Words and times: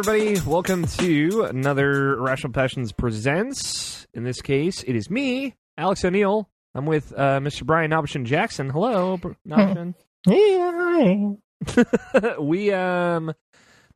everybody. 0.00 0.40
Welcome 0.48 0.86
to 0.86 1.42
another 1.50 2.18
Rational 2.18 2.54
Passions 2.54 2.90
Presents. 2.90 4.06
In 4.14 4.24
this 4.24 4.40
case, 4.40 4.82
it 4.84 4.96
is 4.96 5.10
me, 5.10 5.56
Alex 5.76 6.02
O'Neill. 6.06 6.48
I'm 6.74 6.86
with 6.86 7.12
uh, 7.14 7.38
Mr. 7.40 7.66
Brian 7.66 7.90
Nobishin 7.90 8.24
Jackson. 8.24 8.70
Hello, 8.70 9.18
Br- 9.18 9.32
Nobishin. 9.46 9.94
Yeah, 10.26 11.36
hi. 11.74 12.36
we 12.38 12.72
um, 12.72 13.34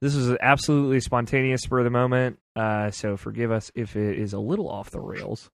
this 0.03 0.15
is 0.15 0.37
absolutely 0.43 1.01
spontaneous 1.01 1.65
for 1.65 1.83
the 1.83 1.89
moment. 1.89 2.39
Uh, 2.55 2.91
so 2.91 3.17
forgive 3.17 3.51
us 3.51 3.73
if 3.75 3.97
it 3.97 4.19
is 4.19 4.35
a 4.35 4.39
little 4.39 4.69
off 4.69 4.91
the 4.91 5.01
rails. 5.01 5.51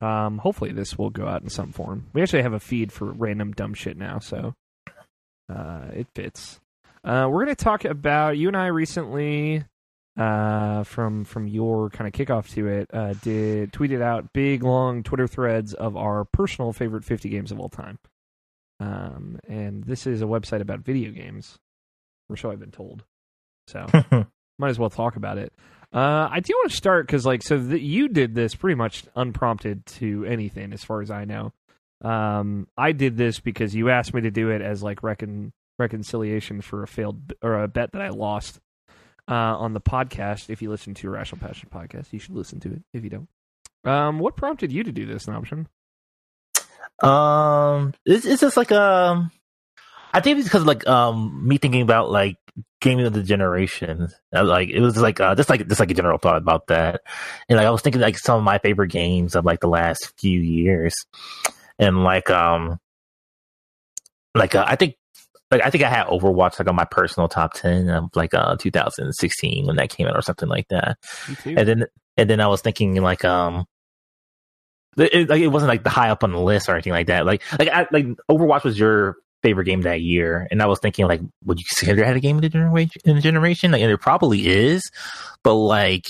Um, 0.00 0.38
hopefully 0.38 0.72
this 0.72 0.96
will 0.96 1.10
go 1.10 1.28
out 1.28 1.42
in 1.42 1.50
some 1.50 1.70
form. 1.70 2.06
We 2.14 2.22
actually 2.22 2.44
have 2.44 2.54
a 2.54 2.60
feed 2.60 2.92
for 2.92 3.12
random 3.12 3.52
dumb 3.52 3.74
shit 3.74 3.98
now, 3.98 4.20
so 4.20 4.54
uh, 5.54 5.88
it 5.92 6.06
fits. 6.14 6.60
Uh, 7.04 7.26
we're 7.28 7.44
going 7.44 7.54
to 7.54 7.62
talk 7.62 7.84
about 7.84 8.38
you 8.38 8.48
and 8.48 8.56
I 8.56 8.68
recently 8.68 9.64
uh, 10.16 10.84
from 10.84 11.24
from 11.24 11.46
your 11.46 11.88
kind 11.90 12.06
of 12.06 12.12
kickoff 12.12 12.52
to 12.54 12.68
it 12.68 12.90
uh, 12.92 13.14
did 13.22 13.72
tweeted 13.72 14.02
out 14.02 14.32
big 14.32 14.62
long 14.62 15.02
Twitter 15.02 15.26
threads 15.26 15.72
of 15.74 15.96
our 15.96 16.24
personal 16.24 16.72
favorite 16.72 17.04
50 17.04 17.28
games 17.28 17.50
of 17.50 17.58
all 17.58 17.68
time. 17.68 17.98
Um, 18.80 19.38
and 19.48 19.84
this 19.84 20.06
is 20.06 20.22
a 20.22 20.26
website 20.26 20.60
about 20.60 20.80
video 20.80 21.12
games, 21.12 21.58
or 22.28 22.36
so 22.36 22.50
I've 22.50 22.60
been 22.60 22.72
told. 22.72 23.04
So 23.68 23.86
might 24.58 24.68
as 24.68 24.78
well 24.78 24.90
talk 24.90 25.16
about 25.16 25.38
it. 25.38 25.52
Uh, 25.92 26.28
I 26.30 26.40
do 26.40 26.54
want 26.54 26.70
to 26.70 26.76
start 26.76 27.06
because, 27.06 27.26
like, 27.26 27.42
so 27.42 27.58
the, 27.58 27.78
you 27.78 28.08
did 28.08 28.34
this 28.34 28.54
pretty 28.54 28.76
much 28.76 29.04
unprompted 29.14 29.84
to 29.86 30.24
anything, 30.24 30.72
as 30.72 30.82
far 30.82 31.02
as 31.02 31.10
I 31.10 31.26
know. 31.26 31.52
Um, 32.02 32.66
I 32.76 32.92
did 32.92 33.16
this 33.16 33.40
because 33.40 33.74
you 33.74 33.90
asked 33.90 34.14
me 34.14 34.22
to 34.22 34.30
do 34.30 34.50
it 34.50 34.62
as 34.62 34.82
like 34.82 35.02
recon 35.02 35.52
reconciliation 35.78 36.60
for 36.60 36.82
a 36.82 36.88
failed 36.88 37.32
or 37.42 37.62
a 37.62 37.68
bet 37.68 37.92
that 37.92 38.02
I 38.02 38.08
lost 38.08 38.58
uh, 39.28 39.56
on 39.58 39.72
the 39.72 39.80
podcast. 39.80 40.50
If 40.50 40.62
you 40.62 40.70
listen 40.70 40.94
to 40.94 41.10
Rational 41.10 41.40
Passion 41.40 41.68
podcast, 41.72 42.12
you 42.12 42.18
should 42.18 42.34
listen 42.34 42.60
to 42.60 42.72
it. 42.72 42.82
If 42.92 43.04
you 43.04 43.10
don't, 43.10 43.28
um, 43.84 44.18
what 44.18 44.36
prompted 44.36 44.72
you 44.72 44.82
to 44.84 44.92
do 44.92 45.06
this, 45.06 45.28
option? 45.28 45.68
Um, 47.02 47.94
it's, 48.04 48.24
it's 48.24 48.40
just 48.40 48.56
like 48.56 48.70
um, 48.70 49.30
I 50.12 50.20
think 50.20 50.38
it's 50.38 50.48
because 50.48 50.64
like 50.64 50.86
um, 50.86 51.46
me 51.46 51.58
thinking 51.58 51.82
about 51.82 52.10
like 52.10 52.36
gaming 52.80 53.06
of 53.06 53.12
the 53.12 53.22
generation. 53.22 54.08
Like 54.32 54.68
it 54.68 54.80
was 54.80 54.96
like 54.96 55.20
uh, 55.20 55.34
just 55.34 55.48
like 55.48 55.66
just 55.66 55.80
like 55.80 55.90
a 55.90 55.94
general 55.94 56.18
thought 56.18 56.36
about 56.36 56.66
that, 56.68 57.00
and 57.48 57.56
like 57.56 57.66
I 57.66 57.70
was 57.70 57.82
thinking 57.82 58.00
like 58.00 58.18
some 58.18 58.38
of 58.38 58.44
my 58.44 58.58
favorite 58.58 58.90
games 58.90 59.34
of 59.34 59.44
like 59.44 59.60
the 59.60 59.68
last 59.68 60.12
few 60.18 60.38
years, 60.38 60.94
and 61.78 62.04
like 62.04 62.30
um, 62.30 62.78
like 64.34 64.54
uh, 64.54 64.64
I 64.66 64.76
think. 64.76 64.96
Like 65.52 65.60
I 65.64 65.70
think 65.70 65.84
I 65.84 65.90
had 65.90 66.06
Overwatch 66.06 66.58
like 66.58 66.68
on 66.68 66.74
my 66.74 66.86
personal 66.86 67.28
top 67.28 67.52
ten 67.52 67.88
of 67.88 68.10
like 68.16 68.34
uh 68.34 68.56
2016 68.56 69.66
when 69.66 69.76
that 69.76 69.90
came 69.90 70.08
out 70.08 70.16
or 70.16 70.22
something 70.22 70.48
like 70.48 70.66
that. 70.68 70.98
And 71.58 71.68
then 71.68 71.84
and 72.16 72.28
then 72.28 72.40
I 72.40 72.48
was 72.48 72.62
thinking 72.62 72.96
like 72.96 73.24
um 73.24 73.66
it, 74.96 75.28
like 75.28 75.40
it 75.40 75.48
wasn't 75.48 75.68
like 75.68 75.84
the 75.84 75.90
high 75.90 76.10
up 76.10 76.24
on 76.24 76.32
the 76.32 76.40
list 76.40 76.68
or 76.68 76.72
anything 76.72 76.92
like 76.92 77.06
that. 77.06 77.24
Like 77.24 77.42
like 77.58 77.68
I, 77.68 77.86
like 77.92 78.06
Overwatch 78.30 78.64
was 78.64 78.78
your 78.78 79.16
favorite 79.42 79.64
game 79.64 79.82
that 79.82 80.00
year, 80.00 80.46
and 80.50 80.62
I 80.62 80.66
was 80.66 80.78
thinking 80.78 81.06
like, 81.06 81.20
would 81.44 81.58
you 81.58 81.64
consider 81.68 82.02
it 82.04 82.16
a 82.16 82.20
game 82.20 82.36
of 82.36 82.42
the 82.42 82.48
generation? 82.48 83.02
In 83.04 83.16
the 83.16 83.22
generation, 83.22 83.72
like, 83.72 83.82
and 83.82 83.90
it 83.90 84.00
probably 84.00 84.46
is, 84.46 84.82
but 85.42 85.54
like 85.54 86.06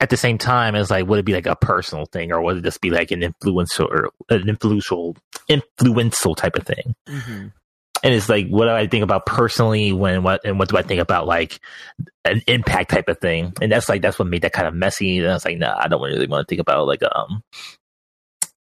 at 0.00 0.10
the 0.10 0.16
same 0.16 0.38
time, 0.38 0.74
it's 0.74 0.90
like, 0.90 1.06
would 1.06 1.18
it 1.18 1.24
be 1.24 1.32
like 1.32 1.46
a 1.46 1.56
personal 1.56 2.06
thing, 2.06 2.32
or 2.32 2.40
would 2.42 2.58
it 2.58 2.64
just 2.64 2.80
be 2.80 2.90
like 2.90 3.10
an 3.10 3.22
influential 3.22 3.86
or 3.86 4.10
an 4.28 4.48
influential 4.48 5.16
influential 5.48 6.34
type 6.34 6.56
of 6.56 6.66
thing? 6.66 6.94
hmm 7.08 7.46
and 8.02 8.14
it's 8.14 8.28
like 8.28 8.48
what 8.48 8.64
do 8.64 8.70
I 8.70 8.86
think 8.86 9.04
about 9.04 9.26
personally? 9.26 9.92
When 9.92 10.22
what 10.22 10.44
and 10.44 10.58
what 10.58 10.68
do 10.68 10.76
I 10.76 10.82
think 10.82 11.00
about 11.00 11.26
like 11.26 11.60
an 12.24 12.42
impact 12.46 12.90
type 12.90 13.08
of 13.08 13.18
thing? 13.18 13.52
And 13.60 13.70
that's 13.70 13.88
like 13.88 14.02
that's 14.02 14.18
what 14.18 14.28
made 14.28 14.42
that 14.42 14.52
kind 14.52 14.68
of 14.68 14.74
messy. 14.74 15.18
And 15.18 15.28
I 15.28 15.34
was 15.34 15.44
like 15.44 15.58
nah 15.58 15.76
I 15.78 15.88
don't 15.88 16.02
really 16.02 16.26
want 16.26 16.46
to 16.46 16.50
think 16.50 16.60
about 16.60 16.86
like 16.86 17.02
um 17.02 17.42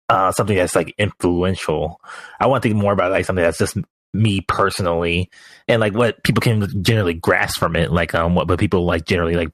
uh 0.08 0.32
something 0.32 0.56
that's 0.56 0.76
like 0.76 0.94
influential. 0.98 2.00
I 2.40 2.46
want 2.46 2.62
to 2.62 2.68
think 2.68 2.80
more 2.80 2.92
about 2.92 3.10
like 3.10 3.24
something 3.24 3.44
that's 3.44 3.58
just 3.58 3.76
me 4.14 4.40
personally. 4.40 5.30
And 5.68 5.80
like 5.80 5.94
what 5.94 6.22
people 6.24 6.40
can 6.40 6.82
generally 6.82 7.14
grasp 7.14 7.58
from 7.58 7.76
it 7.76 7.92
like 7.92 8.14
um 8.14 8.34
what 8.34 8.46
but 8.46 8.58
people 8.58 8.86
like 8.86 9.04
generally 9.04 9.34
like 9.34 9.50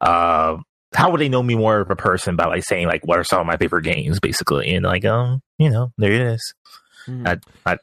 uh 0.00 0.56
how 0.94 1.10
would 1.10 1.20
they 1.20 1.28
know 1.28 1.42
me 1.42 1.54
more 1.54 1.80
of 1.80 1.90
a 1.90 1.96
person 1.96 2.36
by 2.36 2.46
like 2.46 2.64
saying 2.64 2.86
like 2.86 3.06
what 3.06 3.18
are 3.18 3.24
some 3.24 3.40
of 3.40 3.46
my 3.46 3.56
favorite 3.56 3.82
games 3.82 4.20
basically? 4.20 4.74
And 4.74 4.84
like 4.84 5.04
um 5.04 5.42
you 5.58 5.70
know 5.70 5.92
there 5.98 6.12
it 6.12 6.20
is. 6.20 6.54
Mm-hmm. 7.06 7.26
I, 7.26 7.38
I 7.64 7.78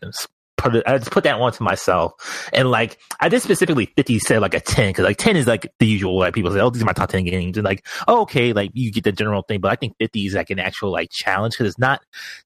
put 0.64 0.76
it, 0.76 0.84
I 0.88 0.98
just 0.98 1.12
put 1.12 1.24
that 1.26 1.40
one 1.40 1.52
to 1.54 1.64
myself. 1.64 2.14
And 2.54 2.72
like, 2.72 3.00
I 3.20 3.30
did 3.30 3.42
specifically 3.42 3.92
50 3.96 4.20
said 4.20 4.42
like 4.42 4.54
a 4.54 4.60
10, 4.60 4.94
cause 4.94 5.06
like 5.06 5.18
10 5.18 5.36
is 5.36 5.48
like 5.48 5.72
the 5.80 5.88
usual, 5.88 6.20
like 6.20 6.34
people 6.34 6.52
say, 6.52 6.60
oh, 6.60 6.70
these 6.70 6.82
are 6.82 6.86
my 6.86 6.94
top 6.94 7.10
10 7.10 7.26
games. 7.26 7.58
And 7.58 7.66
like, 7.66 7.86
oh, 8.08 8.22
okay, 8.22 8.54
like 8.54 8.72
you 8.74 8.92
get 8.92 9.04
the 9.04 9.12
general 9.12 9.44
thing, 9.44 9.60
but 9.60 9.72
I 9.72 9.76
think 9.76 9.96
50 10.00 10.26
is 10.26 10.34
like 10.34 10.50
an 10.50 10.60
actual 10.60 10.92
like 10.92 11.10
challenge 11.12 11.56
cause 11.58 11.68
it's 11.68 11.80
not 11.80 12.02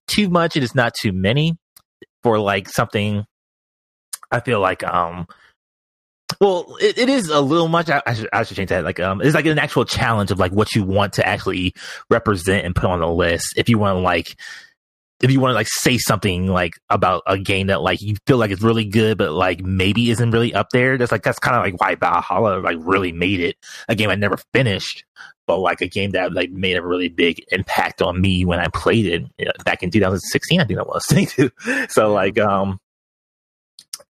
too 0.07 0.29
much 0.29 0.56
and 0.56 0.63
it's 0.63 0.75
not 0.75 0.94
too 0.94 1.11
many 1.11 1.57
for 2.23 2.39
like 2.39 2.69
something 2.69 3.25
I 4.31 4.39
feel 4.39 4.59
like, 4.59 4.83
um, 4.83 5.27
well, 6.41 6.75
it, 6.81 6.97
it 6.97 7.09
is 7.09 7.29
a 7.29 7.39
little 7.39 7.67
much. 7.67 7.89
I, 7.89 8.01
I, 8.06 8.13
should, 8.13 8.29
I 8.33 8.44
should 8.44 8.57
change 8.57 8.69
that. 8.69 8.83
Like, 8.83 9.00
um, 9.00 9.22
it's 9.22 9.35
like 9.35 9.45
an 9.45 9.59
actual 9.59 9.85
challenge 9.85 10.31
of 10.31 10.39
like 10.39 10.51
what 10.51 10.75
you 10.75 10.83
want 10.83 11.13
to 11.13 11.25
actually 11.25 11.73
represent 12.09 12.66
and 12.66 12.75
put 12.75 12.89
on 12.89 13.00
the 13.00 13.07
list. 13.07 13.53
If 13.56 13.69
you 13.69 13.77
want 13.77 13.97
to 13.97 14.01
like, 14.01 14.38
if 15.22 15.31
you 15.31 15.39
want 15.39 15.51
to 15.51 15.55
like 15.55 15.67
say 15.67 15.97
something 15.97 16.47
like 16.47 16.75
about 16.89 17.23
a 17.25 17.38
game 17.39 17.67
that 17.67 17.81
like 17.81 18.01
you 18.01 18.16
feel 18.28 18.38
like 18.38 18.51
it's 18.51 18.61
really 18.61 18.85
good, 18.85 19.17
but 19.17 19.31
like 19.31 19.61
maybe 19.61 20.11
isn't 20.11 20.31
really 20.31 20.53
up 20.53 20.69
there. 20.72 20.97
That's 20.97 21.11
like 21.11 21.23
that's 21.23 21.39
kind 21.39 21.55
of 21.55 21.63
like 21.63 21.81
why 21.81 21.95
VA-11 21.95 22.23
Hall-A 22.23 22.59
like 22.59 22.78
really 22.79 23.11
made 23.11 23.39
it 23.39 23.57
a 23.89 23.95
game 23.95 24.09
I 24.09 24.16
never 24.16 24.38
finished, 24.53 25.06
but 25.47 25.57
like 25.59 25.81
a 25.81 25.88
game 25.88 26.11
that 26.11 26.33
like 26.33 26.51
made 26.51 26.77
a 26.77 26.85
really 26.85 27.09
big 27.09 27.44
impact 27.51 28.01
on 28.01 28.22
me 28.22 28.45
when 28.45 28.59
I 28.59 28.67
played 28.67 29.07
it 29.07 29.23
you 29.39 29.45
know, 29.45 29.51
back 29.66 29.81
in 29.81 29.89
2016. 29.89 30.61
I 30.61 30.66
think 30.66 30.77
that 30.77 30.88
was 30.88 31.06
too. 31.31 31.50
So 31.89 32.13
like 32.13 32.38
um 32.38 32.79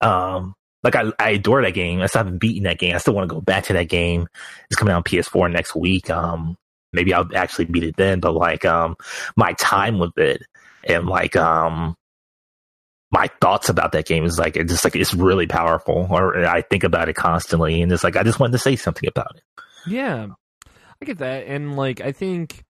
um 0.01 0.56
like 0.84 0.96
I, 0.96 1.12
I 1.19 1.29
adore 1.31 1.62
that 1.62 1.73
game. 1.73 2.01
I 2.01 2.07
still 2.07 2.19
haven't 2.19 2.40
beaten 2.40 2.63
that 2.63 2.79
game. 2.79 2.96
I 2.96 2.97
still 2.97 3.13
want 3.13 3.29
to 3.29 3.34
go 3.34 3.41
back 3.41 3.63
to 3.66 3.73
that 3.73 3.88
game. 3.88 4.28
It's 4.69 4.78
coming 4.78 4.91
out 4.94 4.97
on 4.97 5.03
PS4 5.03 5.51
next 5.53 5.73
week. 5.73 6.09
Um 6.09 6.57
maybe 6.91 7.13
I'll 7.13 7.29
actually 7.34 7.66
beat 7.66 7.84
it 7.84 7.96
then, 7.96 8.19
but 8.19 8.34
like 8.34 8.66
um 8.66 8.97
my 9.38 9.53
time 9.53 10.00
with 10.00 10.17
it 10.17 10.41
and 10.87 11.07
like 11.07 11.35
um 11.35 11.95
my 13.11 13.29
thoughts 13.39 13.69
about 13.69 13.93
that 13.93 14.05
game 14.05 14.25
is 14.25 14.37
like 14.37 14.57
it's 14.57 14.71
just 14.71 14.83
like 14.83 14.95
it's 14.95 15.13
really 15.13 15.47
powerful 15.47 16.07
or 16.09 16.45
I 16.45 16.61
think 16.61 16.83
about 16.83 17.07
it 17.09 17.15
constantly 17.15 17.81
and 17.81 17.91
it's 17.91 18.03
like 18.03 18.15
I 18.15 18.23
just 18.23 18.39
wanted 18.39 18.53
to 18.53 18.59
say 18.59 18.75
something 18.75 19.07
about 19.07 19.35
it. 19.35 19.43
Yeah, 19.87 20.27
I 21.01 21.05
get 21.05 21.19
that, 21.19 21.47
and 21.47 21.75
like 21.77 22.01
I 22.01 22.11
think 22.11 22.63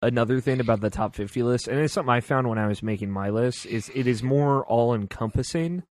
another 0.00 0.40
thing 0.40 0.60
about 0.60 0.80
the 0.80 0.90
top 0.90 1.14
fifty 1.14 1.42
list, 1.42 1.68
and 1.68 1.78
it's 1.78 1.94
something 1.94 2.12
I 2.12 2.20
found 2.20 2.48
when 2.48 2.58
I 2.58 2.66
was 2.66 2.82
making 2.82 3.10
my 3.10 3.30
list, 3.30 3.66
is 3.66 3.90
it 3.94 4.06
is 4.06 4.22
more 4.22 4.64
all 4.66 4.94
encompassing. 4.94 5.84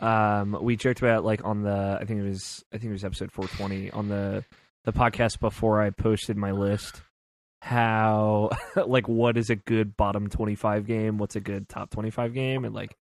Um, 0.00 0.58
we 0.60 0.76
joked 0.76 1.00
about 1.00 1.24
like 1.24 1.44
on 1.44 1.62
the 1.62 1.98
I 2.00 2.04
think 2.04 2.20
it 2.20 2.26
was 2.28 2.64
I 2.72 2.78
think 2.78 2.90
it 2.90 2.92
was 2.92 3.04
episode 3.04 3.30
four 3.30 3.46
twenty 3.46 3.90
on 3.90 4.08
the 4.08 4.44
the 4.84 4.92
podcast 4.92 5.40
before 5.40 5.80
I 5.80 5.90
posted 5.90 6.36
my 6.36 6.50
list. 6.50 7.02
How 7.64 8.50
like 8.86 9.08
what 9.08 9.38
is 9.38 9.48
a 9.48 9.56
good 9.56 9.96
bottom 9.96 10.28
twenty 10.28 10.54
five 10.54 10.86
game? 10.86 11.16
What's 11.16 11.34
a 11.34 11.40
good 11.40 11.66
top 11.66 11.88
twenty 11.88 12.10
five 12.10 12.34
game? 12.34 12.66
And 12.66 12.74
like 12.74 12.94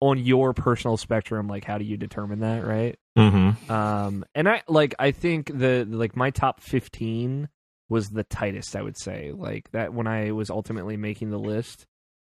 on 0.00 0.16
your 0.16 0.54
personal 0.54 0.96
spectrum, 0.96 1.48
like 1.48 1.64
how 1.64 1.76
do 1.76 1.84
you 1.84 1.98
determine 1.98 2.40
that, 2.40 2.64
right? 2.66 2.98
Mm-hmm. 3.18 3.70
Um, 3.70 4.24
and 4.34 4.48
I 4.48 4.62
like 4.68 4.94
I 4.98 5.10
think 5.10 5.48
the 5.52 5.84
like 5.86 6.16
my 6.16 6.30
top 6.30 6.62
fifteen 6.62 7.50
was 7.90 8.08
the 8.08 8.24
tightest. 8.24 8.74
I 8.74 8.80
would 8.80 8.96
say 8.96 9.32
like 9.36 9.70
that 9.72 9.92
when 9.92 10.06
I 10.06 10.30
was 10.32 10.48
ultimately 10.48 10.96
making 10.96 11.28
the 11.28 11.38
list. 11.38 11.84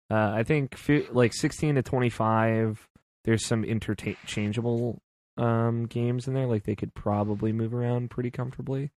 Uh, 0.09 0.31
I 0.33 0.43
think 0.43 0.77
fi- 0.77 1.09
like 1.11 1.33
sixteen 1.33 1.75
to 1.75 1.83
twenty 1.83 2.09
five. 2.09 2.87
There's 3.25 3.45
some 3.45 3.65
interchangeable 3.65 5.01
um 5.35 5.87
games 5.87 6.29
in 6.29 6.35
there. 6.35 6.47
Like 6.47 6.63
they 6.63 6.77
could 6.77 6.93
probably 6.93 7.51
move 7.51 7.73
around 7.73 8.11
pretty 8.11 8.31
comfortably. 8.31 8.91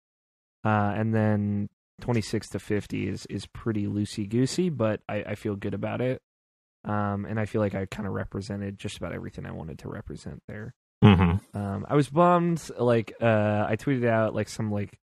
Uh, 0.62 0.92
and 0.94 1.14
then 1.14 1.70
twenty 2.00 2.20
six 2.20 2.48
to 2.50 2.58
fifty 2.58 3.08
is 3.08 3.26
is 3.26 3.46
pretty 3.46 3.86
loosey 3.86 4.28
goosey, 4.28 4.68
but 4.68 5.00
I, 5.08 5.22
I 5.22 5.34
feel 5.34 5.56
good 5.56 5.74
about 5.74 6.00
it. 6.00 6.22
Um, 6.84 7.26
and 7.26 7.38
I 7.38 7.44
feel 7.44 7.60
like 7.60 7.74
I 7.74 7.86
kind 7.86 8.06
of 8.06 8.14
represented 8.14 8.78
just 8.78 8.96
about 8.96 9.12
everything 9.12 9.44
I 9.44 9.52
wanted 9.52 9.80
to 9.80 9.88
represent 9.88 10.42
there. 10.48 10.74
Mm-hmm. 11.04 11.56
Um, 11.56 11.86
I 11.88 11.94
was 11.94 12.08
bummed. 12.08 12.62
Like, 12.78 13.12
uh, 13.20 13.66
I 13.68 13.76
tweeted 13.76 14.06
out 14.08 14.34
like 14.34 14.48
some 14.48 14.70
like 14.70 14.98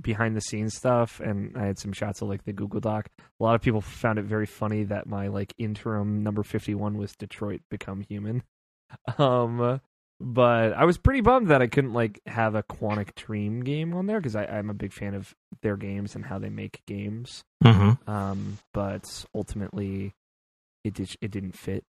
behind 0.00 0.36
the 0.36 0.40
scenes 0.40 0.74
stuff, 0.74 1.20
and 1.20 1.56
I 1.56 1.66
had 1.66 1.78
some 1.78 1.92
shots 1.92 2.22
of 2.22 2.28
like 2.28 2.44
the 2.44 2.52
Google 2.52 2.80
Doc. 2.80 3.08
A 3.18 3.42
lot 3.42 3.54
of 3.54 3.62
people 3.62 3.80
found 3.80 4.18
it 4.18 4.24
very 4.24 4.46
funny 4.46 4.84
that 4.84 5.06
my 5.06 5.28
like 5.28 5.52
interim 5.58 6.22
number 6.22 6.42
fifty 6.42 6.74
one 6.74 6.96
was 6.96 7.12
Detroit 7.16 7.62
Become 7.70 8.02
Human. 8.02 8.42
Um, 9.16 9.80
but 10.22 10.72
I 10.72 10.84
was 10.84 10.98
pretty 10.98 11.20
bummed 11.20 11.48
that 11.48 11.60
I 11.62 11.66
couldn't 11.66 11.92
like 11.92 12.20
have 12.26 12.54
a 12.54 12.62
Quantic 12.62 13.14
Dream 13.14 13.60
game 13.64 13.92
on 13.94 14.06
there 14.06 14.20
because 14.20 14.36
I'm 14.36 14.70
a 14.70 14.74
big 14.74 14.92
fan 14.92 15.14
of 15.14 15.34
their 15.62 15.76
games 15.76 16.14
and 16.14 16.24
how 16.24 16.38
they 16.38 16.48
make 16.50 16.80
games. 16.86 17.42
Mm-hmm. 17.64 18.08
Um, 18.10 18.58
but 18.72 19.24
ultimately, 19.34 20.14
it 20.84 20.94
did 20.94 21.10
it 21.20 21.30
didn't 21.30 21.58
fit. 21.58 21.84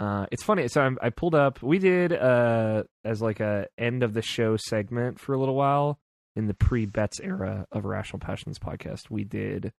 Uh, 0.00 0.26
it's 0.30 0.44
funny. 0.44 0.68
So 0.68 0.80
I'm, 0.80 0.96
I 1.02 1.10
pulled 1.10 1.34
up. 1.34 1.62
We 1.62 1.78
did 1.78 2.12
uh 2.12 2.84
as 3.04 3.20
like 3.20 3.40
a 3.40 3.66
end 3.76 4.02
of 4.02 4.14
the 4.14 4.22
show 4.22 4.56
segment 4.56 5.18
for 5.20 5.32
a 5.34 5.38
little 5.38 5.56
while. 5.56 5.98
in 6.36 6.46
the 6.46 6.54
pre 6.54 6.86
bets 6.86 7.18
era 7.20 7.66
of 7.72 7.84
Rational 7.84 8.20
Passions 8.20 8.58
podcast, 8.58 9.10
we 9.10 9.24
did 9.24 9.72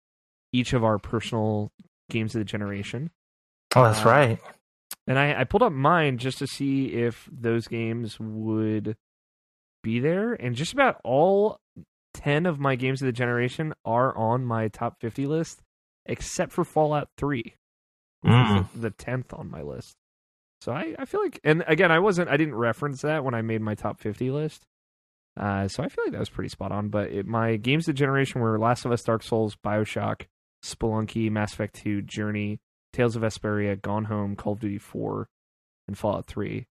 each 0.53 0.73
of 0.73 0.83
our 0.83 0.99
personal 0.99 1.71
games 2.11 2.35
of 2.35 2.41
the 2.41 2.45
generation. 2.45 3.11
Oh, 3.77 3.85
that's 3.85 4.05
Uh, 4.05 4.09
right. 4.09 4.39
And 5.09 5.19
I, 5.19 5.41
I 5.41 5.45
pulled 5.45 5.63
up 5.63 5.73
mine 5.73 6.19
just 6.19 6.39
to 6.39 6.47
see 6.47 6.93
if 6.93 7.29
those 7.33 7.67
games 7.67 8.21
would 8.21 8.97
be 9.83 9.99
there. 10.01 10.35
And 10.35 10.55
just 10.55 10.73
about 10.73 11.01
all 11.03 11.59
10 12.15 12.47
of 12.47 12.61
my 12.61 12.77
games 12.77 13.01
of 13.03 13.07
the 13.07 13.13
generation 13.13 13.73
are 13.85 14.17
on 14.17 14.45
my 14.45 14.69
top 14.69 15.01
50 15.01 15.27
list, 15.27 15.63
except 16.07 16.53
for 16.53 16.65
Fallout 16.65 17.09
3, 17.17 17.55
which 18.21 18.33
Mm. 18.33 18.61
is 18.61 18.67
the, 18.75 18.81
the 18.81 18.91
10th 18.91 19.37
on 19.39 19.51
my 19.51 19.63
list. 19.63 19.97
So 20.61 20.73
I, 20.73 20.95
I 20.99 21.05
feel 21.05 21.23
like, 21.23 21.41
and 21.45 21.65
again, 21.69 21.91
I 21.93 22.01
wasn't, 22.01 22.29
I 22.29 22.37
didn't 22.37 22.57
reference 22.57 23.01
that 23.03 23.25
when 23.25 23.33
I 23.35 23.43
made 23.43 23.63
my 23.63 23.75
top 23.75 24.01
50 24.01 24.31
list. 24.31 24.67
Uh, 25.39 25.69
so 25.69 25.83
I 25.85 25.89
feel 25.89 26.05
like 26.05 26.13
that 26.13 26.19
was 26.21 26.29
pretty 26.31 26.49
spot 26.49 26.73
on. 26.73 26.89
But 26.89 27.11
it, 27.13 27.27
my 27.27 27.57
games 27.57 27.85
of 27.89 27.95
the 27.95 27.99
generation 27.99 28.41
were 28.41 28.59
Last 28.59 28.85
of 28.85 28.91
Us, 28.93 29.03
Dark 29.05 29.23
Souls, 29.23 29.57
Bioshock, 29.65 30.23
Spelunky, 30.65 31.31
Mass 31.31 31.53
Effect 31.53 31.77
2, 31.77 32.03
Journey, 32.03 32.59
Tales 32.99 33.15
of 33.15 33.23
Vesperia, 33.23 33.81
Gone 33.81 34.07
Home, 34.07 34.35
Call 34.35 34.55
of 34.55 34.59
Duty 34.59 34.79
4, 34.79 35.29
and 35.87 35.97
Fallout 35.97 36.27
3. 36.27 36.67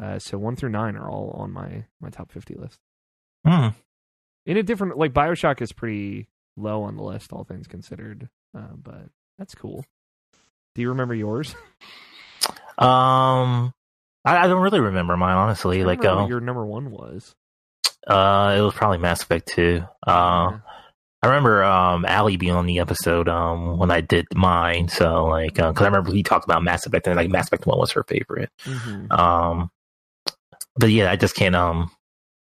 Uh, 0.00 0.18
so 0.18 0.38
1 0.38 0.56
through 0.56 0.70
9 0.70 0.96
are 0.96 1.10
all 1.10 1.32
on 1.38 1.52
my, 1.52 1.84
my 2.00 2.08
top 2.08 2.32
50 2.32 2.54
list. 2.54 2.78
Mm. 3.46 3.74
In 4.46 4.56
a 4.56 4.62
different, 4.62 4.96
like, 4.96 5.12
Bioshock 5.12 5.60
is 5.60 5.70
pretty 5.72 6.28
low 6.56 6.84
on 6.84 6.96
the 6.96 7.02
list, 7.02 7.30
all 7.30 7.44
things 7.44 7.66
considered. 7.66 8.30
Uh, 8.56 8.72
but 8.82 9.10
that's 9.38 9.54
cool. 9.54 9.84
Do 10.74 10.80
you 10.80 10.88
remember 10.88 11.14
yours? 11.14 11.54
Um, 12.76 13.72
I, 14.24 14.36
I 14.38 14.46
don't 14.48 14.60
really 14.60 14.80
remember 14.80 15.16
mine 15.16 15.36
honestly. 15.36 15.82
I 15.82 15.84
Like, 15.84 16.04
uh, 16.04 16.16
what 16.16 16.28
your 16.28 16.40
number 16.40 16.66
one 16.66 16.90
was. 16.90 17.36
uh, 18.08 18.56
it 18.58 18.60
was 18.62 18.74
probably 18.74 18.98
Mass 18.98 19.22
Effect 19.22 19.46
2. 19.54 19.84
Uh, 20.04 20.50
Yeah. 20.50 20.58
I 21.24 21.28
remember 21.28 21.64
um 21.64 22.04
Ali 22.04 22.36
being 22.36 22.52
on 22.52 22.66
the 22.66 22.80
episode 22.80 23.30
um 23.30 23.78
when 23.78 23.90
I 23.90 24.02
did 24.02 24.26
mine. 24.34 24.88
So 24.88 25.24
like, 25.24 25.54
because 25.54 25.80
I 25.80 25.86
remember 25.86 26.12
he 26.12 26.22
talked 26.22 26.44
about 26.44 26.62
Mass 26.62 26.84
Effect 26.84 27.06
and 27.06 27.16
like 27.16 27.30
Mass 27.30 27.46
Effect 27.46 27.66
One 27.66 27.78
was 27.78 27.92
her 27.92 28.04
favorite. 28.04 28.50
Mhm. 28.64 29.10
Um, 29.10 29.70
but 30.76 30.90
yeah, 30.90 31.10
I 31.10 31.16
just 31.16 31.34
can't 31.34 31.54
um. 31.56 31.90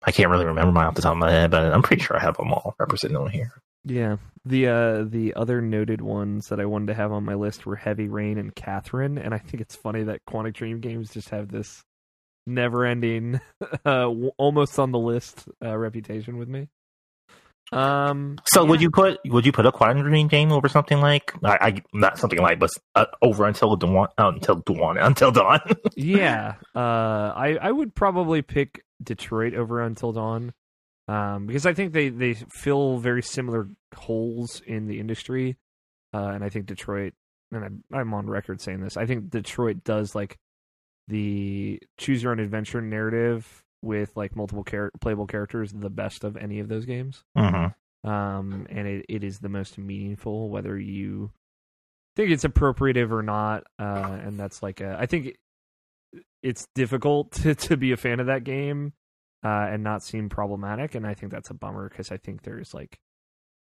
I 0.05 0.13
can't 0.13 0.31
really 0.31 0.47
remember 0.47 0.71
mine 0.71 0.87
off 0.87 0.95
the 0.95 1.03
top 1.03 1.13
of 1.13 1.19
my 1.19 1.29
head, 1.29 1.51
but 1.51 1.73
I'm 1.73 1.83
pretty 1.83 2.05
sure 2.05 2.17
I 2.17 2.21
have 2.21 2.37
them 2.37 2.53
all 2.53 2.77
represented 2.79 3.17
on 3.17 3.31
here. 3.31 3.51
Yeah. 3.85 4.19
The 4.45 4.69
uh 4.69 5.05
the 5.09 5.35
other 5.35 5.61
noted 5.61 6.01
ones 6.01 6.49
that 6.49 6.61
I 6.61 6.65
wanted 6.67 6.87
to 6.87 6.95
have 6.95 7.11
on 7.11 7.25
my 7.25 7.35
list 7.35 7.67
were 7.67 7.75
Heavy 7.75 8.07
Rain 8.09 8.39
and 8.39 8.55
Catherine, 8.55 9.19
and 9.19 9.35
I 9.35 9.39
think 9.39 9.61
it's 9.61 9.75
funny 9.75 10.05
that 10.05 10.25
Quantic 10.25 10.55
Dream 10.55 10.79
games 10.79 11.13
just 11.13 11.31
have 11.31 11.49
this 11.49 11.83
never 12.47 12.87
ending 12.87 13.41
uh 13.85 14.07
almost 14.39 14.79
on 14.79 14.93
the 14.93 14.99
list 15.01 15.49
uh, 15.65 15.77
reputation 15.77 16.39
with 16.39 16.49
me. 16.49 16.69
Um 17.73 18.39
So 18.45 18.65
would 18.65 18.81
you 18.81 18.91
put 18.91 19.19
would 19.27 19.45
you 19.45 19.53
put 19.53 19.67
a 19.67 19.73
Dream 19.73 20.29
game 20.29 20.53
over 20.53 20.69
something 20.69 21.01
like 21.01 21.33
I, 21.45 21.59
I 21.61 21.83
not 21.93 22.19
something 22.19 22.39
like 22.39 22.59
but 22.59 22.71
uh, 22.95 23.07
over 23.23 23.47
until 23.47 23.77
dawn 23.77 24.09
uh, 24.17 24.33
until 24.35 24.57
dawn 24.57 24.99
until 25.01 25.31
dawn? 25.33 25.61
yeah. 25.97 26.55
Uh 26.75 27.33
I 27.37 27.59
I 27.61 27.71
would 27.71 27.95
probably 27.95 28.43
pick 28.43 28.83
Detroit 29.03 29.55
over 29.55 29.81
Until 29.81 30.13
Dawn. 30.13 30.53
Um 31.09 31.47
because 31.47 31.67
I 31.67 31.75
think 31.75 31.93
they 31.93 32.09
they 32.09 32.35
fill 32.35 32.99
very 32.99 33.23
similar 33.23 33.69
holes 33.95 34.63
in 34.67 34.87
the 34.87 35.01
industry. 35.01 35.57
Uh 36.15 36.29
and 36.35 36.43
I 36.45 36.49
think 36.49 36.67
Detroit 36.67 37.15
and 37.53 37.65
I'm, 37.65 37.85
I'm 37.93 38.15
on 38.15 38.29
record 38.29 38.61
saying 38.61 38.81
this. 38.81 38.97
I 38.97 39.07
think 39.07 39.31
Detroit 39.31 39.85
does 39.85 40.15
like 40.15 40.37
the 41.07 41.81
choose 41.97 42.23
your 42.23 42.33
own 42.33 42.41
adventure 42.41 42.81
narrative 42.83 43.65
with 43.83 44.17
like 44.17 44.35
multiple 44.37 44.65
char- 44.65 44.93
playable 45.01 45.27
characters 45.27 45.73
the 45.73 45.91
best 45.91 46.25
of 46.25 46.37
any 46.37 46.61
of 46.61 46.69
those 46.69 46.85
games. 46.85 47.25
mm-hmm. 47.37 48.09
Um 48.09 48.67
and 48.71 48.87
it, 48.87 49.07
it 49.09 49.25
is 49.25 49.41
the 49.41 49.49
most 49.49 49.77
meaningful 49.79 50.51
whether 50.51 50.79
you 50.79 51.31
think 52.17 52.31
it's 52.31 52.45
appropriative 52.45 53.13
or 53.13 53.23
not. 53.23 53.65
Uh 53.79 54.19
and 54.25 54.39
that's 54.39 54.63
like 54.63 54.81
a 54.81 54.97
I 54.99 55.07
think 55.07 55.37
it's 56.43 56.67
difficult 56.75 57.33
to, 57.43 57.55
to 57.55 57.77
be 57.77 57.93
a 57.93 57.97
fan 57.97 58.21
of 58.21 58.27
that 58.27 58.45
game 58.45 58.93
uh, 59.45 59.69
and 59.71 59.83
not 59.83 60.03
seem 60.03 60.29
problematic. 60.29 60.95
And 60.95 61.07
I 61.07 61.15
think 61.15 61.33
that's 61.33 61.51
a 61.51 61.55
bummer 61.55 61.89
because 61.89 62.11
I 62.11 62.17
think 62.17 62.43
there's 62.43 62.75
like 62.75 62.99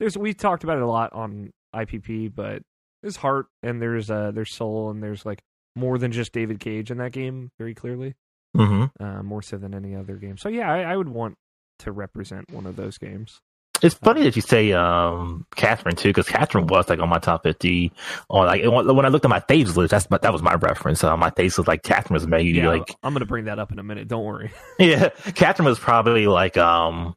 there's 0.00 0.16
we 0.16 0.34
talked 0.34 0.64
about 0.64 0.78
it 0.78 0.82
a 0.82 0.88
lot 0.88 1.12
on 1.12 1.50
IPP, 1.74 2.34
but 2.34 2.62
there's 3.02 3.16
heart 3.16 3.46
and 3.62 3.80
there's 3.80 4.10
uh 4.10 4.30
there's 4.32 4.54
soul 4.54 4.90
and 4.90 5.02
there's 5.02 5.26
like 5.26 5.42
more 5.76 5.98
than 5.98 6.12
just 6.12 6.32
David 6.32 6.60
Cage 6.60 6.90
in 6.90 6.98
that 6.98 7.12
game 7.12 7.50
very 7.58 7.74
clearly, 7.74 8.14
Mm-hmm. 8.56 9.04
uh, 9.04 9.22
more 9.22 9.42
so 9.42 9.56
than 9.58 9.74
any 9.74 9.94
other 9.94 10.14
game. 10.16 10.36
So 10.36 10.48
yeah, 10.48 10.70
I, 10.72 10.80
I 10.92 10.96
would 10.96 11.08
want 11.08 11.36
to 11.80 11.92
represent 11.92 12.50
one 12.52 12.66
of 12.66 12.76
those 12.76 12.98
games. 12.98 13.40
It's 13.82 13.96
funny 13.96 14.22
that 14.22 14.36
you 14.36 14.40
say 14.40 14.72
um 14.72 15.46
Catherine 15.56 15.96
too, 15.96 16.08
because 16.10 16.28
Catherine 16.28 16.68
was 16.68 16.88
like 16.88 17.00
on 17.00 17.08
my 17.08 17.18
top 17.18 17.42
fifty. 17.42 17.92
On 18.30 18.46
like 18.46 18.62
when 18.64 19.04
I 19.04 19.08
looked 19.08 19.24
at 19.24 19.28
my 19.30 19.40
faves 19.40 19.76
list, 19.76 19.90
that's 19.90 20.06
that 20.06 20.32
was 20.32 20.42
my 20.42 20.54
reference. 20.54 21.02
Uh, 21.02 21.16
my 21.16 21.30
faves 21.30 21.58
was 21.58 21.66
like 21.66 21.82
Catherine 21.82 22.14
was 22.14 22.26
maybe 22.26 22.50
Yeah, 22.50 22.68
like 22.68 22.94
I'm 23.02 23.12
gonna 23.12 23.26
bring 23.26 23.46
that 23.46 23.58
up 23.58 23.72
in 23.72 23.78
a 23.78 23.82
minute. 23.82 24.06
Don't 24.08 24.24
worry. 24.24 24.52
yeah, 24.78 25.08
Catherine 25.34 25.66
was 25.66 25.78
probably 25.78 26.26
like 26.26 26.56
um. 26.56 27.14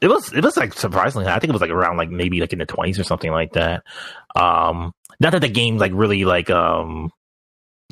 It 0.00 0.08
was 0.08 0.32
it 0.32 0.42
was 0.44 0.56
like 0.56 0.74
surprisingly 0.74 1.26
high. 1.26 1.36
I 1.36 1.38
think 1.38 1.50
it 1.50 1.52
was 1.52 1.62
like 1.62 1.70
around 1.70 1.96
like 1.96 2.10
maybe 2.10 2.40
like 2.40 2.52
in 2.52 2.58
the 2.58 2.66
twenties 2.66 2.98
or 2.98 3.04
something 3.04 3.30
like 3.30 3.52
that. 3.52 3.84
Um, 4.34 4.92
not 5.20 5.32
that 5.32 5.40
the 5.40 5.48
game 5.48 5.78
like 5.78 5.92
really 5.94 6.24
like 6.24 6.50
um 6.50 7.10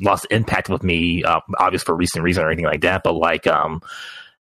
lost 0.01 0.27
impact 0.31 0.67
with 0.69 0.83
me, 0.83 1.23
uh, 1.23 1.39
obvious 1.57 1.83
for 1.83 1.95
recent 1.95 2.23
reason 2.23 2.43
or 2.43 2.47
anything 2.47 2.65
like 2.65 2.81
that, 2.81 3.03
but 3.03 3.13
like 3.13 3.47
um 3.47 3.81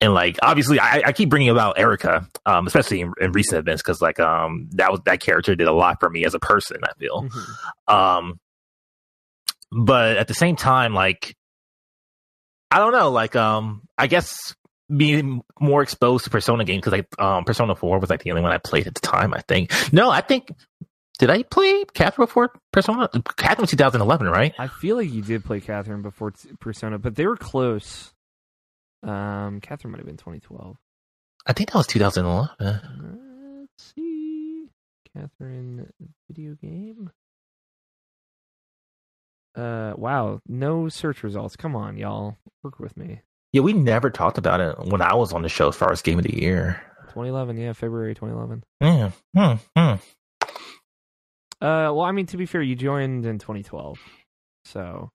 and 0.01 0.15
like 0.15 0.39
obviously 0.43 0.81
I, 0.81 1.03
I 1.07 1.13
keep 1.13 1.29
bringing 1.29 1.51
about 1.51 1.79
Erica, 1.79 2.27
um, 2.47 2.67
especially 2.67 3.01
in, 3.03 3.13
in 3.21 3.33
recent 3.33 3.59
events 3.59 3.83
because 3.83 4.01
like 4.01 4.19
um 4.21 4.69
that 4.73 4.91
was 4.91 5.01
that 5.05 5.21
character 5.21 5.55
did 5.55 5.69
a 5.69 5.73
lot 5.73 6.01
for 6.01 6.09
me 6.09 6.25
as 6.25 6.35
a 6.35 6.39
person. 6.39 6.79
I 6.83 6.93
feel, 6.99 7.23
Mhm. 7.29 7.93
um, 7.95 8.41
but 9.73 10.17
at 10.17 10.29
the 10.29 10.35
same 10.35 10.57
time, 10.57 10.95
like 10.95 11.37
I 12.71 12.79
don't 12.79 12.93
know, 12.93 13.11
like 13.11 13.37
um 13.37 13.83
I 13.99 14.07
guess 14.07 14.55
being 14.95 15.43
more 15.61 15.83
exposed 15.83 16.25
to 16.25 16.31
Persona 16.31 16.65
games 16.65 16.81
because 16.81 16.93
like 16.93 17.21
um 17.21 17.45
Persona 17.45 17.75
Four 17.77 17.99
was 17.99 18.11
like 18.11 18.23
the 18.23 18.31
only 18.31 18.43
one 18.43 18.53
I 18.53 18.59
played 18.59 18.87
at 18.87 18.95
the 18.95 19.01
time. 19.01 19.35
I 19.35 19.41
think 19.43 19.71
no, 19.93 20.11
I 20.11 20.21
think 20.21 20.53
did 21.21 21.29
I 21.29 21.43
play 21.43 21.85
Catherine 21.93 22.25
before 22.27 22.51
Persona? 22.73 23.11
Catherine 23.37 23.65
was 23.65 23.71
2011, 23.71 24.27
right? 24.27 24.55
I 24.59 24.69
feel 24.69 24.97
like 24.97 25.13
you 25.13 25.21
did 25.21 25.45
play 25.45 25.61
Catherine 25.61 26.01
before 26.01 26.31
t- 26.31 26.49
Persona, 26.59 26.99
but 26.99 27.15
they 27.15 27.27
were 27.27 27.37
close. 27.37 28.15
Um, 29.03 29.61
Catherine 29.61 29.93
might 29.93 29.99
have 29.99 30.07
been 30.07 30.17
2012. 30.17 30.79
I 31.47 31.53
think 31.53 31.73
that 31.73 31.77
was 31.77 31.87
2011. 31.89 33.61
Let's 33.61 33.93
see. 33.95 34.69
Catherine 35.15 35.93
video 36.27 36.55
game. 36.55 37.11
Uh 39.55 39.93
wow, 39.97 40.41
no 40.47 40.89
search 40.89 41.23
results. 41.23 41.57
Come 41.57 41.77
on, 41.77 41.99
y'all. 41.99 42.39
Work 42.63 42.79
with 42.79 42.97
me. 42.97 43.21
Yeah, 43.53 43.63
we 43.63 43.73
never 43.75 44.09
talked 44.09 44.39
about 44.39 44.61
it 44.61 44.79
when 44.87 45.03
I 45.03 45.15
was 45.17 45.33
on 45.33 45.43
the 45.43 45.49
show 45.51 45.69
as 45.69 45.77
far 45.77 45.91
as 45.93 46.01
game 46.03 46.19
of 46.19 46.25
the 46.25 46.41
year. 46.41 46.81
2011, 47.09 47.59
yeah, 47.59 47.73
February 47.73 48.15
2011. 48.15 48.63
Yeah. 48.81 49.11
Hmm. 49.37 49.57
Hmm. 49.77 49.97
Uh 51.61 51.93
well, 51.93 52.03
I 52.03 52.13
mean 52.13 52.27
to 52.27 52.37
be 52.37 52.47
fair, 52.47 52.63
you 52.63 52.75
joined 52.77 53.27
in 53.27 53.39
2012. 53.39 53.99
So, 54.65 55.11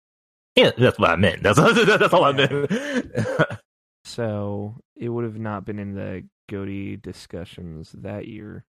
Yeah, 0.55 0.71
that's 0.77 0.99
what 0.99 1.09
I 1.11 1.15
meant. 1.15 1.43
That's 1.43 1.57
that's 1.85 2.13
all 2.13 2.23
I 2.25 2.31
meant. 2.33 2.71
so 4.05 4.75
it 4.95 5.09
would 5.09 5.23
have 5.23 5.37
not 5.39 5.65
been 5.65 5.79
in 5.79 5.93
the 5.95 6.23
GOTY 6.49 6.97
discussions 7.01 7.91
that 7.93 8.27
year. 8.27 8.63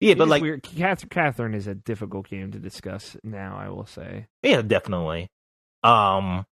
yeah, 0.00 0.12
It 0.12 0.18
but 0.18 0.28
like, 0.28 0.42
weird. 0.42 0.62
Catherine 1.10 1.54
is 1.54 1.66
a 1.66 1.74
difficult 1.74 2.28
game 2.28 2.50
to 2.52 2.58
discuss 2.58 3.16
now, 3.22 3.58
I 3.60 3.68
will 3.68 3.86
say. 3.86 4.26
yeah, 4.42 4.62
definitely. 4.62 5.28
Um, 5.84 6.46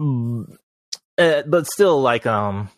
mm, 0.00 0.56
uh, 1.18 1.42
but 1.46 1.66
still, 1.66 2.00
like, 2.00 2.26
um, 2.26 2.68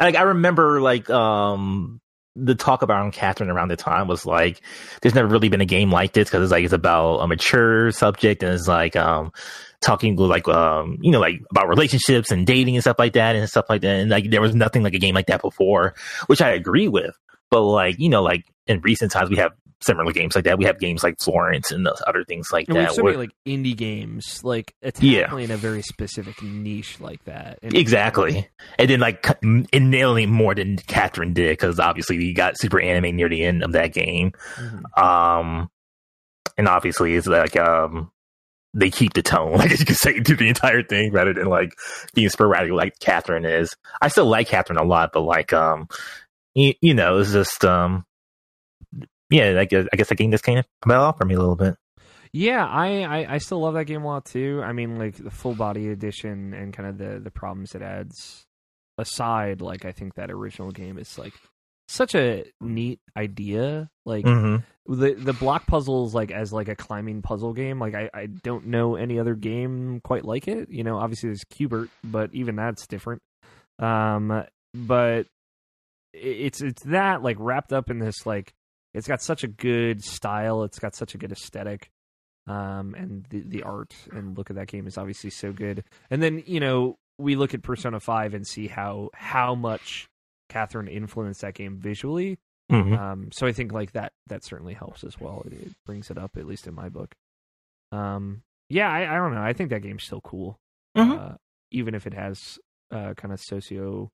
like 0.00 0.16
I 0.16 0.22
remember, 0.22 0.80
like, 0.80 1.08
um, 1.10 2.00
the 2.44 2.54
talk 2.54 2.82
about 2.82 3.12
Catherine 3.12 3.50
around 3.50 3.68
the 3.68 3.76
time 3.76 4.08
was 4.08 4.24
like, 4.24 4.60
there's 5.00 5.14
never 5.14 5.28
really 5.28 5.48
been 5.48 5.60
a 5.60 5.66
game 5.66 5.90
like 5.90 6.12
this 6.12 6.28
because 6.28 6.42
it's 6.42 6.52
like 6.52 6.64
it's 6.64 6.72
about 6.72 7.18
a 7.18 7.26
mature 7.26 7.90
subject 7.92 8.42
and 8.42 8.54
it's 8.54 8.68
like, 8.68 8.96
um, 8.96 9.32
talking 9.80 10.16
like, 10.16 10.48
um, 10.48 10.98
you 11.00 11.10
know, 11.10 11.20
like 11.20 11.40
about 11.50 11.68
relationships 11.68 12.30
and 12.30 12.46
dating 12.46 12.76
and 12.76 12.82
stuff 12.82 12.98
like 12.98 13.12
that 13.12 13.36
and 13.36 13.48
stuff 13.48 13.66
like 13.68 13.82
that. 13.82 14.00
And 14.00 14.10
like, 14.10 14.30
there 14.30 14.40
was 14.40 14.54
nothing 14.54 14.82
like 14.82 14.94
a 14.94 14.98
game 14.98 15.14
like 15.14 15.26
that 15.26 15.42
before, 15.42 15.94
which 16.26 16.42
I 16.42 16.50
agree 16.50 16.88
with. 16.88 17.16
But 17.50 17.62
like, 17.62 17.98
you 17.98 18.08
know, 18.08 18.22
like 18.22 18.44
in 18.66 18.80
recent 18.80 19.12
times, 19.12 19.30
we 19.30 19.36
have 19.36 19.52
similar 19.80 20.12
games 20.12 20.34
like 20.34 20.44
that. 20.44 20.58
We 20.58 20.64
have 20.64 20.78
games 20.80 21.02
like 21.04 21.20
Florence 21.20 21.70
and 21.70 21.86
other 22.06 22.24
things 22.24 22.48
like 22.52 22.66
And 22.68 22.76
we 22.76 22.80
have 22.82 22.90
that. 22.90 22.96
so 22.96 23.02
where- 23.04 23.12
many 23.16 23.26
like 23.28 23.36
indie 23.46 23.76
games, 23.76 24.42
like 24.42 24.74
Yeah. 25.00 25.22
tackling 25.22 25.50
a 25.52 25.56
very 25.56 25.82
specific 25.82 26.42
niche 26.42 27.00
like 27.00 27.22
that. 27.24 27.58
And- 27.62 27.74
Exactly. 27.76 28.48
And 28.78 28.90
then 28.90 29.00
like 29.00 29.24
and 29.42 29.68
nailing 29.72 30.30
more 30.30 30.54
than 30.54 30.76
Catherine 30.78 31.32
did 31.32 31.50
because 31.52 31.78
obviously 31.78 32.16
you 32.24 32.34
got 32.34 32.58
super 32.58 32.80
anime 32.80 33.14
near 33.16 33.28
the 33.28 33.44
end 33.44 33.62
of 33.62 33.72
that 33.72 33.92
game. 33.92 34.32
Mhm. 34.56 35.02
Um, 35.02 35.70
and 36.56 36.66
obviously 36.66 37.14
it's 37.14 37.26
like 37.28 37.56
um, 37.56 38.10
they 38.74 38.90
keep 38.90 39.12
the 39.14 39.22
tone, 39.22 39.52
like 39.58 39.78
you 39.78 39.84
can 39.84 39.94
say, 39.94 40.18
do 40.18 40.34
the 40.34 40.48
entire 40.48 40.82
thing 40.82 41.12
rather 41.12 41.32
than 41.32 41.46
like 41.46 41.72
being 42.14 42.28
sporadic 42.30 42.72
like 42.72 42.98
Catherine 42.98 43.44
is. 43.44 43.76
I 44.02 44.08
still 44.08 44.26
like 44.26 44.48
Catherine 44.48 44.78
a 44.78 44.84
lot, 44.84 45.10
but 45.12 45.20
like 45.20 45.52
um, 45.52 45.86
you, 46.54 46.74
you 46.80 46.94
know, 46.94 47.18
it's 47.18 47.32
just 47.32 47.64
um, 47.64 48.04
yeah, 49.30 49.58
I 49.58 49.64
guess 49.64 49.86
I 49.92 49.96
guess 49.96 50.08
the 50.08 50.14
game 50.14 50.30
just 50.30 50.44
came 50.44 50.62
about 50.84 51.00
off 51.00 51.18
for 51.18 51.24
me 51.24 51.34
a 51.34 51.38
little 51.38 51.56
bit. 51.56 51.74
Yeah, 52.32 52.66
I, 52.66 53.02
I, 53.04 53.34
I 53.34 53.38
still 53.38 53.60
love 53.60 53.72
that 53.74 53.86
game 53.86 54.02
a 54.02 54.06
lot 54.06 54.26
too. 54.26 54.60
I 54.62 54.72
mean, 54.72 54.98
like 54.98 55.16
the 55.16 55.30
full 55.30 55.54
body 55.54 55.88
edition 55.88 56.52
and 56.52 56.72
kind 56.74 56.88
of 56.88 56.98
the 56.98 57.20
the 57.20 57.30
problems 57.30 57.74
it 57.74 57.82
adds 57.82 58.44
aside, 58.98 59.60
like 59.60 59.84
I 59.84 59.92
think 59.92 60.14
that 60.14 60.30
original 60.30 60.70
game 60.70 60.98
is 60.98 61.18
like 61.18 61.32
such 61.88 62.14
a 62.14 62.44
neat 62.60 63.00
idea. 63.16 63.88
Like 64.04 64.24
Mm-hmm. 64.26 64.94
the 64.94 65.14
the 65.14 65.32
block 65.32 65.66
puzzles, 65.66 66.14
like 66.14 66.30
as 66.30 66.52
like 66.52 66.68
a 66.68 66.76
climbing 66.76 67.22
puzzle 67.22 67.54
game. 67.54 67.78
Like 67.80 67.94
I 67.94 68.10
I 68.12 68.26
don't 68.26 68.66
know 68.66 68.96
any 68.96 69.18
other 69.18 69.34
game 69.34 70.00
quite 70.04 70.24
like 70.24 70.48
it. 70.48 70.68
You 70.70 70.84
know, 70.84 70.98
obviously 70.98 71.30
there's 71.30 71.44
Q*bert, 71.50 71.88
but 72.04 72.30
even 72.34 72.56
that's 72.56 72.86
different. 72.86 73.22
Um, 73.78 74.44
but 74.74 75.26
it's 76.12 76.60
it's 76.60 76.82
that 76.84 77.22
like 77.22 77.36
wrapped 77.38 77.72
up 77.72 77.88
in 77.90 77.98
this 78.00 78.26
like 78.26 78.52
it's 78.94 79.06
got 79.08 79.22
such 79.22 79.44
a 79.44 79.48
good 79.48 80.02
style. 80.04 80.62
It's 80.64 80.78
got 80.78 80.94
such 80.94 81.14
a 81.14 81.18
good 81.18 81.32
aesthetic. 81.32 81.90
Um, 82.46 82.94
and 82.96 83.26
the 83.28 83.40
the 83.46 83.62
art 83.62 83.94
and 84.10 84.36
look 84.36 84.48
of 84.50 84.56
that 84.56 84.68
game 84.68 84.86
is 84.86 84.96
obviously 84.96 85.30
so 85.30 85.52
good. 85.52 85.84
And 86.10 86.22
then 86.22 86.42
you 86.46 86.60
know 86.60 86.96
we 87.18 87.36
look 87.36 87.52
at 87.54 87.62
Persona 87.62 88.00
Five 88.00 88.32
and 88.34 88.46
see 88.46 88.68
how 88.68 89.10
how 89.14 89.54
much 89.54 90.08
Catherine 90.48 90.88
influenced 90.88 91.42
that 91.42 91.54
game 91.54 91.76
visually. 91.76 92.38
Mm-hmm. 92.72 92.94
Um, 92.94 93.28
so 93.32 93.46
I 93.46 93.52
think 93.52 93.72
like 93.72 93.92
that 93.92 94.12
that 94.28 94.44
certainly 94.44 94.74
helps 94.74 95.04
as 95.04 95.20
well. 95.20 95.42
It, 95.46 95.52
it 95.52 95.72
brings 95.84 96.10
it 96.10 96.16
up 96.18 96.36
at 96.36 96.46
least 96.46 96.66
in 96.66 96.74
my 96.74 96.88
book. 96.88 97.14
Um, 97.92 98.42
yeah, 98.68 98.90
I, 98.90 99.12
I 99.14 99.16
don't 99.16 99.34
know. 99.34 99.42
I 99.42 99.52
think 99.52 99.70
that 99.70 99.80
game's 99.82 100.04
still 100.04 100.20
cool, 100.20 100.58
Mhm. 100.96 101.18
uh, 101.32 101.36
even 101.70 101.94
if 101.94 102.06
it 102.06 102.14
has 102.14 102.58
uh, 102.90 103.14
kind 103.14 103.32
of 103.32 103.40
socio 103.40 104.10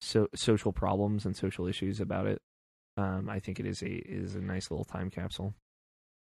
so 0.00 0.28
social 0.34 0.72
problems 0.72 1.24
and 1.24 1.34
social 1.36 1.66
issues 1.66 2.00
about 2.00 2.26
it. 2.26 2.40
Um, 2.96 3.28
I 3.28 3.40
think 3.40 3.60
it 3.60 3.66
is 3.66 3.82
a 3.82 3.90
is 3.90 4.34
a 4.34 4.40
nice 4.40 4.70
little 4.70 4.84
time 4.84 5.10
capsule. 5.10 5.54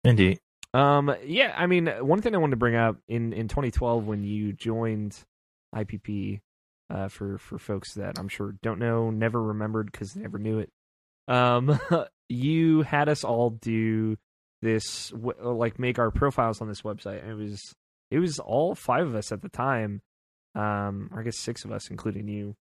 Indeed. 0.04 0.40
Um, 0.74 1.14
yeah, 1.24 1.54
I 1.56 1.66
mean, 1.66 1.86
one 1.86 2.22
thing 2.22 2.34
I 2.34 2.38
wanted 2.38 2.52
to 2.52 2.56
bring 2.56 2.76
up 2.76 2.96
in 3.08 3.32
in 3.32 3.48
2012 3.48 4.06
when 4.06 4.24
you 4.24 4.52
joined 4.52 5.18
IPP, 5.74 6.40
uh, 6.90 7.08
for 7.08 7.38
for 7.38 7.58
folks 7.58 7.94
that 7.94 8.18
I'm 8.18 8.28
sure 8.28 8.54
don't 8.62 8.78
know, 8.78 9.10
never 9.10 9.42
remembered 9.42 9.90
because 9.90 10.12
they 10.12 10.22
never 10.22 10.38
knew 10.38 10.58
it. 10.60 10.70
Um, 11.28 11.78
you 12.28 12.82
had 12.82 13.08
us 13.08 13.24
all 13.24 13.50
do 13.50 14.16
this, 14.62 15.12
like, 15.12 15.78
make 15.78 15.98
our 15.98 16.10
profiles 16.10 16.60
on 16.60 16.68
this 16.68 16.82
website, 16.82 17.22
and 17.22 17.30
it 17.30 17.34
was 17.34 17.74
it 18.10 18.18
was 18.18 18.38
all 18.38 18.74
five 18.74 19.06
of 19.06 19.14
us 19.14 19.32
at 19.32 19.42
the 19.42 19.48
time. 19.48 20.00
Um, 20.54 21.08
or 21.12 21.20
I 21.20 21.24
guess 21.24 21.38
six 21.38 21.64
of 21.64 21.72
us, 21.72 21.88
including 21.90 22.28
you. 22.28 22.54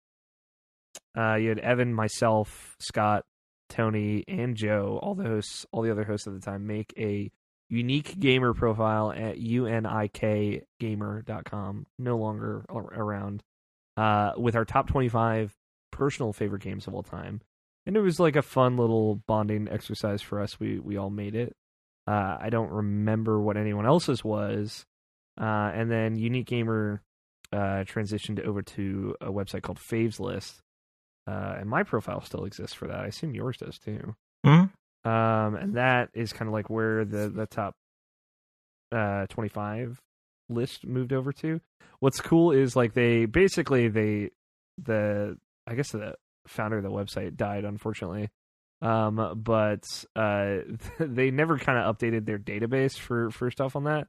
Uh, 1.17 1.37
you 1.37 1.49
had 1.49 1.59
Evan, 1.59 1.95
myself, 1.95 2.77
Scott, 2.81 3.25
Tony, 3.69 4.25
and 4.27 4.57
Joe, 4.57 4.99
all 5.03 5.15
the 5.15 5.25
hosts, 5.25 5.67
all 5.73 5.83
the 5.83 5.91
other 5.91 6.05
hosts 6.05 6.27
at 6.27 6.33
the 6.35 6.41
time, 6.41 6.67
make 6.67 6.95
a 6.97 7.31
unique 7.69 8.19
gamer 8.19 8.55
profile 8.55 9.13
at 9.13 9.39
unikgamer.com, 9.39 11.87
no 11.99 12.17
longer 12.17 12.65
around, 12.71 13.43
uh, 13.97 14.33
with 14.37 14.57
our 14.57 14.65
top 14.65 14.89
25 14.89 15.55
personal 15.91 16.33
favorite 16.33 16.63
games 16.63 16.87
of 16.87 16.95
all 16.95 17.03
time. 17.03 17.43
And 17.87 17.97
it 17.97 18.01
was 18.01 18.21
like 18.21 18.37
a 18.37 18.43
fun 18.43 18.77
little 18.77 19.17
bonding 19.27 19.69
exercise 19.69 20.21
for 20.21 20.41
us. 20.41 20.61
We 20.61 20.79
we 20.79 20.99
all 20.99 21.11
made 21.11 21.35
it. 21.35 21.57
Uh, 22.07 22.37
I 22.41 22.51
don't 22.51 22.71
remember 22.71 23.41
what 23.41 23.57
anyone 23.57 23.87
else's 23.87 24.23
was. 24.23 24.85
Uh, 25.41 25.71
and 25.75 25.91
then 25.91 26.17
Unique 26.17 26.47
Gamer 26.47 27.03
uh, 27.53 27.85
transitioned 27.85 28.45
over 28.45 28.63
to 28.63 29.15
a 29.21 29.31
website 29.31 29.63
called 29.63 29.79
Faves 29.79 30.21
List. 30.21 30.61
Uh, 31.29 31.57
and 31.61 31.69
my 31.69 31.83
profile 31.83 32.23
still 32.23 32.45
exists 32.45 32.75
for 32.75 32.87
that. 32.89 33.01
I 33.01 33.07
assume 33.09 33.35
yours 33.35 33.59
does 33.59 33.79
too. 33.79 34.15
Mhm. 34.47 34.71
Um, 35.05 35.55
and 35.57 35.75
that 35.75 36.09
is 36.15 36.33
kind 36.33 36.49
of 36.49 36.55
like 36.55 36.71
where 36.71 37.05
the 37.05 37.29
the 37.29 37.47
top 37.47 37.75
uh 38.93 39.27
25 39.27 40.01
list 40.49 40.87
moved 40.87 41.13
over 41.13 41.33
to. 41.33 41.61
What's 42.01 42.21
cool 42.21 42.53
is 42.53 42.75
like 42.75 42.95
they 42.95 43.27
basically 43.27 43.89
they 43.89 44.31
the 44.83 45.37
I 45.67 45.75
guess 45.75 45.93
the 45.93 46.15
founder 46.47 46.79
of 46.79 46.83
the 46.85 46.91
website 46.91 47.37
died 47.37 47.65
unfortunately. 47.65 48.31
Um, 48.81 49.43
but 49.45 49.83
uh, 50.17 50.59
they 51.01 51.31
never 51.31 51.59
kind 51.59 51.79
of 51.79 51.97
updated 51.97 52.25
their 52.27 52.39
database 52.39 52.97
for 52.97 53.31
for 53.31 53.51
stuff 53.51 53.77
on 53.77 53.85
that, 53.85 54.07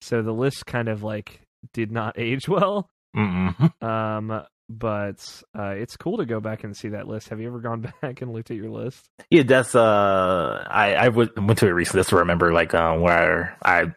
so 0.00 0.22
the 0.22 0.32
list 0.32 0.64
kind 0.64 0.88
of 0.88 1.02
like 1.02 1.42
did 1.74 1.90
not 1.90 2.14
age 2.18 2.48
well. 2.48 2.88
Mm-mm. 3.16 3.72
Um, 3.82 4.42
but 4.78 5.42
uh, 5.58 5.74
it's 5.76 5.96
cool 5.96 6.18
to 6.18 6.24
go 6.24 6.40
back 6.40 6.64
and 6.64 6.76
see 6.76 6.90
that 6.90 7.06
list. 7.06 7.28
Have 7.28 7.40
you 7.40 7.48
ever 7.48 7.60
gone 7.60 7.80
back 8.02 8.22
and 8.22 8.32
looked 8.32 8.50
at 8.50 8.56
your 8.56 8.70
list? 8.70 9.08
Yeah, 9.30 9.42
that's 9.42 9.74
uh, 9.74 10.64
I 10.68 10.94
I 10.94 11.08
went 11.08 11.38
went 11.38 11.58
to 11.58 11.66
it 11.66 11.70
recently 11.70 12.00
just 12.00 12.10
to 12.10 12.16
remember 12.16 12.52
like 12.52 12.74
um 12.74 13.00
where 13.00 13.56
I 13.62 13.92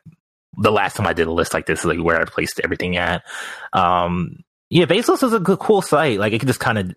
the 0.57 0.71
last 0.71 0.95
time 0.95 1.07
I 1.07 1.13
did 1.13 1.27
a 1.27 1.31
list 1.31 1.53
like 1.53 1.65
this 1.65 1.79
is 1.79 1.85
like 1.85 1.99
where 1.99 2.19
I 2.19 2.25
placed 2.25 2.61
everything 2.63 2.97
at. 2.97 3.23
Um, 3.73 4.43
yeah, 4.69 4.85
Faves 4.85 5.07
List 5.07 5.23
is 5.23 5.33
a 5.33 5.39
good 5.39 5.59
cool 5.59 5.81
site. 5.81 6.19
Like 6.19 6.33
it 6.33 6.39
can 6.39 6.47
just 6.47 6.59
kind 6.59 6.95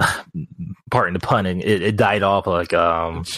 of, 0.00 0.24
pardon 0.90 1.14
the 1.14 1.20
pun, 1.20 1.46
and 1.46 1.62
it, 1.62 1.82
it 1.82 1.96
died 1.96 2.22
off 2.22 2.46
like 2.46 2.72
um. 2.72 3.24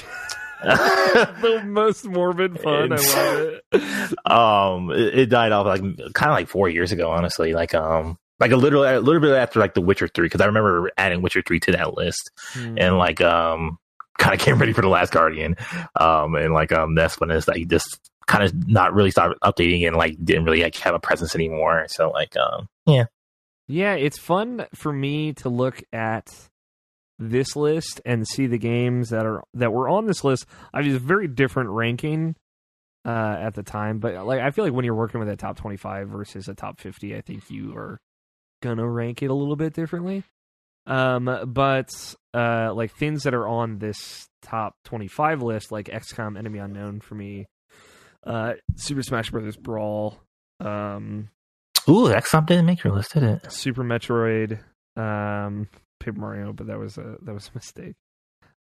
the 0.63 1.63
most 1.65 2.05
morbid 2.05 2.61
fun. 2.61 2.93
I 2.93 2.97
love 2.97 3.61
it. 3.73 4.31
um 4.31 4.91
it, 4.91 5.21
it 5.21 5.27
died 5.31 5.53
off 5.53 5.65
like 5.65 5.81
kind 6.13 6.31
of 6.31 6.35
like 6.37 6.49
four 6.49 6.69
years 6.69 6.93
ago 6.93 7.11
honestly 7.11 7.55
like 7.55 7.75
um 7.75 8.19
like 8.41 8.51
a 8.53 8.57
little 8.57 8.85
a 8.85 8.99
little 8.99 9.21
bit 9.21 9.33
after 9.33 9.61
like 9.61 9.75
the 9.75 9.81
witcher 9.81 10.09
3 10.09 10.27
because 10.27 10.41
i 10.41 10.47
remember 10.47 10.91
adding 10.97 11.23
witcher 11.23 11.43
3 11.47 11.61
to 11.61 11.73
that 11.73 11.95
list 11.97 12.31
Hmm. 12.55 12.77
and 12.79 12.99
like 12.99 13.21
um 13.21 13.79
kind 14.19 14.35
of 14.35 14.41
came 14.41 14.59
ready 14.59 14.73
for 14.73 14.81
the 14.83 14.89
last 14.89 15.13
guardian 15.13 15.57
um 15.99 16.35
and 16.35 16.53
like 16.53 16.73
um 16.73 16.95
that's 16.95 17.19
when 17.21 17.31
it's 17.31 17.47
like 17.49 17.69
just 17.69 18.11
kind 18.27 18.45
of 18.45 18.69
not 18.69 18.93
really 18.95 19.11
started 19.11 19.37
updating 19.43 19.87
and 19.87 19.97
like 19.97 20.17
didn't 20.25 20.45
really 20.45 20.63
like 20.63 20.77
have 20.77 20.95
a 20.95 21.01
presence 21.01 21.35
anymore 21.35 21.87
so 21.89 22.11
like 22.11 22.37
um 22.37 22.69
yeah 22.87 23.05
Yeah, 23.69 23.95
it's 23.95 24.19
fun 24.19 24.67
for 24.75 24.93
me 24.93 25.33
to 25.35 25.49
look 25.49 25.83
at 25.93 26.29
this 27.19 27.55
list 27.55 28.01
and 28.05 28.27
see 28.27 28.47
the 28.47 28.59
games 28.59 29.11
that 29.11 29.25
are 29.27 29.43
that 29.55 29.73
were 29.73 29.89
on 29.89 30.07
this 30.07 30.25
list. 30.25 30.47
I 30.75 30.81
mean, 30.81 30.91
it's 30.95 30.97
a 31.03 31.07
very 31.07 31.29
different 31.29 31.71
ranking 31.71 32.35
uh, 33.05 33.37
at 33.41 33.55
the 33.55 33.63
time, 33.63 33.99
but 34.01 34.27
like 34.27 34.41
I 34.41 34.51
feel 34.51 34.65
like 34.65 34.75
when 34.75 34.85
you're 34.85 34.95
working 34.95 35.21
with 35.21 35.29
a 35.29 35.37
top 35.37 35.57
25 35.57 36.09
versus 36.09 36.49
a 36.49 36.55
top 36.55 36.81
50, 36.81 37.15
I 37.17 37.21
think 37.21 37.49
you 37.51 37.77
are 37.77 38.01
gonna 38.61 38.89
rank 38.89 39.23
it 39.23 39.31
a 39.31 39.35
little 39.35 39.57
bit 39.57 39.75
differently. 39.75 40.25
Um, 40.87 41.31
but 41.47 41.91
uh, 42.35 42.73
like 42.75 42.95
things 42.97 43.25
that 43.25 43.35
are 43.35 43.47
on 43.47 43.79
this 43.79 44.29
top 44.43 44.75
25 44.85 45.43
list, 45.43 45.71
like 45.71 45.87
XCOM 45.87 46.39
Enemy 46.39 46.59
Unknown 46.59 47.01
for 47.01 47.15
me, 47.15 47.47
uh, 48.27 48.55
Super 48.77 49.03
Smash 49.03 49.31
Brothers 49.31 49.57
Brawl, 49.57 50.19
um, 50.59 51.29
ooh 51.89 52.09
XCOM 52.09 52.47
didn't 52.47 52.67
make 52.67 52.83
your 52.83 52.95
list 52.95 53.15
did 53.15 53.23
it 53.23 53.53
Super 53.53 53.85
Metroid, 53.85 54.61
um, 54.97 55.69
Paper 56.01 56.21
Mario, 56.21 56.53
but 56.53 56.67
that 56.67 56.79
was 56.79 56.99
a 56.99 57.17
that 57.23 57.35
was 57.35 57.49
a 57.49 57.57
mistake. 57.57 57.97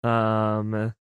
Um, 0.03 0.93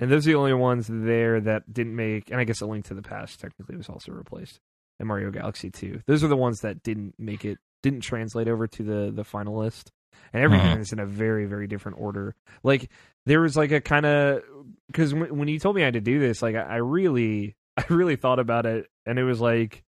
and 0.00 0.10
those 0.10 0.26
are 0.26 0.32
the 0.32 0.38
only 0.38 0.54
ones 0.54 0.88
there 0.90 1.40
that 1.40 1.72
didn't 1.72 1.94
make. 1.94 2.30
And 2.30 2.40
I 2.40 2.44
guess 2.44 2.60
a 2.60 2.66
Link 2.66 2.86
to 2.86 2.94
the 2.94 3.02
Past 3.02 3.40
technically 3.40 3.76
was 3.76 3.88
also 3.88 4.12
replaced, 4.12 4.58
and 4.98 5.06
Mario 5.06 5.30
Galaxy 5.30 5.70
2. 5.70 6.00
Those 6.06 6.24
are 6.24 6.28
the 6.28 6.36
ones 6.36 6.60
that 6.60 6.82
didn't 6.82 7.14
make 7.18 7.44
it, 7.44 7.58
didn't 7.82 8.00
translate 8.00 8.48
over 8.48 8.66
to 8.66 8.82
the 8.82 9.12
the 9.14 9.24
final 9.24 9.58
list. 9.58 9.90
And 10.34 10.42
everything 10.42 10.76
Mhm. 10.76 10.80
is 10.80 10.92
in 10.92 10.98
a 10.98 11.06
very 11.06 11.46
very 11.46 11.66
different 11.66 11.98
order. 12.00 12.34
Like 12.62 12.90
there 13.26 13.40
was 13.40 13.56
like 13.56 13.70
a 13.72 13.80
kind 13.80 14.06
of 14.06 14.42
because 14.86 15.12
when, 15.14 15.36
when 15.38 15.48
you 15.48 15.58
told 15.58 15.76
me 15.76 15.82
I 15.82 15.86
had 15.86 15.94
to 15.94 16.00
do 16.00 16.18
this, 16.18 16.42
like 16.42 16.54
I, 16.56 16.60
I 16.62 16.76
really 16.76 17.56
I 17.76 17.84
really 17.90 18.16
thought 18.16 18.38
about 18.38 18.66
it, 18.66 18.86
and 19.06 19.18
it 19.18 19.24
was 19.24 19.40
like 19.40 19.82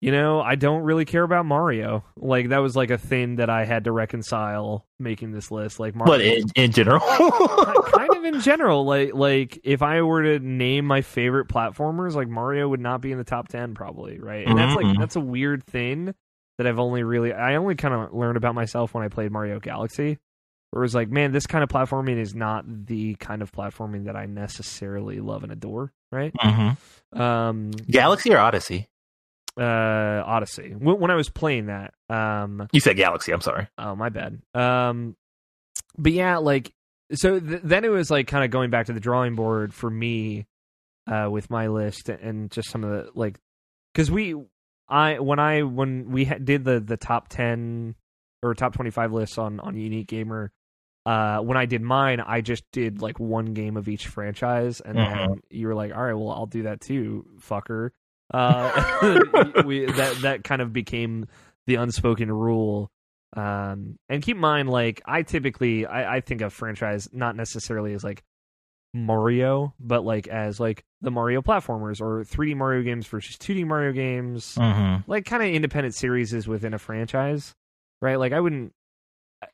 you 0.00 0.12
know, 0.12 0.42
I 0.42 0.54
don't 0.54 0.82
really 0.82 1.06
care 1.06 1.22
about 1.22 1.46
Mario. 1.46 2.04
Like 2.16 2.50
that 2.50 2.58
was 2.58 2.76
like 2.76 2.90
a 2.90 2.98
thing 2.98 3.36
that 3.36 3.48
I 3.48 3.64
had 3.64 3.84
to 3.84 3.92
reconcile 3.92 4.84
making 4.98 5.32
this 5.32 5.50
list. 5.50 5.80
Like 5.80 5.94
Mario, 5.94 6.12
but 6.12 6.20
in, 6.20 6.44
in 6.56 6.72
general 6.72 7.00
kind 7.86 8.14
of 8.14 8.24
in 8.24 8.40
general, 8.40 8.84
like 8.84 9.14
like 9.14 9.58
if 9.64 9.80
I 9.82 10.02
were 10.02 10.22
to 10.22 10.38
name 10.40 10.84
my 10.84 11.00
favorite 11.00 11.48
platformers, 11.48 12.14
like 12.14 12.28
Mario 12.28 12.68
would 12.68 12.80
not 12.80 13.00
be 13.00 13.12
in 13.12 13.18
the 13.18 13.24
top 13.24 13.48
ten 13.48 13.72
probably, 13.74 14.18
right? 14.18 14.46
And 14.46 14.58
that's 14.58 14.76
like 14.76 14.84
Mhm. 14.84 14.98
that's 14.98 15.16
a 15.16 15.20
weird 15.20 15.64
thing 15.64 16.14
that 16.58 16.66
I've 16.66 16.78
only 16.78 17.02
really 17.02 17.32
I 17.32 17.56
only 17.56 17.74
kind 17.74 17.94
of 17.94 18.12
learned 18.14 18.36
about 18.36 18.54
myself 18.54 18.94
when 18.94 19.04
I 19.04 19.08
played 19.08 19.30
Mario 19.32 19.60
Galaxy. 19.60 20.18
Where 20.70 20.82
it 20.82 20.86
was 20.86 20.94
like, 20.94 21.08
man, 21.08 21.30
this 21.30 21.46
kind 21.46 21.62
of 21.62 21.68
platforming 21.70 22.18
is 22.18 22.34
not 22.34 22.64
the 22.66 23.14
kind 23.16 23.42
of 23.42 23.52
platforming 23.52 24.06
that 24.06 24.16
I 24.16 24.26
necessarily 24.26 25.20
love 25.20 25.44
and 25.44 25.52
adore, 25.52 25.92
right? 26.10 26.32
Mhm. 26.34 26.76
Um, 27.16 27.70
galaxy 27.88 28.32
or 28.34 28.38
odyssey 28.38 28.88
uh 29.56 30.22
Odyssey. 30.26 30.74
When, 30.76 30.98
when 30.98 31.10
I 31.12 31.14
was 31.14 31.28
playing 31.30 31.66
that, 31.66 31.94
um 32.08 32.66
you 32.72 32.80
said 32.80 32.96
galaxy 32.96 33.32
i'm 33.32 33.40
sorry 33.40 33.68
oh 33.78 33.94
my 33.94 34.08
bad. 34.08 34.40
Um 34.52 35.16
but 35.96 36.10
yeah, 36.12 36.38
like 36.38 36.72
so 37.12 37.38
th- 37.38 37.60
then 37.62 37.84
it 37.84 37.88
was 37.90 38.10
like 38.10 38.26
kind 38.26 38.44
of 38.44 38.50
going 38.50 38.70
back 38.70 38.86
to 38.86 38.92
the 38.92 38.98
drawing 39.00 39.36
board 39.36 39.72
for 39.72 39.88
me 39.88 40.46
uh 41.08 41.28
with 41.30 41.50
my 41.50 41.68
list 41.68 42.08
and 42.08 42.50
just 42.50 42.68
some 42.68 42.82
of 42.82 42.90
the 42.90 43.10
like 43.14 43.38
cuz 43.94 44.10
we 44.10 44.34
I 44.88 45.18
when 45.20 45.38
I 45.38 45.62
when 45.62 46.10
we 46.10 46.24
ha- 46.26 46.38
did 46.42 46.64
the 46.64 46.80
the 46.80 46.96
top 46.96 47.28
ten 47.28 47.94
or 48.42 48.54
top 48.54 48.74
twenty 48.74 48.90
five 48.90 49.12
lists 49.12 49.38
on 49.38 49.60
on 49.60 49.76
Unique 49.76 50.06
Gamer, 50.08 50.52
uh, 51.06 51.38
when 51.40 51.56
I 51.56 51.66
did 51.66 51.82
mine, 51.82 52.20
I 52.20 52.40
just 52.40 52.64
did 52.72 53.00
like 53.02 53.18
one 53.18 53.54
game 53.54 53.76
of 53.76 53.88
each 53.88 54.06
franchise, 54.08 54.80
and 54.80 54.96
then 54.96 55.06
Mhm. 55.18 55.38
you 55.50 55.66
were 55.68 55.74
like, 55.74 55.94
"All 55.94 56.02
right, 56.02 56.14
well, 56.14 56.30
I'll 56.30 56.46
do 56.46 56.62
that 56.64 56.80
too, 56.80 57.26
fucker." 57.40 57.90
Uh, 58.32 58.70
we 59.66 59.86
that 59.86 60.16
that 60.22 60.44
kind 60.44 60.60
of 60.62 60.72
became 60.72 61.26
the 61.66 61.76
unspoken 61.76 62.30
rule. 62.30 62.90
Um, 63.36 63.96
and 64.08 64.22
keep 64.22 64.36
in 64.36 64.40
mind, 64.40 64.70
like 64.70 65.02
I 65.06 65.22
typically, 65.22 65.86
I, 65.86 66.16
I 66.16 66.20
think 66.20 66.40
of 66.40 66.52
franchise 66.52 67.08
not 67.12 67.36
necessarily 67.36 67.92
as 67.94 68.04
like 68.04 68.22
Mario, 68.94 69.74
but 69.80 70.04
like 70.04 70.28
as 70.28 70.58
like 70.60 70.84
the 71.02 71.10
Mario 71.10 71.42
platformers 71.42 72.00
or 72.00 72.24
3D 72.24 72.56
Mario 72.56 72.82
games 72.82 73.06
versus 73.06 73.36
2D 73.36 73.66
Mario 73.66 73.92
games, 73.92 74.54
Mm-hmm. 74.54 75.10
like 75.10 75.24
kind 75.26 75.42
of 75.42 75.48
independent 75.50 75.94
series 75.94 76.32
is 76.32 76.46
within 76.48 76.72
a 76.72 76.78
franchise, 76.78 77.54
right? 78.00 78.16
Like 78.16 78.32
I 78.32 78.40
wouldn't, 78.40 78.72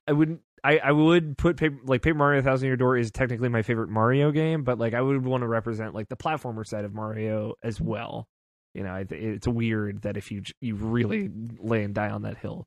I- 0.06 0.12
wouldn't, 0.12 0.40
I, 0.62 0.76
I 0.78 0.92
would 0.92 1.38
put 1.38 1.56
paper, 1.56 1.78
like 1.84 2.02
Paper 2.02 2.18
Mario 2.18 2.42
Thousand 2.42 2.66
Year 2.66 2.76
Door 2.76 2.98
is 2.98 3.10
technically 3.10 3.48
my 3.48 3.62
favorite 3.62 3.88
Mario 3.88 4.30
game, 4.30 4.62
but 4.62 4.78
like 4.78 4.92
I 4.92 5.00
would 5.00 5.24
want 5.24 5.40
to 5.42 5.48
represent 5.48 5.94
like 5.94 6.08
the 6.10 6.16
platformer 6.18 6.66
side 6.66 6.84
of 6.84 6.92
Mario 6.92 7.54
as 7.62 7.80
well. 7.80 8.28
You 8.74 8.82
know, 8.84 8.90
I 8.90 9.06
it's 9.08 9.48
weird 9.48 10.02
that 10.02 10.18
if 10.18 10.30
you 10.30 10.42
you 10.60 10.74
really 10.76 11.30
lay 11.58 11.82
and 11.82 11.94
die 11.94 12.10
on 12.10 12.22
that 12.22 12.36
hill. 12.36 12.66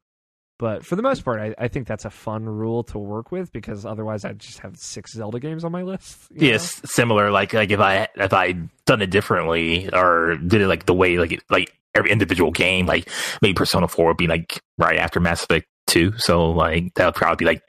But 0.59 0.85
for 0.85 0.95
the 0.95 1.01
most 1.01 1.25
part, 1.25 1.39
I, 1.41 1.55
I 1.57 1.67
think 1.67 1.87
that's 1.87 2.05
a 2.05 2.09
fun 2.09 2.45
rule 2.45 2.83
to 2.85 2.97
work 2.99 3.31
with 3.31 3.51
because 3.51 3.85
otherwise 3.85 4.23
I'd 4.23 4.39
just 4.39 4.59
have 4.59 4.77
six 4.77 5.13
Zelda 5.13 5.39
games 5.39 5.63
on 5.65 5.71
my 5.71 5.81
list. 5.81 6.17
you 6.31 6.41
know? 6.41 6.47
Yes, 6.47 6.79
similar. 6.85 7.31
Like 7.31 7.53
like 7.53 7.71
if 7.71 7.79
I 7.79 8.07
if 8.15 8.33
I 8.33 8.53
done 8.85 9.01
it 9.01 9.09
differently 9.09 9.89
or 9.91 10.37
did 10.37 10.61
it 10.61 10.67
like 10.67 10.85
the 10.85 10.93
way 10.93 11.17
like 11.17 11.31
it- 11.33 11.43
like 11.49 11.73
every 11.95 12.11
individual 12.11 12.51
game, 12.51 12.85
like 12.85 13.09
maybe 13.41 13.53
Persona 13.55 13.87
Four 13.87 14.07
would 14.09 14.17
be 14.17 14.27
like 14.27 14.61
right 14.77 14.97
after 14.99 15.19
Mass 15.19 15.43
Effect 15.43 15.65
Two, 15.87 16.13
so 16.17 16.51
like 16.51 16.93
that 16.95 17.05
would 17.07 17.15
probably 17.15 17.35
be 17.37 17.45
like 17.45 17.61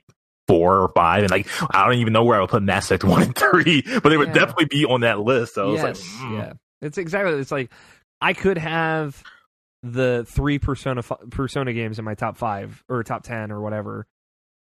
four 0.46 0.76
or 0.82 0.88
five, 0.94 1.22
and 1.22 1.30
like 1.30 1.48
I 1.74 1.84
don't 1.86 1.96
even 1.98 2.12
know 2.12 2.22
where 2.22 2.36
I 2.36 2.40
would 2.42 2.50
put 2.50 2.62
Mass 2.62 2.86
Effect 2.86 3.02
One 3.10 3.22
and 3.22 3.34
Three, 3.36 3.82
but 3.82 4.04
they 4.10 4.16
would 4.18 4.28
Yeah. 4.28 4.34
definitely 4.34 4.66
be 4.66 4.84
on 4.84 5.00
that 5.00 5.20
list. 5.20 5.54
So 5.54 5.72
yes, 5.72 5.84
it's 6.00 6.20
like, 6.20 6.30
mm. 6.30 6.38
yeah, 6.38 6.52
it's 6.82 6.98
exactly. 6.98 7.32
It's 7.40 7.50
like 7.50 7.70
I 8.20 8.34
could 8.34 8.58
have 8.58 9.20
the 9.84 10.24
three 10.28 10.58
Persona 10.58 11.02
Persona 11.02 11.72
games 11.72 11.98
in 11.98 12.04
my 12.04 12.14
top 12.14 12.36
five 12.36 12.82
or 12.88 13.02
top 13.04 13.22
ten 13.22 13.52
or 13.52 13.60
whatever, 13.60 14.06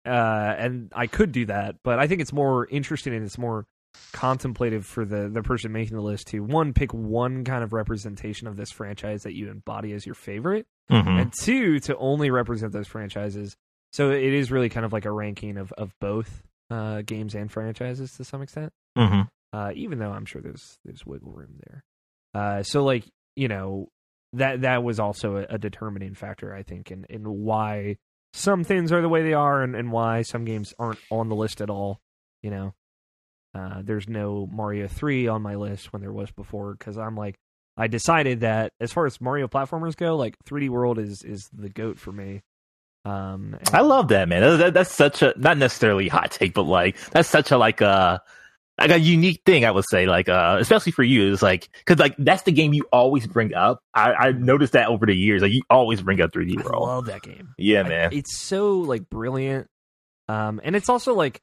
uh, 0.06 0.10
and 0.58 0.92
I 0.96 1.08
could 1.08 1.32
do 1.32 1.46
that. 1.46 1.78
But 1.84 2.00
I 2.00 2.08
think 2.08 2.22
it's 2.22 2.34
more 2.34 2.68
interesting 2.68 3.14
and 3.16 3.26
it's 3.26 3.38
more 3.38 3.66
contemplative 4.12 4.86
for 4.86 5.06
the 5.06 5.30
the 5.30 5.42
person 5.42 5.72
making 5.72 5.96
the 5.96 6.04
list 6.04 6.28
to 6.28 6.42
one 6.42 6.74
pick 6.74 6.94
one 6.94 7.44
kind 7.46 7.64
of 7.64 7.72
representation 7.74 8.46
of 8.48 8.58
this 8.58 8.70
franchise 8.72 9.24
that 9.24 9.34
you 9.36 9.50
embody 9.50 9.94
as 9.94 10.06
your 10.06 10.16
favorite, 10.16 10.68
Mhm. 10.92 11.22
and 11.22 11.34
two 11.42 11.80
to 11.82 11.96
only 11.98 12.30
represent 12.30 12.74
those 12.74 12.88
franchises. 12.88 13.56
So 13.94 14.12
it 14.12 14.34
is 14.34 14.52
really 14.52 14.68
kind 14.70 14.86
of 14.86 14.92
like 14.92 15.06
a 15.06 15.12
ranking 15.12 15.58
of 15.58 15.72
of 15.74 15.94
both 16.02 16.44
uh, 16.70 17.04
games 17.04 17.36
and 17.36 17.50
franchises 17.52 18.12
to 18.14 18.24
some 18.26 18.42
extent 18.42 18.74
Mhm. 18.98 19.28
uh, 19.54 19.72
even 19.76 20.00
though 20.00 20.12
I'm 20.12 20.26
sure 20.26 20.42
there's 20.42 20.78
there's 20.84 21.06
wiggle 21.06 21.32
room 21.32 21.60
there. 21.66 21.84
Uh, 22.34 22.64
so 22.64 22.84
like 22.84 23.06
you 23.38 23.48
know 23.48 23.88
that 24.38 24.62
that 24.62 24.84
was 24.84 25.00
also 25.00 25.38
a, 25.38 25.46
a 25.56 25.58
determining 25.58 26.14
factor 26.14 26.54
I 26.54 26.64
think 26.64 26.92
in 26.92 27.06
in 27.10 27.24
why 27.24 27.98
some 28.34 28.64
things 28.64 28.92
are 28.92 29.02
the 29.02 29.10
way 29.10 29.24
they 29.24 29.34
are 29.34 29.62
and, 29.64 29.76
and 29.76 29.92
why 29.92 30.22
some 30.22 30.44
games 30.46 30.74
aren't 30.78 31.00
on 31.10 31.30
the 31.30 31.36
list 31.36 31.62
at 31.62 31.70
all. 31.70 32.02
You 32.44 32.52
know, 32.52 32.74
uh, 33.54 33.82
there's 33.84 34.10
no 34.10 34.48
Mario 34.52 34.88
three 34.88 35.28
on 35.28 35.42
my 35.42 35.56
list 35.56 35.94
when 35.94 36.02
there 36.02 36.12
was 36.14 36.32
before 36.32 36.74
because 36.74 36.98
I'm 36.98 37.16
like 37.16 37.36
I 37.78 37.88
decided 37.88 38.42
that 38.42 38.72
as 38.80 38.94
far 38.94 39.06
as 39.06 39.20
Mario 39.20 39.48
platformers 39.48 39.96
go, 39.98 40.16
like 40.16 40.36
3D 40.48 40.70
World 40.70 41.00
is 41.00 41.24
is 41.24 41.50
the 41.54 41.70
goat 41.70 41.98
for 42.00 42.12
me. 42.12 42.42
Um, 43.06 43.56
and- 43.60 43.70
I 43.76 43.82
love 43.82 44.08
that 44.10 44.28
man. 44.28 44.42
That, 44.42 44.58
that- 44.58 44.74
that's 44.74 44.92
such 44.92 45.22
a 45.22 45.34
not 45.38 45.58
necessarily 45.58 46.08
hot 46.08 46.32
take, 46.32 46.54
but 46.54 46.64
like 46.64 46.98
that's 47.12 47.30
such 47.30 47.52
a 47.52 47.58
like 47.58 47.82
a 47.82 48.22
like 48.78 48.92
a 48.92 49.00
unique 49.00 49.42
thing. 49.46 49.66
I 49.66 49.72
would 49.72 49.86
say, 49.86 50.06
like 50.06 50.30
uh, 50.30 50.58
especially 50.60 50.92
for 50.92 51.04
you, 51.04 51.32
is 51.32 51.42
like 51.42 51.70
because 51.86 52.00
like 52.00 52.16
that's 52.18 52.44
the 52.44 52.52
game 52.52 52.74
you 52.74 52.86
always 52.92 53.28
bring 53.28 53.54
up. 53.54 53.80
I 53.94 54.14
I 54.14 54.32
noticed 54.32 54.74
that 54.74 54.88
over 54.88 55.06
the 55.06 55.16
years, 55.16 55.42
like 55.42 55.52
you 55.52 55.62
always 55.70 56.02
bring 56.02 56.22
up 56.22 56.32
3D 56.32 56.64
World. 56.64 56.90
I 56.90 56.94
love 56.94 57.06
that 57.06 57.22
game. 57.22 57.54
Yeah, 57.58 57.84
man. 57.84 58.12
it's 58.14 58.38
so 58.38 58.80
like 58.80 59.10
brilliant. 59.10 59.68
Um, 60.28 60.60
and 60.64 60.76
it's 60.76 60.90
also 60.90 61.14
like 61.14 61.42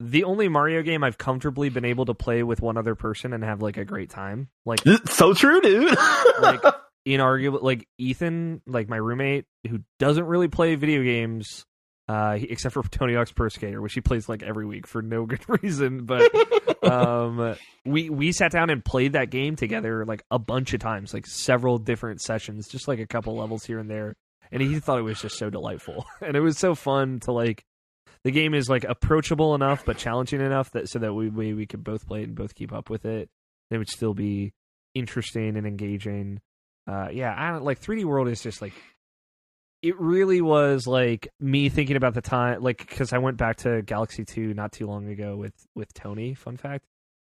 the 0.00 0.24
only 0.24 0.48
Mario 0.48 0.82
game 0.82 1.04
I've 1.04 1.18
comfortably 1.18 1.68
been 1.68 1.84
able 1.84 2.06
to 2.06 2.14
play 2.14 2.42
with 2.42 2.60
one 2.60 2.76
other 2.76 2.94
person 2.94 3.32
and 3.32 3.44
have 3.44 3.62
like 3.62 3.76
a 3.76 3.84
great 3.84 4.10
time. 4.10 4.48
Like 4.64 4.80
so 5.10 5.34
true, 5.34 5.60
dude. 5.60 5.96
Like- 6.40 6.62
inarguable, 7.06 7.62
like 7.62 7.86
Ethan, 7.98 8.62
like 8.66 8.88
my 8.88 8.96
roommate 8.96 9.44
who 9.68 9.80
doesn't 9.98 10.24
really 10.24 10.48
play 10.48 10.74
video 10.74 11.02
games, 11.02 11.64
uh, 12.12 12.36
except 12.38 12.74
for 12.74 12.82
Tony 12.90 13.14
Hawk's 13.14 13.32
Pro 13.32 13.48
Skater, 13.48 13.80
which 13.80 13.94
he 13.94 14.02
plays 14.02 14.28
like 14.28 14.42
every 14.42 14.66
week 14.66 14.86
for 14.86 15.00
no 15.00 15.24
good 15.24 15.40
reason. 15.62 16.04
But 16.04 16.30
um, 16.84 17.56
we 17.86 18.10
we 18.10 18.32
sat 18.32 18.52
down 18.52 18.68
and 18.68 18.84
played 18.84 19.14
that 19.14 19.30
game 19.30 19.56
together 19.56 20.04
like 20.04 20.22
a 20.30 20.38
bunch 20.38 20.74
of 20.74 20.80
times, 20.80 21.14
like 21.14 21.26
several 21.26 21.78
different 21.78 22.20
sessions, 22.20 22.68
just 22.68 22.86
like 22.86 22.98
a 22.98 23.06
couple 23.06 23.36
levels 23.36 23.64
here 23.64 23.78
and 23.78 23.90
there. 23.90 24.14
And 24.50 24.60
he 24.60 24.78
thought 24.80 24.98
it 24.98 25.02
was 25.02 25.22
just 25.22 25.38
so 25.38 25.48
delightful, 25.48 26.04
and 26.20 26.36
it 26.36 26.40
was 26.40 26.58
so 26.58 26.74
fun 26.74 27.20
to 27.20 27.32
like. 27.32 27.64
The 28.24 28.30
game 28.30 28.54
is 28.54 28.68
like 28.68 28.84
approachable 28.84 29.56
enough, 29.56 29.84
but 29.84 29.96
challenging 29.96 30.40
enough 30.40 30.70
that 30.72 30.88
so 30.88 31.00
that 31.00 31.12
we 31.12 31.28
we, 31.28 31.54
we 31.54 31.66
could 31.66 31.82
both 31.82 32.06
play 32.06 32.20
it 32.20 32.24
and 32.24 32.36
both 32.36 32.54
keep 32.54 32.72
up 32.72 32.90
with 32.90 33.04
it. 33.04 33.30
It 33.70 33.78
would 33.78 33.88
still 33.88 34.14
be 34.14 34.52
interesting 34.94 35.56
and 35.56 35.66
engaging. 35.66 36.40
Uh, 36.86 37.08
yeah, 37.10 37.34
I 37.36 37.50
don't 37.50 37.64
like 37.64 37.80
3D 37.80 38.04
World 38.04 38.28
is 38.28 38.42
just 38.42 38.60
like 38.60 38.74
it 39.82 39.98
really 40.00 40.40
was 40.40 40.86
like 40.86 41.28
me 41.40 41.68
thinking 41.68 41.96
about 41.96 42.14
the 42.14 42.22
time 42.22 42.62
like 42.62 42.78
because 42.78 43.12
i 43.12 43.18
went 43.18 43.36
back 43.36 43.56
to 43.56 43.82
galaxy 43.82 44.24
2 44.24 44.54
not 44.54 44.72
too 44.72 44.86
long 44.86 45.08
ago 45.08 45.36
with 45.36 45.54
with 45.74 45.92
tony 45.94 46.34
fun 46.34 46.56
fact. 46.56 46.84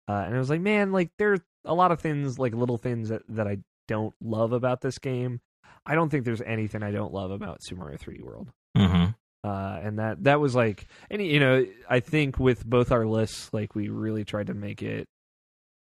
Uh, 0.08 0.24
and 0.26 0.34
i 0.34 0.38
was 0.38 0.50
like 0.50 0.60
man 0.60 0.92
like 0.92 1.10
there's 1.18 1.40
a 1.64 1.74
lot 1.74 1.92
of 1.92 2.00
things 2.00 2.38
like 2.38 2.54
little 2.54 2.78
things 2.78 3.08
that, 3.08 3.22
that 3.28 3.46
i 3.46 3.58
don't 3.88 4.14
love 4.20 4.52
about 4.52 4.80
this 4.80 4.98
game. 4.98 5.40
I 5.84 5.96
don't 5.96 6.08
think 6.08 6.24
there's 6.24 6.40
anything 6.42 6.82
i 6.82 6.90
don't 6.90 7.12
love 7.12 7.30
about 7.30 7.62
super 7.62 7.82
mario 7.82 7.98
3d 7.98 8.22
world. 8.22 8.48
Hmm 8.76 9.06
uh, 9.44 9.80
and 9.82 9.98
that 9.98 10.22
that 10.22 10.40
was 10.40 10.54
like 10.54 10.86
any 11.10 11.32
you 11.32 11.40
know 11.40 11.66
i 11.90 11.98
think 11.98 12.38
with 12.38 12.64
both 12.64 12.92
our 12.92 13.04
lists 13.04 13.50
like 13.52 13.74
we 13.74 13.88
really 13.88 14.24
tried 14.24 14.46
to 14.46 14.54
make 14.54 14.82
it 14.82 15.08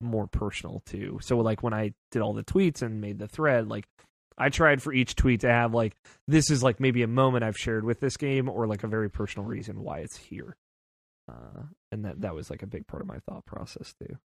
more 0.01 0.29
personal 0.29 0.81
too. 0.87 1.19
So 1.23 1.39
like 1.39 1.63
when 1.63 1.75
i 1.75 1.93
did 2.13 2.23
all 2.23 2.33
the 2.33 2.45
tweets 2.45 2.83
and 2.83 3.01
made 3.01 3.19
the 3.19 3.27
thread 3.27 3.69
like 3.69 3.85
i 4.39 4.49
tried 4.49 4.81
for 4.83 4.93
each 4.93 5.15
tweet 5.17 5.41
to 5.41 5.49
have 5.51 5.75
like 5.75 5.95
this 6.27 6.51
is 6.51 6.63
like 6.63 6.81
maybe 6.81 7.03
a 7.03 7.07
moment 7.09 7.45
i've 7.45 7.57
shared 7.57 7.85
with 7.85 8.01
this 8.01 8.17
game 8.17 8.49
or 8.49 8.67
like 8.67 8.85
a 8.85 8.89
very 8.89 9.11
personal 9.11 9.47
reason 9.47 9.83
why 9.83 9.99
it's 9.99 10.17
here 10.17 10.57
uh, 11.31 11.63
and 11.93 12.05
that 12.05 12.21
that 12.23 12.35
was 12.35 12.49
like 12.51 12.63
a 12.63 12.67
big 12.67 12.87
part 12.87 13.03
of 13.03 13.09
my 13.09 13.19
thought 13.29 13.45
process 13.45 13.93
too 14.01 14.17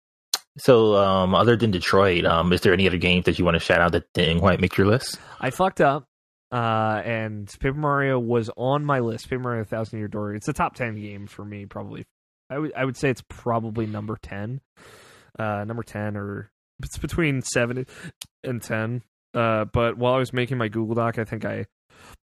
So, 0.58 0.96
um, 0.96 1.34
other 1.34 1.56
than 1.56 1.70
Detroit, 1.70 2.26
um, 2.26 2.52
is 2.52 2.60
there 2.60 2.74
any 2.74 2.86
other 2.86 2.98
games 2.98 3.24
that 3.24 3.38
you 3.38 3.44
want 3.44 3.54
to 3.54 3.58
shout 3.58 3.80
out 3.80 3.92
that 3.92 4.04
didn't 4.12 4.40
quite 4.40 4.60
make 4.60 4.76
your 4.76 4.86
list? 4.86 5.18
I 5.40 5.48
fucked 5.48 5.80
up, 5.80 6.04
uh, 6.52 7.00
and 7.06 7.48
Paper 7.58 7.78
Mario 7.78 8.18
was 8.20 8.50
on 8.54 8.84
my 8.84 9.00
list. 9.00 9.30
Paper 9.30 9.40
Mario 9.42 9.64
Thousand 9.64 9.98
Year 9.98 10.08
Door. 10.08 10.34
It's 10.34 10.48
a 10.48 10.52
top 10.52 10.74
ten 10.74 10.94
game 11.00 11.26
for 11.26 11.42
me, 11.42 11.64
probably. 11.64 12.04
I 12.50 12.58
would 12.58 12.72
I 12.76 12.84
would 12.84 12.98
say 12.98 13.08
it's 13.08 13.22
probably 13.30 13.86
number 13.86 14.18
ten, 14.20 14.60
uh, 15.38 15.64
number 15.64 15.82
ten, 15.82 16.18
or 16.18 16.50
it's 16.82 16.98
between 16.98 17.40
seven 17.40 17.86
and 18.44 18.62
ten. 18.62 19.00
Uh, 19.34 19.64
but 19.64 19.96
while 19.96 20.14
I 20.14 20.18
was 20.18 20.32
making 20.32 20.58
my 20.58 20.68
Google 20.68 20.94
Doc, 20.94 21.18
I 21.18 21.24
think 21.24 21.44
I 21.44 21.66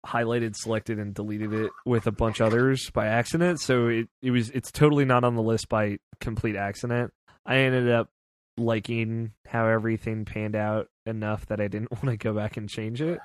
highlighted, 0.07 0.57
selected, 0.57 0.99
and 0.99 1.15
deleted 1.15 1.53
it 1.53 1.71
with 1.85 2.07
a 2.07 2.13
bunch 2.13 2.41
others 2.41 2.91
by 2.91 3.07
accident. 3.07 3.61
So 3.61 3.89
it 3.89 4.09
it 4.23 4.31
was 4.31 4.51
it's 4.51 4.71
totally 4.71 5.05
not 5.05 5.25
on 5.25 5.35
the 5.35 5.43
list 5.43 5.69
by 5.69 5.99
complete 6.21 6.57
accident. 6.57 7.13
I 7.47 7.57
ended 7.59 7.91
up 7.91 8.09
liking 8.57 9.33
how 9.47 9.67
everything 9.67 10.25
panned 10.25 10.57
out 10.57 10.89
enough 11.07 11.47
that 11.47 11.61
I 11.61 11.69
didn't 11.69 11.91
want 12.03 12.07
to 12.07 12.17
go 12.17 12.33
back 12.33 12.57
and 12.57 12.69
change 12.69 13.01
it. 13.03 13.21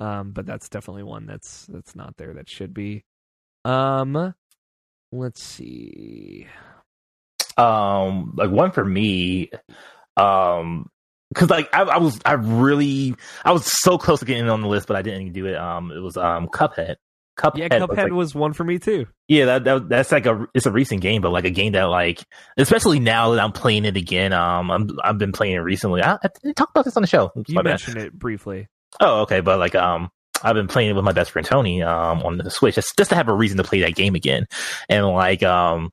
Um, 0.00 0.32
but 0.32 0.46
that's 0.46 0.68
definitely 0.68 1.04
one 1.04 1.26
that's 1.26 1.66
that's 1.66 1.94
not 1.94 2.16
there 2.16 2.34
that 2.34 2.48
should 2.48 2.74
be. 2.74 3.04
Um, 3.64 4.34
let's 5.12 5.42
see. 5.42 6.48
Um, 7.56 8.32
like 8.36 8.50
one 8.50 8.72
for 8.72 8.84
me, 8.84 9.50
um, 10.16 10.88
because 11.32 11.50
like 11.50 11.68
I, 11.74 11.82
I 11.82 11.98
was, 11.98 12.18
I 12.24 12.32
really, 12.34 13.14
I 13.44 13.52
was 13.52 13.64
so 13.82 13.98
close 13.98 14.20
to 14.20 14.24
getting 14.26 14.48
on 14.48 14.60
the 14.60 14.68
list, 14.68 14.86
but 14.88 14.96
I 14.96 15.02
didn't 15.02 15.32
do 15.32 15.46
it. 15.46 15.56
Um, 15.56 15.90
it 15.90 15.98
was 16.00 16.16
um 16.16 16.48
Cuphead. 16.48 16.96
Cuphead. 17.38 17.56
Yeah, 17.70 17.78
was, 17.80 17.88
Cuphead 17.90 18.02
like- 18.04 18.12
was 18.12 18.34
one 18.34 18.52
for 18.52 18.62
me 18.64 18.78
too. 18.78 19.06
yeah, 19.28 19.46
that, 19.46 19.64
that 19.64 19.88
that's 19.88 20.12
like 20.12 20.26
a 20.26 20.46
it's 20.54 20.66
a 20.66 20.70
recent 20.70 21.00
game, 21.00 21.22
but 21.22 21.30
like 21.30 21.44
a 21.46 21.50
game 21.50 21.72
that 21.72 21.84
like 21.84 22.22
especially 22.58 23.00
now 23.00 23.30
that 23.30 23.40
I'm 23.42 23.52
playing 23.52 23.84
it 23.86 23.96
again. 23.96 24.32
Um, 24.34 24.70
I'm 24.70 24.90
I've 25.02 25.18
been 25.18 25.32
playing 25.32 25.54
it 25.54 25.60
recently. 25.60 26.02
I, 26.02 26.14
I 26.22 26.52
talked 26.54 26.70
about 26.72 26.84
this 26.84 26.96
on 26.96 27.02
the 27.02 27.06
show. 27.08 27.32
It's 27.36 27.48
You 27.48 27.54
my 27.54 27.62
bad. 27.62 27.70
mentioned 27.70 27.96
it 27.98 28.12
briefly. 28.12 28.68
Oh, 29.00 29.22
okay, 29.22 29.40
but 29.40 29.58
like 29.58 29.74
um, 29.74 30.10
I've 30.42 30.54
been 30.54 30.68
playing 30.68 30.90
it 30.90 30.92
with 30.92 31.04
my 31.06 31.12
best 31.12 31.30
friend 31.30 31.46
Tony 31.46 31.82
um 31.82 32.22
on 32.22 32.36
the 32.36 32.50
Switch 32.50 32.74
just 32.74 32.94
just 32.98 33.08
to 33.08 33.16
have 33.16 33.28
a 33.28 33.34
reason 33.34 33.56
to 33.56 33.64
play 33.64 33.80
that 33.80 33.94
game 33.94 34.14
again, 34.14 34.46
and 34.88 35.06
like 35.08 35.42
um. 35.42 35.90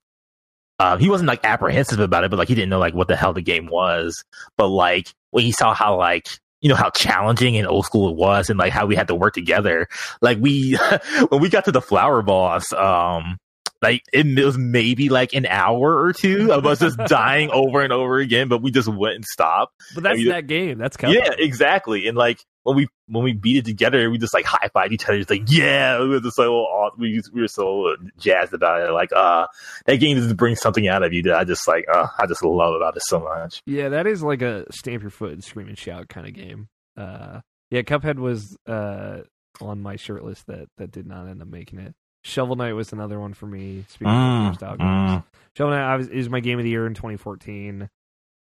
Uh, 0.82 0.96
he 0.96 1.10
wasn't 1.10 1.28
like 1.28 1.44
apprehensive 1.44 2.00
about 2.00 2.24
it, 2.24 2.30
but 2.32 2.38
like 2.40 2.48
he 2.48 2.56
didn't 2.56 2.70
know 2.70 2.80
like 2.80 2.94
what 2.94 3.10
the 3.10 3.16
hell 3.18 3.34
the 3.34 3.42
game 3.42 3.68
was. 3.68 4.24
But 4.58 4.68
like 4.70 5.14
when 5.32 5.44
he 5.44 5.52
saw 5.52 5.74
how 5.74 5.98
like 5.98 6.28
you 6.62 6.70
know 6.70 6.76
how 6.76 6.90
challenging 6.90 7.58
and 7.58 7.68
old 7.68 7.86
school 7.86 8.10
it 8.10 8.16
was, 8.16 8.50
and 8.50 8.60
like 8.60 8.74
how 8.74 8.86
we 8.86 8.96
had 8.96 9.08
to 9.08 9.16
work 9.16 9.34
together. 9.34 9.88
Like 10.22 10.38
we 10.40 10.78
when 11.30 11.42
we 11.42 11.50
got 11.50 11.66
to 11.66 11.72
the 11.72 11.82
flower 11.82 12.22
boss, 12.22 12.72
um, 12.74 13.38
like 13.82 14.04
it 14.12 14.44
was 14.44 14.58
maybe 14.58 15.10
like 15.10 15.34
an 15.34 15.46
hour 15.46 16.02
or 16.02 16.14
two 16.14 16.52
of 16.52 16.66
us 16.66 16.80
just 16.80 16.98
dying 17.08 17.50
over 17.52 17.82
and 17.82 17.94
over 17.94 18.18
again, 18.20 18.50
but 18.50 18.62
we 18.62 18.72
just 18.72 18.88
wouldn't 18.90 19.26
stop. 19.26 19.72
But 19.94 20.04
that's 20.04 20.18
mean, 20.18 20.30
that 20.30 20.48
game. 20.48 20.78
That's 20.78 20.98
Cuphead. 20.98 21.14
Yeah, 21.14 21.34
exactly. 21.38 22.08
And 22.08 22.18
like 22.18 22.44
when 22.64 22.76
we 22.76 22.88
when 23.08 23.24
we 23.24 23.34
beat 23.34 23.58
it 23.58 23.66
together, 23.66 24.10
we 24.10 24.18
just 24.18 24.34
like 24.34 24.46
high 24.46 24.70
five 24.74 24.92
each 24.92 25.06
other. 25.06 25.16
It's 25.18 25.30
like 25.30 25.44
yeah, 25.52 26.00
we 26.00 26.10
were 26.10 26.20
just 26.20 26.36
so 26.36 26.92
we 26.98 27.22
we 27.34 27.42
were 27.42 27.48
so 27.48 27.96
jazzed 28.18 28.54
about 28.54 28.82
it. 28.88 28.92
Like 28.92 29.12
uh, 29.16 29.48
that 29.86 29.98
game 29.98 30.18
just 30.18 30.36
brings 30.38 30.60
something 30.60 30.88
out 30.88 31.04
of 31.04 31.14
you 31.14 31.24
that 31.24 31.36
I 31.36 31.44
just 31.44 31.68
like 31.68 31.86
uh, 31.92 32.08
I 32.18 32.26
just 32.28 32.44
love 32.44 32.76
about 32.76 32.96
it 32.98 33.04
so 33.06 33.20
much. 33.20 33.62
Yeah, 33.66 33.90
that 33.90 34.08
is 34.08 34.22
like 34.24 34.42
a 34.42 34.66
stamp 34.72 35.02
your 35.02 35.12
foot 35.12 35.32
and 35.34 35.44
scream 35.44 35.68
and 35.68 35.78
shout 35.78 36.10
kind 36.10 36.28
of 36.28 36.34
game. 36.34 36.68
Uh, 36.98 37.42
yeah, 37.72 37.82
Cuphead 37.82 38.18
was 38.20 38.58
uh 38.68 39.22
on 39.62 39.82
my 39.82 39.96
short 39.96 40.24
list 40.24 40.48
that 40.48 40.68
that 40.78 40.92
did 40.92 41.08
not 41.08 41.28
end 41.28 41.42
up 41.42 41.48
making 41.48 41.80
it. 41.80 41.94
Shovel 42.24 42.58
Knight 42.58 42.74
was 42.74 42.92
another 42.92 43.20
one 43.20 43.34
for 43.34 43.46
me. 43.46 43.86
Speaking 43.88 44.12
Mm, 44.12 44.50
of 44.50 44.56
style 44.56 44.76
games, 44.76 45.24
Shovel 45.56 45.72
Knight 45.74 45.96
was, 45.96 46.08
is 46.10 46.30
my 46.30 46.42
game 46.42 46.60
of 46.60 46.66
the 46.66 46.70
year 46.70 46.86
in 46.86 46.94
2014. 46.94 47.90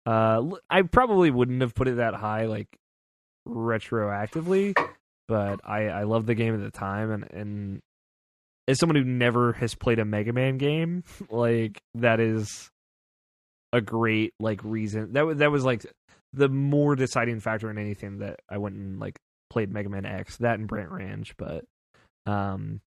Uh, 0.06 0.42
I 0.70 0.82
probably 0.82 1.30
wouldn't 1.30 1.60
have 1.60 1.74
put 1.74 1.88
it 1.88 1.96
that 1.96 2.14
high, 2.14 2.46
like 2.46 2.68
retroactively, 3.48 4.74
but 5.28 5.60
I 5.64 5.88
I 5.88 6.02
loved 6.04 6.26
the 6.26 6.34
game 6.34 6.54
at 6.54 6.60
the 6.60 6.70
time, 6.70 7.10
and 7.10 7.30
and 7.32 7.80
as 8.66 8.78
someone 8.78 8.96
who 8.96 9.04
never 9.04 9.52
has 9.54 9.74
played 9.74 9.98
a 9.98 10.04
Mega 10.04 10.32
Man 10.32 10.58
game, 10.58 11.04
like 11.30 11.80
that 11.94 12.20
is 12.20 12.70
a 13.72 13.80
great 13.80 14.32
like 14.38 14.62
reason 14.62 15.14
that 15.14 15.26
was 15.26 15.38
that 15.38 15.50
was 15.50 15.64
like 15.64 15.84
the 16.32 16.48
more 16.48 16.94
deciding 16.94 17.40
factor 17.40 17.70
in 17.70 17.78
anything 17.78 18.18
that 18.18 18.40
I 18.48 18.58
went 18.58 18.76
and 18.76 19.00
like 19.00 19.18
played 19.50 19.70
Mega 19.70 19.88
Man 19.88 20.06
X, 20.06 20.36
that 20.38 20.58
and 20.58 20.68
Brant 20.68 20.90
Ranch, 20.90 21.36
but 21.36 21.64
um, 22.26 22.80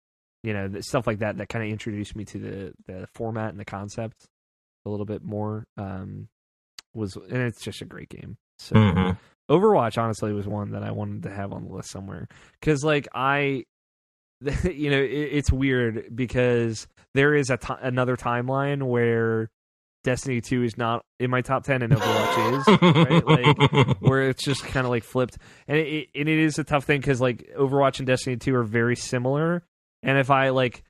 you 0.44 0.54
know, 0.54 0.68
the 0.68 0.84
stuff 0.84 1.08
like 1.08 1.20
that 1.20 1.38
that 1.38 1.50
kind 1.50 1.66
of 1.66 1.72
introduced 1.72 2.16
me 2.16 2.26
to 2.26 2.40
the 2.40 2.74
the 2.86 3.08
format 3.14 3.50
and 3.50 3.60
the 3.60 3.66
concept 3.66 4.26
a 4.86 4.90
little 4.90 5.06
bit 5.06 5.24
more. 5.24 5.66
Um, 5.78 6.28
was 6.94 7.16
and 7.16 7.42
it's 7.42 7.62
just 7.62 7.82
a 7.82 7.86
great 7.86 8.10
game. 8.10 8.38
So 8.60 8.76
Mhm. 8.76 9.18
Overwatch 9.50 9.98
honestly 9.98 10.34
was 10.34 10.48
one 10.48 10.72
that 10.72 10.84
I 10.84 10.92
wanted 10.92 11.24
to 11.24 11.30
have 11.30 11.54
on 11.54 11.66
the 11.66 11.74
list 11.74 11.90
somewhere 11.90 12.28
because 12.60 12.84
like 12.84 13.08
I, 13.14 13.64
you 14.64 14.90
know, 14.92 15.02
it, 15.02 15.10
it's 15.10 15.52
weird 15.52 16.16
because 16.16 16.88
there 17.14 17.34
is 17.34 17.50
a 17.50 17.58
another 17.82 18.16
timeline 18.18 18.84
where 18.84 19.50
Destiny 20.04 20.42
Two 20.42 20.64
is 20.64 20.78
not 20.78 21.04
in 21.20 21.30
my 21.32 21.42
top 21.42 21.64
ten 21.64 21.82
and 21.82 21.94
Overwatch 21.94 22.60
is 22.60 22.68
right? 22.96 23.26
Like 23.26 23.98
where 24.02 24.30
it's 24.30 24.44
just 24.44 24.64
kind 24.66 24.86
of 24.86 24.90
like 24.92 25.04
flipped, 25.04 25.38
and 25.68 25.78
it, 25.78 26.10
and 26.14 26.30
it 26.30 26.40
is 26.40 26.60
a 26.60 26.64
tough 26.64 26.86
thing 26.86 27.00
because 27.02 27.20
like 27.22 27.50
Overwatch 27.58 28.00
and 28.00 28.08
Destiny 28.08 28.38
Two 28.38 28.56
are 28.56 28.64
very 28.64 28.96
similar, 28.96 29.64
and 30.04 30.18
if 30.18 30.30
I 30.30 30.50
like 30.50 30.84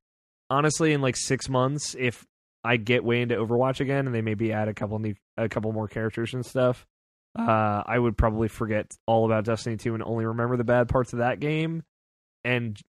honestly 0.49 0.93
in 0.93 1.01
like 1.01 1.15
six 1.15 1.47
months, 1.49 1.95
if 1.97 2.25
I 2.63 2.77
get 2.77 3.03
way 3.03 3.21
into 3.21 3.35
Overwatch 3.35 3.79
again 3.79 4.07
and 4.07 4.13
they 4.15 4.21
maybe 4.21 4.51
add 4.51 4.67
a 4.67 4.73
couple 4.73 4.99
new 4.99 5.15
a 5.37 5.47
couple 5.47 5.71
more 5.71 5.87
characters 5.87 6.33
and 6.33 6.45
stuff, 6.45 6.85
uh, 7.37 7.83
I 7.85 7.97
would 7.97 8.17
probably 8.17 8.47
forget 8.47 8.91
all 9.05 9.25
about 9.25 9.45
Destiny 9.45 9.77
Two 9.77 9.93
and 9.93 10.03
only 10.03 10.25
remember 10.25 10.57
the 10.57 10.63
bad 10.63 10.89
parts 10.89 11.13
of 11.13 11.19
that 11.19 11.39
game, 11.39 11.83
and 12.43 12.79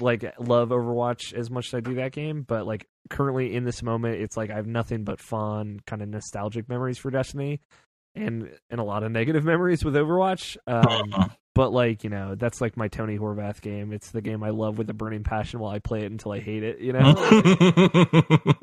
like 0.00 0.22
love 0.38 0.70
Overwatch 0.70 1.32
as 1.32 1.50
much 1.50 1.68
as 1.68 1.74
I 1.74 1.80
do 1.80 1.96
that 1.96 2.12
game. 2.12 2.42
But 2.42 2.66
like 2.66 2.86
currently 3.10 3.54
in 3.54 3.64
this 3.64 3.82
moment, 3.82 4.20
it's 4.20 4.36
like 4.36 4.50
I 4.50 4.54
have 4.54 4.66
nothing 4.66 5.04
but 5.04 5.20
fun, 5.20 5.80
kind 5.86 6.02
of 6.02 6.08
nostalgic 6.08 6.68
memories 6.68 6.98
for 6.98 7.10
Destiny, 7.10 7.60
and 8.14 8.50
and 8.70 8.80
a 8.80 8.84
lot 8.84 9.02
of 9.02 9.12
negative 9.12 9.44
memories 9.44 9.84
with 9.84 9.94
Overwatch. 9.94 10.56
Um, 10.66 11.30
but 11.54 11.72
like 11.72 12.04
you 12.04 12.10
know, 12.10 12.34
that's 12.34 12.60
like 12.60 12.76
my 12.76 12.88
Tony 12.88 13.18
Horvath 13.18 13.60
game. 13.60 13.92
It's 13.92 14.10
the 14.10 14.22
game 14.22 14.42
I 14.42 14.50
love 14.50 14.78
with 14.78 14.88
a 14.90 14.94
burning 14.94 15.24
passion 15.24 15.60
while 15.60 15.72
I 15.72 15.80
play 15.80 16.02
it 16.02 16.10
until 16.10 16.32
I 16.32 16.40
hate 16.40 16.62
it. 16.62 16.78
You 16.80 16.92
know. 16.92 17.14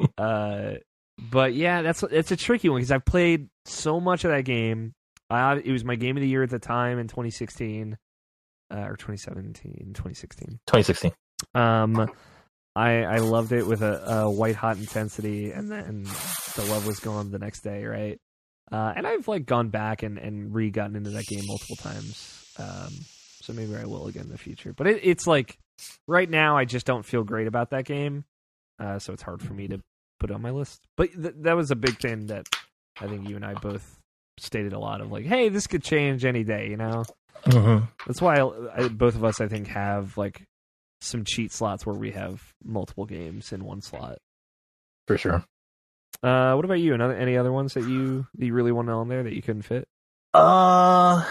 Uh, 0.17 0.75
but 1.19 1.53
yeah, 1.53 1.81
that's 1.81 2.03
it's 2.03 2.31
a 2.31 2.37
tricky 2.37 2.69
one 2.69 2.79
because 2.79 2.91
I've 2.91 3.05
played 3.05 3.49
so 3.65 3.99
much 3.99 4.23
of 4.23 4.31
that 4.31 4.45
game. 4.45 4.93
I, 5.29 5.55
it 5.55 5.71
was 5.71 5.83
my 5.83 5.95
game 5.95 6.17
of 6.17 6.21
the 6.21 6.27
year 6.27 6.43
at 6.43 6.49
the 6.49 6.59
time 6.59 6.99
in 6.99 7.07
2016 7.07 7.97
uh, 8.71 8.75
or 8.75 8.95
2017, 8.95 9.93
2016. 9.93 10.59
2016. 10.67 11.11
Um, 11.53 12.09
I 12.75 13.03
I 13.03 13.17
loved 13.17 13.51
it 13.51 13.65
with 13.65 13.81
a, 13.81 14.11
a 14.11 14.29
white 14.31 14.55
hot 14.55 14.77
intensity, 14.77 15.51
and 15.51 15.71
then 15.71 16.03
the 16.55 16.65
love 16.69 16.85
was 16.85 16.99
gone 16.99 17.31
the 17.31 17.39
next 17.39 17.61
day, 17.61 17.85
right? 17.85 18.19
Uh, 18.71 18.93
and 18.95 19.07
I've 19.07 19.27
like 19.27 19.45
gone 19.45 19.69
back 19.69 20.03
and 20.03 20.17
and 20.17 20.53
re 20.53 20.71
gotten 20.71 20.95
into 20.95 21.11
that 21.11 21.25
game 21.25 21.45
multiple 21.45 21.75
times. 21.77 22.53
Um, 22.57 22.89
so 23.41 23.53
maybe 23.53 23.75
I 23.75 23.85
will 23.85 24.07
again 24.07 24.23
in 24.23 24.29
the 24.29 24.37
future. 24.37 24.73
But 24.73 24.87
it, 24.87 25.01
it's 25.03 25.27
like 25.27 25.57
right 26.07 26.29
now, 26.29 26.57
I 26.57 26.65
just 26.65 26.85
don't 26.85 27.05
feel 27.05 27.23
great 27.23 27.47
about 27.47 27.69
that 27.69 27.85
game. 27.85 28.25
Uh, 28.79 28.99
so 28.99 29.13
it's 29.13 29.21
hard 29.21 29.41
for 29.41 29.53
me 29.53 29.67
to 29.67 29.79
put 30.19 30.31
it 30.31 30.33
on 30.33 30.41
my 30.41 30.51
list. 30.51 30.81
But 30.97 31.13
th- 31.13 31.35
that 31.41 31.55
was 31.55 31.71
a 31.71 31.75
big 31.75 31.99
thing 31.99 32.27
that 32.27 32.47
I 32.99 33.07
think 33.07 33.29
you 33.29 33.35
and 33.35 33.45
I 33.45 33.53
both 33.53 33.94
stated 34.37 34.73
a 34.73 34.79
lot 34.79 35.01
of 35.01 35.11
like, 35.11 35.25
hey, 35.25 35.49
this 35.49 35.67
could 35.67 35.83
change 35.83 36.25
any 36.25 36.43
day, 36.43 36.69
you 36.69 36.77
know. 36.77 37.03
Mm-hmm. 37.45 37.85
That's 38.07 38.21
why 38.21 38.39
I, 38.39 38.83
I, 38.83 38.87
both 38.87 39.15
of 39.15 39.23
us, 39.23 39.39
I 39.39 39.47
think, 39.47 39.67
have 39.67 40.17
like 40.17 40.43
some 41.01 41.23
cheat 41.23 41.51
slots 41.51 41.85
where 41.85 41.95
we 41.95 42.11
have 42.11 42.41
multiple 42.63 43.05
games 43.05 43.51
in 43.51 43.63
one 43.63 43.81
slot. 43.81 44.17
For 45.07 45.17
sure. 45.17 45.43
Uh, 46.23 46.53
what 46.53 46.65
about 46.65 46.79
you? 46.79 46.93
Another 46.93 47.13
any 47.15 47.37
other 47.37 47.51
ones 47.51 47.73
that 47.73 47.83
you 47.87 48.25
that 48.35 48.45
you 48.45 48.53
really 48.53 48.71
wanted 48.71 48.93
on 48.93 49.09
there 49.09 49.23
that 49.23 49.33
you 49.33 49.41
couldn't 49.41 49.63
fit? 49.63 49.87
Uh, 50.33 51.23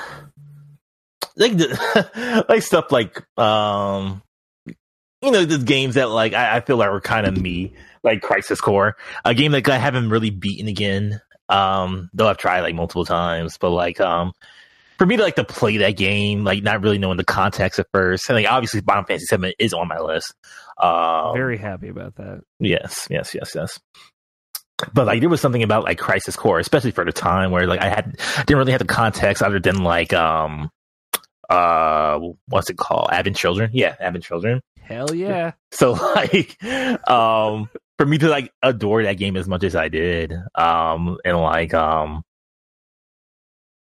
like 1.37 1.57
the, 1.57 2.45
like 2.49 2.63
stuff 2.63 2.93
like 2.93 3.23
um, 3.39 4.23
you 4.67 5.31
know, 5.31 5.45
the 5.45 5.59
games 5.59 5.95
that 5.95 6.11
like 6.11 6.35
I, 6.35 6.57
I 6.57 6.61
feel 6.61 6.77
like 6.77 6.91
were 6.91 7.01
kind 7.01 7.27
of 7.27 7.41
me, 7.41 7.73
like 8.03 8.23
Crisis 8.23 8.61
Core, 8.61 8.97
a 9.25 9.35
game 9.35 9.53
that 9.53 9.69
I 9.69 9.79
haven't 9.79 10.11
really 10.11 10.31
beaten 10.31 10.69
again. 10.69 11.21
Um, 11.55 12.11
though 12.13 12.29
I've 12.29 12.39
tried 12.39 12.61
like 12.63 12.75
multiple 12.75 13.05
times, 13.05 13.59
but 13.59 13.71
like 13.71 14.01
um, 14.01 14.33
for 14.99 15.07
me 15.07 15.17
to 15.17 15.23
like 15.23 15.37
to 15.37 15.45
play 15.45 15.79
that 15.79 15.97
game, 15.97 16.45
like 16.45 16.63
not 16.63 16.83
really 16.83 16.99
knowing 16.99 17.17
the 17.17 17.25
context 17.25 17.79
at 17.79 17.87
first, 17.93 18.29
and 18.29 18.37
like 18.37 18.51
obviously 18.51 18.81
Final 18.81 19.05
Fantasy 19.05 19.27
Seven 19.27 19.53
is 19.59 19.73
on 19.73 19.89
my 19.89 19.99
list. 19.99 20.35
Um, 20.81 21.35
Very 21.35 21.57
happy 21.57 21.89
about 21.89 22.17
that. 22.17 22.43
Yes, 22.59 23.07
yes, 23.11 23.35
yes, 23.35 23.53
yes. 23.55 23.81
But 24.93 25.07
like 25.07 25.21
there 25.21 25.29
was 25.29 25.41
something 25.41 25.63
about 25.63 25.85
like 25.85 25.99
Crisis 25.99 26.37
Core, 26.37 26.59
especially 26.59 26.91
for 26.91 27.05
the 27.05 27.13
time 27.13 27.53
where 27.53 27.67
like 27.67 27.81
I 27.81 27.89
had 27.89 28.17
didn't 28.47 28.59
really 28.59 28.73
have 28.73 28.81
the 28.81 28.87
context 28.87 29.43
other 29.43 29.61
than 29.61 29.85
like 29.85 30.13
um 30.13 30.71
uh 31.49 32.19
what's 32.49 32.71
it 32.71 32.77
called? 32.77 33.11
Advent 33.13 33.37
Children. 33.37 33.71
Yeah, 33.73 33.95
Advent 34.01 34.25
Children. 34.25 34.61
Hell 34.81 35.15
yeah! 35.15 35.53
So 35.71 35.93
like 36.15 36.63
um 37.09 37.71
for 37.99 38.07
me 38.07 38.19
to 38.19 38.29
like 38.29 38.53
adore 38.63 39.03
that 39.05 39.19
game 39.19 39.37
as 39.37 39.49
much 39.49 39.65
as 39.65 39.75
I 39.77 39.89
did, 39.89 40.33
um 40.55 41.19
and 41.25 41.39
like 41.39 41.75
um 41.75 42.23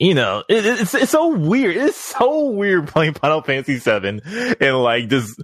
you 0.00 0.12
know, 0.12 0.42
it, 0.48 0.66
it's 0.66 0.92
it's 0.92 1.12
so 1.12 1.29
weird. 1.29 1.77
It's 1.77 1.96
so 1.96 2.46
weird 2.50 2.88
playing 2.92 3.14
Final 3.14 3.42
Fantasy 3.42 3.79
Seven 3.79 4.20
and 4.61 4.77
like 4.83 5.09
just 5.09 5.40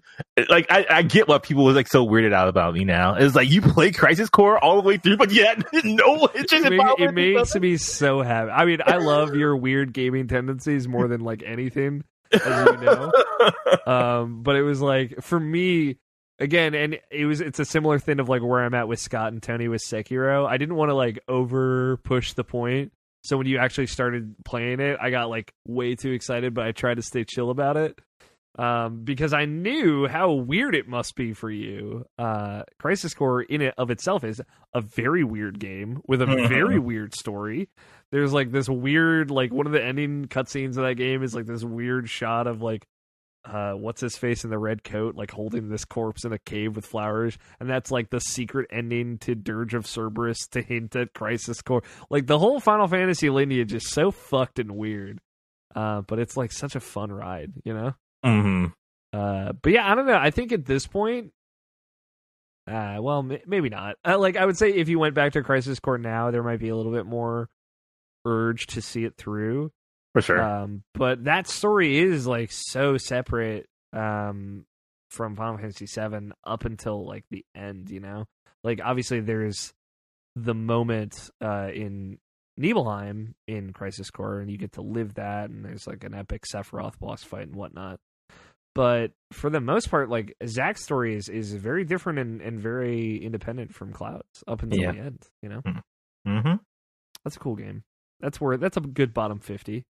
like 0.48 0.66
I, 0.70 0.84
I 0.90 1.02
get 1.02 1.28
what 1.28 1.44
people 1.44 1.64
was 1.64 1.76
like 1.76 1.86
so 1.86 2.04
weirded 2.04 2.32
out 2.34 2.48
about 2.48 2.74
me 2.74 2.84
now. 2.84 3.14
It's 3.14 3.36
like 3.36 3.48
you 3.48 3.62
play 3.62 3.92
Crisis 3.92 4.28
Core 4.28 4.58
all 4.62 4.82
the 4.82 4.86
way 4.88 4.96
through, 4.96 5.18
but 5.18 5.30
yet 5.30 5.62
no 5.84 6.26
hitches 6.26 6.64
It, 6.64 6.72
ma- 6.72 6.94
it 6.98 7.14
makes 7.14 7.54
me 7.54 7.76
so 7.76 8.22
happy. 8.22 8.50
I 8.50 8.64
mean, 8.64 8.80
I 8.84 8.96
love 8.96 9.36
your 9.36 9.56
weird 9.56 9.92
gaming 9.92 10.26
tendencies 10.26 10.88
more 10.88 11.06
than 11.06 11.20
like 11.20 11.44
anything, 11.46 12.02
as 12.32 12.42
you 12.42 12.76
know. 12.78 13.12
um 13.86 14.42
but 14.42 14.56
it 14.56 14.62
was 14.62 14.80
like 14.80 15.22
for 15.22 15.38
me 15.38 15.96
again 16.40 16.74
and 16.74 16.98
it 17.10 17.26
was 17.26 17.40
it's 17.40 17.58
a 17.58 17.64
similar 17.64 17.98
thing 17.98 18.18
of 18.18 18.28
like 18.28 18.42
where 18.42 18.64
i'm 18.64 18.74
at 18.74 18.88
with 18.88 18.98
scott 18.98 19.32
and 19.32 19.42
tony 19.42 19.68
with 19.68 19.82
sekiro. 19.82 20.48
I 20.48 20.56
didn't 20.56 20.74
want 20.74 20.88
to 20.90 20.94
like 20.94 21.20
over 21.28 21.98
push 21.98 22.32
the 22.32 22.44
point. 22.44 22.92
So 23.22 23.36
when 23.36 23.46
you 23.46 23.58
actually 23.58 23.86
started 23.86 24.34
playing 24.44 24.80
it 24.80 24.98
i 25.00 25.10
got 25.10 25.28
like 25.28 25.52
way 25.68 25.94
too 25.94 26.12
excited 26.12 26.54
but 26.54 26.66
i 26.66 26.72
tried 26.72 26.94
to 26.96 27.02
stay 27.02 27.24
chill 27.24 27.50
about 27.50 27.76
it. 27.76 27.98
Um 28.58 29.04
because 29.04 29.32
i 29.32 29.44
knew 29.44 30.08
how 30.08 30.32
weird 30.32 30.74
it 30.74 30.88
must 30.88 31.14
be 31.14 31.34
for 31.34 31.50
you. 31.50 32.06
Uh 32.18 32.62
crisis 32.78 33.12
core 33.14 33.42
in 33.42 33.60
it 33.60 33.74
of 33.76 33.90
itself 33.90 34.24
is 34.24 34.40
a 34.74 34.80
very 34.80 35.22
weird 35.22 35.60
game 35.60 36.00
with 36.06 36.22
a 36.22 36.26
very 36.48 36.78
weird 36.78 37.14
story. 37.14 37.68
There's 38.12 38.32
like 38.32 38.50
this 38.50 38.68
weird 38.68 39.30
like 39.30 39.52
one 39.52 39.66
of 39.66 39.72
the 39.72 39.84
ending 39.84 40.24
cutscenes 40.26 40.70
of 40.70 40.84
that 40.84 40.94
game 40.94 41.22
is 41.22 41.34
like 41.34 41.46
this 41.46 41.62
weird 41.62 42.08
shot 42.08 42.46
of 42.46 42.62
like 42.62 42.86
uh 43.44 43.72
what's 43.72 44.02
his 44.02 44.18
face 44.18 44.44
in 44.44 44.50
the 44.50 44.58
red 44.58 44.84
coat 44.84 45.14
like 45.14 45.30
holding 45.30 45.70
this 45.70 45.86
corpse 45.86 46.24
in 46.26 46.32
a 46.32 46.38
cave 46.38 46.76
with 46.76 46.84
flowers 46.84 47.38
and 47.58 47.70
that's 47.70 47.90
like 47.90 48.10
the 48.10 48.20
secret 48.20 48.66
ending 48.70 49.16
to 49.16 49.34
dirge 49.34 49.72
of 49.72 49.86
cerberus 49.86 50.46
to 50.46 50.60
hint 50.60 50.94
at 50.94 51.14
crisis 51.14 51.62
core. 51.62 51.82
Like 52.10 52.26
the 52.26 52.38
whole 52.38 52.60
final 52.60 52.86
fantasy 52.86 53.30
lineage 53.30 53.72
is 53.72 53.88
so 53.88 54.10
fucked 54.10 54.58
and 54.58 54.72
weird 54.72 55.20
uh 55.74 56.02
but 56.02 56.18
it's 56.18 56.36
like 56.36 56.52
such 56.52 56.74
a 56.76 56.80
fun 56.80 57.10
ride 57.10 57.52
you 57.64 57.72
know? 57.72 57.94
Mhm. 58.24 58.72
uh 59.14 59.52
but 59.62 59.72
yeah 59.72 59.90
i 59.90 59.94
don't 59.94 60.06
know. 60.06 60.18
I 60.18 60.30
think 60.30 60.52
at 60.52 60.66
this 60.66 60.86
point 60.86 61.32
uh 62.66 62.98
well 63.00 63.20
m- 63.20 63.38
maybe 63.46 63.70
not. 63.70 63.96
Uh, 64.06 64.18
like 64.18 64.36
i 64.36 64.44
would 64.44 64.58
say 64.58 64.70
if 64.70 64.88
you 64.90 64.98
went 64.98 65.14
back 65.14 65.32
to 65.32 65.42
crisis 65.42 65.80
core 65.80 65.96
now 65.98 66.30
there 66.30 66.42
might 66.42 66.60
be 66.60 66.68
a 66.68 66.76
little 66.76 66.92
bit 66.92 67.06
more 67.06 67.48
urge 68.26 68.66
to 68.66 68.82
see 68.82 69.04
it 69.04 69.16
through 69.16 69.72
for 70.12 70.22
sure. 70.22 70.42
Um, 70.42 70.82
but 70.94 71.24
that 71.24 71.46
story 71.46 71.98
is 71.98 72.26
like 72.26 72.50
so 72.52 72.96
separate 72.96 73.66
um, 73.92 74.64
from 75.10 75.36
Final 75.36 75.58
Fantasy 75.58 75.86
VII 75.86 76.32
up 76.44 76.64
until 76.64 77.06
like 77.06 77.24
the 77.30 77.44
end. 77.54 77.90
You 77.90 78.00
know, 78.00 78.24
like 78.64 78.80
obviously 78.84 79.20
there's 79.20 79.72
the 80.36 80.54
moment 80.54 81.30
uh, 81.40 81.68
in 81.74 82.18
Nibelheim 82.56 83.34
in 83.48 83.72
Crisis 83.72 84.10
Core, 84.10 84.40
and 84.40 84.50
you 84.50 84.58
get 84.58 84.72
to 84.72 84.82
live 84.82 85.14
that, 85.14 85.50
and 85.50 85.64
there's 85.64 85.86
like 85.86 86.04
an 86.04 86.14
epic 86.14 86.44
Sephiroth 86.52 86.98
boss 86.98 87.22
fight 87.22 87.46
and 87.48 87.56
whatnot. 87.56 87.98
But 88.74 89.10
for 89.32 89.50
the 89.50 89.60
most 89.60 89.90
part, 89.90 90.08
like 90.10 90.36
Zack's 90.46 90.84
story 90.84 91.16
is 91.16 91.28
is 91.28 91.52
very 91.54 91.84
different 91.84 92.20
and, 92.20 92.40
and 92.40 92.60
very 92.60 93.16
independent 93.16 93.74
from 93.74 93.92
Cloud's 93.92 94.22
up 94.46 94.62
until 94.62 94.78
Yeah. 94.80 94.92
the 94.92 94.98
end. 94.98 95.18
You 95.42 95.48
know, 95.48 95.62
hmm 96.24 96.52
that's 97.24 97.36
a 97.36 97.40
cool 97.40 97.56
game. 97.56 97.82
That's 98.20 98.40
where 98.40 98.56
that's 98.56 98.76
a 98.76 98.80
good 98.80 99.12
bottom 99.12 99.40
fifty. 99.40 99.84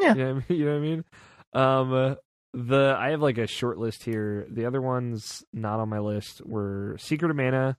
Yeah. 0.00 0.14
you 0.14 0.24
know 0.24 0.34
what 0.34 0.34
I 0.34 0.34
mean. 0.34 0.44
You 0.58 0.64
know 0.64 0.72
what 0.72 0.78
I 0.78 0.80
mean? 0.80 1.04
Um, 1.52 2.16
the 2.52 2.96
I 2.98 3.10
have 3.10 3.20
like 3.22 3.38
a 3.38 3.46
short 3.46 3.78
list 3.78 4.02
here. 4.04 4.46
The 4.50 4.66
other 4.66 4.80
ones 4.82 5.44
not 5.52 5.80
on 5.80 5.88
my 5.88 5.98
list 6.00 6.42
were 6.44 6.96
Secret 6.98 7.30
of 7.30 7.36
Mana, 7.36 7.76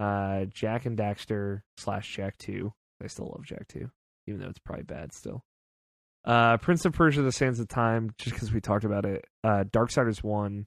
uh, 0.00 0.44
Jak 0.46 0.86
and 0.86 0.96
Daxter 0.96 1.62
slash 1.76 2.14
Jak 2.14 2.36
Two. 2.38 2.72
I 3.02 3.06
still 3.08 3.26
love 3.34 3.44
Jak 3.44 3.66
Two, 3.68 3.90
even 4.26 4.40
though 4.40 4.48
it's 4.48 4.58
probably 4.60 4.84
bad 4.84 5.12
still. 5.12 5.44
Uh, 6.24 6.56
Prince 6.58 6.84
of 6.84 6.92
Persia: 6.92 7.22
The 7.22 7.32
Sands 7.32 7.58
of 7.60 7.68
Time, 7.68 8.10
just 8.18 8.34
because 8.34 8.52
we 8.52 8.60
talked 8.60 8.84
about 8.84 9.04
it. 9.04 9.24
Uh, 9.42 9.64
Darksiders 9.64 10.22
One, 10.22 10.66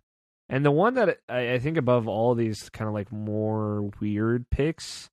and 0.49 0.65
the 0.65 0.71
one 0.71 0.95
that 0.95 1.19
I, 1.29 1.53
I 1.53 1.59
think 1.59 1.77
above 1.77 2.07
all 2.07 2.35
these 2.35 2.69
kind 2.69 2.87
of 2.87 2.93
like 2.93 3.11
more 3.11 3.89
weird 4.01 4.49
picks, 4.49 5.09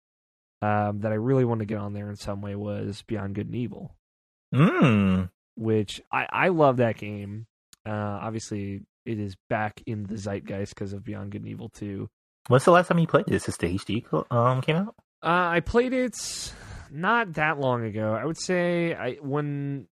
um, 0.62 1.00
that 1.00 1.12
I 1.12 1.16
really 1.16 1.44
wanted 1.44 1.68
to 1.68 1.74
get 1.74 1.81
on 1.81 1.92
there 1.92 2.09
in 2.09 2.16
some 2.16 2.40
way 2.40 2.54
was 2.57 3.02
Beyond 3.02 3.35
Good 3.35 3.46
and 3.46 3.54
Evil 3.57 3.94
Mm. 4.54 5.28
Which 5.59 6.01
I, 6.12 6.27
I 6.31 6.49
love 6.49 6.77
that 6.79 6.97
game. 6.97 7.47
Uh, 7.85 7.90
obviously, 7.90 8.83
it 9.05 9.18
is 9.18 9.37
back 9.51 9.83
in 9.87 10.05
the 10.05 10.16
zeitgeist 10.16 10.75
because 10.75 10.92
of 10.92 11.05
Beyond 11.05 11.33
Good 11.33 11.42
and 11.42 11.51
Evil 11.51 11.68
2. 11.71 12.09
When's 12.49 12.64
the 12.64 12.71
last 12.71 12.88
time 12.88 12.99
you 12.99 13.07
played 13.07 13.27
this? 13.27 13.44
Since 13.44 13.57
the 13.59 13.79
HD 13.79 14.33
um 14.33 14.61
came 14.62 14.77
out? 14.77 14.94
Uh, 15.23 15.51
I 15.51 15.61
played 15.61 15.92
it 15.92 16.16
not 16.90 17.35
that 17.35 17.59
long 17.59 17.85
ago. 17.85 18.14
I 18.14 18.25
would 18.25 18.40
say 18.40 18.94
I 18.94 19.14
when 19.14 19.88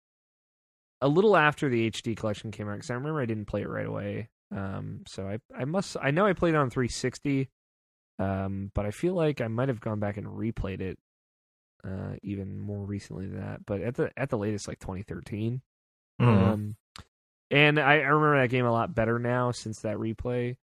a 1.01 1.09
little 1.09 1.37
after 1.37 1.69
the 1.69 1.91
HD 1.91 2.17
collection 2.17 2.51
came 2.51 2.69
out 2.69 2.75
because 2.75 2.91
I 2.91 2.95
remember 2.95 3.21
I 3.23 3.27
didn't 3.27 3.47
play 3.47 3.63
it 3.63 3.69
right 3.69 3.87
away. 3.87 4.29
Um, 4.55 5.03
so 5.09 5.27
I 5.27 5.39
I 5.57 5.65
must 5.65 5.97
I 6.03 6.11
know 6.11 6.27
I 6.27 6.33
played 6.35 6.55
it 6.55 6.59
on 6.59 6.71
360. 6.71 7.49
Um, 8.19 8.71
but 8.75 8.85
I 8.85 8.91
feel 8.91 9.15
like 9.15 9.41
I 9.41 9.49
might 9.49 9.69
have 9.69 9.81
gone 9.81 10.01
back 10.01 10.17
and 10.17 10.27
replayed 10.27 10.81
it 10.81 10.99
uh 11.85 12.17
even 12.23 12.61
more 12.61 12.85
recently 12.85 13.27
than 13.27 13.41
that. 13.41 13.67
But 13.67 13.83
at 13.83 13.95
the 13.95 14.11
at 14.17 14.31
the 14.31 14.39
latest 14.39 14.69
like 14.69 14.79
2013. 14.79 15.63
Mm. 16.21 16.27
Um, 16.27 16.77
and 17.51 17.79
I, 17.79 17.95
I 17.95 18.09
remember 18.09 18.41
that 18.41 18.49
game 18.49 18.65
a 18.65 18.73
lot 18.73 18.95
better 18.95 19.19
now 19.19 19.51
since 19.51 19.81
that 19.81 19.97
replay. 19.97 20.57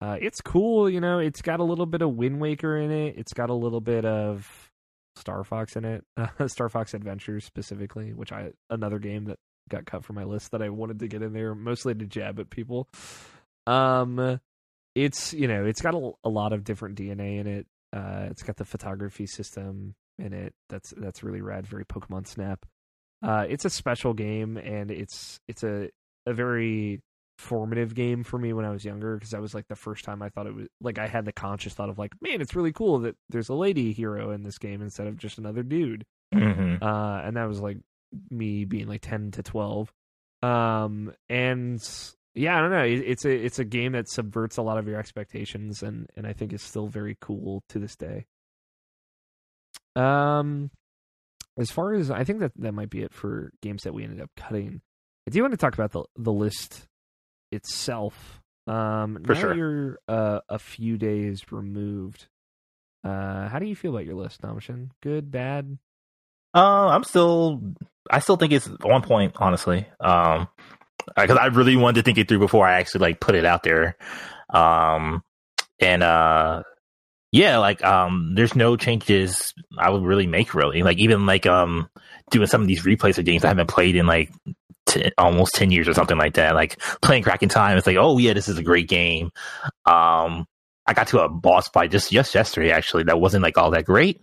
Uh, 0.00 0.16
it's 0.20 0.40
cool, 0.40 0.90
you 0.90 1.00
know. 1.00 1.20
It's 1.20 1.42
got 1.42 1.60
a 1.60 1.64
little 1.64 1.86
bit 1.86 2.02
of 2.02 2.16
Wind 2.16 2.40
Waker 2.40 2.76
in 2.76 2.90
it. 2.90 3.14
It's 3.16 3.32
got 3.32 3.50
a 3.50 3.54
little 3.54 3.80
bit 3.80 4.04
of 4.04 4.70
Star 5.14 5.44
Fox 5.44 5.76
in 5.76 5.84
it, 5.84 6.04
uh, 6.16 6.26
Star 6.48 6.68
Fox 6.68 6.94
Adventures 6.94 7.44
specifically, 7.44 8.12
which 8.12 8.32
I 8.32 8.50
another 8.68 8.98
game 8.98 9.26
that 9.26 9.38
got 9.68 9.86
cut 9.86 10.04
from 10.04 10.16
my 10.16 10.24
list 10.24 10.50
that 10.50 10.62
I 10.62 10.70
wanted 10.70 10.98
to 10.98 11.08
get 11.08 11.22
in 11.22 11.32
there, 11.32 11.54
mostly 11.54 11.94
to 11.94 12.04
jab 12.04 12.40
at 12.40 12.50
people. 12.50 12.88
Um, 13.68 14.40
it's 14.96 15.32
you 15.32 15.46
know, 15.46 15.64
it's 15.64 15.80
got 15.80 15.94
a, 15.94 16.10
a 16.24 16.28
lot 16.28 16.52
of 16.52 16.64
different 16.64 16.98
DNA 16.98 17.38
in 17.38 17.46
it. 17.46 17.66
Uh, 17.92 18.26
it's 18.30 18.42
got 18.42 18.56
the 18.56 18.64
photography 18.64 19.26
system 19.26 19.94
in 20.18 20.32
it. 20.32 20.54
That's 20.68 20.92
that's 20.96 21.22
really 21.22 21.40
rad. 21.40 21.66
Very 21.66 21.84
Pokemon 21.84 22.26
Snap. 22.26 22.64
Uh, 23.22 23.46
it's 23.48 23.64
a 23.64 23.70
special 23.70 24.14
game, 24.14 24.56
and 24.56 24.90
it's 24.90 25.40
it's 25.48 25.62
a 25.62 25.88
a 26.26 26.32
very 26.32 27.00
formative 27.38 27.94
game 27.94 28.22
for 28.22 28.38
me 28.38 28.52
when 28.52 28.64
I 28.64 28.70
was 28.70 28.84
younger 28.84 29.14
because 29.16 29.30
that 29.30 29.40
was 29.40 29.54
like 29.54 29.66
the 29.68 29.74
first 29.74 30.04
time 30.04 30.22
I 30.22 30.28
thought 30.28 30.46
it 30.46 30.54
was 30.54 30.68
like 30.80 30.98
I 30.98 31.08
had 31.08 31.24
the 31.24 31.32
conscious 31.32 31.74
thought 31.74 31.88
of 31.88 31.98
like, 31.98 32.12
man, 32.20 32.40
it's 32.40 32.54
really 32.54 32.72
cool 32.72 33.00
that 33.00 33.16
there's 33.30 33.48
a 33.48 33.54
lady 33.54 33.92
hero 33.92 34.30
in 34.30 34.42
this 34.42 34.58
game 34.58 34.82
instead 34.82 35.06
of 35.06 35.16
just 35.16 35.38
another 35.38 35.62
dude. 35.62 36.04
hmm 36.32 36.76
Uh, 36.80 37.20
and 37.24 37.36
that 37.36 37.48
was 37.48 37.60
like 37.60 37.78
me 38.30 38.64
being 38.64 38.86
like 38.88 39.00
ten 39.02 39.30
to 39.32 39.42
twelve. 39.42 39.92
Um, 40.42 41.12
and 41.28 41.80
yeah, 42.34 42.56
I 42.56 42.60
don't 42.60 42.70
know. 42.70 42.84
It, 42.84 43.00
it's 43.06 43.24
a 43.24 43.30
it's 43.30 43.58
a 43.58 43.64
game 43.64 43.92
that 43.92 44.08
subverts 44.08 44.56
a 44.56 44.62
lot 44.62 44.78
of 44.78 44.86
your 44.86 44.98
expectations, 44.98 45.82
and 45.82 46.06
and 46.16 46.26
I 46.26 46.32
think 46.32 46.52
is 46.52 46.62
still 46.62 46.88
very 46.88 47.16
cool 47.20 47.62
to 47.68 47.78
this 47.78 47.96
day. 47.96 48.26
Um, 49.96 50.70
as 51.58 51.70
far 51.70 51.92
as 51.94 52.10
I 52.10 52.24
think 52.24 52.40
that 52.40 52.52
that 52.56 52.72
might 52.72 52.90
be 52.90 53.02
it 53.02 53.12
for 53.12 53.52
games 53.62 53.82
that 53.82 53.92
we 53.94 54.04
ended 54.04 54.20
up 54.20 54.30
cutting. 54.36 54.80
I 55.28 55.30
do 55.30 55.40
want 55.42 55.52
to 55.52 55.58
talk 55.58 55.74
about 55.74 55.92
the 55.92 56.04
the 56.16 56.32
list 56.32 56.86
itself. 57.50 58.40
Um, 58.66 59.22
For 59.24 59.34
now 59.34 59.40
sure. 59.40 59.54
you're 59.54 59.98
uh, 60.08 60.40
a 60.48 60.58
few 60.58 60.96
days 60.96 61.42
removed. 61.50 62.26
Uh, 63.04 63.48
how 63.48 63.58
do 63.58 63.66
you 63.66 63.74
feel 63.76 63.90
about 63.92 64.06
your 64.06 64.14
list, 64.14 64.42
Namashin? 64.42 64.90
Good, 65.02 65.30
bad? 65.30 65.78
Uh, 66.54 66.88
I'm 66.88 67.04
still. 67.04 67.60
I 68.10 68.20
still 68.20 68.36
think 68.36 68.52
it's 68.52 68.68
on 68.84 69.02
point, 69.02 69.34
honestly. 69.36 69.86
Um, 70.00 70.48
because 71.16 71.36
I 71.36 71.46
really 71.46 71.76
wanted 71.76 71.96
to 72.00 72.02
think 72.04 72.18
it 72.18 72.28
through 72.28 72.38
before 72.38 72.66
I 72.66 72.74
actually 72.78 73.00
like 73.00 73.20
put 73.20 73.34
it 73.34 73.44
out 73.44 73.62
there. 73.64 73.96
Um, 74.50 75.22
and 75.80 76.02
uh, 76.02 76.62
yeah, 77.32 77.56
like 77.56 77.82
um, 77.82 78.34
there's 78.34 78.54
no 78.54 78.76
changes 78.76 79.54
I 79.78 79.88
would 79.88 80.04
really 80.04 80.26
make 80.26 80.54
really. 80.54 80.82
Like 80.82 80.98
even 80.98 81.24
like 81.24 81.46
um, 81.46 81.88
doing 82.30 82.46
some 82.46 82.60
of 82.60 82.68
these 82.68 82.82
replays 82.84 83.16
of 83.16 83.24
games 83.24 83.42
I 83.42 83.48
haven't 83.48 83.68
played 83.68 83.96
in 83.96 84.06
like 84.06 84.30
t- 84.84 85.10
almost 85.16 85.54
ten 85.54 85.70
years 85.70 85.88
or 85.88 85.94
something 85.94 86.18
like 86.18 86.34
that. 86.34 86.54
Like 86.54 86.78
playing 87.00 87.22
Crack 87.22 87.42
in 87.42 87.48
Time, 87.48 87.78
it's 87.78 87.86
like, 87.86 87.96
oh 87.98 88.18
yeah, 88.18 88.34
this 88.34 88.48
is 88.48 88.58
a 88.58 88.62
great 88.62 88.86
game. 88.86 89.30
Um, 89.86 90.46
I 90.86 90.92
got 90.94 91.08
to 91.08 91.20
a 91.20 91.28
boss 91.30 91.68
fight 91.68 91.90
just 91.90 92.12
just 92.12 92.34
yesterday 92.34 92.70
actually 92.70 93.04
that 93.04 93.18
wasn't 93.18 93.42
like 93.42 93.56
all 93.56 93.70
that 93.70 93.86
great. 93.86 94.20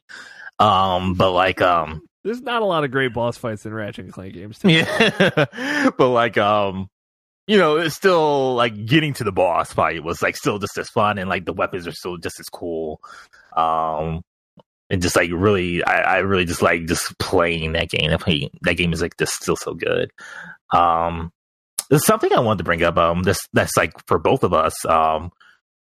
Um, 0.59 1.15
but 1.15 1.31
like 1.31 1.61
um. 1.61 2.01
There's 2.23 2.41
not 2.41 2.61
a 2.61 2.65
lot 2.65 2.83
of 2.83 2.91
great 2.91 3.13
boss 3.13 3.37
fights 3.37 3.65
in 3.65 3.73
Ratchet 3.73 4.05
and 4.05 4.13
Clank 4.13 4.33
games. 4.33 4.59
Too. 4.59 4.69
Yeah, 4.69 5.45
but 5.97 6.09
like, 6.09 6.37
um, 6.37 6.89
you 7.49 7.57
know, 7.57 7.77
it's 7.77 7.95
still 7.95 8.53
like 8.53 8.85
getting 8.85 9.11
to 9.15 9.23
the 9.23 9.31
boss 9.31 9.73
fight 9.73 10.03
was 10.03 10.21
like 10.21 10.37
still 10.37 10.59
just 10.59 10.77
as 10.77 10.87
fun, 10.87 11.17
and 11.17 11.27
like 11.27 11.45
the 11.45 11.51
weapons 11.51 11.87
are 11.87 11.91
still 11.91 12.15
just 12.15 12.39
as 12.39 12.47
cool. 12.47 13.01
Um, 13.57 14.21
and 14.91 15.01
just 15.01 15.15
like 15.15 15.31
really, 15.33 15.83
I, 15.83 16.01
I 16.01 16.17
really 16.19 16.45
just 16.45 16.61
like 16.61 16.85
just 16.85 17.17
playing 17.17 17.71
that 17.71 17.89
game. 17.89 18.11
That, 18.11 18.21
that 18.61 18.75
game 18.75 18.93
is 18.93 19.01
like 19.01 19.17
just 19.17 19.33
still 19.33 19.55
so 19.55 19.73
good. 19.73 20.11
Um, 20.71 21.31
there's 21.89 22.05
something 22.05 22.31
I 22.31 22.39
wanted 22.39 22.59
to 22.59 22.63
bring 22.65 22.83
up. 22.83 22.97
Um, 22.97 23.23
that's 23.23 23.47
that's 23.51 23.75
like 23.75 23.93
for 24.05 24.19
both 24.19 24.43
of 24.43 24.53
us. 24.53 24.85
Um, 24.85 25.31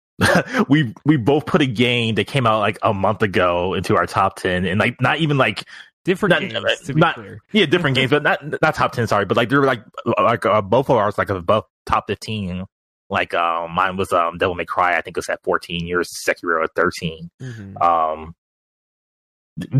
we 0.69 0.93
we 1.03 1.17
both 1.17 1.47
put 1.47 1.63
a 1.63 1.65
game 1.65 2.13
that 2.13 2.27
came 2.27 2.45
out 2.45 2.59
like 2.59 2.77
a 2.83 2.93
month 2.93 3.23
ago 3.23 3.73
into 3.73 3.95
our 3.97 4.05
top 4.05 4.35
ten, 4.35 4.65
and 4.65 4.79
like 4.79 5.01
not 5.01 5.17
even 5.17 5.39
like 5.39 5.63
Different 6.05 6.31
Not- 6.53 6.63
games, 6.63 6.79
to 6.81 6.93
be 6.93 6.99
not- 7.01 7.15
clear. 7.15 7.39
yeah, 7.51 7.65
different 7.65 7.95
games, 7.97 8.11
but 8.11 8.23
not 8.23 8.61
not 8.61 8.75
top 8.75 8.93
ten. 8.93 9.07
Sorry, 9.07 9.25
but 9.25 9.35
like 9.35 9.49
they 9.49 9.57
were 9.57 9.65
like 9.65 9.83
like 10.21 10.45
uh, 10.45 10.61
both 10.61 10.89
of 10.89 10.95
ours 10.97 11.17
like 11.17 11.29
above 11.29 11.65
top 11.85 12.05
fifteen. 12.07 12.63
Like 13.09 13.33
um, 13.33 13.71
mine 13.71 13.97
was 13.97 14.13
um 14.13 14.37
Devil 14.37 14.55
May 14.55 14.65
Cry. 14.65 14.97
I 14.97 15.01
think 15.01 15.17
it 15.17 15.19
was 15.19 15.29
at 15.29 15.43
fourteen. 15.43 15.85
Yours 15.85 16.09
Sekiro 16.27 16.63
at 16.63 16.69
13 16.75 17.29
Mhm. 17.41 17.81
Um, 17.83 18.35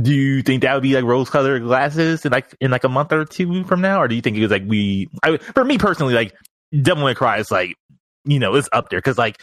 do 0.01 0.13
you 0.13 0.41
think 0.41 0.61
that 0.61 0.73
would 0.73 0.83
be 0.83 0.93
like 0.95 1.03
rose 1.03 1.29
colored 1.29 1.61
glasses 1.63 2.25
in 2.25 2.31
like 2.31 2.55
in 2.61 2.71
like 2.71 2.83
a 2.85 2.89
month 2.89 3.11
or 3.11 3.25
two 3.25 3.63
from 3.65 3.81
now, 3.81 4.01
or 4.01 4.07
do 4.07 4.15
you 4.15 4.21
think 4.21 4.38
it 4.38 4.41
was 4.41 4.51
like 4.51 4.63
we? 4.65 5.07
I, 5.21 5.38
for 5.38 5.65
me 5.65 5.77
personally, 5.77 6.13
like 6.13 6.33
Devil 6.81 7.03
May 7.05 7.13
Cry 7.13 7.38
is 7.39 7.51
like 7.51 7.75
you 8.23 8.39
know 8.39 8.55
it's 8.55 8.69
up 8.71 8.89
there 8.89 8.99
because 8.99 9.17
like 9.17 9.41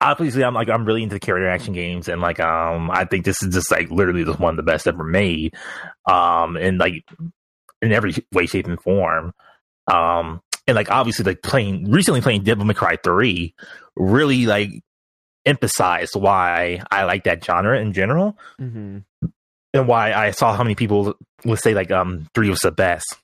obviously 0.00 0.42
I'm 0.44 0.54
like 0.54 0.68
I'm 0.68 0.84
really 0.84 1.02
into 1.02 1.14
the 1.16 1.20
character 1.20 1.48
action 1.48 1.72
games 1.74 2.08
and 2.08 2.20
like 2.20 2.40
um 2.40 2.90
I 2.90 3.04
think 3.04 3.24
this 3.24 3.42
is 3.42 3.52
just 3.54 3.70
like 3.70 3.90
literally 3.90 4.24
just 4.24 4.38
one 4.40 4.50
of 4.52 4.56
the 4.56 4.62
best 4.70 4.86
ever 4.86 5.04
made 5.04 5.54
um 6.10 6.56
and 6.56 6.78
like 6.78 7.04
in 7.82 7.92
every 7.92 8.14
way 8.32 8.46
shape 8.46 8.66
and 8.66 8.80
form 8.80 9.32
um 9.92 10.40
and 10.66 10.74
like 10.76 10.90
obviously 10.90 11.24
like 11.24 11.42
playing 11.42 11.90
recently 11.90 12.20
playing 12.20 12.44
Devil 12.44 12.64
May 12.64 12.74
Cry 12.74 12.96
3 13.02 13.54
really 13.96 14.46
like 14.46 14.70
emphasized 15.46 16.14
why 16.14 16.82
I 16.90 17.04
like 17.04 17.24
that 17.24 17.44
genre 17.44 17.78
in 17.78 17.92
general 17.92 18.36
Mhm. 18.60 19.04
and 19.74 19.88
why 19.88 20.12
I 20.12 20.30
saw 20.32 20.54
how 20.54 20.62
many 20.62 20.74
people 20.74 21.14
would 21.44 21.58
say 21.58 21.74
like 21.74 21.90
um 21.90 22.26
3 22.34 22.50
was 22.50 22.60
the 22.60 22.72
best 22.72 23.16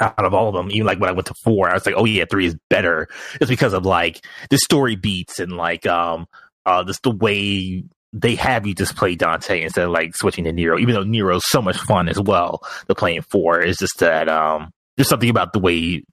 out 0.00 0.24
of 0.24 0.34
all 0.34 0.48
of 0.48 0.54
them, 0.54 0.70
even 0.70 0.86
like 0.86 1.00
when 1.00 1.10
I 1.10 1.12
went 1.12 1.26
to 1.26 1.34
four, 1.42 1.68
I 1.68 1.74
was 1.74 1.86
like, 1.86 1.94
oh 1.96 2.04
yeah, 2.04 2.24
three 2.30 2.46
is 2.46 2.56
better. 2.68 3.08
It's 3.40 3.50
because 3.50 3.72
of 3.72 3.84
like 3.84 4.24
the 4.50 4.58
story 4.58 4.96
beats 4.96 5.38
and 5.40 5.52
like 5.52 5.86
um 5.86 6.26
uh 6.66 6.84
just 6.84 7.02
the 7.02 7.10
way 7.10 7.84
they 8.12 8.34
have 8.34 8.66
you 8.66 8.74
just 8.74 8.96
play 8.96 9.14
Dante 9.14 9.62
instead 9.62 9.84
of 9.84 9.90
like 9.92 10.16
switching 10.16 10.44
to 10.44 10.52
Nero, 10.52 10.78
even 10.78 10.94
though 10.94 11.04
Nero's 11.04 11.42
so 11.46 11.62
much 11.62 11.78
fun 11.78 12.08
as 12.08 12.20
well 12.20 12.60
to 12.88 12.94
play 12.94 13.16
in 13.16 13.22
four. 13.22 13.60
It's 13.60 13.78
just 13.78 13.98
that 13.98 14.28
um 14.28 14.72
there's 14.96 15.08
something 15.08 15.30
about 15.30 15.52
the 15.52 15.60
way 15.60 16.04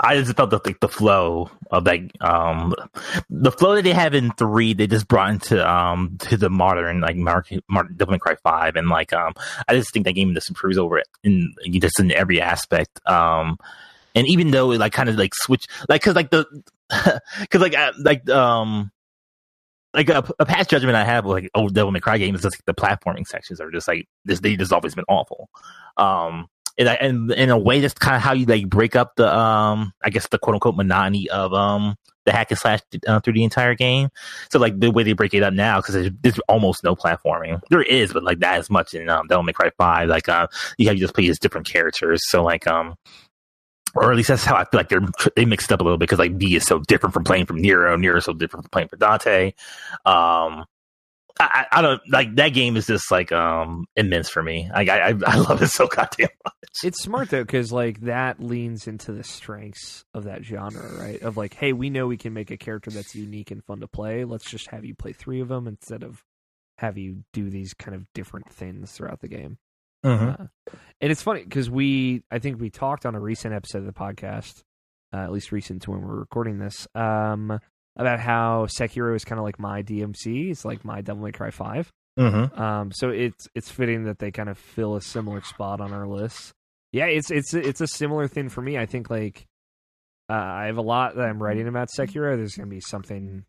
I 0.00 0.16
just 0.16 0.36
felt 0.36 0.50
the 0.50 0.60
like 0.64 0.80
the 0.80 0.88
flow 0.88 1.50
of 1.70 1.84
like 1.84 2.12
um 2.20 2.74
the 3.30 3.52
flow 3.52 3.74
that 3.74 3.82
they 3.82 3.92
have 3.92 4.14
in 4.14 4.32
three 4.32 4.74
they 4.74 4.86
just 4.86 5.08
brought 5.08 5.30
into 5.30 5.68
um 5.68 6.16
to 6.20 6.36
the 6.36 6.50
modern 6.50 7.00
like 7.00 7.16
Mark, 7.16 7.48
Mark 7.68 7.88
Devil 7.96 8.18
Cry 8.18 8.36
five 8.42 8.76
and 8.76 8.88
like 8.88 9.12
um 9.12 9.34
I 9.66 9.74
just 9.74 9.92
think 9.92 10.06
that 10.06 10.12
game 10.12 10.34
just 10.34 10.48
improves 10.48 10.78
over 10.78 10.98
it 10.98 11.08
in 11.22 11.54
just 11.72 12.00
in 12.00 12.12
every 12.12 12.40
aspect 12.40 13.00
um 13.06 13.58
and 14.14 14.26
even 14.26 14.50
though 14.50 14.72
it 14.72 14.78
like 14.78 14.92
kind 14.92 15.08
of 15.08 15.16
like 15.16 15.34
switch 15.34 15.66
like 15.88 16.00
because 16.00 16.14
like 16.14 16.30
the 16.30 16.46
because 17.40 17.60
like 17.60 17.76
uh, 17.76 17.92
like 17.98 18.28
um 18.30 18.90
like 19.94 20.08
a, 20.10 20.24
a, 20.38 20.46
past 20.46 20.70
judgment 20.70 20.96
I 20.96 21.04
have 21.04 21.26
like 21.26 21.50
old 21.54 21.74
Devil 21.74 21.92
May 21.92 22.00
Cry 22.00 22.18
games 22.18 22.42
just 22.42 22.56
like 22.56 22.64
the 22.66 22.74
platforming 22.74 23.26
sections 23.26 23.60
are 23.60 23.70
just 23.70 23.88
like 23.88 24.06
this 24.24 24.40
they 24.40 24.56
just 24.56 24.72
always 24.72 24.94
been 24.94 25.04
awful. 25.08 25.48
Um 25.96 26.48
and, 26.78 27.32
in 27.32 27.50
a 27.50 27.58
way 27.58 27.80
that's 27.80 27.94
kind 27.94 28.16
of 28.16 28.22
how 28.22 28.32
you 28.32 28.46
like 28.46 28.68
break 28.68 28.94
up 28.94 29.16
the 29.16 29.34
um 29.34 29.92
I 30.02 30.10
guess 30.10 30.28
the 30.28 30.38
quote 30.38 30.54
unquote 30.54 30.76
monotony 30.76 31.28
of 31.28 31.52
um 31.52 31.96
the 32.24 32.32
hack 32.32 32.50
and 32.50 32.58
slash 32.58 32.80
uh, 33.06 33.20
through 33.20 33.32
the 33.32 33.44
entire 33.44 33.74
game. 33.74 34.10
So 34.52 34.58
like 34.58 34.78
the 34.78 34.90
way 34.90 35.02
they 35.02 35.14
break 35.14 35.32
it 35.32 35.42
up 35.42 35.54
now 35.54 35.80
because 35.80 35.94
there's, 35.94 36.10
there's, 36.20 36.38
almost 36.48 36.84
no 36.84 36.94
platforming. 36.94 37.60
There 37.70 37.82
is, 37.82 38.12
but 38.12 38.22
like 38.22 38.40
that 38.40 38.58
as 38.58 38.68
much 38.68 38.92
in 38.92 39.08
um, 39.08 39.26
Devil 39.28 39.44
May 39.44 39.52
Cry 39.52 39.70
Five. 39.78 40.08
Like 40.08 40.28
uh, 40.28 40.46
you 40.76 40.88
have 40.88 40.96
you 40.96 41.00
just 41.00 41.14
play 41.14 41.28
as 41.28 41.38
different 41.38 41.66
characters. 41.66 42.20
So 42.28 42.44
like 42.44 42.66
um 42.66 42.96
or 43.94 44.10
at 44.10 44.16
least 44.16 44.28
that's 44.28 44.44
how 44.44 44.54
I 44.56 44.64
feel 44.64 44.78
like 44.78 44.88
they're 44.88 45.00
they 45.34 45.44
mixed 45.44 45.72
up 45.72 45.80
a 45.80 45.84
little 45.84 45.98
bit 45.98 46.08
because 46.08 46.18
like 46.18 46.36
V 46.36 46.56
is 46.56 46.64
so 46.64 46.80
different 46.80 47.14
from 47.14 47.24
playing 47.24 47.46
from 47.46 47.60
Nero, 47.60 47.96
Nero 47.96 48.18
is 48.18 48.24
so 48.24 48.32
different 48.32 48.64
from 48.64 48.70
playing 48.70 48.88
for 48.88 48.96
Dante. 48.96 49.54
Um, 50.04 50.64
I, 51.40 51.66
I, 51.70 51.82
don't 51.82 52.00
like 52.10 52.34
that 52.36 52.50
game 52.50 52.76
is 52.76 52.86
just 52.86 53.10
like 53.10 53.30
um 53.32 53.86
immense 53.96 54.28
for 54.28 54.42
me. 54.42 54.68
Like 54.72 54.88
I 54.88 55.10
I, 55.10 55.14
I 55.26 55.36
love 55.38 55.62
it 55.62 55.68
so 55.68 55.86
goddamn 55.86 56.28
much. 56.44 56.54
It's 56.82 57.02
smart 57.02 57.30
though 57.30 57.42
because 57.42 57.72
like 57.72 58.00
that 58.02 58.40
leans 58.40 58.86
into 58.86 59.12
the 59.12 59.24
strengths 59.24 60.04
of 60.14 60.24
that 60.24 60.44
genre, 60.44 60.92
right? 60.98 61.20
Of 61.22 61.36
like, 61.36 61.54
hey, 61.54 61.72
we 61.72 61.90
know 61.90 62.06
we 62.06 62.16
can 62.16 62.32
make 62.32 62.50
a 62.50 62.56
character 62.56 62.90
that's 62.90 63.14
unique 63.14 63.50
and 63.50 63.64
fun 63.64 63.80
to 63.80 63.88
play. 63.88 64.24
Let's 64.24 64.50
just 64.50 64.70
have 64.70 64.84
you 64.84 64.94
play 64.94 65.12
three 65.12 65.40
of 65.40 65.48
them 65.48 65.66
instead 65.66 66.02
of 66.02 66.24
have 66.78 66.96
you 66.96 67.24
do 67.32 67.50
these 67.50 67.74
kind 67.74 67.94
of 67.94 68.06
different 68.14 68.50
things 68.50 68.92
throughout 68.92 69.20
the 69.20 69.28
game. 69.28 69.58
Mm-hmm. 70.04 70.42
Uh, 70.42 70.46
and 71.00 71.12
it's 71.12 71.22
funny 71.22 71.42
because 71.42 71.68
we, 71.68 72.22
I 72.30 72.38
think 72.38 72.60
we 72.60 72.70
talked 72.70 73.04
on 73.04 73.14
a 73.14 73.20
recent 73.20 73.52
episode 73.52 73.78
of 73.78 73.86
the 73.86 73.92
podcast, 73.92 74.62
uh, 75.12 75.18
at 75.18 75.32
least 75.32 75.52
recent 75.52 75.82
to 75.82 75.90
when 75.90 76.02
we're 76.02 76.20
recording 76.20 76.58
this, 76.58 76.86
um, 76.94 77.58
about 77.98 78.20
how 78.20 78.66
Sekiro 78.66 79.14
is 79.14 79.24
kind 79.24 79.38
of 79.38 79.44
like 79.44 79.58
my 79.58 79.82
DMC. 79.82 80.50
It's 80.50 80.64
like 80.64 80.84
my 80.84 81.00
Devil 81.00 81.24
May 81.24 81.32
Cry 81.32 81.50
5. 81.50 81.92
Mm-hmm. 82.18 82.60
Um, 82.60 82.92
so 82.92 83.10
it's 83.10 83.46
it's 83.54 83.70
fitting 83.70 84.04
that 84.04 84.18
they 84.18 84.30
kind 84.30 84.48
of 84.48 84.58
fill 84.58 84.96
a 84.96 85.00
similar 85.00 85.40
spot 85.42 85.80
on 85.80 85.92
our 85.92 86.06
list. 86.06 86.52
Yeah, 86.92 87.06
it's 87.06 87.30
it's 87.30 87.54
it's 87.54 87.80
a 87.80 87.86
similar 87.86 88.26
thing 88.26 88.48
for 88.48 88.60
me. 88.60 88.76
I 88.76 88.86
think 88.86 89.08
like 89.10 89.46
uh, 90.28 90.32
I 90.32 90.66
have 90.66 90.78
a 90.78 90.82
lot 90.82 91.14
that 91.14 91.28
I'm 91.28 91.40
writing 91.40 91.68
about 91.68 91.88
Sekiro. 91.96 92.36
There's 92.36 92.56
going 92.56 92.68
to 92.68 92.74
be 92.74 92.80
something 92.80 93.44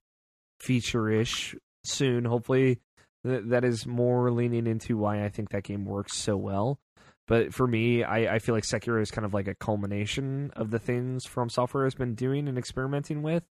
feature-ish 0.60 1.56
soon, 1.84 2.26
hopefully 2.26 2.80
that 3.24 3.64
is 3.64 3.86
more 3.86 4.32
leaning 4.32 4.68
into 4.68 4.98
why 4.98 5.26
I 5.26 5.30
think 5.30 5.50
that 5.50 5.64
game 5.64 5.86
works 5.86 6.18
so 6.18 6.38
well. 6.38 6.80
But 7.28 7.54
for 7.54 7.68
me, 7.68 8.04
I, 8.04 8.36
I 8.36 8.40
feel 8.40 8.56
like 8.56 8.64
Sekiro 8.64 9.02
is 9.02 9.12
kind 9.12 9.26
of 9.26 9.34
like 9.34 9.48
a 9.48 9.56
culmination 9.56 10.52
of 10.56 10.72
the 10.72 10.80
things 10.80 11.26
From 11.26 11.50
Software 11.50 11.84
has 11.84 11.94
been 11.94 12.16
doing 12.16 12.48
and 12.48 12.58
experimenting 12.58 13.22
with, 13.22 13.44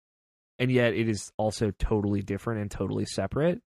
and 0.59 0.71
yet 0.71 0.93
it 0.93 1.09
is 1.09 1.31
also 1.37 1.71
totally 1.79 2.21
different 2.21 2.61
and 2.61 2.69
totally 2.69 3.05
separate. 3.05 3.61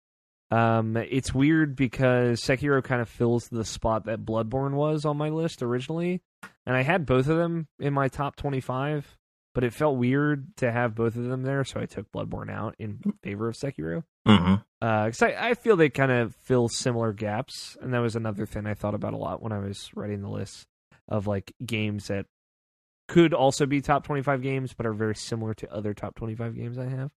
Um, 0.50 0.96
it's 0.96 1.32
weird 1.32 1.76
because 1.76 2.40
Sekiro 2.40 2.82
kind 2.82 3.00
of 3.00 3.08
fills 3.08 3.48
the 3.48 3.64
spot 3.64 4.06
that 4.06 4.24
Bloodborne 4.24 4.72
was 4.72 5.04
on 5.04 5.16
my 5.16 5.28
list 5.28 5.62
originally, 5.62 6.22
and 6.66 6.76
I 6.76 6.82
had 6.82 7.06
both 7.06 7.28
of 7.28 7.36
them 7.36 7.68
in 7.78 7.94
my 7.94 8.08
top 8.08 8.34
twenty-five, 8.34 9.16
but 9.54 9.62
it 9.62 9.72
felt 9.72 9.96
weird 9.96 10.56
to 10.56 10.72
have 10.72 10.96
both 10.96 11.14
of 11.14 11.24
them 11.24 11.42
there, 11.44 11.64
so 11.64 11.80
I 11.80 11.86
took 11.86 12.10
Bloodborne 12.10 12.50
out 12.50 12.74
in 12.80 12.98
favor 13.22 13.48
of 13.48 13.54
Sekiro. 13.54 14.02
Mm-hmm. 14.26 14.54
Uh, 14.82 15.10
I, 15.22 15.50
I 15.50 15.54
feel 15.54 15.76
they 15.76 15.88
kind 15.88 16.10
of 16.10 16.34
fill 16.42 16.68
similar 16.68 17.12
gaps, 17.12 17.76
and 17.80 17.94
that 17.94 18.00
was 18.00 18.16
another 18.16 18.44
thing 18.44 18.66
I 18.66 18.74
thought 18.74 18.94
about 18.94 19.14
a 19.14 19.18
lot 19.18 19.40
when 19.42 19.52
I 19.52 19.58
was 19.58 19.88
writing 19.94 20.20
the 20.20 20.28
list 20.28 20.66
of 21.08 21.26
like 21.28 21.52
games 21.64 22.08
that 22.08 22.26
could 23.10 23.34
also 23.34 23.66
be 23.66 23.80
top 23.80 24.04
twenty-five 24.04 24.42
games, 24.42 24.72
but 24.72 24.86
are 24.86 24.92
very 24.92 25.14
similar 25.14 25.54
to 25.54 25.72
other 25.72 25.94
top 25.94 26.14
twenty-five 26.14 26.56
games 26.56 26.78
I 26.78 26.88
have. 26.88 27.10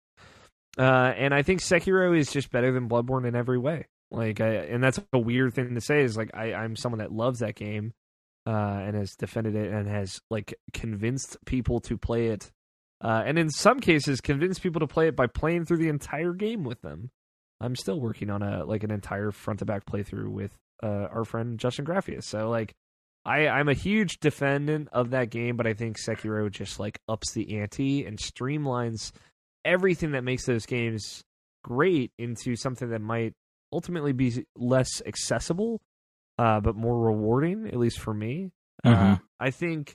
Uh, 0.79 1.13
and 1.17 1.35
I 1.35 1.43
think 1.43 1.61
Sekiro 1.61 2.17
is 2.17 2.31
just 2.31 2.51
better 2.51 2.73
than 2.73 2.89
Bloodborne 2.89 3.27
in 3.27 3.35
every 3.35 3.59
way. 3.59 3.87
Like, 4.11 4.41
I, 4.41 4.49
and 4.49 4.83
that's 4.83 5.01
a 5.13 5.19
weird 5.19 5.55
thing 5.55 5.75
to 5.75 5.81
say. 5.81 6.03
Is 6.03 6.17
like 6.17 6.31
I, 6.35 6.55
I'm 6.55 6.77
someone 6.77 7.01
that 7.01 7.13
loves 7.13 7.41
that 7.41 7.55
game, 7.55 7.93
uh, 8.47 8.81
and 8.85 8.97
has 8.97 9.15
defended 9.17 9.55
it 9.55 9.73
and 9.73 9.89
has 9.89 10.21
like 10.31 10.55
convinced 10.73 11.37
people 11.45 11.81
to 11.81 11.99
play 11.99 12.29
it 12.29 12.51
uh, 13.03 13.23
and 13.25 13.39
in 13.39 13.51
some 13.51 13.81
cases 13.81 14.21
convince 14.21 14.59
people 14.59 14.81
to 14.81 14.87
play 14.87 15.09
it 15.09 15.17
by 15.17 15.27
playing 15.27 15.65
through 15.65 15.79
the 15.79 15.89
entire 15.89 16.33
game 16.33 16.65
with 16.65 16.83
them. 16.83 17.11
I'm 17.61 17.77
still 17.77 18.01
working 18.01 18.31
on 18.31 18.43
a 18.43 18.65
like 18.65 18.85
an 18.85 18.91
entire 18.91 19.31
front 19.31 19.59
to 19.61 19.65
back 19.65 19.85
playthrough 19.85 20.29
with 20.29 20.53
uh, 20.83 21.09
our 21.13 21.25
friend 21.25 21.59
Justin 21.59 21.85
Graffius. 21.85 22.25
So 22.25 22.49
like 22.51 22.75
I 23.25 23.49
I'm 23.49 23.69
a 23.69 23.75
huge 23.75 24.21
defendant 24.21 24.89
of 24.93 25.11
that 25.11 25.31
game, 25.31 25.57
but 25.57 25.67
I 25.67 25.75
think 25.75 25.99
Sekiro 25.99 26.51
just 26.51 26.81
like 26.81 27.01
ups 27.09 27.33
the 27.33 27.61
ante 27.61 28.05
and 28.07 28.19
streamlines 28.19 29.13
everything 29.65 30.13
that 30.13 30.25
makes 30.25 30.47
those 30.47 30.67
games 30.67 31.23
great 31.63 32.13
into 32.19 32.57
something 32.57 32.91
that 32.91 33.03
might 33.03 33.35
ultimately 33.73 34.13
be 34.13 34.45
less 34.57 35.03
accessible, 35.07 35.81
uh, 36.39 36.61
but 36.61 36.77
more 36.77 36.99
rewarding, 36.99 37.67
at 37.67 37.77
least 37.77 37.99
for 37.99 38.15
me. 38.15 38.51
Mm-hmm. 38.85 39.13
Uh, 39.13 39.17
I 39.39 39.51
think 39.51 39.95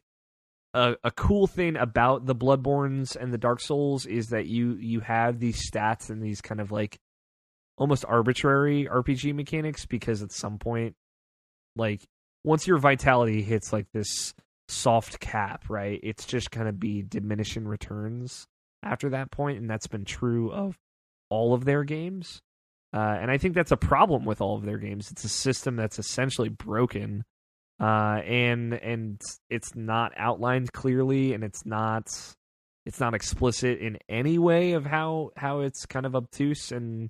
a, 0.73 0.95
a 1.03 1.11
cool 1.11 1.47
thing 1.47 1.75
about 1.77 2.25
the 2.25 2.35
Bloodbornes 2.35 3.15
and 3.15 3.33
the 3.33 3.37
Dark 3.37 3.59
Souls 3.59 4.05
is 4.05 4.27
that 4.27 4.45
you 4.45 4.75
you 4.75 4.99
have 4.99 5.39
these 5.39 5.69
stats 5.69 6.09
and 6.09 6.21
these 6.21 6.41
kind 6.41 6.61
of 6.61 6.71
like 6.71 6.99
almost 7.77 8.05
arbitrary 8.07 8.87
RPG 8.91 9.33
mechanics 9.33 9.85
because 9.85 10.21
at 10.21 10.31
some 10.31 10.59
point, 10.59 10.95
like 11.75 12.01
once 12.45 12.67
your 12.67 12.77
vitality 12.77 13.41
hits 13.41 13.73
like 13.73 13.87
this 13.93 14.33
soft 14.67 15.19
cap, 15.19 15.65
right? 15.69 15.99
It's 16.03 16.25
just 16.25 16.51
kind 16.51 16.67
of 16.67 16.79
be 16.79 17.01
diminishing 17.01 17.67
returns 17.67 18.47
after 18.83 19.09
that 19.09 19.31
point, 19.31 19.59
and 19.59 19.69
that's 19.69 19.87
been 19.87 20.05
true 20.05 20.51
of 20.51 20.77
all 21.29 21.53
of 21.53 21.65
their 21.65 21.83
games. 21.83 22.41
Uh, 22.93 23.17
and 23.19 23.29
I 23.29 23.37
think 23.37 23.55
that's 23.55 23.71
a 23.71 23.77
problem 23.77 24.25
with 24.25 24.41
all 24.41 24.55
of 24.55 24.63
their 24.63 24.77
games. 24.77 25.11
It's 25.11 25.25
a 25.25 25.29
system 25.29 25.75
that's 25.75 25.99
essentially 25.99 26.49
broken 26.49 27.25
uh, 27.79 28.21
and 28.25 28.73
and 28.73 29.19
it's 29.49 29.75
not 29.75 30.13
outlined 30.15 30.71
clearly, 30.71 31.33
and 31.33 31.43
it's 31.43 31.65
not 31.65 32.07
it's 32.85 32.99
not 32.99 33.13
explicit 33.13 33.79
in 33.79 33.97
any 34.07 34.37
way 34.37 34.73
of 34.73 34.85
how 34.85 35.31
how 35.35 35.59
it's 35.59 35.85
kind 35.85 36.05
of 36.05 36.15
obtuse 36.15 36.71
and 36.71 37.09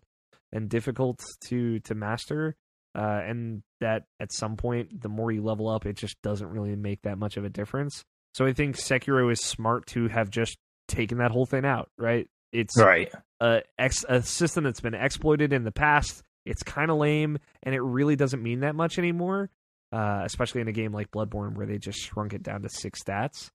and 0.52 0.70
difficult 0.70 1.24
to 1.48 1.80
to 1.82 1.94
master. 1.94 2.56
Uh, 2.96 3.22
and 3.26 3.64
that 3.82 4.04
at 4.20 4.32
some 4.32 4.56
point, 4.56 5.02
the 5.02 5.10
more 5.10 5.32
you 5.32 5.44
level 5.44 5.68
up, 5.68 5.86
it 5.86 5.98
just 5.98 6.22
doesn't 6.22 6.48
really 6.48 6.76
make 6.76 7.02
that 7.02 7.18
much 7.18 7.38
of 7.38 7.44
a 7.44 7.50
difference. 7.50 8.04
So 8.34 8.46
I 8.46 8.54
think 8.54 8.78
Sekiro 8.78 9.32
is 9.32 9.42
smart 9.42 9.86
to 9.88 10.08
have 10.08 10.30
just 10.30 10.58
taken 10.88 11.18
that 11.18 11.32
whole 11.32 11.46
thing 11.46 11.66
out. 11.66 11.90
Right? 11.98 12.28
It's 12.52 12.80
right 12.80 13.12
a, 13.42 13.62
ex, 13.78 14.06
a 14.08 14.22
system 14.22 14.64
that's 14.64 14.80
been 14.80 14.94
exploited 14.94 15.52
in 15.52 15.64
the 15.64 15.72
past. 15.72 16.24
It's 16.46 16.64
kind 16.64 16.92
of 16.92 16.98
lame, 16.98 17.40
and 17.64 17.76
it 17.76 17.82
really 17.82 18.16
doesn't 18.16 18.42
mean 18.42 18.62
that 18.62 18.76
much 18.76 18.98
anymore 18.98 19.50
uh, 19.96 20.24
especially 20.26 20.62
in 20.62 20.68
a 20.68 20.74
game 20.74 20.92
like 20.92 21.12
Bloodborne 21.12 21.56
where 21.56 21.66
they 21.66 21.78
just 21.78 22.00
shrunk 22.00 22.34
it 22.34 22.44
down 22.44 22.62
to 22.64 22.70
six 22.70 23.02
stats. 23.02 23.50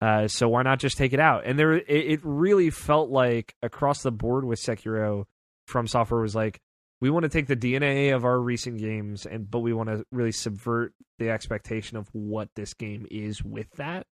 Uh, 0.00 0.28
so 0.28 0.48
why 0.48 0.62
not 0.62 0.78
just 0.78 0.96
take 0.96 1.12
it 1.12 1.20
out? 1.20 1.44
And 1.44 1.58
there, 1.58 1.72
it, 1.72 1.84
it, 1.88 2.20
really 2.22 2.70
felt 2.70 3.10
like 3.10 3.54
across 3.62 4.02
the 4.02 4.10
board 4.10 4.44
with 4.44 4.60
Sekiro, 4.60 5.24
From 5.66 5.86
Software 5.86 6.20
was 6.20 6.34
like, 6.34 6.60
we 7.02 7.10
want 7.10 7.24
to 7.24 7.28
take 7.28 7.48
the 7.48 7.56
DNA 7.56 8.14
of 8.14 8.24
our 8.24 8.40
recent 8.40 8.78
games, 8.78 9.26
and 9.26 9.50
but 9.50 9.58
we 9.58 9.74
want 9.74 9.90
to 9.90 10.06
really 10.10 10.32
subvert 10.32 10.94
the 11.18 11.28
expectation 11.28 11.98
of 11.98 12.08
what 12.12 12.48
this 12.56 12.72
game 12.72 13.06
is 13.10 13.44
with 13.44 13.70
that. 13.72 14.06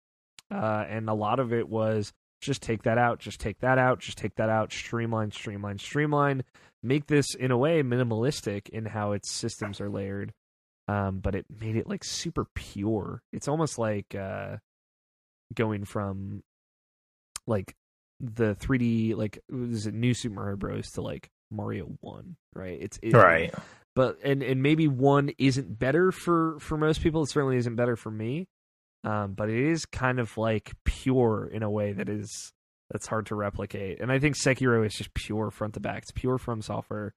Uh, 0.50 0.84
and 0.88 1.10
a 1.10 1.14
lot 1.14 1.38
of 1.38 1.52
it 1.52 1.68
was 1.68 2.12
just 2.40 2.62
take 2.62 2.84
that 2.84 2.96
out, 2.96 3.18
just 3.18 3.40
take 3.40 3.58
that 3.58 3.76
out, 3.76 3.98
just 3.98 4.16
take 4.16 4.36
that 4.36 4.48
out, 4.48 4.72
streamline, 4.72 5.30
streamline, 5.30 5.78
streamline. 5.78 6.44
Make 6.82 7.06
this 7.06 7.34
in 7.34 7.50
a 7.50 7.58
way 7.58 7.82
minimalistic 7.82 8.68
in 8.70 8.86
how 8.86 9.12
its 9.12 9.30
systems 9.30 9.80
are 9.80 9.90
layered 9.90 10.32
um, 10.88 11.18
but 11.20 11.34
it 11.34 11.46
made 11.60 11.76
it 11.76 11.88
like 11.88 12.04
super 12.04 12.46
pure. 12.54 13.22
It's 13.32 13.48
almost 13.48 13.78
like 13.78 14.14
uh, 14.14 14.56
going 15.54 15.84
from 15.84 16.42
like 17.46 17.74
the 18.20 18.54
3D 18.56 19.14
like 19.14 19.38
is 19.52 19.86
it 19.86 19.94
new 19.94 20.14
Super 20.14 20.36
Mario 20.36 20.56
Bros 20.56 20.90
to 20.92 21.02
like 21.02 21.28
Mario 21.50 21.96
One, 22.00 22.36
right? 22.54 22.78
It's 22.80 22.98
it, 23.02 23.14
right, 23.14 23.54
but 23.94 24.18
and 24.24 24.42
and 24.42 24.62
maybe 24.62 24.88
one 24.88 25.30
isn't 25.38 25.78
better 25.78 26.12
for 26.12 26.58
for 26.60 26.76
most 26.76 27.02
people. 27.02 27.22
It 27.22 27.30
certainly 27.30 27.56
isn't 27.56 27.76
better 27.76 27.96
for 27.96 28.10
me. 28.10 28.46
Um, 29.04 29.34
but 29.34 29.48
it 29.48 29.70
is 29.70 29.86
kind 29.86 30.18
of 30.18 30.36
like 30.36 30.72
pure 30.84 31.46
in 31.46 31.62
a 31.62 31.70
way 31.70 31.92
that 31.92 32.08
is 32.08 32.52
that's 32.90 33.06
hard 33.06 33.26
to 33.26 33.34
replicate. 33.36 34.00
And 34.00 34.10
I 34.10 34.18
think 34.18 34.36
Sekiro 34.36 34.84
is 34.84 34.94
just 34.94 35.14
pure 35.14 35.50
front 35.50 35.74
to 35.74 35.80
back. 35.80 36.02
It's 36.02 36.10
pure 36.12 36.38
from 36.38 36.60
software. 36.60 37.14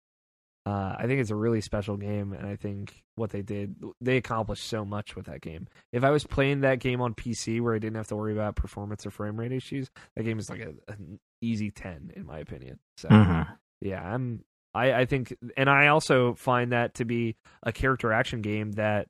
Uh, 0.65 0.95
I 0.99 1.07
think 1.07 1.19
it's 1.19 1.31
a 1.31 1.35
really 1.35 1.61
special 1.61 1.97
game, 1.97 2.33
and 2.33 2.45
I 2.45 2.55
think 2.55 3.01
what 3.15 3.31
they 3.31 3.41
did, 3.41 3.75
they 4.01 4.17
accomplished 4.17 4.67
so 4.67 4.85
much 4.85 5.15
with 5.15 5.25
that 5.25 5.41
game. 5.41 5.67
If 5.91 6.03
I 6.03 6.11
was 6.11 6.25
playing 6.25 6.61
that 6.61 6.79
game 6.79 7.01
on 7.01 7.15
PC 7.15 7.59
where 7.61 7.73
I 7.73 7.79
didn't 7.79 7.95
have 7.95 8.07
to 8.09 8.15
worry 8.15 8.33
about 8.33 8.55
performance 8.55 9.05
or 9.05 9.09
frame 9.09 9.39
rate 9.39 9.51
issues, 9.53 9.89
that 10.15 10.23
game 10.23 10.37
is 10.37 10.49
like 10.49 10.59
a, 10.59 10.73
an 10.91 11.19
easy 11.41 11.71
ten 11.71 12.11
in 12.15 12.25
my 12.25 12.39
opinion. 12.39 12.77
So 12.97 13.07
Mm-hmm. 13.09 13.51
Yeah, 13.81 14.01
I'm. 14.01 14.43
I, 14.73 14.93
I 14.93 15.05
think, 15.05 15.35
and 15.57 15.67
I 15.67 15.87
also 15.87 16.35
find 16.35 16.73
that 16.73 16.95
to 16.95 17.05
be 17.05 17.35
a 17.63 17.71
character 17.71 18.13
action 18.13 18.41
game 18.41 18.73
that 18.73 19.07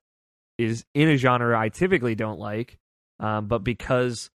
is 0.58 0.86
in 0.94 1.10
a 1.10 1.18
genre 1.18 1.58
I 1.60 1.68
typically 1.68 2.16
don't 2.16 2.40
like, 2.40 2.78
um, 3.20 3.48
but 3.48 3.64
because 3.64 4.30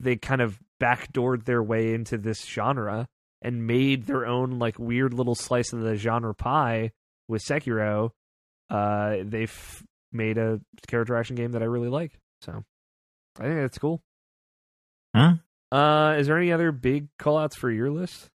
they 0.00 0.16
kind 0.16 0.40
of 0.40 0.58
backdoored 0.80 1.44
their 1.44 1.62
way 1.62 1.92
into 1.92 2.16
this 2.16 2.44
genre 2.46 3.08
and 3.42 3.66
made 3.66 4.06
their 4.06 4.26
own 4.26 4.58
like 4.58 4.78
weird 4.78 5.12
little 5.12 5.34
slice 5.34 5.72
of 5.72 5.80
the 5.80 5.96
genre 5.96 6.34
pie 6.34 6.92
with 7.28 7.42
Sekiro, 7.44 8.10
uh, 8.70 9.16
they've 9.22 9.82
made 10.12 10.38
a 10.38 10.60
character 10.88 11.16
action 11.16 11.36
game 11.36 11.52
that 11.52 11.62
I 11.62 11.66
really 11.66 11.88
like. 11.88 12.18
So 12.40 12.64
I 13.38 13.42
think 13.42 13.56
that's 13.56 13.78
cool. 13.78 14.02
Hmm. 15.14 15.34
Uh, 15.72 16.16
is 16.18 16.26
there 16.26 16.38
any 16.38 16.52
other 16.52 16.72
big 16.72 17.08
callouts 17.18 17.54
for 17.54 17.70
your 17.70 17.90
list? 17.90 18.28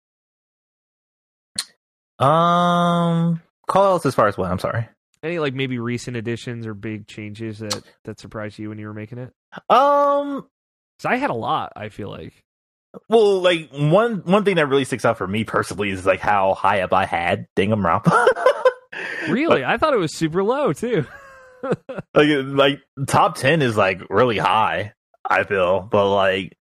Um, 2.24 3.41
call 3.67 3.95
outs 3.95 4.05
as 4.05 4.15
far 4.15 4.28
as 4.28 4.38
what? 4.38 4.49
I'm 4.51 4.59
sorry. 4.59 4.88
Any 5.21 5.39
like 5.39 5.53
maybe 5.53 5.80
recent 5.80 6.17
additions 6.17 6.67
or 6.67 6.74
big 6.74 7.07
changes 7.07 7.59
that 7.59 7.82
that 8.05 8.19
surprised 8.19 8.59
you 8.59 8.69
when 8.69 8.78
you 8.78 8.88
were 8.88 8.93
making 8.93 9.19
it? 9.19 9.32
Um, 9.69 10.47
So 10.99 11.09
I 11.09 11.15
had 11.15 11.30
a 11.30 11.34
lot. 11.36 11.74
I 11.76 11.89
feel 11.89 12.09
like. 12.09 12.34
well, 13.09 13.39
like 13.41 13.69
one 13.71 14.17
one 14.26 14.43
thing 14.45 14.55
that 14.57 14.67
really 14.67 14.84
sticks 14.86 15.05
out 15.05 15.17
for 15.17 15.28
me 15.28 15.43
personally 15.43 15.89
is 15.89 16.05
like 16.05 16.19
how 16.19 16.53
high 16.53 16.82
up 16.82 16.93
I 16.93 17.05
had 17.05 17.47
Danganronpa. 17.55 18.28
Really, 19.30 19.63
I 19.63 19.78
thought 19.78 19.93
it 19.93 19.97
was 19.99 20.13
super 20.15 20.43
low 20.43 20.74
too. 20.74 21.05
like 22.13 22.28
like 22.43 22.82
top 23.07 23.36
ten 23.38 23.61
is 23.61 23.78
like 23.78 24.01
really 24.09 24.38
high. 24.38 24.93
I 25.28 25.43
feel, 25.45 25.80
but 25.80 26.13
like 26.13 26.57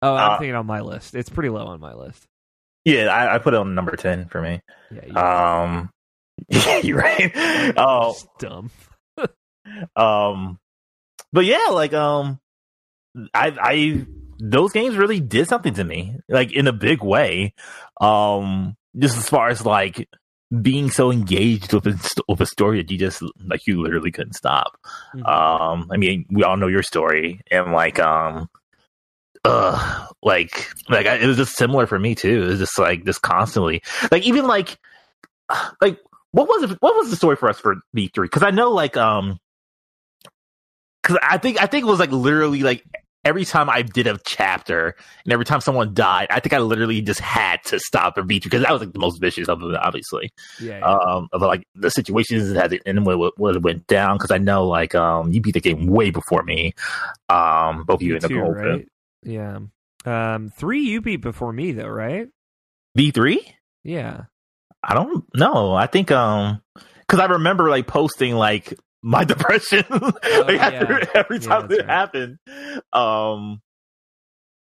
Oh, 0.00 0.14
I'm 0.14 0.30
Uh, 0.32 0.38
thinking 0.38 0.54
on 0.54 0.64
my 0.66 0.80
list. 0.80 1.16
It's 1.16 1.28
pretty 1.28 1.48
low 1.48 1.66
on 1.66 1.80
my 1.80 1.94
list. 1.94 2.24
Yeah, 2.88 3.06
I, 3.06 3.34
I 3.34 3.38
put 3.38 3.54
it 3.54 3.58
on 3.58 3.74
number 3.74 3.96
ten 3.96 4.28
for 4.28 4.40
me. 4.40 4.60
Yeah, 4.90 5.06
you, 5.06 5.16
Um, 5.16 5.90
you're 6.82 6.98
right. 6.98 7.32
Oh, 7.76 8.16
dumb. 8.38 8.70
um, 9.96 10.58
but 11.32 11.44
yeah, 11.44 11.66
like 11.70 11.92
um, 11.92 12.40
I 13.34 13.54
I 13.60 14.06
those 14.40 14.72
games 14.72 14.96
really 14.96 15.20
did 15.20 15.48
something 15.48 15.74
to 15.74 15.84
me, 15.84 16.16
like 16.28 16.52
in 16.52 16.66
a 16.66 16.72
big 16.72 17.02
way. 17.02 17.54
Um, 18.00 18.76
just 18.96 19.18
as 19.18 19.28
far 19.28 19.48
as 19.48 19.64
like 19.66 20.08
being 20.62 20.90
so 20.90 21.10
engaged 21.12 21.74
with 21.74 21.86
a, 21.86 22.22
with 22.26 22.40
a 22.40 22.46
story 22.46 22.80
that 22.80 22.90
you 22.90 22.96
just 22.96 23.22
like 23.44 23.66
you 23.66 23.82
literally 23.82 24.10
couldn't 24.10 24.32
stop. 24.34 24.78
Mhm. 25.14 25.28
Um, 25.28 25.88
I 25.92 25.96
mean, 25.98 26.24
we 26.30 26.42
all 26.44 26.56
know 26.56 26.68
your 26.68 26.82
story, 26.82 27.42
and 27.50 27.72
like, 27.72 27.98
um, 27.98 28.48
uh, 29.48 30.06
like, 30.22 30.70
like 30.88 31.06
I, 31.06 31.16
it 31.16 31.26
was 31.26 31.36
just 31.36 31.56
similar 31.56 31.86
for 31.86 31.98
me 31.98 32.14
too. 32.14 32.44
It 32.44 32.46
was 32.46 32.58
just 32.58 32.78
like 32.78 33.04
just 33.04 33.22
constantly, 33.22 33.82
like, 34.10 34.24
even 34.24 34.46
like, 34.46 34.78
like, 35.80 35.98
what 36.32 36.48
was 36.48 36.70
it? 36.70 36.78
What 36.80 36.94
was 36.94 37.10
the 37.10 37.16
story 37.16 37.36
for 37.36 37.48
us 37.48 37.58
for 37.58 37.76
V 37.94 38.10
three? 38.14 38.26
Because 38.26 38.42
I 38.42 38.50
know, 38.50 38.70
like, 38.70 38.96
um, 38.96 39.38
because 41.02 41.18
I 41.22 41.38
think 41.38 41.60
I 41.60 41.66
think 41.66 41.84
it 41.84 41.88
was 41.88 42.00
like 42.00 42.10
literally 42.12 42.60
like 42.60 42.84
every 43.24 43.44
time 43.44 43.68
I 43.68 43.82
did 43.82 44.06
a 44.06 44.18
chapter 44.24 44.94
and 45.24 45.32
every 45.32 45.44
time 45.44 45.60
someone 45.60 45.92
died, 45.94 46.28
I 46.30 46.40
think 46.40 46.52
I 46.52 46.58
literally 46.58 47.00
just 47.00 47.20
had 47.20 47.62
to 47.64 47.78
stop 47.80 48.16
and 48.16 48.28
beat 48.28 48.44
because 48.44 48.62
that 48.62 48.72
was 48.72 48.80
like 48.80 48.92
the 48.92 48.98
most 48.98 49.18
vicious 49.18 49.48
of 49.48 49.62
it, 49.62 49.74
obviously 49.76 50.30
yeah, 50.60 50.78
yeah. 50.78 50.86
um 50.86 51.28
of 51.32 51.42
like 51.42 51.64
the 51.74 51.90
situations 51.90 52.52
that 52.52 52.72
it, 52.72 52.82
and 52.86 53.04
what, 53.04 53.38
what 53.38 53.56
it 53.56 53.62
went 53.62 53.86
down 53.86 54.16
because 54.16 54.30
I 54.30 54.38
know 54.38 54.66
like 54.66 54.94
um 54.94 55.32
you 55.32 55.40
beat 55.40 55.54
the 55.54 55.60
game 55.60 55.86
way 55.86 56.10
before 56.10 56.42
me, 56.42 56.74
um 57.28 57.84
both 57.84 58.02
you 58.02 58.14
and 58.14 58.22
Nicole 58.22 58.52
right? 58.52 58.88
Yeah. 59.22 59.58
Um, 60.04 60.48
three 60.50 60.80
you 60.82 61.00
beat 61.00 61.16
before 61.16 61.52
me 61.52 61.72
though, 61.72 61.88
right? 61.88 62.28
V 62.96 63.10
three. 63.10 63.54
Yeah. 63.84 64.24
I 64.82 64.94
don't 64.94 65.24
know. 65.34 65.74
I 65.74 65.86
think 65.86 66.10
um 66.10 66.62
because 67.00 67.20
I 67.20 67.26
remember 67.26 67.68
like 67.70 67.86
posting 67.86 68.34
like 68.34 68.74
my 69.02 69.24
depression 69.24 69.84
like 69.90 70.60
after 70.60 71.00
yeah. 71.00 71.06
every 71.14 71.38
time 71.40 71.68
that's 71.68 71.80
it 71.80 71.86
right. 71.86 71.88
happened. 71.88 72.38
Um 72.92 73.60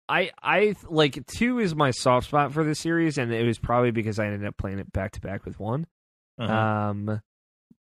I 0.08 0.30
I 0.42 0.74
like 0.88 1.26
two 1.26 1.58
is 1.58 1.74
my 1.74 1.90
soft 1.90 2.28
spot 2.28 2.52
for 2.54 2.64
this 2.64 2.80
series, 2.80 3.18
and 3.18 3.32
it 3.32 3.44
was 3.44 3.58
probably 3.58 3.90
because 3.90 4.18
I 4.18 4.26
ended 4.26 4.46
up 4.46 4.56
playing 4.56 4.78
it 4.78 4.90
back 4.92 5.12
to 5.12 5.20
back 5.20 5.44
with 5.44 5.60
one. 5.60 5.86
mhm. 6.40 6.48
Um, 6.48 7.20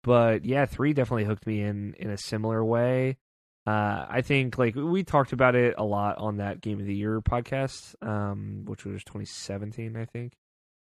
but 0.03 0.45
yeah, 0.47 0.65
three 0.67 0.95
definitely 0.95 1.25
hooked 1.25 1.47
me 1.47 1.61
in 1.61 1.95
in 1.99 2.11
a 2.11 2.17
similar 2.17 2.65
way. 2.65 3.19
Uh, 3.67 4.07
I 4.09 4.21
think 4.23 4.59
like 4.59 4.75
we 4.75 5.05
talked 5.05 5.33
about 5.33 5.55
it 5.55 5.75
a 5.79 5.85
lot 5.85 6.19
on 6.19 6.37
that 6.37 6.61
Game 6.61 6.81
of 6.81 6.87
the 6.87 6.95
Year 6.95 7.21
podcast, 7.23 7.95
um, 8.07 8.65
which 8.67 8.85
was 8.85 9.03
2017, 9.05 9.97
I 9.97 10.05
think. 10.05 10.35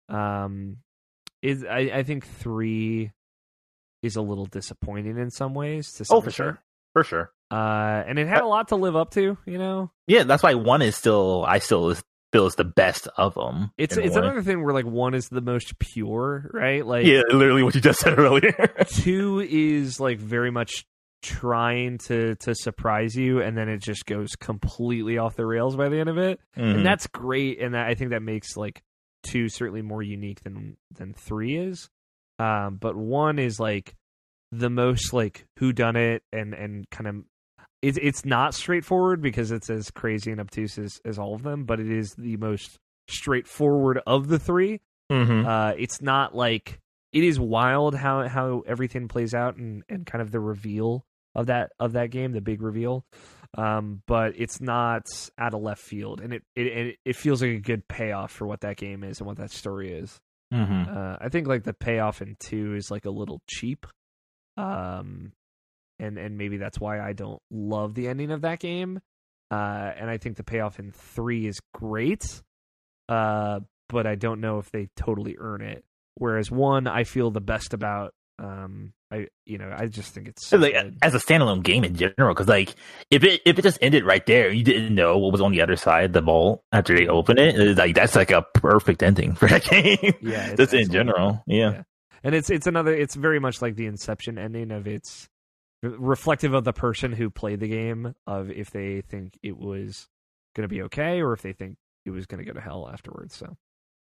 Um, 0.08 0.78
is 1.42 1.64
I, 1.64 1.78
I 1.78 2.02
think 2.02 2.26
three 2.26 3.12
is 4.02 4.16
a 4.16 4.22
little 4.22 4.46
disappointing 4.46 5.18
in 5.18 5.30
some 5.30 5.54
ways. 5.54 5.92
To 5.94 6.04
some 6.04 6.18
oh 6.18 6.20
for 6.20 6.28
extent. 6.28 6.46
sure, 6.46 6.62
for 6.92 7.04
sure. 7.04 7.32
Uh, 7.50 8.04
and 8.06 8.18
it 8.18 8.26
had 8.28 8.42
a 8.42 8.46
lot 8.46 8.68
to 8.68 8.76
live 8.76 8.96
up 8.96 9.12
to, 9.12 9.38
you 9.46 9.58
know. 9.58 9.90
Yeah, 10.06 10.24
that's 10.24 10.42
why 10.42 10.54
one 10.54 10.82
is 10.82 10.96
still 10.96 11.44
I 11.48 11.60
still 11.60 11.90
is, 11.90 12.02
feel 12.32 12.46
is 12.46 12.56
the 12.56 12.64
best 12.64 13.08
of 13.16 13.34
them. 13.34 13.70
It's 13.78 13.96
it's 13.96 14.16
another 14.16 14.42
thing 14.42 14.62
where 14.62 14.74
like 14.74 14.84
one 14.84 15.14
is 15.14 15.30
the 15.30 15.40
most 15.40 15.78
pure, 15.78 16.50
right? 16.52 16.84
Like 16.84 17.06
yeah, 17.06 17.22
literally 17.30 17.62
what 17.62 17.74
you 17.74 17.80
just 17.80 18.00
said 18.00 18.18
earlier. 18.18 18.52
two 18.88 19.40
is 19.40 19.98
like 19.98 20.18
very 20.18 20.50
much 20.50 20.84
trying 21.22 21.98
to 21.98 22.34
to 22.36 22.54
surprise 22.54 23.16
you 23.16 23.40
and 23.42 23.56
then 23.56 23.68
it 23.68 23.82
just 23.82 24.06
goes 24.06 24.30
completely 24.38 25.18
off 25.18 25.34
the 25.36 25.44
rails 25.44 25.76
by 25.76 25.88
the 25.88 25.98
end 25.98 26.08
of 26.08 26.16
it 26.18 26.38
Mhm. 26.56 26.76
and 26.76 26.86
that's 26.86 27.06
great 27.08 27.60
and 27.60 27.74
that, 27.74 27.86
i 27.88 27.94
think 27.94 28.10
that 28.10 28.22
makes 28.22 28.56
like 28.56 28.82
two 29.24 29.48
certainly 29.48 29.82
more 29.82 30.02
unique 30.02 30.40
than 30.44 30.76
than 30.94 31.12
three 31.14 31.56
is 31.56 31.88
um 32.38 32.76
but 32.80 32.94
one 32.96 33.38
is 33.38 33.58
like 33.58 33.94
the 34.52 34.70
most 34.70 35.12
like 35.12 35.44
who 35.58 35.72
done 35.72 35.96
it 35.96 36.22
and 36.32 36.54
and 36.54 36.88
kind 36.90 37.08
of 37.08 37.16
it's 37.82 37.98
it's 38.00 38.24
not 38.24 38.54
straightforward 38.54 39.20
because 39.20 39.50
it's 39.50 39.68
as 39.70 39.90
crazy 39.90 40.30
and 40.30 40.40
obtuse 40.40 40.78
as, 40.78 41.00
as 41.04 41.18
all 41.18 41.34
of 41.34 41.42
them 41.42 41.64
but 41.64 41.80
it 41.80 41.90
is 41.90 42.14
the 42.16 42.36
most 42.36 42.78
straightforward 43.10 44.00
of 44.06 44.28
the 44.28 44.38
three 44.38 44.80
Mhm. 45.10 45.46
uh, 45.46 45.74
it's 45.78 46.00
not 46.00 46.34
like 46.34 46.78
it 47.12 47.24
is 47.24 47.38
wild 47.40 47.94
how 47.94 48.28
how 48.28 48.62
everything 48.66 49.08
plays 49.08 49.34
out 49.34 49.56
and 49.56 49.82
and 49.88 50.06
kind 50.06 50.22
of 50.22 50.30
the 50.30 50.40
reveal 50.40 51.04
of 51.34 51.46
that 51.46 51.70
of 51.78 51.92
that 51.92 52.10
game, 52.10 52.32
the 52.32 52.40
big 52.40 52.62
reveal. 52.62 53.04
Um, 53.56 54.02
but 54.06 54.34
it's 54.36 54.60
not 54.60 55.06
out 55.38 55.54
of 55.54 55.62
left 55.62 55.80
field, 55.80 56.20
and 56.20 56.34
it 56.34 56.42
it 56.54 56.96
it, 57.04 57.16
feels 57.16 57.40
like 57.40 57.52
a 57.52 57.60
good 57.60 57.88
payoff 57.88 58.30
for 58.30 58.46
what 58.46 58.60
that 58.60 58.76
game 58.76 59.02
is 59.02 59.20
and 59.20 59.26
what 59.26 59.38
that 59.38 59.50
story 59.50 59.90
is. 59.92 60.20
Mhm. 60.52 60.88
Uh, 60.94 61.16
I 61.20 61.28
think 61.30 61.46
like 61.46 61.64
the 61.64 61.72
payoff 61.72 62.20
in 62.20 62.36
two 62.38 62.74
is 62.74 62.90
like 62.90 63.06
a 63.06 63.10
little 63.10 63.40
cheap, 63.48 63.86
um, 64.58 65.32
and 65.98 66.18
and 66.18 66.36
maybe 66.36 66.58
that's 66.58 66.78
why 66.78 67.00
I 67.00 67.14
don't 67.14 67.40
love 67.50 67.94
the 67.94 68.08
ending 68.08 68.30
of 68.30 68.42
that 68.42 68.60
game. 68.60 69.00
Uh, 69.50 69.92
and 69.96 70.10
I 70.10 70.18
think 70.18 70.36
the 70.36 70.44
payoff 70.44 70.78
in 70.78 70.92
three 70.92 71.46
is 71.46 71.58
great, 71.72 72.42
uh, 73.08 73.60
but 73.88 74.06
I 74.06 74.14
don't 74.14 74.40
know 74.42 74.58
if 74.58 74.70
they 74.70 74.88
totally 74.94 75.36
earn 75.38 75.62
it. 75.62 75.84
Whereas 76.18 76.50
one, 76.50 76.86
I 76.86 77.04
feel 77.04 77.30
the 77.30 77.40
best 77.40 77.72
about. 77.74 78.12
Um, 78.40 78.92
I 79.10 79.26
you 79.46 79.58
know 79.58 79.74
I 79.76 79.86
just 79.86 80.12
think 80.14 80.28
it's 80.28 80.46
so 80.46 80.58
like 80.58 80.72
good. 80.74 80.96
as 81.02 81.12
a 81.14 81.18
standalone 81.18 81.62
game 81.64 81.82
in 81.82 81.96
general 81.96 82.34
because 82.34 82.46
like 82.46 82.74
if 83.10 83.24
it 83.24 83.40
if 83.44 83.58
it 83.58 83.62
just 83.62 83.78
ended 83.82 84.04
right 84.04 84.24
there 84.26 84.50
you 84.52 84.62
didn't 84.62 84.94
know 84.94 85.18
what 85.18 85.32
was 85.32 85.40
on 85.40 85.50
the 85.50 85.60
other 85.62 85.74
side 85.76 86.04
of 86.04 86.12
the 86.12 86.20
bowl 86.22 86.62
after 86.70 86.94
they 86.94 87.08
open 87.08 87.36
it 87.38 87.76
like 87.78 87.96
that's 87.96 88.14
like 88.14 88.30
a 88.30 88.42
perfect 88.54 89.02
ending 89.02 89.34
for 89.34 89.48
that 89.48 89.64
game 89.70 90.12
Yeah, 90.22 90.54
just 90.54 90.72
in 90.74 90.88
general 90.92 91.42
yeah, 91.48 91.70
Yeah. 91.72 91.82
and 92.22 92.34
it's 92.34 92.48
it's 92.50 92.68
another 92.68 92.94
it's 92.94 93.16
very 93.16 93.40
much 93.40 93.60
like 93.60 93.74
the 93.74 93.86
Inception 93.86 94.38
ending 94.38 94.70
of 94.70 94.86
it's 94.86 95.28
reflective 95.82 96.54
of 96.54 96.64
the 96.64 96.72
person 96.72 97.12
who 97.12 97.30
played 97.30 97.60
the 97.60 97.68
game 97.68 98.14
of 98.26 98.50
if 98.50 98.70
they 98.70 99.00
think 99.00 99.38
it 99.42 99.56
was 99.56 100.06
going 100.54 100.68
to 100.68 100.72
be 100.72 100.82
okay 100.82 101.20
or 101.22 101.32
if 101.32 101.42
they 101.42 101.52
think 101.54 101.76
it 102.04 102.10
was 102.10 102.26
going 102.26 102.38
to 102.38 102.44
go 102.44 102.52
to 102.52 102.60
hell 102.60 102.88
afterwards. 102.92 103.34
So 103.34 103.56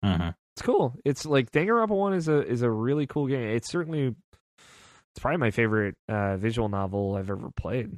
Mhm. 0.03 0.35
It's 0.57 0.65
cool. 0.65 0.95
It's 1.05 1.23
like 1.23 1.51
Danganronpa 1.51 1.89
One 1.89 2.15
is 2.15 2.27
a 2.27 2.41
is 2.43 2.63
a 2.63 2.69
really 2.69 3.05
cool 3.05 3.27
game. 3.27 3.47
It's 3.49 3.69
certainly 3.69 4.15
it's 4.57 5.19
probably 5.21 5.37
my 5.37 5.51
favorite 5.51 5.93
uh, 6.09 6.37
visual 6.37 6.67
novel 6.67 7.15
I've 7.15 7.29
ever 7.29 7.49
played. 7.55 7.91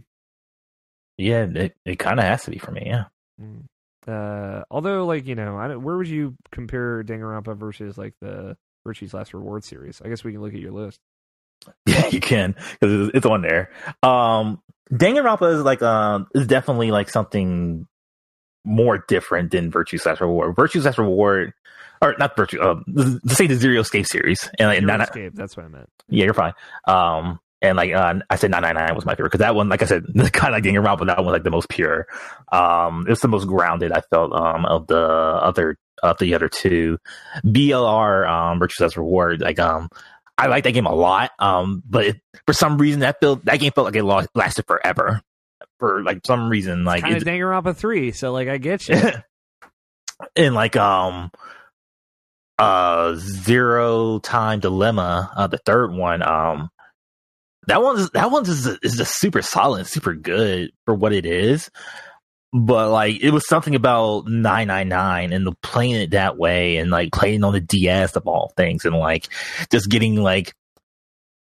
yeah 1.17 1.47
it, 1.53 1.75
it 1.85 1.99
kind 1.99 2.19
of 2.19 2.25
has 2.25 2.43
to 2.43 2.51
be 2.51 2.57
for 2.59 2.71
me 2.71 2.83
yeah 2.85 3.05
Mm. 3.41 3.63
Uh, 4.05 4.63
although, 4.69 5.05
like 5.05 5.25
you 5.27 5.35
know, 5.35 5.57
I 5.57 5.69
don't, 5.69 5.81
where 5.81 5.95
would 5.95 6.09
you 6.09 6.35
compare 6.51 7.03
Danganronpa 7.03 7.55
versus 7.57 7.97
like 7.97 8.13
the 8.19 8.57
Virtue's 8.85 9.13
Last 9.13 9.33
Reward 9.33 9.63
series? 9.63 10.01
I 10.03 10.09
guess 10.09 10.25
we 10.25 10.33
can 10.33 10.41
look 10.41 10.53
at 10.53 10.59
your 10.59 10.73
list. 10.73 10.99
yeah 11.85 12.07
you 12.07 12.19
can 12.19 12.55
because 12.79 13.11
it's, 13.13 13.25
on 13.25 13.41
there 13.41 13.69
um 14.03 14.61
Danganronpa 14.91 15.55
is 15.55 15.61
like 15.61 15.81
um 15.81 16.27
is 16.35 16.47
definitely 16.47 16.91
like 16.91 17.09
something 17.09 17.87
more 18.65 19.03
different 19.07 19.51
than 19.51 19.71
Virtue's 19.71 20.05
Last 20.05 20.21
Reward. 20.21 20.55
Virtue's 20.55 20.85
Last 20.85 20.97
Reward, 20.97 21.53
or 22.01 22.15
not 22.19 22.35
Virtue. 22.35 22.59
Uh, 22.61 22.81
let's 22.87 23.35
say 23.37 23.47
the 23.47 23.55
Zero 23.55 23.79
Escape 23.81 24.05
series, 24.05 24.49
and 24.59 24.67
like, 24.69 24.79
Zero 24.79 24.87
nine- 24.87 25.01
Escape, 25.01 25.33
that's 25.35 25.55
what 25.57 25.65
I 25.65 25.69
meant. 25.69 25.89
yeah, 26.07 26.25
you're 26.25 26.33
fine. 26.33 26.53
Um, 26.87 27.39
and 27.61 27.75
like 27.75 27.91
uh, 27.93 28.15
I 28.29 28.35
said, 28.37 28.51
nine 28.51 28.61
nine 28.61 28.75
nine 28.75 28.95
was 28.95 29.05
my 29.05 29.13
favorite 29.15 29.31
because 29.31 29.39
that 29.39 29.53
one, 29.55 29.67
like 29.69 29.81
I 29.81 29.85
said, 29.85 30.05
kind 30.15 30.53
of 30.53 30.53
like 30.53 30.63
getting 30.63 30.77
around, 30.77 30.97
but 30.99 31.05
that 31.07 31.17
one 31.17 31.25
was 31.25 31.33
like 31.33 31.43
the 31.43 31.51
most 31.51 31.67
pure. 31.69 32.07
Um, 32.53 33.05
it 33.05 33.09
was 33.09 33.19
the 33.19 33.27
most 33.27 33.47
grounded 33.47 33.91
I 33.91 34.01
felt 34.09 34.31
um 34.33 34.65
of 34.65 34.87
the 34.87 34.97
other 34.97 35.77
of 36.01 36.17
the 36.19 36.35
other 36.35 36.47
two. 36.47 36.97
VLR, 37.45 38.27
um, 38.29 38.59
Virtue's 38.59 38.79
Last 38.79 38.97
Reward, 38.97 39.41
like 39.41 39.59
um. 39.59 39.89
I 40.41 40.47
like 40.47 40.63
that 40.63 40.71
game 40.71 40.85
a 40.85 40.95
lot, 40.95 41.31
um, 41.39 41.83
but 41.85 42.05
it, 42.05 42.21
for 42.45 42.53
some 42.53 42.77
reason 42.77 43.01
that 43.01 43.17
felt 43.19 43.43
that 43.43 43.59
game 43.59 43.73
felt 43.73 43.83
like 43.83 43.97
it 43.97 44.05
lo- 44.05 44.23
lasted 44.35 44.65
forever. 44.67 45.21
For 45.79 46.03
like 46.03 46.21
some 46.25 46.49
reason, 46.49 46.83
like 46.83 47.03
Kind 47.03 47.15
of 47.15 47.23
Danganronpa 47.23 47.75
three, 47.75 48.11
so 48.11 48.33
like 48.33 48.49
I 48.49 48.57
get 48.57 48.87
you. 48.89 48.95
and 50.35 50.53
like 50.53 50.75
um 50.75 51.31
uh 52.57 53.15
zero 53.15 54.19
time 54.19 54.59
dilemma 54.59 55.31
uh 55.35 55.47
the 55.47 55.57
third 55.59 55.93
one 55.93 56.21
um 56.21 56.69
that 57.67 57.81
one's 57.81 58.09
that 58.11 58.31
one's 58.31 58.49
is, 58.49 58.67
is 58.83 58.97
just 58.97 59.17
super 59.17 59.41
solid 59.41 59.87
super 59.87 60.13
good 60.13 60.71
for 60.85 60.93
what 60.93 61.13
it 61.13 61.25
is 61.25 61.69
but 62.51 62.89
like 62.89 63.21
it 63.21 63.31
was 63.31 63.47
something 63.47 63.75
about 63.75 64.27
999 64.27 65.31
and 65.31 65.47
the 65.47 65.53
playing 65.61 65.95
it 65.95 66.11
that 66.11 66.37
way 66.37 66.77
and 66.77 66.91
like 66.91 67.13
playing 67.13 67.43
on 67.43 67.53
the 67.53 67.61
ds 67.61 68.15
of 68.15 68.27
all 68.27 68.51
things 68.57 68.83
and 68.83 68.95
like 68.95 69.29
just 69.71 69.89
getting 69.89 70.15
like 70.15 70.53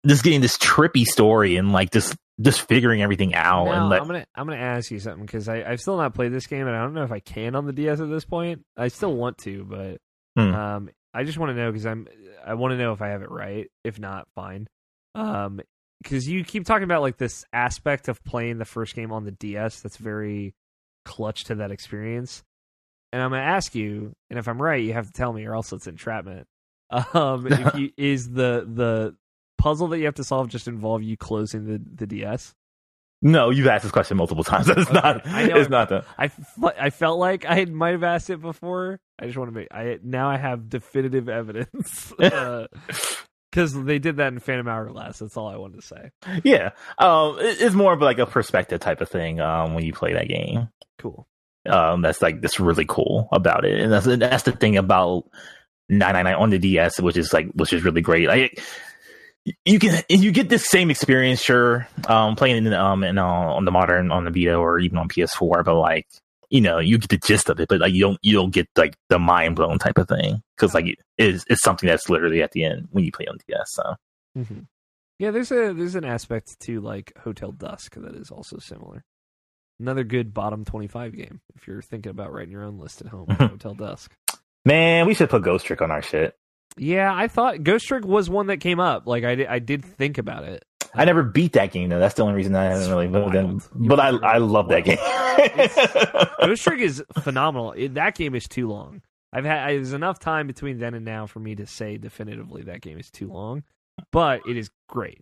just 0.05 0.23
getting 0.23 0.41
this 0.41 0.57
trippy 0.57 1.05
story 1.05 1.55
and 1.55 1.71
like 1.71 1.91
just 1.91 2.15
just 2.41 2.61
figuring 2.61 3.01
everything 3.01 3.35
out 3.35 3.67
and 3.67 3.89
like 3.89 4.01
I'm 4.01 4.07
gonna 4.07 4.25
I'm 4.35 4.47
gonna 4.47 4.57
ask 4.61 4.91
you 4.91 4.99
something 4.99 5.25
because 5.25 5.49
I 5.49 5.63
I've 5.63 5.81
still 5.81 5.97
not 5.97 6.13
played 6.13 6.31
this 6.31 6.47
game 6.47 6.67
and 6.67 6.75
I 6.75 6.81
don't 6.81 6.93
know 6.93 7.03
if 7.03 7.11
I 7.11 7.19
can 7.19 7.55
on 7.55 7.65
the 7.65 7.73
DS 7.73 7.99
at 7.99 8.09
this 8.09 8.25
point. 8.25 8.63
I 8.77 8.87
still 8.87 9.13
want 9.13 9.37
to, 9.39 9.63
but 9.65 9.97
Hmm. 10.37 10.53
um, 10.53 10.89
I 11.13 11.23
just 11.23 11.37
want 11.37 11.49
to 11.49 11.55
know 11.55 11.71
because 11.71 11.85
I'm 11.85 12.07
I 12.45 12.53
want 12.53 12.71
to 12.71 12.77
know 12.77 12.93
if 12.93 13.01
I 13.01 13.09
have 13.09 13.21
it 13.23 13.31
right. 13.31 13.67
If 13.83 13.99
not, 13.99 14.27
fine. 14.35 14.67
Um, 15.15 15.59
because 16.01 16.29
you 16.29 16.45
keep 16.45 16.65
talking 16.65 16.83
about 16.85 17.01
like 17.01 17.17
this 17.17 17.43
aspect 17.51 18.07
of 18.07 18.23
playing 18.23 18.57
the 18.57 18.63
first 18.65 18.95
game 18.95 19.11
on 19.11 19.25
the 19.25 19.31
DS 19.31 19.81
that's 19.81 19.97
very 19.97 20.53
clutch 21.03 21.45
to 21.45 21.55
that 21.55 21.71
experience, 21.71 22.43
and 23.11 23.21
I'm 23.21 23.31
gonna 23.31 23.41
ask 23.41 23.75
you, 23.75 24.13
and 24.29 24.37
if 24.39 24.47
I'm 24.47 24.61
right, 24.61 24.81
you 24.81 24.93
have 24.93 25.07
to 25.07 25.11
tell 25.11 25.33
me, 25.33 25.45
or 25.45 25.55
else 25.55 25.73
it's 25.73 25.87
entrapment. 25.87 26.47
Um, 27.13 27.45
if 27.47 27.75
you 27.75 27.91
is 27.97 28.29
the 28.29 28.65
the 28.71 29.15
puzzle 29.59 29.87
that 29.89 29.99
you 29.99 30.05
have 30.05 30.15
to 30.15 30.23
solve 30.23 30.47
just 30.49 30.67
involve 30.67 31.03
you 31.03 31.15
closing 31.17 31.65
the 31.65 31.79
the 31.95 32.07
DS? 32.07 32.55
no 33.21 33.49
you've 33.49 33.67
asked 33.67 33.83
this 33.83 33.91
question 33.91 34.15
multiple 34.15 34.45
times 34.45 34.69
it's 34.69 34.79
Okay. 34.89 34.93
not 34.93 35.27
I 35.27 35.45
know 35.47 35.57
it's 35.57 35.67
it- 35.67 35.69
not 35.71 35.89
that 35.89 36.05
I, 36.17 36.31
I 36.79 36.89
felt 36.89 37.19
like 37.19 37.45
I 37.47 37.65
might 37.65 37.91
have 37.91 38.03
asked 38.03 38.29
it 38.29 38.41
before. 38.41 38.99
I 39.19 39.25
just 39.25 39.37
want 39.37 39.49
to 39.51 39.55
make 39.55 39.67
I 39.71 39.99
now 40.03 40.29
I 40.29 40.37
have 40.37 40.69
definitive 40.69 41.27
evidence 41.39 42.13
because 43.51 43.73
they 43.83 43.99
did 43.99 44.17
that 44.17 44.31
in 44.33 44.39
Phantom 44.39 44.67
Hourglass. 44.67 45.19
That's 45.19 45.35
all 45.35 45.47
I 45.47 45.57
wanted 45.57 45.81
to 45.81 45.85
say. 45.87 46.11
Yeah, 46.43 46.69
um, 46.97 47.37
it- 47.39 47.61
it's 47.61 47.75
more 47.75 47.93
of 47.93 48.01
like 48.01 48.19
a 48.19 48.25
perspective 48.25 48.79
type 48.79 49.01
of 49.01 49.09
thing 49.09 49.39
um, 49.41 49.73
when 49.73 49.83
you 49.83 49.91
play 49.93 50.13
that 50.13 50.27
game. 50.29 50.69
Cool. 50.97 51.27
Um, 51.67 52.01
that's 52.01 52.21
like 52.21 52.41
that's 52.41 52.59
really 52.59 52.85
cool 52.87 53.27
about 53.33 53.65
it, 53.65 53.79
and 53.81 53.91
that's 53.91 54.05
that's 54.05 54.43
the 54.43 54.53
thing 54.53 54.77
about 54.77 55.25
999 55.89 56.35
on 56.41 56.49
the 56.51 56.59
DS, 56.59 56.99
which 57.01 57.17
is 57.17 57.33
like 57.33 57.47
which 57.53 57.73
is 57.73 57.83
really 57.83 58.01
great. 58.01 58.27
Like 58.29 58.61
you 59.65 59.79
can 59.79 60.03
you 60.09 60.31
get 60.31 60.49
this 60.49 60.69
same 60.69 60.89
experience, 60.89 61.41
sure, 61.41 61.87
um, 62.07 62.35
playing 62.35 62.65
in 62.65 62.73
um 62.73 63.03
in, 63.03 63.17
uh, 63.17 63.25
on 63.25 63.65
the 63.65 63.71
modern 63.71 64.11
on 64.11 64.25
the 64.25 64.31
Vita 64.31 64.55
or 64.55 64.79
even 64.79 64.97
on 64.97 65.09
PS4, 65.09 65.63
but 65.63 65.75
like 65.75 66.07
you 66.49 66.61
know 66.61 66.79
you 66.79 66.97
get 66.97 67.09
the 67.09 67.17
gist 67.17 67.49
of 67.49 67.59
it, 67.59 67.69
but 67.69 67.79
like 67.79 67.93
you 67.93 68.01
don't 68.01 68.17
you 68.21 68.33
don't 68.33 68.51
get 68.51 68.67
like 68.75 68.95
the 69.09 69.19
mind 69.19 69.55
blown 69.55 69.77
type 69.79 69.97
of 69.97 70.07
thing 70.07 70.41
because 70.55 70.73
like 70.73 70.85
it 70.87 70.97
is 71.17 71.45
it's 71.49 71.61
something 71.61 71.87
that's 71.87 72.09
literally 72.09 72.41
at 72.41 72.51
the 72.51 72.63
end 72.63 72.87
when 72.91 73.03
you 73.03 73.11
play 73.11 73.25
on 73.27 73.37
DS. 73.47 73.67
So 73.67 73.95
hmm 74.35 74.59
Yeah, 75.19 75.31
there's 75.31 75.51
a 75.51 75.73
there's 75.73 75.95
an 75.95 76.05
aspect 76.05 76.59
to 76.61 76.81
like 76.81 77.13
Hotel 77.23 77.51
Dusk 77.51 77.95
that 77.95 78.15
is 78.15 78.31
also 78.31 78.57
similar. 78.57 79.03
Another 79.79 80.03
good 80.03 80.33
bottom 80.33 80.65
twenty 80.65 80.87
five 80.87 81.15
game 81.15 81.41
if 81.55 81.67
you're 81.67 81.81
thinking 81.81 82.09
about 82.09 82.33
writing 82.33 82.51
your 82.51 82.63
own 82.63 82.77
list 82.79 83.01
at 83.01 83.07
home. 83.07 83.27
Hotel 83.29 83.73
Dusk. 83.73 84.11
man, 84.65 85.07
we 85.07 85.13
should 85.13 85.29
put 85.29 85.43
Ghost 85.43 85.65
Trick 85.65 85.81
on 85.81 85.91
our 85.91 86.01
shit. 86.01 86.35
Yeah, 86.79 87.13
I 87.13 87.27
thought 87.27 87.63
Ghost 87.63 87.85
Trick 87.87 88.05
was 88.05 88.29
one 88.29 88.47
that 88.47 88.57
came 88.57 88.79
up. 88.79 89.05
Like 89.07 89.23
I 89.23 89.35
did, 89.35 89.47
I 89.47 89.59
did 89.59 89.83
think 89.85 90.17
about 90.17 90.43
it. 90.43 90.63
I 90.95 91.05
never 91.05 91.21
beat 91.23 91.53
that 91.53 91.71
game 91.71 91.89
though. 91.89 91.99
That's 91.99 92.15
the 92.15 92.23
only 92.23 92.33
reason 92.33 92.55
I 92.55 92.63
haven't 92.65 92.89
really 92.89 93.07
voted 93.07 93.35
in. 93.35 93.61
But 93.75 93.99
I 93.99 94.09
I 94.09 94.37
love 94.39 94.69
that 94.69 94.85
game. 94.85 94.97
Ghost 96.47 96.63
Trick 96.63 96.79
is 96.79 97.03
phenomenal. 97.21 97.73
It, 97.73 97.93
that 97.95 98.15
game 98.15 98.33
is 98.33 98.47
too 98.47 98.67
long. 98.67 99.01
I've 99.31 99.45
had 99.45 99.69
there's 99.69 99.93
enough 99.93 100.17
time 100.19 100.47
between 100.47 100.79
then 100.79 100.95
and 100.95 101.05
now 101.05 101.27
for 101.27 101.39
me 101.39 101.53
to 101.55 101.67
say 101.67 101.97
definitively 101.97 102.63
that 102.63 102.81
game 102.81 102.97
is 102.97 103.11
too 103.11 103.27
long, 103.27 103.63
but 104.11 104.41
it 104.47 104.57
is 104.57 104.71
great, 104.87 105.21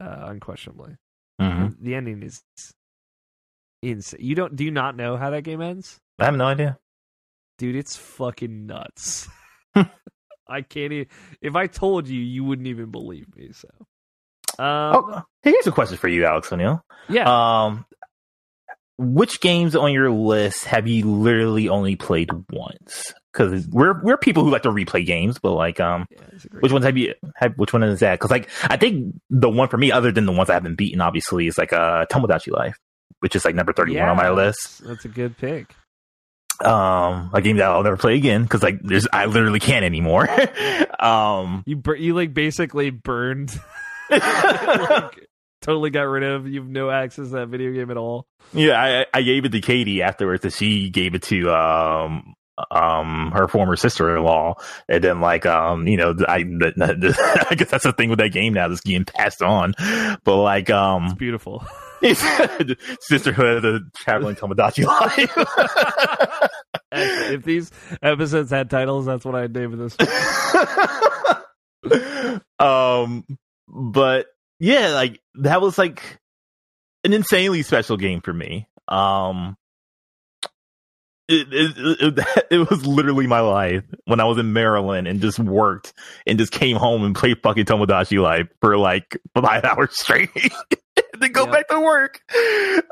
uh, 0.00 0.26
unquestionably. 0.28 0.96
Mhm. 1.40 1.74
The 1.80 1.94
ending 1.96 2.22
is 2.22 2.42
insane. 3.82 4.20
You 4.22 4.36
don't 4.36 4.54
do 4.54 4.62
you 4.64 4.70
not 4.70 4.96
know 4.96 5.16
how 5.16 5.30
that 5.30 5.42
game 5.42 5.60
ends, 5.60 5.98
I 6.20 6.26
have 6.26 6.36
no 6.36 6.44
idea. 6.46 6.78
dude? 7.58 7.74
It's 7.74 7.96
fucking 7.96 8.66
nuts. 8.66 9.28
I 10.48 10.62
can't. 10.62 10.92
Even, 10.92 11.06
if 11.40 11.56
I 11.56 11.66
told 11.66 12.08
you, 12.08 12.20
you 12.20 12.44
wouldn't 12.44 12.68
even 12.68 12.90
believe 12.90 13.26
me. 13.36 13.50
So, 13.52 13.68
um, 14.58 14.66
Oh, 14.96 15.22
here's 15.42 15.66
a 15.66 15.72
question 15.72 15.96
for 15.96 16.08
you, 16.08 16.24
Alex 16.26 16.52
O'Neill. 16.52 16.82
yeah, 17.08 17.24
Um, 17.64 17.86
which 18.98 19.40
games 19.40 19.74
on 19.74 19.92
your 19.92 20.10
list 20.10 20.64
have 20.66 20.86
you 20.86 21.10
literally 21.10 21.68
only 21.68 21.96
played 21.96 22.30
once? 22.52 23.12
Because 23.32 23.66
we're 23.68 24.00
we're 24.04 24.16
people 24.16 24.44
who 24.44 24.50
like 24.50 24.62
to 24.62 24.68
replay 24.70 25.04
games, 25.04 25.40
but 25.42 25.54
like, 25.54 25.80
um, 25.80 26.06
yeah, 26.10 26.18
it's 26.32 26.44
a 26.44 26.48
great 26.48 26.62
which 26.62 26.72
ones 26.72 26.84
have 26.84 26.96
you? 26.96 27.14
Have, 27.34 27.54
which 27.56 27.72
one 27.72 27.82
is 27.82 27.98
that? 27.98 28.12
Because 28.12 28.30
like, 28.30 28.48
I 28.62 28.76
think 28.76 29.12
the 29.30 29.48
one 29.50 29.68
for 29.68 29.76
me, 29.76 29.90
other 29.90 30.12
than 30.12 30.24
the 30.26 30.30
ones 30.32 30.48
I 30.50 30.54
haven't 30.54 30.76
beaten, 30.76 31.00
obviously, 31.00 31.48
is 31.48 31.58
like 31.58 31.72
uh, 31.72 32.06
Tomodachi 32.06 32.52
Life, 32.52 32.76
which 33.18 33.34
is 33.34 33.44
like 33.44 33.56
number 33.56 33.72
thirty 33.72 33.98
one 33.98 34.08
on 34.08 34.16
my 34.16 34.30
list. 34.30 34.84
That's 34.86 35.04
a 35.04 35.08
good 35.08 35.36
pick. 35.36 35.74
Um, 36.60 37.30
a 37.32 37.42
game 37.42 37.56
that 37.56 37.66
I'll 37.70 37.82
never 37.82 37.96
play 37.96 38.14
again 38.14 38.42
because 38.42 38.62
like, 38.62 38.80
there's 38.82 39.06
I 39.12 39.26
literally 39.26 39.60
can't 39.60 39.84
anymore. 39.84 40.28
um. 41.00 41.62
You 41.66 41.76
bur- 41.76 41.96
you 41.96 42.14
like 42.14 42.32
basically 42.32 42.90
burned, 42.90 43.58
like, 44.10 45.28
totally 45.60 45.90
got 45.90 46.02
rid 46.02 46.22
of. 46.22 46.46
You 46.46 46.60
have 46.60 46.68
no 46.70 46.90
access 46.90 47.26
to 47.28 47.34
that 47.34 47.48
video 47.48 47.72
game 47.72 47.90
at 47.90 47.96
all. 47.96 48.26
Yeah, 48.52 48.80
I, 48.80 49.06
I 49.18 49.22
gave 49.22 49.44
it 49.44 49.52
to 49.52 49.60
Katie 49.60 50.02
afterwards, 50.02 50.44
and 50.44 50.52
she 50.52 50.90
gave 50.90 51.14
it 51.14 51.22
to 51.24 51.52
um 51.52 52.34
um 52.70 53.32
her 53.34 53.48
former 53.48 53.74
sister 53.74 54.16
in 54.16 54.22
law, 54.22 54.54
and 54.88 55.02
then 55.02 55.20
like 55.20 55.46
um 55.46 55.88
you 55.88 55.96
know 55.96 56.14
I 56.28 56.36
I 56.80 57.54
guess 57.56 57.70
that's 57.70 57.84
the 57.84 57.94
thing 57.96 58.10
with 58.10 58.20
that 58.20 58.32
game 58.32 58.54
now, 58.54 58.68
that's 58.68 58.80
getting 58.80 59.04
passed 59.04 59.42
on, 59.42 59.74
but 60.24 60.36
like 60.36 60.70
um 60.70 61.14
Beautiful. 61.16 61.66
Sisterhood 63.00 63.56
of 63.56 63.62
the 63.62 63.80
traveling 63.96 64.36
Tomodachi 64.36 64.84
life. 64.84 66.50
if 66.92 67.42
these 67.44 67.70
episodes 68.02 68.50
had 68.50 68.70
titles, 68.70 69.06
that's 69.06 69.24
what 69.24 69.34
I'd 69.34 69.54
name 69.54 69.78
this. 69.78 69.96
um, 72.58 73.24
but 73.68 74.26
yeah, 74.60 74.90
like 74.90 75.20
that 75.36 75.60
was 75.60 75.78
like 75.78 76.18
an 77.04 77.12
insanely 77.12 77.62
special 77.62 77.96
game 77.96 78.20
for 78.20 78.32
me. 78.32 78.68
Um, 78.88 79.56
it, 81.28 81.48
it, 81.52 81.74
it, 81.78 82.46
it 82.50 82.70
was 82.70 82.86
literally 82.86 83.26
my 83.26 83.40
life 83.40 83.84
when 84.04 84.20
I 84.20 84.24
was 84.24 84.38
in 84.38 84.52
Maryland 84.52 85.08
and 85.08 85.20
just 85.20 85.38
worked 85.38 85.94
and 86.26 86.38
just 86.38 86.52
came 86.52 86.76
home 86.76 87.04
and 87.04 87.14
played 87.14 87.38
fucking 87.42 87.64
Tomodachi 87.64 88.20
Life 88.20 88.48
for 88.60 88.76
like 88.76 89.18
five 89.34 89.64
hours 89.64 89.98
straight. 89.98 90.30
And 91.14 91.22
then 91.22 91.32
go 91.32 91.46
Yeah. 91.46 91.52
back 91.52 91.68
to 91.68 91.80
work. 91.80 92.20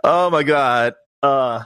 Oh 0.02 0.30
my 0.30 0.42
god. 0.42 0.94
Uh, 1.22 1.64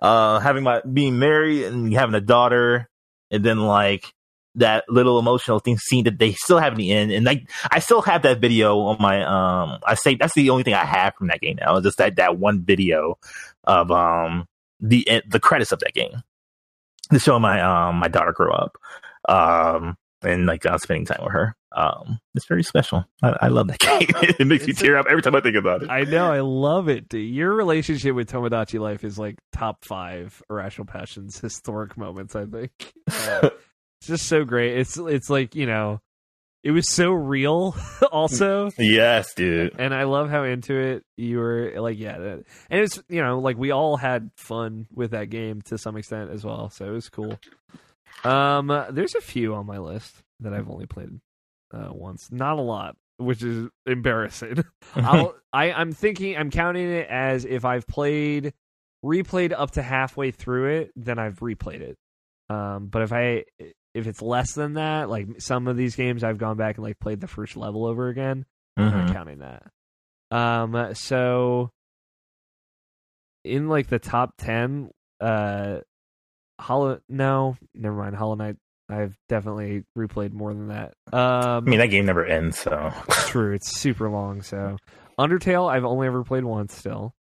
uh, 0.00 0.38
having 0.40 0.62
my 0.64 0.80
being 0.90 1.18
married 1.18 1.64
and 1.64 1.92
having 1.92 2.14
a 2.14 2.20
daughter, 2.20 2.88
and 3.30 3.44
then 3.44 3.60
like 3.60 4.12
that 4.56 4.84
little 4.88 5.18
emotional 5.18 5.58
thing 5.60 5.78
scene 5.78 6.04
that 6.04 6.18
they 6.18 6.32
still 6.32 6.58
have 6.58 6.72
in 6.72 6.78
the 6.78 6.92
end, 6.92 7.12
and 7.12 7.24
like 7.24 7.48
I 7.70 7.78
still 7.78 8.02
have 8.02 8.22
that 8.22 8.40
video 8.40 8.78
on 8.80 8.96
my 9.00 9.22
um. 9.22 9.78
I 9.86 9.94
say 9.94 10.14
that's 10.16 10.34
the 10.34 10.50
only 10.50 10.62
thing 10.64 10.74
I 10.74 10.84
have 10.84 11.14
from 11.16 11.28
that 11.28 11.40
game 11.40 11.58
now. 11.60 11.76
Is 11.76 11.84
just 11.84 11.98
that 11.98 12.16
that 12.16 12.38
one 12.38 12.62
video 12.64 13.18
of 13.64 13.90
um 13.90 14.46
the 14.80 15.06
the 15.28 15.38
credits 15.40 15.70
of 15.72 15.78
that 15.80 15.94
game 15.94 16.22
to 17.12 17.18
show 17.20 17.38
my 17.38 17.60
um 17.60 17.96
my 17.96 18.08
daughter 18.08 18.32
grow 18.32 18.52
up, 18.52 18.76
um 19.28 19.96
and 20.22 20.46
like 20.46 20.66
uh, 20.66 20.78
spending 20.78 21.04
time 21.06 21.22
with 21.22 21.32
her. 21.32 21.54
Um, 21.74 22.20
it's 22.34 22.46
very 22.46 22.62
special. 22.62 23.04
I, 23.22 23.36
I 23.42 23.48
love 23.48 23.68
that 23.68 23.78
game. 23.80 24.08
it 24.38 24.46
makes 24.46 24.64
me 24.66 24.72
It's 24.72 24.80
a- 24.80 24.84
tear 24.84 24.96
up 24.98 25.06
every 25.08 25.22
time 25.22 25.34
I 25.34 25.40
think 25.40 25.56
about 25.56 25.82
it. 25.82 25.90
I 25.90 26.02
know, 26.02 26.30
I 26.30 26.40
love 26.40 26.88
it. 26.88 27.08
Dude. 27.08 27.28
Your 27.34 27.54
relationship 27.54 28.14
with 28.14 28.30
Tomodachi 28.30 28.78
Life 28.80 29.04
is 29.04 29.18
like 29.18 29.36
top 29.52 29.84
five 29.84 30.42
Irrational 30.50 30.86
Passions 30.86 31.38
historic 31.38 31.96
moments. 31.96 32.36
I 32.36 32.46
think 32.46 32.70
uh, 33.10 33.50
it's 34.00 34.06
just 34.08 34.26
so 34.26 34.44
great. 34.44 34.78
It's 34.78 34.96
it's 34.98 35.30
like 35.30 35.54
you 35.54 35.66
know, 35.66 36.00
it 36.64 36.70
was 36.72 36.88
so 36.92 37.10
real. 37.12 37.74
also, 38.12 38.70
Yes, 38.78 39.34
dude. 39.34 39.74
and 39.78 39.94
I 39.94 40.04
love 40.04 40.28
how 40.30 40.44
into 40.44 40.76
it 40.78 41.04
you 41.16 41.38
were. 41.38 41.72
Like, 41.76 41.98
yeah, 41.98 42.18
that, 42.18 42.44
and 42.70 42.80
it's 42.80 43.02
you 43.08 43.22
know 43.22 43.38
like 43.40 43.56
we 43.56 43.70
all 43.70 43.96
had 43.96 44.30
fun 44.36 44.86
with 44.92 45.12
that 45.12 45.30
game 45.30 45.62
to 45.62 45.78
some 45.78 45.96
extent 45.96 46.30
as 46.30 46.44
well. 46.44 46.70
So 46.70 46.86
it 46.86 46.90
was 46.90 47.08
cool. 47.08 47.38
Um, 48.24 48.68
there's 48.90 49.14
a 49.14 49.20
few 49.20 49.54
on 49.54 49.66
my 49.66 49.78
list 49.78 50.14
that 50.40 50.52
I've 50.52 50.68
only 50.70 50.86
played 50.86 51.08
uh, 51.72 51.88
once. 51.92 52.30
Not 52.30 52.58
a 52.58 52.62
lot, 52.62 52.96
which 53.18 53.42
is 53.42 53.68
embarrassing. 53.86 54.64
I'll, 54.96 55.34
I 55.52 55.72
I'm 55.72 55.92
thinking 55.92 56.36
I'm 56.36 56.50
counting 56.50 56.88
it 56.90 57.08
as 57.08 57.44
if 57.44 57.64
I've 57.64 57.86
played 57.86 58.52
replayed 59.04 59.52
up 59.56 59.72
to 59.72 59.82
halfway 59.82 60.30
through 60.30 60.66
it, 60.80 60.92
then 60.96 61.18
I've 61.18 61.40
replayed 61.40 61.80
it. 61.80 61.96
Um, 62.48 62.86
but 62.86 63.02
if 63.02 63.12
I 63.12 63.44
if 63.94 64.06
it's 64.06 64.22
less 64.22 64.52
than 64.54 64.74
that, 64.74 65.10
like 65.10 65.40
some 65.40 65.66
of 65.68 65.76
these 65.76 65.96
games, 65.96 66.22
I've 66.24 66.38
gone 66.38 66.56
back 66.56 66.76
and 66.76 66.84
like 66.84 66.98
played 66.98 67.20
the 67.20 67.26
first 67.28 67.56
level 67.56 67.84
over 67.86 68.08
again. 68.08 68.44
I'm 68.76 68.90
Mhm. 68.90 69.06
not 69.06 69.12
counting 69.14 69.38
that. 69.40 69.64
Um, 70.30 70.94
so 70.94 71.70
in 73.44 73.68
like 73.68 73.88
the 73.88 73.98
top 73.98 74.34
ten, 74.38 74.90
uh, 75.20 75.80
Hollow. 76.60 77.00
No, 77.08 77.56
never 77.74 77.96
mind. 77.96 78.14
Hollow 78.16 78.36
Knight. 78.36 78.56
I've 78.88 79.16
definitely 79.28 79.84
replayed 79.96 80.32
more 80.32 80.52
than 80.52 80.68
that. 80.68 80.94
Um, 81.12 81.20
I 81.66 81.70
mean, 81.70 81.78
that 81.78 81.86
game 81.86 82.06
never 82.06 82.24
ends, 82.24 82.58
so. 82.58 82.92
true. 83.10 83.54
It's 83.54 83.78
super 83.80 84.10
long. 84.10 84.42
So 84.42 84.76
Undertale, 85.18 85.70
I've 85.70 85.84
only 85.84 86.06
ever 86.06 86.24
played 86.24 86.44
once 86.44 86.76
still 86.76 87.14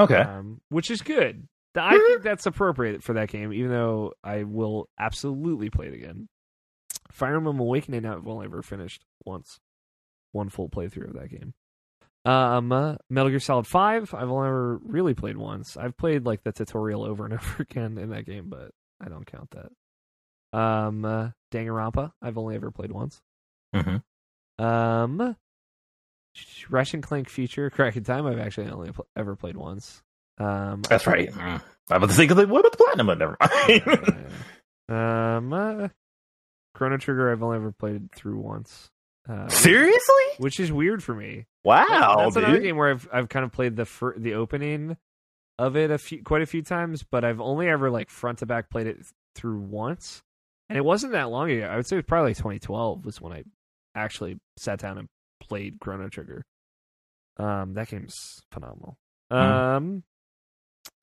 Okay. 0.00 0.14
um, 0.20 0.60
which 0.68 0.90
is 0.90 1.02
good. 1.02 1.48
I 1.76 1.92
think 1.96 2.22
that's 2.22 2.46
appropriate 2.46 3.02
for 3.02 3.12
that 3.14 3.28
game, 3.28 3.52
even 3.52 3.70
though 3.70 4.12
I 4.24 4.42
will 4.44 4.88
absolutely 4.98 5.70
play 5.70 5.86
it 5.86 5.94
again. 5.94 6.28
Fire 7.12 7.36
Emblem 7.36 7.60
Awakening, 7.60 8.04
I've 8.04 8.26
only 8.26 8.46
ever 8.46 8.62
finished 8.62 9.04
once, 9.24 9.58
one 10.32 10.48
full 10.48 10.68
playthrough 10.68 11.08
of 11.10 11.14
that 11.14 11.30
game. 11.30 11.54
Um, 12.24 12.72
uh, 12.72 12.96
Metal 13.08 13.30
Gear 13.30 13.38
Solid 13.40 13.66
Five, 13.66 14.12
I've 14.12 14.28
only 14.30 14.48
ever 14.48 14.78
really 14.82 15.14
played 15.14 15.36
once. 15.36 15.76
I've 15.76 15.96
played 15.96 16.26
like 16.26 16.42
the 16.42 16.52
tutorial 16.52 17.04
over 17.04 17.24
and 17.24 17.34
over 17.40 17.62
again 17.62 17.96
in 17.98 18.10
that 18.10 18.26
game, 18.26 18.48
but 18.48 18.70
I 19.00 19.08
don't 19.08 19.26
count 19.26 19.50
that. 19.52 19.70
Um, 20.52 21.04
uh, 21.04 21.30
Danganronpa, 21.52 22.12
I've 22.22 22.38
only 22.38 22.54
ever 22.56 22.70
played 22.70 22.92
once. 22.92 23.20
Mhm. 23.74 24.02
Um, 24.58 25.36
and 26.92 27.02
Clank 27.02 27.28
Future 27.28 27.70
Crack 27.74 27.96
in 27.96 28.04
Time, 28.04 28.26
I've 28.26 28.38
actually 28.38 28.68
only 28.70 28.92
pl- 28.92 29.06
ever 29.16 29.36
played 29.36 29.56
once. 29.56 30.02
Um, 30.38 30.82
That's 30.88 31.06
right. 31.06 31.30
Mm. 31.30 31.60
I 31.90 31.98
was 31.98 32.14
thinking, 32.16 32.36
like, 32.36 32.48
what 32.48 32.60
about 32.60 32.72
the 32.72 32.78
platinum? 32.78 33.06
But 33.08 33.18
never 33.18 33.36
mind. 33.40 34.26
um, 34.88 35.52
uh, 35.52 35.88
Chrono 36.74 36.96
Trigger, 36.96 37.32
I've 37.32 37.42
only 37.42 37.56
ever 37.56 37.72
played 37.72 38.12
through 38.12 38.38
once. 38.38 38.90
Uh, 39.28 39.48
Seriously? 39.48 40.24
which 40.38 40.58
is 40.58 40.72
weird 40.72 41.02
for 41.02 41.14
me. 41.14 41.44
Wow, 41.64 42.16
That's 42.24 42.36
another 42.36 42.54
dude. 42.54 42.62
game 42.62 42.76
where 42.76 42.90
I've 42.90 43.06
I've 43.12 43.28
kind 43.28 43.44
of 43.44 43.52
played 43.52 43.76
the 43.76 43.84
fir- 43.84 44.16
the 44.16 44.34
opening 44.34 44.96
of 45.58 45.76
it 45.76 45.90
a 45.90 45.98
few 45.98 46.22
quite 46.22 46.40
a 46.40 46.46
few 46.46 46.62
times, 46.62 47.02
but 47.02 47.24
I've 47.24 47.40
only 47.40 47.68
ever 47.68 47.90
like 47.90 48.08
front 48.08 48.38
to 48.38 48.46
back 48.46 48.70
played 48.70 48.86
it 48.86 48.98
through 49.34 49.58
once, 49.60 50.22
and 50.68 50.76
it 50.78 50.84
wasn't 50.84 51.12
that 51.12 51.30
long 51.30 51.50
ago. 51.50 51.66
I 51.66 51.76
would 51.76 51.86
say 51.86 51.96
it 51.96 51.98
was 51.98 52.06
probably 52.06 52.34
2012 52.34 53.04
was 53.04 53.20
when 53.20 53.32
I 53.32 53.44
actually 53.94 54.38
sat 54.56 54.78
down 54.80 54.98
and 54.98 55.08
played 55.40 55.78
Chrono 55.80 56.08
Trigger. 56.08 56.44
Um, 57.36 57.74
that 57.74 57.88
game's 57.88 58.42
phenomenal. 58.52 58.96
Um, 59.30 60.02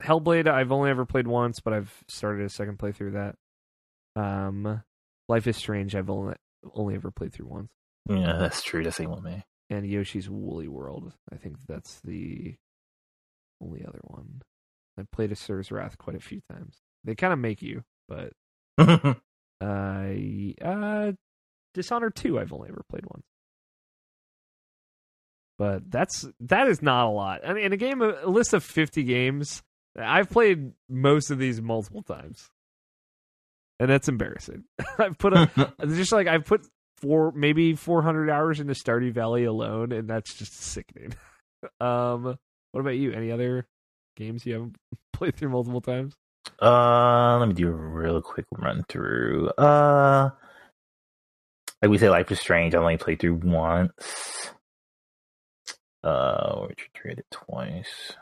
Hellblade, 0.03 0.47
I've 0.47 0.71
only 0.71 0.89
ever 0.89 1.05
played 1.05 1.27
once, 1.27 1.59
but 1.59 1.73
I've 1.73 1.93
started 2.07 2.45
a 2.45 2.49
second 2.49 2.77
playthrough 2.77 3.07
of 3.07 3.13
that. 3.13 3.35
Um, 4.21 4.83
Life 5.27 5.47
is 5.47 5.57
Strange, 5.57 5.95
I've 5.95 6.09
only 6.09 6.35
only 6.73 6.95
ever 6.95 7.11
played 7.11 7.31
through 7.31 7.47
once 7.47 7.69
Yeah, 8.09 8.37
that's 8.39 8.63
true. 8.63 8.83
That's 8.83 8.97
the 8.97 9.07
one, 9.07 9.23
man. 9.23 9.43
and 9.69 9.85
Yoshi's 9.85 10.29
Woolly 10.29 10.67
World. 10.67 11.13
I 11.31 11.35
think 11.35 11.57
that's 11.67 11.99
the 12.01 12.55
only 13.61 13.85
other 13.85 13.99
one. 14.03 14.41
I 14.97 15.03
played 15.11 15.31
a 15.31 15.35
Asura's 15.35 15.71
Wrath 15.71 15.97
quite 15.97 16.15
a 16.15 16.21
few 16.21 16.41
times. 16.51 16.77
They 17.03 17.15
kind 17.15 17.33
of 17.33 17.39
make 17.39 17.61
you, 17.61 17.83
but 18.07 18.33
uh, 19.65 20.65
uh, 20.65 21.11
Dishonored 21.73 22.15
two 22.15 22.39
I've 22.39 22.53
only 22.53 22.69
ever 22.69 22.83
played 22.89 23.05
once. 23.05 23.25
But 25.57 25.89
that's 25.89 26.25
that 26.41 26.67
is 26.67 26.81
not 26.81 27.07
a 27.07 27.09
lot. 27.09 27.41
I 27.47 27.53
mean, 27.53 27.65
in 27.65 27.73
a 27.73 27.77
game, 27.77 28.01
a 28.01 28.27
list 28.27 28.53
of 28.53 28.63
fifty 28.63 29.03
games, 29.03 29.61
I've 29.97 30.29
played 30.29 30.71
most 30.89 31.31
of 31.31 31.37
these 31.37 31.61
multiple 31.61 32.01
times, 32.01 32.49
and 33.79 33.89
that's 33.89 34.07
embarrassing. 34.07 34.63
I've 34.97 35.17
put 35.17 35.33
a 35.33 35.73
just 35.87 36.11
like 36.11 36.27
I've 36.27 36.45
put 36.45 36.65
four 36.97 37.31
maybe 37.33 37.73
400 37.73 38.29
hours 38.29 38.59
into 38.59 38.73
Stardew 38.73 39.13
Valley 39.13 39.45
alone, 39.45 39.91
and 39.91 40.09
that's 40.09 40.33
just 40.33 40.53
sickening. 40.53 41.13
um, 41.79 42.37
what 42.71 42.81
about 42.81 42.97
you? 42.97 43.11
Any 43.11 43.31
other 43.31 43.67
games 44.15 44.45
you 44.45 44.53
haven't 44.53 44.75
played 45.13 45.35
through 45.35 45.49
multiple 45.49 45.81
times? 45.81 46.15
Uh, 46.61 47.37
let 47.39 47.47
me 47.47 47.53
do 47.53 47.67
a 47.67 47.71
real 47.71 48.21
quick 48.21 48.45
run 48.57 48.85
through. 48.87 49.49
Uh, 49.57 50.29
like 51.81 51.91
we 51.91 51.97
say, 51.97 52.09
Life 52.09 52.31
is 52.31 52.39
Strange. 52.39 52.73
I 52.73 52.77
only 52.79 52.97
played 52.97 53.19
through 53.19 53.35
once. 53.43 54.51
Uh, 56.03 56.67
three 56.95 57.13
it 57.13 57.25
twice. 57.31 58.13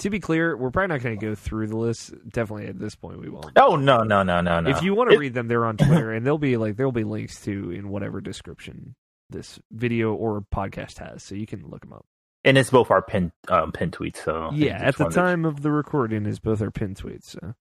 To 0.00 0.10
be 0.10 0.18
clear, 0.20 0.56
we're 0.56 0.70
probably 0.70 0.88
not 0.94 1.02
going 1.02 1.18
to 1.18 1.26
go 1.26 1.34
through 1.34 1.68
the 1.68 1.76
list. 1.76 2.12
Definitely 2.28 2.66
at 2.66 2.78
this 2.78 2.94
point, 2.96 3.20
we 3.20 3.28
won't. 3.30 3.52
Oh 3.56 3.76
no, 3.76 4.02
no, 4.02 4.22
no, 4.22 4.40
no, 4.40 4.60
no. 4.60 4.68
If 4.70 4.82
you 4.82 4.94
want 4.94 5.10
to 5.10 5.16
It- 5.16 5.20
read 5.20 5.34
them, 5.34 5.48
they're 5.48 5.64
on 5.64 5.76
Twitter, 5.76 6.12
and 6.14 6.26
there'll 6.26 6.36
be 6.38 6.56
like 6.56 6.76
there'll 6.76 6.92
be 6.92 7.04
links 7.04 7.40
to 7.42 7.70
in 7.70 7.88
whatever 7.88 8.20
description 8.20 8.94
this 9.30 9.58
video 9.72 10.12
or 10.12 10.44
podcast 10.54 10.98
has, 10.98 11.22
so 11.22 11.34
you 11.34 11.46
can 11.46 11.66
look 11.68 11.80
them 11.80 11.92
up. 11.94 12.04
And 12.44 12.58
it's 12.58 12.70
both 12.70 12.90
our 12.90 13.02
pin 13.02 13.32
um 13.48 13.72
pin 13.72 13.90
tweets. 13.90 14.18
So 14.24 14.50
yeah, 14.54 14.78
at 14.80 14.96
the 14.96 15.04
that- 15.04 15.12
time 15.14 15.44
of 15.44 15.62
the 15.62 15.70
recording 15.70 16.26
is 16.26 16.38
both 16.38 16.60
our 16.62 16.70
pin 16.70 16.94
tweets. 16.94 17.30
So. 17.30 17.54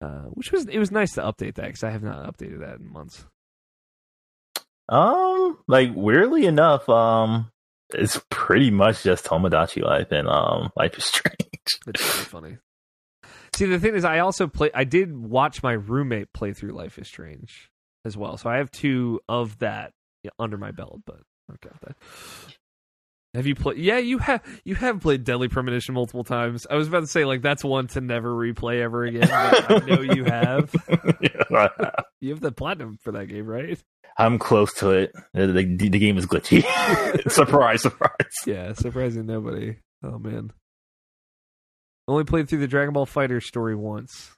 Uh, 0.00 0.26
which 0.34 0.52
was 0.52 0.66
it 0.66 0.78
was 0.78 0.92
nice 0.92 1.12
to 1.14 1.22
update 1.22 1.54
that 1.56 1.66
because 1.66 1.82
I 1.82 1.90
have 1.90 2.04
not 2.04 2.24
updated 2.32 2.60
that 2.60 2.78
in 2.78 2.86
months. 2.86 3.24
Um, 4.88 5.58
like 5.66 5.90
weirdly 5.94 6.46
enough, 6.46 6.88
um, 6.88 7.50
it's 7.92 8.20
pretty 8.30 8.70
much 8.70 9.02
just 9.02 9.24
Tomodachi 9.24 9.82
Life 9.82 10.12
and 10.12 10.28
um 10.28 10.70
Life 10.76 10.96
is 10.96 11.04
Strange. 11.04 11.34
It's 11.88 12.00
really 12.00 12.24
funny. 12.24 12.58
See, 13.54 13.66
the 13.66 13.78
thing 13.80 13.94
is, 13.94 14.04
I 14.04 14.20
also 14.20 14.46
play. 14.46 14.70
I 14.72 14.84
did 14.84 15.16
watch 15.16 15.62
my 15.62 15.72
roommate 15.72 16.32
play 16.32 16.52
through 16.52 16.72
Life 16.72 16.96
is 16.98 17.08
Strange 17.08 17.68
as 18.04 18.16
well, 18.16 18.36
so 18.36 18.48
I 18.48 18.58
have 18.58 18.70
two 18.70 19.20
of 19.28 19.58
that 19.58 19.92
under 20.38 20.56
my 20.56 20.70
belt. 20.70 21.00
But 21.04 21.20
okay, 21.54 21.74
that. 21.82 21.96
Have 23.34 23.46
you 23.46 23.54
played? 23.54 23.78
Yeah, 23.78 23.98
you 23.98 24.18
have. 24.18 24.42
You 24.64 24.74
have 24.76 25.00
played 25.00 25.24
Deadly 25.24 25.48
Premonition 25.48 25.94
multiple 25.94 26.24
times. 26.24 26.66
I 26.70 26.76
was 26.76 26.88
about 26.88 27.00
to 27.00 27.06
say 27.06 27.24
like 27.26 27.42
that's 27.42 27.62
one 27.62 27.86
to 27.88 28.00
never 28.00 28.30
replay 28.32 28.80
ever 28.80 29.04
again. 29.04 29.28
But 29.28 29.70
I 29.70 29.86
know 29.86 30.00
you 30.00 30.24
have. 30.24 30.74
Yeah, 31.50 31.68
You 32.20 32.30
have 32.30 32.40
the 32.40 32.52
platinum 32.52 32.98
for 33.02 33.12
that 33.12 33.26
game, 33.26 33.46
right? 33.46 33.78
I'm 34.18 34.38
close 34.38 34.72
to 34.74 34.90
it. 34.90 35.12
The, 35.34 35.46
the, 35.46 35.88
the 35.88 35.98
game 35.98 36.16
is 36.18 36.26
glitchy. 36.26 36.62
surprise, 37.30 37.82
surprise. 37.82 38.12
Yeah, 38.46 38.72
surprising 38.74 39.26
nobody. 39.26 39.76
Oh 40.02 40.18
man, 40.18 40.52
only 42.06 42.24
played 42.24 42.48
through 42.48 42.58
the 42.60 42.66
Dragon 42.68 42.92
Ball 42.94 43.06
Fighter 43.06 43.40
story 43.40 43.74
once 43.76 44.30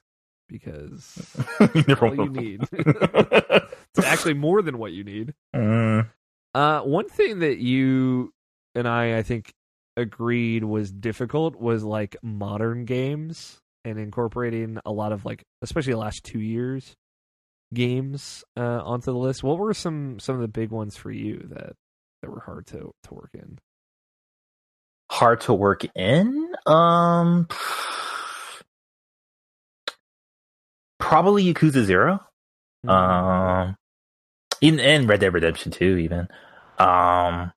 because 0.49 1.17
all 1.59 2.15
you 2.15 2.29
need. 2.29 2.61
it's 2.71 4.05
actually 4.05 4.33
more 4.33 4.61
than 4.61 4.77
what 4.77 4.91
you 4.91 5.03
need. 5.03 5.33
Mm, 5.55 6.09
Uh, 6.53 6.81
one 6.81 7.07
thing 7.09 7.39
that 7.39 7.57
you 7.59 8.33
and 8.75 8.87
I, 8.87 9.17
I 9.17 9.23
think, 9.23 9.53
agreed 9.97 10.63
was 10.63 10.91
difficult 10.91 11.59
was 11.59 11.83
like 11.83 12.15
modern 12.23 12.85
games 12.85 13.59
and 13.83 13.99
incorporating 13.99 14.77
a 14.85 14.91
lot 14.91 15.11
of 15.11 15.25
like, 15.25 15.43
especially 15.61 15.93
the 15.93 15.99
last 15.99 16.23
two 16.23 16.39
years, 16.39 16.95
games 17.73 18.43
uh, 18.57 18.81
onto 18.83 19.11
the 19.11 19.17
list. 19.17 19.43
What 19.43 19.57
were 19.57 19.73
some 19.73 20.19
some 20.19 20.35
of 20.35 20.41
the 20.41 20.47
big 20.47 20.71
ones 20.71 20.95
for 20.95 21.11
you 21.11 21.45
that 21.49 21.73
that 22.21 22.29
were 22.29 22.41
hard 22.41 22.67
to 22.67 22.91
to 23.03 23.13
work 23.13 23.31
in? 23.33 23.59
hard 25.11 25.41
to 25.41 25.53
work 25.53 25.85
in. 25.93 26.53
Um, 26.65 27.47
probably 30.99 31.53
Yakuza 31.53 31.83
0 31.83 32.19
Mm-hmm. 32.83 32.89
Um, 32.89 33.75
in 34.59 34.79
and 34.79 35.07
Red 35.07 35.19
Dead 35.19 35.35
Redemption 35.35 35.71
2 35.71 35.97
even. 35.97 36.27
Um, 36.79 37.51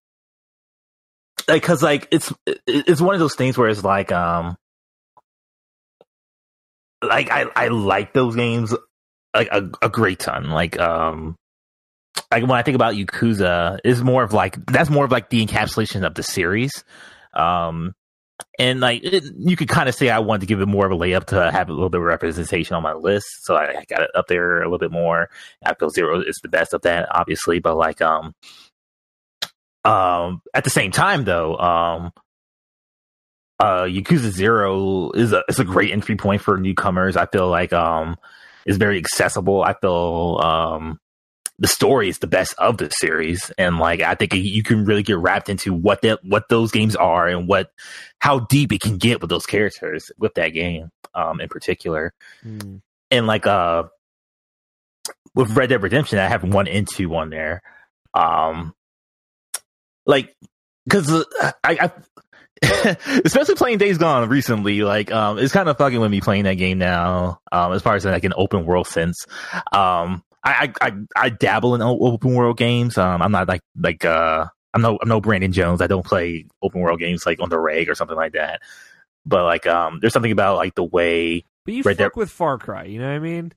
like, 1.49 1.63
cause 1.63 1.83
like 1.83 2.09
it's 2.11 2.33
it's 2.67 3.01
one 3.01 3.15
of 3.15 3.21
those 3.21 3.35
things 3.35 3.57
where 3.59 3.69
it's 3.69 3.85
like 3.85 4.13
um, 4.13 4.57
like 7.03 7.31
I 7.31 7.47
I 7.55 7.69
like 7.69 8.13
those 8.13 8.37
games 8.37 8.75
like 9.35 9.49
a, 9.51 9.71
a 9.83 9.89
great 9.89 10.21
ton. 10.21 10.51
Like 10.51 10.79
um, 10.79 11.37
like 12.31 12.43
when 12.43 12.53
I 12.53 12.63
think 12.63 12.77
about 12.77 12.95
Yakuza, 12.95 13.79
is 13.85 14.03
more 14.03 14.23
of 14.23 14.33
like 14.33 14.65
that's 14.67 14.91
more 14.91 15.05
of 15.05 15.13
like 15.13 15.31
the 15.31 15.45
encapsulation 15.45 16.07
of 16.07 16.15
the 16.15 16.23
series. 16.23 16.85
Um, 17.33 17.95
and 18.59 18.81
like 18.81 19.03
it, 19.05 19.25
you 19.37 19.57
could 19.57 19.69
kind 19.69 19.89
of 19.89 19.95
say 19.95 20.11
I 20.11 20.19
wanted 20.21 20.41
to 20.41 20.47
give 20.47 20.61
it 20.61 20.67
more 20.67 20.87
of 20.87 20.93
a 20.93 20.97
layup 20.97 21.27
to 21.27 21.51
have 21.51 21.69
a 21.69 21.73
little 21.73 21.91
bit 21.91 22.01
of 22.01 22.07
representation 22.07 22.75
on 22.75 22.83
my 22.83 22.93
list, 22.93 23.27
so 23.43 23.57
I, 23.57 23.79
I 23.79 23.85
got 23.89 24.03
it 24.03 24.11
up 24.15 24.27
there 24.29 24.61
a 24.61 24.65
little 24.65 24.79
bit 24.79 24.93
more. 24.93 25.29
I 25.65 25.75
feel 25.75 25.91
zero 25.91 26.21
is 26.21 26.39
the 26.43 26.49
best 26.49 26.75
of 26.75 26.83
that, 26.83 27.09
obviously, 27.15 27.59
but 27.59 27.77
like 27.77 28.01
um 28.01 28.35
um 29.85 30.41
at 30.55 30.65
the 30.65 30.71
same 30.71 30.91
time 30.91 31.25
though 31.25 31.57
um 31.59 32.13
uh 33.61 33.83
Yakuza 33.83 34.31
Zero 34.31 35.11
is 35.13 35.33
a 35.33 35.43
is 35.49 35.59
a 35.59 35.65
great 35.65 35.93
entry 35.93 36.17
point 36.17 36.43
for 36.43 36.57
newcomers. 36.59 37.17
I 37.17 37.27
feel 37.27 37.49
like 37.49 37.73
um 37.73 38.17
is 38.67 38.77
very 38.77 38.99
accessible. 38.99 39.63
I 39.63 39.75
feel 39.75 40.41
um 40.43 40.99
the 41.59 41.69
story 41.69 42.09
is 42.09 42.19
the 42.19 42.27
best 42.27 42.55
of 42.59 42.79
the 42.79 42.91
series, 42.91 43.53
and 43.57 43.79
like 43.79 44.01
I 44.01 44.17
think 44.17 44.35
you 44.35 44.63
can 44.65 44.85
really 44.85 45.05
get 45.05 45.19
wrapped 45.19 45.49
into 45.49 45.73
what 45.73 46.03
that 46.03 46.25
what 46.25 46.49
those 46.49 46.73
games 46.73 46.97
are 46.97 47.29
and 47.29 47.47
what 47.47 47.71
how 48.19 48.41
deep 48.41 48.73
it 48.73 48.81
can 48.81 48.99
get 48.99 49.21
with 49.21 49.31
those 49.31 49.47
characters 49.47 50.11
with 50.19 50.35
that 50.35 50.49
game 50.49 50.91
um 51.15 51.41
in 51.41 51.49
particular. 51.49 52.13
Mm. 52.45 52.83
And 53.11 53.27
like 53.27 53.47
uh 53.47 53.85
with 55.35 55.57
Red 55.57 55.69
Dead 55.69 55.83
Redemption, 55.83 56.19
I 56.19 56.27
have 56.27 56.43
one 56.43 56.67
and 56.67 56.89
two 56.89 57.15
on 57.15 57.31
there. 57.31 57.63
Um 58.15 58.75
like 60.07 60.35
because 60.87 61.25
I, 61.41 61.53
I 61.65 61.93
especially 63.25 63.55
playing 63.57 63.79
Days 63.79 63.99
Gone 63.99 64.29
recently, 64.29 64.83
like 64.83 65.13
um, 65.13 65.39
it's 65.39 65.53
kind 65.53 65.69
of 65.69 65.77
fucking 65.77 66.01
with 66.01 66.11
me 66.11 66.21
playing 66.21 66.45
that 66.45 66.55
game 66.55 66.79
now. 66.79 67.41
Um, 67.53 67.73
as 67.73 67.83
far 67.83 67.95
as 67.95 68.05
like 68.05 68.25
an 68.25 68.35
open 68.37 68.65
world 68.65 68.87
sense, 68.87 69.27
um, 69.73 70.23
I, 70.43 70.73
I 70.81 70.93
I 71.17 71.29
dabble 71.31 71.75
in 71.75 71.83
open 71.83 72.35
world 72.35 72.57
games. 72.57 72.97
Um, 72.99 73.23
I'm 73.23 73.33
not 73.33 73.49
like 73.49 73.61
like 73.79 74.05
uh, 74.05 74.47
I'm 74.73 74.83
no 74.83 74.99
I'm 75.01 75.09
no 75.09 75.21
Brandon 75.21 75.53
Jones. 75.53 75.81
I 75.83 75.87
don't 75.87 76.07
play 76.07 76.47
open 76.63 76.81
world 76.81 77.01
games 77.01 77.27
like 77.27 77.41
on 77.41 77.49
the 77.49 77.59
reg 77.59 77.89
or 77.89 77.95
something 77.95 78.17
like 78.17 78.33
that. 78.33 78.61
But 79.27 79.45
like 79.45 79.67
um, 79.67 79.99
there's 80.01 80.13
something 80.13 80.33
about 80.33 80.57
like 80.57 80.75
the 80.75 80.85
way. 80.85 81.45
But 81.65 81.75
you 81.75 81.83
Red 81.83 81.97
fuck 81.97 82.13
Dead- 82.13 82.19
with 82.19 82.31
Far 82.31 82.59
Cry, 82.59 82.85
you 82.85 82.99
know 82.99 83.09
what 83.09 83.15
I 83.17 83.19
mean? 83.21 83.53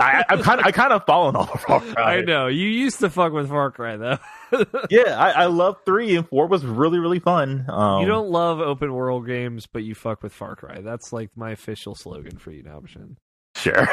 I, 0.00 0.24
I'm 0.28 0.42
kind 0.42 0.60
of 0.60 0.66
I 0.66 0.72
kind 0.72 0.92
of 0.92 1.04
fallen 1.04 1.36
off 1.36 1.54
of 1.54 1.60
Far 1.60 1.80
Cry. 1.80 2.16
I 2.16 2.20
know 2.22 2.46
you 2.46 2.66
used 2.66 3.00
to 3.00 3.10
fuck 3.10 3.32
with 3.32 3.48
Far 3.48 3.70
Cry 3.70 3.96
though. 3.96 4.18
Yeah, 4.90 5.16
I, 5.16 5.30
I 5.30 5.46
love 5.46 5.76
three 5.86 6.16
and 6.16 6.28
four 6.28 6.48
was 6.48 6.64
really 6.64 6.98
really 6.98 7.20
fun. 7.20 7.66
Um, 7.68 8.00
you 8.00 8.08
don't 8.08 8.30
love 8.30 8.58
open 8.58 8.92
world 8.92 9.26
games, 9.26 9.66
but 9.72 9.84
you 9.84 9.94
fuck 9.94 10.22
with 10.24 10.32
Far 10.32 10.56
Cry. 10.56 10.80
That's 10.80 11.12
like 11.12 11.30
my 11.36 11.52
official 11.52 11.94
slogan 11.94 12.36
for 12.38 12.50
you, 12.50 12.64
Nabishin. 12.64 13.14
Sure. 13.54 13.88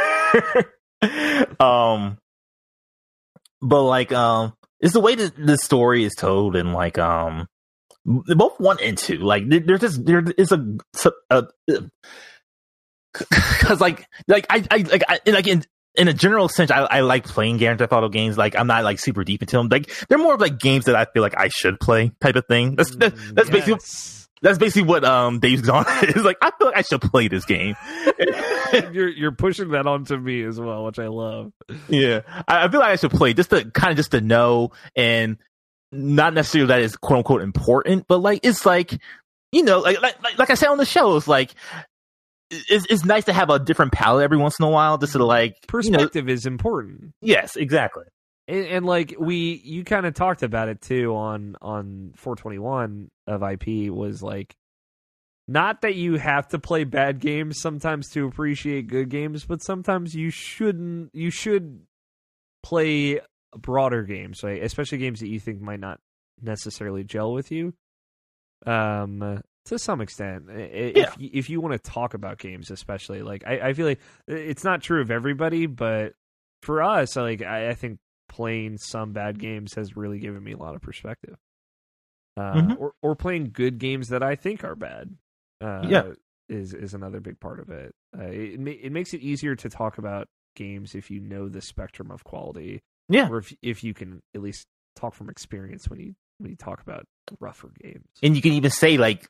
um, 1.59 2.18
but 3.61 3.84
like, 3.84 4.11
um, 4.11 4.53
it's 4.80 4.93
the 4.93 4.99
way 4.99 5.15
that 5.15 5.34
the 5.36 5.57
story 5.57 6.03
is 6.03 6.13
told, 6.15 6.55
and 6.55 6.74
like, 6.74 6.97
um, 6.97 7.47
both 8.05 8.59
one 8.59 8.78
and 8.82 8.97
two, 8.97 9.18
like, 9.18 9.43
there's 9.47 9.82
just 9.82 10.05
there 10.05 10.24
is 10.38 10.51
a, 10.51 10.78
a, 11.30 11.43
because 13.30 13.82
like, 13.82 14.07
like 14.28 14.45
I, 14.49 14.63
I 14.70 14.78
like, 14.78 15.03
I, 15.07 15.20
like 15.28 15.47
in. 15.47 15.63
In 15.99 16.07
a 16.07 16.13
general 16.13 16.47
sense, 16.47 16.70
I, 16.70 16.82
I 16.82 16.99
like 16.99 17.26
playing 17.26 17.57
Grand 17.57 17.80
Theft 17.80 17.91
Auto 17.91 18.07
games. 18.07 18.38
Like, 18.38 18.55
I'm 18.55 18.68
not 18.68 18.84
like 18.84 18.99
super 18.99 19.24
deep 19.24 19.41
into 19.41 19.57
them. 19.57 19.68
Like, 19.68 19.91
they're 20.07 20.20
more 20.20 20.36
of 20.36 20.39
like 20.39 20.59
games 20.59 20.86
that 20.86 20.95
I 20.95 21.05
feel 21.05 21.24
like 21.24 21.36
I 21.36 21.47
should 21.47 21.80
play, 21.80 22.11
type 22.22 22.36
of 22.36 22.45
thing. 22.45 22.76
That's 22.76 22.95
that, 22.97 23.15
Mm, 23.15 23.34
that's 23.34 23.49
basically 23.49 23.80
that's 24.43 24.59
basically 24.59 24.84
what 24.84 25.03
um 25.03 25.39
Days 25.39 25.61
Gone 25.61 25.86
is. 26.03 26.24
Like, 26.24 26.38
I 26.39 26.51
feel 26.51 26.68
like 26.68 26.78
I 26.78 26.82
should 26.84 27.01
play 27.01 27.30
this 27.30 27.45
game. 27.45 27.76
you're 28.91 29.09
you're 29.09 29.32
pushing 29.32 29.70
that 29.72 29.88
onto 29.88 30.15
me 30.18 30.43
as 30.43 30.59
well, 30.59 30.86
which 30.86 30.99
I 30.99 31.07
love. 31.07 31.51
Yeah, 31.89 32.22
I, 32.47 32.65
I 32.65 32.70
feel 32.70 32.80
like 32.80 32.91
I 32.91 32.95
should 32.97 33.09
play 33.09 33.34
just 33.34 33.49
to 33.49 33.65
kind 33.72 33.89
of 33.89 33.97
just 33.97 34.11
to 34.11 34.22
know 34.22 34.74
and 34.95 35.38
not 35.91 36.36
necessarily 36.36 36.68
that 36.68 36.82
is 36.82 36.95
quote 36.95 37.18
unquote 37.18 37.41
important, 37.41 38.05
but 38.07 38.20
like 38.20 38.41
it's 38.43 38.65
like 38.68 38.99
you 39.51 39.63
know, 39.63 39.80
like 39.80 40.01
like 40.01 40.22
like, 40.22 40.38
like 40.38 40.49
I 40.51 40.53
said 40.53 40.70
on 40.70 40.78
the 40.78 40.86
show, 40.86 41.15
it's 41.18 41.28
like 41.28 41.55
it's, 42.50 42.86
it's 42.89 43.06
nice 43.06 43.26
to 43.26 43.34
have 43.34 43.50
a 43.50 43.60
different 43.60 43.91
palette 43.91 44.24
every 44.24 44.38
once 44.38 44.60
in 44.60 44.66
a 44.66 44.70
while, 44.70 44.98
just 44.98 45.14
to 45.14 45.26
like 45.26 45.56
you 45.82 45.91
know, 45.91 45.98
Perspective 46.00 46.30
is 46.30 46.45
important. 46.45 47.14
yes, 47.22 47.56
exactly. 47.56 48.06
And, 48.48 48.66
and 48.66 48.86
like 48.86 49.16
we, 49.20 49.62
you 49.64 49.84
kind 49.84 50.06
of 50.06 50.14
talked 50.14 50.43
about 50.43 50.70
it 50.70 50.82
too 50.82 51.14
on 51.16 51.56
on 51.62 52.14
421 52.16 53.10
of 53.28 53.43
IP 53.43 53.91
was 53.91 54.24
like, 54.24 54.56
not 55.48 55.82
that 55.82 55.95
you 55.95 56.16
have 56.16 56.48
to 56.50 56.60
play 56.60 56.84
bad 56.84 57.20
games 57.20 57.60
sometimes 57.62 58.10
to 58.12 58.26
appreciate 58.28 58.88
good 58.88 59.10
games, 59.10 59.45
but 59.45 59.64
sometimes 59.64 60.14
you 60.14 60.30
shouldn't. 60.30 61.14
You 61.14 61.32
should 61.32 61.82
play 62.64 63.22
broader 63.58 64.04
games, 64.04 64.43
right? 64.43 64.62
Especially 64.62 64.98
games 64.98 65.22
that 65.22 65.30
you 65.30 65.39
think 65.39 65.62
might 65.62 65.80
not 65.80 66.00
necessarily 66.41 67.04
gel 67.04 67.32
with 67.32 67.52
you. 67.52 67.74
Um, 68.66 69.41
to 69.68 69.80
some 69.80 70.01
extent, 70.01 70.45
I- 70.49 70.53
I- 70.53 70.57
Yeah. 70.95 71.03
if 71.09 71.15
you, 71.20 71.30
if 71.34 71.49
you 71.49 71.61
want 71.61 71.74
to 71.82 71.91
talk 71.91 72.13
about 72.13 72.38
games, 72.38 72.70
especially 72.72 73.22
like 73.22 73.43
I, 73.47 73.70
I 73.70 73.74
feel 73.74 73.86
like 73.86 73.99
it's 74.28 74.63
not 74.63 74.82
true 74.82 75.01
of 75.01 75.11
everybody, 75.11 75.65
but 75.65 76.13
for 76.61 76.82
us, 76.82 77.15
like 77.15 77.41
I, 77.41 77.70
I 77.70 77.74
think 77.74 77.99
playing 78.30 78.78
some 78.78 79.13
bad 79.13 79.39
games 79.39 79.76
has 79.76 79.95
really 79.95 80.20
given 80.20 80.43
me 80.43 80.51
a 80.51 80.57
lot 80.57 80.76
of 80.76 80.82
perspective. 80.82 81.38
Uh, 82.36 82.53
Mhm. 82.53 82.80
or 82.80 82.93
or 83.01 83.15
playing 83.15 83.49
good 83.51 83.80
games 83.80 84.09
that 84.09 84.22
I 84.22 84.36
think 84.36 84.63
are 84.63 84.76
bad. 84.76 85.15
Uh, 85.61 85.86
Yeah. 85.89 86.13
is 86.49 86.74
is 86.74 86.93
another 86.93 87.20
big 87.20 87.39
part 87.39 87.59
of 87.59 87.70
it. 87.70 87.93
Uh, 88.18 88.24
it 88.26 88.59
it 88.68 88.91
makes 88.91 89.13
it 89.13 89.22
easier 89.22 89.55
to 89.55 89.70
talk 89.70 89.97
about 89.97 90.28
games 90.55 90.93
if 90.95 91.09
you 91.11 91.20
know 91.20 91.49
the 91.49 91.61
spectrum 91.61 92.11
of 92.11 92.24
quality, 92.24 92.82
Yeah, 93.09 93.28
or 93.30 93.39
if 93.39 93.53
if 93.61 93.84
you 93.84 93.93
can 93.93 94.22
at 94.36 94.41
least 94.41 94.65
talk 94.95 95.13
from 95.15 95.30
experience 95.30 95.89
when 95.89 95.99
you 95.99 96.15
when 96.40 96.52
you 96.52 96.58
talk 96.58 96.82
about 96.82 97.06
rougher 97.40 97.70
games. 97.82 98.06
and 98.24 98.36
you 98.36 98.42
can 98.42 98.54
even 98.54 98.72
say 98.72 98.98
like 98.98 99.28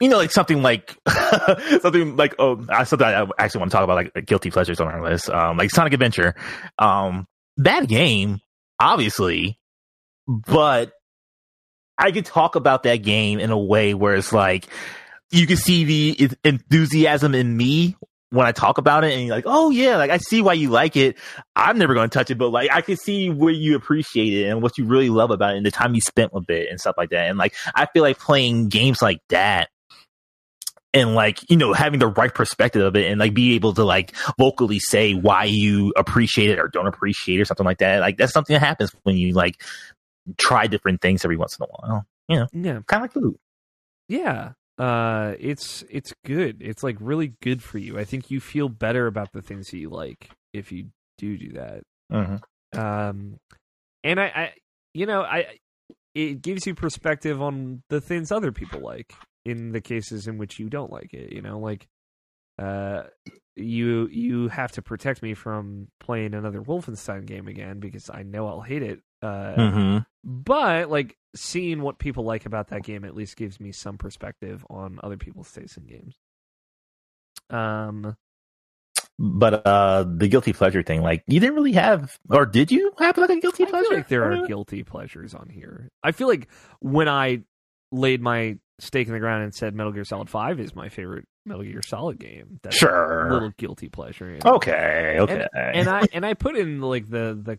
you 0.00 0.08
know 0.08 0.16
like 0.16 0.30
something 0.30 0.62
like 0.62 0.96
something 1.80 2.16
like 2.16 2.34
oh 2.38 2.64
uh, 2.68 2.84
something 2.84 3.06
I 3.06 3.26
actually 3.38 3.60
want 3.60 3.70
to 3.72 3.76
talk 3.76 3.84
about 3.84 3.96
like 4.14 4.26
guilty 4.26 4.50
pleasures 4.50 4.80
on 4.80 4.88
our 4.88 5.02
list 5.02 5.28
um 5.28 5.56
like 5.56 5.70
Sonic 5.70 5.92
Adventure 5.92 6.34
um 6.78 7.26
bad 7.56 7.88
game 7.88 8.40
obviously 8.78 9.58
but 10.26 10.92
I 11.98 12.12
could 12.12 12.24
talk 12.24 12.54
about 12.56 12.84
that 12.84 12.96
game 12.96 13.38
in 13.38 13.50
a 13.50 13.58
way 13.58 13.94
where 13.94 14.14
it's 14.14 14.32
like 14.32 14.66
you 15.30 15.46
can 15.46 15.56
see 15.56 15.84
the 15.84 16.30
enthusiasm 16.44 17.34
in 17.34 17.56
me 17.56 17.96
when 18.32 18.46
I 18.46 18.52
talk 18.52 18.78
about 18.78 19.04
it 19.04 19.12
and 19.12 19.26
you're 19.26 19.36
like, 19.36 19.44
oh 19.46 19.70
yeah, 19.70 19.96
like 19.98 20.10
I 20.10 20.16
see 20.16 20.40
why 20.42 20.54
you 20.54 20.70
like 20.70 20.96
it. 20.96 21.16
I'm 21.54 21.78
never 21.78 21.94
going 21.94 22.08
to 22.08 22.12
touch 22.18 22.30
it, 22.30 22.36
but 22.36 22.48
like 22.48 22.70
I 22.72 22.80
can 22.80 22.96
see 22.96 23.28
where 23.30 23.52
you 23.52 23.76
appreciate 23.76 24.32
it 24.32 24.48
and 24.48 24.62
what 24.62 24.78
you 24.78 24.86
really 24.86 25.10
love 25.10 25.30
about 25.30 25.54
it 25.54 25.58
and 25.58 25.66
the 25.66 25.70
time 25.70 25.94
you 25.94 26.00
spent 26.00 26.32
with 26.32 26.48
it 26.50 26.68
and 26.70 26.80
stuff 26.80 26.94
like 26.96 27.10
that. 27.10 27.28
And 27.28 27.38
like 27.38 27.54
I 27.74 27.86
feel 27.86 28.02
like 28.02 28.18
playing 28.18 28.68
games 28.68 29.02
like 29.02 29.20
that 29.28 29.68
and 30.94 31.14
like 31.14 31.38
you 31.50 31.56
know 31.56 31.72
having 31.72 31.98
the 32.00 32.06
right 32.06 32.34
perspective 32.34 32.82
of 32.82 32.96
it 32.96 33.10
and 33.10 33.18
like 33.20 33.34
be 33.34 33.54
able 33.54 33.72
to 33.74 33.84
like 33.84 34.14
vocally 34.38 34.78
say 34.78 35.14
why 35.14 35.44
you 35.44 35.92
appreciate 35.96 36.50
it 36.50 36.58
or 36.58 36.68
don't 36.68 36.86
appreciate 36.86 37.38
it 37.38 37.42
or 37.42 37.44
something 37.44 37.66
like 37.66 37.78
that. 37.78 38.00
Like 38.00 38.16
that's 38.16 38.32
something 38.32 38.54
that 38.54 38.60
happens 38.60 38.90
when 39.02 39.16
you 39.16 39.34
like 39.34 39.62
try 40.38 40.66
different 40.66 41.00
things 41.00 41.24
every 41.24 41.36
once 41.36 41.58
in 41.58 41.64
a 41.64 41.66
while. 41.66 42.06
You 42.28 42.36
know, 42.36 42.46
Yeah, 42.52 42.80
kind 42.86 43.02
of 43.02 43.02
like 43.02 43.12
food. 43.12 43.36
yeah. 44.08 44.52
Uh, 44.78 45.34
it's 45.38 45.84
it's 45.90 46.12
good. 46.24 46.58
It's 46.60 46.82
like 46.82 46.96
really 47.00 47.34
good 47.42 47.62
for 47.62 47.78
you. 47.78 47.98
I 47.98 48.04
think 48.04 48.30
you 48.30 48.40
feel 48.40 48.68
better 48.68 49.06
about 49.06 49.32
the 49.32 49.42
things 49.42 49.70
that 49.70 49.78
you 49.78 49.90
like 49.90 50.30
if 50.52 50.72
you 50.72 50.86
do 51.18 51.36
do 51.38 51.52
that. 51.52 51.82
Mm-hmm. 52.12 52.78
um 52.78 53.38
and 54.04 54.20
I, 54.20 54.24
I 54.24 54.52
you 54.92 55.06
know 55.06 55.22
i 55.22 55.46
it 56.14 56.42
gives 56.42 56.66
you 56.66 56.74
perspective 56.74 57.40
on 57.40 57.82
the 57.88 58.02
things 58.02 58.30
other 58.30 58.52
people 58.52 58.80
like 58.80 59.14
in 59.46 59.72
the 59.72 59.80
cases 59.80 60.26
in 60.26 60.36
which 60.36 60.58
you 60.58 60.68
don't 60.68 60.92
like 60.92 61.14
it 61.14 61.32
you 61.32 61.40
know 61.40 61.58
like 61.58 61.86
uh 62.58 63.04
you 63.56 64.08
you 64.08 64.48
have 64.48 64.72
to 64.72 64.82
protect 64.82 65.22
me 65.22 65.32
from 65.32 65.88
playing 66.00 66.34
another 66.34 66.60
wolfenstein 66.60 67.24
game 67.24 67.48
again 67.48 67.80
because 67.80 68.10
i 68.12 68.22
know 68.22 68.46
i'll 68.46 68.60
hate 68.60 68.82
it 68.82 69.00
uh 69.22 69.54
Mm-hmm. 69.56 69.98
but 70.24 70.90
like 70.90 71.16
seeing 71.34 71.80
what 71.82 71.98
people 71.98 72.24
like 72.24 72.44
about 72.46 72.68
that 72.68 72.82
game 72.82 73.04
at 73.04 73.14
least 73.14 73.36
gives 73.36 73.58
me 73.60 73.72
some 73.72 73.96
perspective 73.98 74.64
on 74.68 74.98
other 75.02 75.16
people's 75.16 75.50
tastes 75.52 75.76
in 75.76 75.84
games 75.86 76.16
um 77.50 78.16
But 79.18 79.66
uh 79.66 80.04
the 80.04 80.28
guilty 80.28 80.52
pleasure 80.52 80.82
thing, 80.82 81.02
like 81.02 81.22
you 81.26 81.38
didn't 81.40 81.54
really 81.54 81.72
have, 81.72 82.18
or 82.30 82.46
did 82.46 82.70
you 82.72 82.92
have 82.98 83.16
like 83.18 83.30
a 83.30 83.40
guilty 83.40 83.64
I 83.64 83.70
pleasure? 83.70 83.88
feel 83.88 83.96
like 83.98 84.08
there 84.08 84.32
are 84.32 84.46
guilty 84.46 84.82
pleasures 84.82 85.34
on 85.34 85.48
here. 85.48 85.88
I 86.02 86.12
feel 86.12 86.28
like 86.28 86.48
when 86.80 87.08
I 87.08 87.42
laid 87.92 88.20
my 88.22 88.58
stake 88.80 89.06
in 89.06 89.12
the 89.12 89.20
ground 89.20 89.44
and 89.44 89.54
said 89.54 89.74
Metal 89.74 89.92
Gear 89.92 90.04
Solid 90.04 90.28
Five 90.30 90.58
is 90.58 90.74
my 90.74 90.88
favorite 90.88 91.26
Metal 91.44 91.62
Gear 91.62 91.82
Solid 91.82 92.18
game, 92.18 92.58
that's 92.62 92.76
Sure. 92.76 93.28
a 93.28 93.32
little 93.32 93.50
guilty 93.58 93.88
pleasure. 93.88 94.30
you 94.30 94.38
know? 94.44 94.54
Okay, 94.54 95.16
okay. 95.20 95.46
and 95.54 95.88
I 95.88 96.06
and 96.12 96.24
I 96.26 96.34
put 96.34 96.56
in 96.56 96.80
like 96.80 97.08
the 97.08 97.38
the 97.40 97.58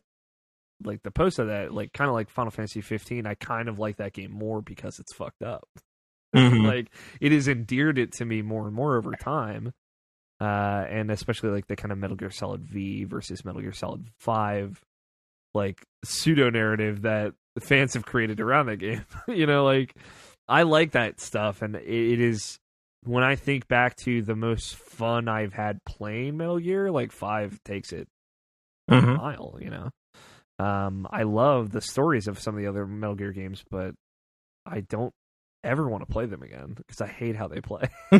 like 0.83 1.03
the 1.03 1.11
post 1.11 1.39
of 1.39 1.47
that, 1.47 1.73
like 1.73 1.93
kind 1.93 2.09
of 2.09 2.13
like 2.15 2.29
Final 2.29 2.51
Fantasy 2.51 2.81
15. 2.81 3.25
I 3.27 3.35
kind 3.35 3.67
of 3.69 3.79
like 3.79 3.97
that 3.97 4.13
game 4.13 4.31
more 4.31 4.61
because 4.61 4.99
it's 4.99 5.13
fucked 5.13 5.41
up. 5.43 5.67
Mhm. 6.35 6.65
like 6.65 6.91
it 7.21 7.31
has 7.31 7.47
endeared 7.47 7.99
it 7.99 8.11
to 8.13 8.25
me 8.25 8.41
more 8.41 8.65
and 8.65 8.73
more 8.75 8.97
over 8.97 9.11
time. 9.11 9.71
Uh, 10.41 10.83
and 10.89 11.11
especially 11.11 11.51
like 11.51 11.67
the 11.67 11.75
kind 11.75 11.91
of 11.91 11.99
Metal 11.99 12.15
Gear 12.17 12.31
Solid 12.31 12.63
V 12.65 13.03
versus 13.03 13.45
Metal 13.45 13.61
Gear 13.61 13.71
Solid 13.71 14.07
Five, 14.19 14.81
like 15.53 15.85
pseudo 16.03 16.49
narrative 16.49 17.03
that 17.03 17.33
the 17.53 17.61
fans 17.61 17.93
have 17.93 18.05
created 18.05 18.39
around 18.41 18.65
that 18.65 18.77
game. 18.77 19.05
you 19.27 19.45
know, 19.45 19.63
like 19.63 19.93
I 20.47 20.63
like 20.63 20.93
that 20.93 21.21
stuff, 21.21 21.61
and 21.61 21.75
it, 21.75 21.83
it 21.87 22.19
is 22.19 22.57
when 23.03 23.23
I 23.23 23.35
think 23.35 23.67
back 23.67 23.95
to 23.97 24.23
the 24.23 24.35
most 24.35 24.75
fun 24.75 25.27
I've 25.27 25.53
had 25.53 25.83
playing 25.85 26.37
Metal 26.37 26.57
Gear, 26.59 26.89
like 26.89 27.11
five 27.11 27.59
takes 27.63 27.93
it 27.93 28.07
a 28.87 28.95
Mhm. 28.99 29.17
mile. 29.17 29.57
You 29.61 29.69
know, 29.69 29.89
um, 30.59 31.07
I 31.09 31.23
love 31.23 31.71
the 31.71 31.81
stories 31.81 32.27
of 32.27 32.39
some 32.39 32.55
of 32.55 32.61
the 32.61 32.67
other 32.67 32.85
Metal 32.85 33.15
Gear 33.15 33.31
games, 33.31 33.63
but 33.69 33.95
I 34.65 34.81
don't 34.81 35.13
ever 35.63 35.87
want 35.87 36.05
to 36.05 36.11
play 36.11 36.25
them 36.25 36.43
again 36.43 36.73
because 36.75 37.01
I 37.01 37.07
hate 37.07 37.35
how 37.35 37.47
they 37.47 37.61
play. 37.61 37.89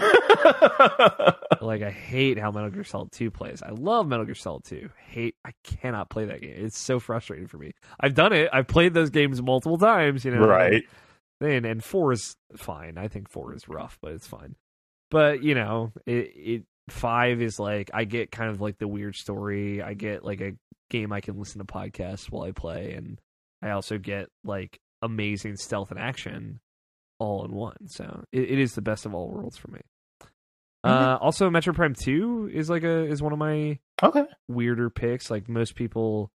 like 1.62 1.82
I 1.82 1.92
hate 1.92 2.40
how 2.40 2.52
Metal 2.52 2.70
Gear 2.70 2.84
Solid 2.84 3.12
2 3.12 3.32
plays. 3.32 3.62
I 3.62 3.72
love 3.72 4.08
Metal 4.08 4.26
Gear 4.26 4.36
Solid 4.36 4.64
2. 4.64 4.90
Hate 5.08 5.36
I 5.46 5.52
cannot 5.64 6.10
play 6.10 6.26
that 6.26 6.42
game. 6.42 6.54
It's 6.56 6.80
so 6.80 7.00
frustrating 7.00 7.48
for 7.48 7.58
me. 7.58 7.74
I've 8.00 8.14
done 8.14 8.34
it. 8.34 8.50
I've 8.52 8.68
played 8.68 8.94
those 8.94 9.10
games 9.10 9.42
multiple 9.42 9.78
times, 9.78 10.26
you 10.26 10.32
know. 10.32 10.46
right. 10.46 10.84
And 11.42 11.66
and 11.66 11.84
4 11.84 12.14
is 12.14 12.36
fine. 12.56 12.98
I 12.98 13.08
think 13.10 13.30
4 13.30 13.54
is 13.54 13.68
rough, 13.68 13.98
but 14.02 14.14
it's 14.14 14.28
fine. 14.28 14.56
But, 15.12 15.44
you 15.44 15.54
know, 15.54 15.92
it 16.06 16.32
it 16.36 16.64
5 16.90 17.42
is 17.42 17.60
like 17.60 17.92
I 17.94 18.04
get 18.06 18.32
kind 18.32 18.50
of 18.50 18.62
like 18.62 18.78
the 18.78 18.88
weird 18.88 19.16
story. 19.16 19.82
I 19.82 19.94
get 19.94 20.24
like 20.24 20.42
a 20.42 20.54
game 20.90 21.12
I 21.12 21.22
can 21.22 21.38
listen 21.40 21.60
to 21.60 21.66
podcasts 21.66 22.30
while 22.32 22.44
I 22.44 22.52
play 22.52 22.94
and 22.94 23.20
I 23.62 23.72
also 23.72 23.98
get 23.98 24.28
like 24.44 24.80
amazing 25.02 25.56
stealth 25.58 25.92
and 25.92 26.00
action 26.00 26.60
all 27.20 27.46
in 27.46 27.52
one. 27.52 27.88
So 27.88 28.24
it, 28.32 28.52
it 28.52 28.60
is 28.60 28.74
the 28.74 28.82
best 28.82 29.06
of 29.06 29.14
all 29.14 29.30
worlds 29.30 29.58
for 29.58 29.70
me. 29.70 29.80
Uh, 30.86 31.18
also, 31.22 31.50
Metroid 31.50 31.76
Prime 31.76 31.96
Two 31.96 32.50
is 32.54 32.70
like 32.70 32.84
a 32.84 33.06
is 33.06 33.22
one 33.22 33.32
of 33.32 33.40
my 33.40 33.80
Okay. 34.04 34.26
weirder 34.50 34.90
picks. 34.90 35.32
Like 35.32 35.48
most 35.48 35.76
people, 35.76 36.30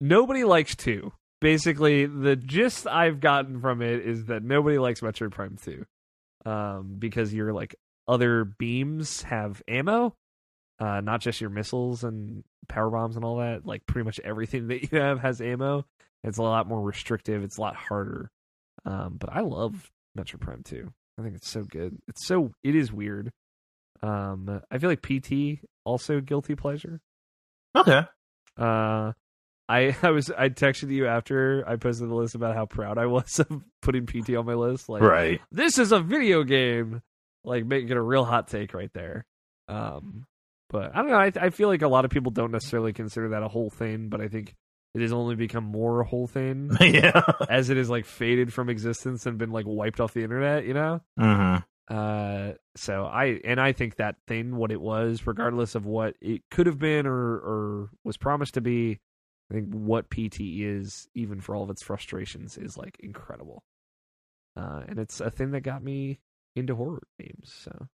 nobody 0.00 0.44
likes 0.44 0.76
two. 0.76 1.12
Basically, 1.40 2.04
the 2.06 2.36
gist 2.36 2.86
I've 2.86 3.20
gotten 3.20 3.60
from 3.60 3.80
it 3.82 4.06
is 4.06 4.26
that 4.26 4.42
nobody 4.42 4.78
likes 4.78 5.00
Metroid 5.00 5.30
Prime 5.32 5.56
Two, 5.62 5.86
um, 6.44 6.96
because 6.98 7.32
your 7.32 7.52
like 7.54 7.74
other 8.12 8.44
beams 8.44 9.22
have 9.22 9.62
ammo, 9.66 10.14
uh, 10.78 11.00
not 11.00 11.20
just 11.20 11.40
your 11.40 11.50
missiles 11.50 12.04
and 12.04 12.44
power 12.68 12.90
bombs 12.90 13.16
and 13.16 13.24
all 13.24 13.38
that. 13.38 13.66
Like 13.66 13.86
pretty 13.86 14.04
much 14.04 14.20
everything 14.22 14.68
that 14.68 14.90
you 14.92 14.98
have 14.98 15.20
has 15.20 15.40
ammo. 15.40 15.84
It's 16.24 16.38
a 16.38 16.42
lot 16.42 16.68
more 16.68 16.80
restrictive. 16.80 17.42
It's 17.42 17.58
a 17.58 17.60
lot 17.60 17.74
harder. 17.76 18.30
Um, 18.84 19.16
but 19.18 19.30
I 19.32 19.40
love 19.40 19.90
Metroid 20.16 20.40
Prime 20.40 20.62
2. 20.64 20.92
I 21.18 21.22
think 21.22 21.34
it's 21.36 21.50
so 21.50 21.62
good. 21.64 21.98
It's 22.08 22.26
so 22.26 22.52
it 22.62 22.74
is 22.74 22.92
weird. 22.92 23.30
Um, 24.02 24.60
I 24.70 24.78
feel 24.78 24.90
like 24.90 25.02
PT 25.02 25.64
also 25.84 26.20
guilty 26.20 26.54
pleasure. 26.54 27.00
Okay. 27.76 28.02
Uh, 28.58 29.12
I 29.68 29.96
I 30.02 30.10
was 30.10 30.30
I 30.30 30.48
texted 30.48 30.90
you 30.90 31.06
after 31.06 31.64
I 31.66 31.76
posted 31.76 32.08
the 32.08 32.14
list 32.14 32.34
about 32.34 32.54
how 32.56 32.66
proud 32.66 32.98
I 32.98 33.06
was 33.06 33.38
of 33.40 33.62
putting 33.82 34.06
PT 34.06 34.34
on 34.36 34.46
my 34.46 34.54
list. 34.54 34.88
Like 34.88 35.02
Right. 35.02 35.40
this 35.50 35.78
is 35.78 35.92
a 35.92 36.00
video 36.00 36.42
game, 36.44 37.02
like 37.44 37.64
making 37.66 37.90
it 37.90 37.96
a 37.96 38.02
real 38.02 38.24
hot 38.24 38.48
take 38.48 38.74
right 38.74 38.92
there. 38.92 39.24
Um, 39.68 40.26
but 40.70 40.94
I 40.94 41.02
don't 41.02 41.10
know. 41.10 41.16
I 41.16 41.32
I 41.36 41.50
feel 41.50 41.68
like 41.68 41.82
a 41.82 41.88
lot 41.88 42.04
of 42.04 42.10
people 42.10 42.32
don't 42.32 42.50
necessarily 42.52 42.92
consider 42.92 43.30
that 43.30 43.42
a 43.42 43.48
whole 43.48 43.70
thing, 43.70 44.08
but 44.08 44.20
I 44.20 44.28
think 44.28 44.54
it 44.94 45.00
has 45.00 45.12
only 45.12 45.36
become 45.36 45.64
more 45.64 46.00
a 46.00 46.06
whole 46.06 46.26
thing 46.26 46.70
yeah. 46.80 47.22
as 47.48 47.70
it 47.70 47.76
is 47.78 47.88
like 47.88 48.04
faded 48.04 48.52
from 48.52 48.68
existence 48.68 49.24
and 49.26 49.38
been 49.38 49.52
like 49.52 49.66
wiped 49.66 50.00
off 50.00 50.14
the 50.14 50.22
internet. 50.24 50.64
You 50.66 50.74
know. 50.74 51.00
hmm 51.18 51.56
Uh, 51.88 52.52
so 52.76 53.04
I 53.04 53.40
and 53.44 53.60
I 53.60 53.72
think 53.72 53.96
that 53.96 54.16
thing, 54.26 54.56
what 54.56 54.72
it 54.72 54.80
was, 54.80 55.26
regardless 55.26 55.74
of 55.74 55.84
what 55.84 56.14
it 56.20 56.42
could 56.50 56.66
have 56.66 56.78
been 56.78 57.06
or 57.06 57.14
or 57.14 57.90
was 58.04 58.16
promised 58.16 58.54
to 58.54 58.60
be, 58.60 58.98
I 59.50 59.54
think 59.54 59.68
what 59.72 60.08
PT 60.10 60.40
is, 60.40 61.08
even 61.14 61.40
for 61.40 61.54
all 61.54 61.64
of 61.64 61.70
its 61.70 61.82
frustrations, 61.82 62.56
is 62.56 62.76
like 62.78 62.96
incredible. 63.00 63.62
Uh, 64.56 64.82
and 64.88 64.98
it's 64.98 65.20
a 65.20 65.30
thing 65.30 65.50
that 65.52 65.62
got 65.62 65.82
me 65.82 66.18
into 66.54 66.74
horror 66.74 67.02
games. 67.20 67.52
So, 67.62 67.88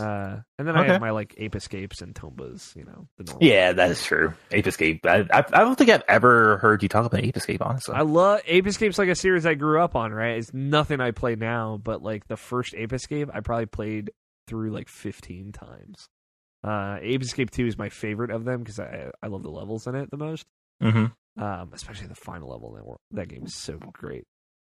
uh, 0.00 0.38
and 0.58 0.66
then 0.66 0.74
I 0.76 0.86
have 0.86 1.00
my 1.00 1.10
like 1.10 1.34
Ape 1.36 1.54
Escapes 1.54 2.00
and 2.00 2.14
Tombas, 2.14 2.74
you 2.74 2.84
know, 2.84 3.08
the 3.18 3.24
normal. 3.24 3.46
Yeah, 3.46 3.72
that 3.72 3.90
is 3.90 4.02
true. 4.02 4.32
Ape 4.50 4.66
Escape. 4.66 5.04
I, 5.04 5.26
I, 5.32 5.38
I 5.38 5.60
don't 5.60 5.76
think 5.76 5.90
I've 5.90 6.02
ever 6.08 6.56
heard 6.58 6.82
you 6.82 6.88
talk 6.88 7.04
about 7.04 7.22
Ape 7.22 7.36
Escape, 7.36 7.60
honestly. 7.64 7.94
I 7.94 8.00
love 8.02 8.40
Ape 8.46 8.66
Escape's 8.66 8.98
like 8.98 9.10
a 9.10 9.14
series 9.14 9.44
I 9.44 9.54
grew 9.54 9.80
up 9.80 9.94
on, 9.94 10.12
right? 10.12 10.38
It's 10.38 10.52
nothing 10.54 11.00
I 11.00 11.10
play 11.10 11.34
now, 11.36 11.78
but 11.82 12.02
like 12.02 12.26
the 12.26 12.38
first 12.38 12.74
Ape 12.74 12.92
Escape, 12.94 13.28
I 13.34 13.40
probably 13.40 13.66
played 13.66 14.10
through 14.48 14.70
like 14.70 14.88
15 14.88 15.52
times. 15.52 16.08
Uh, 16.64 16.98
Ape 17.02 17.22
Escape 17.22 17.50
2 17.50 17.66
is 17.66 17.76
my 17.76 17.90
favorite 17.90 18.30
of 18.30 18.44
them 18.44 18.60
because 18.60 18.78
I 18.80 19.10
I 19.22 19.26
love 19.26 19.42
the 19.42 19.50
levels 19.50 19.86
in 19.86 19.94
it 19.94 20.10
the 20.10 20.16
most. 20.16 20.46
hmm 20.80 21.06
Um, 21.36 21.70
especially 21.74 22.06
the 22.06 22.14
final 22.14 22.48
level 22.50 22.70
in 22.70 22.76
that 22.76 22.86
world. 22.86 23.00
That 23.10 23.28
game 23.28 23.44
is 23.44 23.54
so 23.56 23.78
great. 23.92 24.24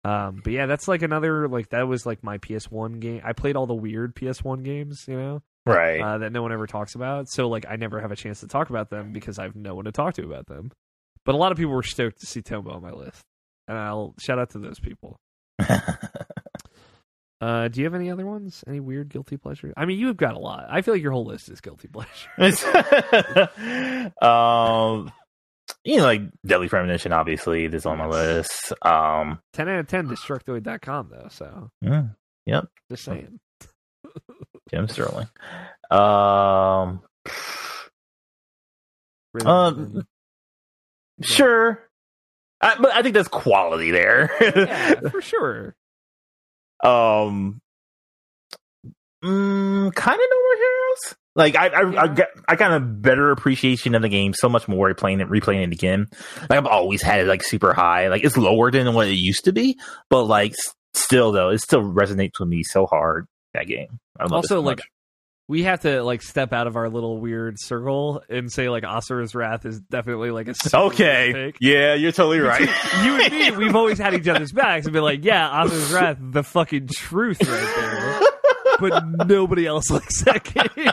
Um, 0.04 0.42
but 0.44 0.54
yeah, 0.54 0.66
that's 0.66 0.88
like 0.88 1.02
another 1.02 1.48
like 1.48 1.70
that 1.70 1.88
was 1.88 2.06
like 2.06 2.24
my 2.24 2.38
PS1 2.38 3.00
game. 3.00 3.22
I 3.24 3.34
played 3.34 3.56
all 3.56 3.68
the 3.68 3.74
weird 3.76 4.16
PS1 4.16 4.64
games, 4.64 5.04
you 5.08 5.18
know, 5.18 5.42
Right. 5.66 6.00
uh, 6.02 6.20
that 6.20 6.32
no 6.32 6.42
one 6.42 6.54
ever 6.54 6.68
talks 6.68 6.96
about. 6.96 7.28
So 7.30 7.50
like 7.50 7.66
I 7.70 7.76
never 7.76 8.00
have 8.00 8.12
a 8.12 8.16
chance 8.16 8.40
to 8.40 8.48
talk 8.48 8.70
about 8.70 8.90
them 8.90 9.12
because 9.12 9.38
I 9.40 9.44
have 9.44 9.56
no 9.56 9.76
one 9.76 9.86
to 9.86 9.92
talk 9.92 10.14
to 10.16 10.24
about 10.24 10.48
them. 10.48 10.72
But 11.26 11.36
a 11.36 11.38
lot 11.38 11.52
of 11.52 11.58
people 11.58 11.74
were 11.74 11.84
stoked 11.84 12.22
to 12.22 12.26
see 12.26 12.42
Tomba 12.42 12.74
on 12.74 12.82
my 12.82 12.92
list, 12.92 13.24
and 13.68 13.78
I'll 13.78 14.16
shout 14.20 14.40
out 14.40 14.52
to 14.52 14.60
those 14.60 14.80
people. 14.80 15.18
Uh, 17.42 17.70
do 17.70 17.80
you 17.80 17.86
have 17.86 17.94
any 17.96 18.12
other 18.12 18.26
ones? 18.26 18.66
Any 18.68 18.82
weird 18.82 19.08
guilty 19.08 19.38
pleasure? 19.38 19.74
I 19.78 19.86
mean, 19.86 19.98
you've 19.98 20.18
got 20.18 20.34
a 20.36 20.40
lot. 20.40 20.66
I 20.70 20.82
feel 20.82 20.94
like 20.94 21.02
your 21.02 21.14
whole 21.14 21.24
list 21.24 21.50
is 21.50 21.62
guilty 21.62 21.88
pleasure. 21.88 22.28
um, 24.22 25.10
you 25.84 25.98
know, 25.98 26.04
like 26.04 26.22
Deadly 26.46 26.68
Premonition, 26.70 27.14
obviously, 27.14 27.68
this 27.68 27.84
is 27.84 27.86
on 27.86 27.98
my 27.98 28.08
list. 28.08 28.74
Um, 28.82 29.40
Ten 29.54 29.70
out 29.70 29.80
of 29.80 29.88
ten, 29.88 30.08
Destructoid.com 30.08 31.10
though. 31.12 31.28
So 31.30 31.72
mm, 31.84 32.16
yep, 32.46 32.66
just 32.92 33.04
saying. 33.06 33.40
Jim 34.70 34.88
Sterling. 34.88 35.28
Um, 35.90 37.02
Um, 39.46 40.06
sure. 41.22 41.84
I, 42.62 42.76
but 42.80 42.92
I 42.94 43.02
think 43.02 43.16
that's 43.16 43.28
quality 43.30 43.92
there. 43.92 44.30
yeah, 44.42 44.96
for 45.12 45.22
sure. 45.22 45.76
um 46.84 47.62
mm, 49.24 49.94
kind 49.96 50.20
of 50.20 50.28
no 50.30 50.42
more 50.42 50.56
heroes 50.58 51.16
like 51.40 51.56
i 51.56 51.68
I, 51.70 51.82
I 51.82 51.92
Yeah. 51.92 52.08
get 52.14 52.28
i 52.48 52.56
got 52.56 52.74
a 52.74 52.80
better 52.80 53.32
appreciation 53.32 53.96
of 53.96 54.04
the 54.04 54.10
game 54.10 54.34
so 54.36 54.48
much 54.48 54.68
more 54.68 54.94
playing 54.94 55.20
it 55.22 55.28
replaying 55.30 55.64
it 55.66 55.74
again 55.74 56.06
like 56.42 56.52
i've 56.52 56.68
always 56.68 57.02
had 57.02 57.22
it 57.22 57.28
like 57.28 57.44
super 57.44 57.74
high 57.74 58.08
like 58.10 58.24
it's 58.24 58.38
lower 58.38 58.70
than 58.70 58.94
what 58.94 59.08
it 59.08 59.14
used 59.16 59.46
to 59.46 59.52
be 59.52 59.80
but 60.10 60.26
like 60.26 60.54
still 60.94 61.32
though 61.32 61.50
it 61.50 61.60
still 61.62 61.82
resonates 61.82 62.34
with 62.40 62.50
me 62.50 62.62
so 62.64 62.86
hard 62.86 63.26
that 63.56 63.66
game 63.66 64.00
I 64.20 64.26
Also, 64.26 64.48
so 64.56 64.60
like. 64.60 64.82
We 65.48 65.64
have 65.64 65.80
to 65.80 66.04
like 66.04 66.22
step 66.22 66.54
out 66.54 66.68
of 66.68 66.76
our 66.76 66.92
little 66.92 67.20
weird 67.20 67.56
circle 67.60 68.22
and 68.30 68.52
say 68.52 68.70
like 68.70 68.84
Asura's 68.84 69.34
Wrath 69.34 69.66
is 69.66 69.80
definitely 69.80 70.30
like 70.30 70.48
a 70.48 70.54
okay 70.72 71.54
yeah 71.60 71.96
you're 71.96 72.12
totally 72.12 72.38
right 72.40 72.70
you 73.04 73.20
and 73.20 73.34
me, 73.34 73.52
we've 73.58 73.76
always 73.76 73.98
had 73.98 74.14
each 74.14 74.28
other's 74.28 74.52
backs 74.52 74.86
and 74.86 74.94
been 74.94 75.02
like, 75.02 75.26
yeah, 75.26 75.50
Asura's 75.50 75.92
Wrath, 75.92 76.18
the 76.20 76.44
fucking 76.44 76.90
truth 76.94 77.42
right 77.42 77.76
there. 77.76 78.22
But 78.80 79.28
nobody 79.28 79.66
else 79.66 79.90
likes 79.90 80.22
that 80.26 80.44
game. 80.44 80.89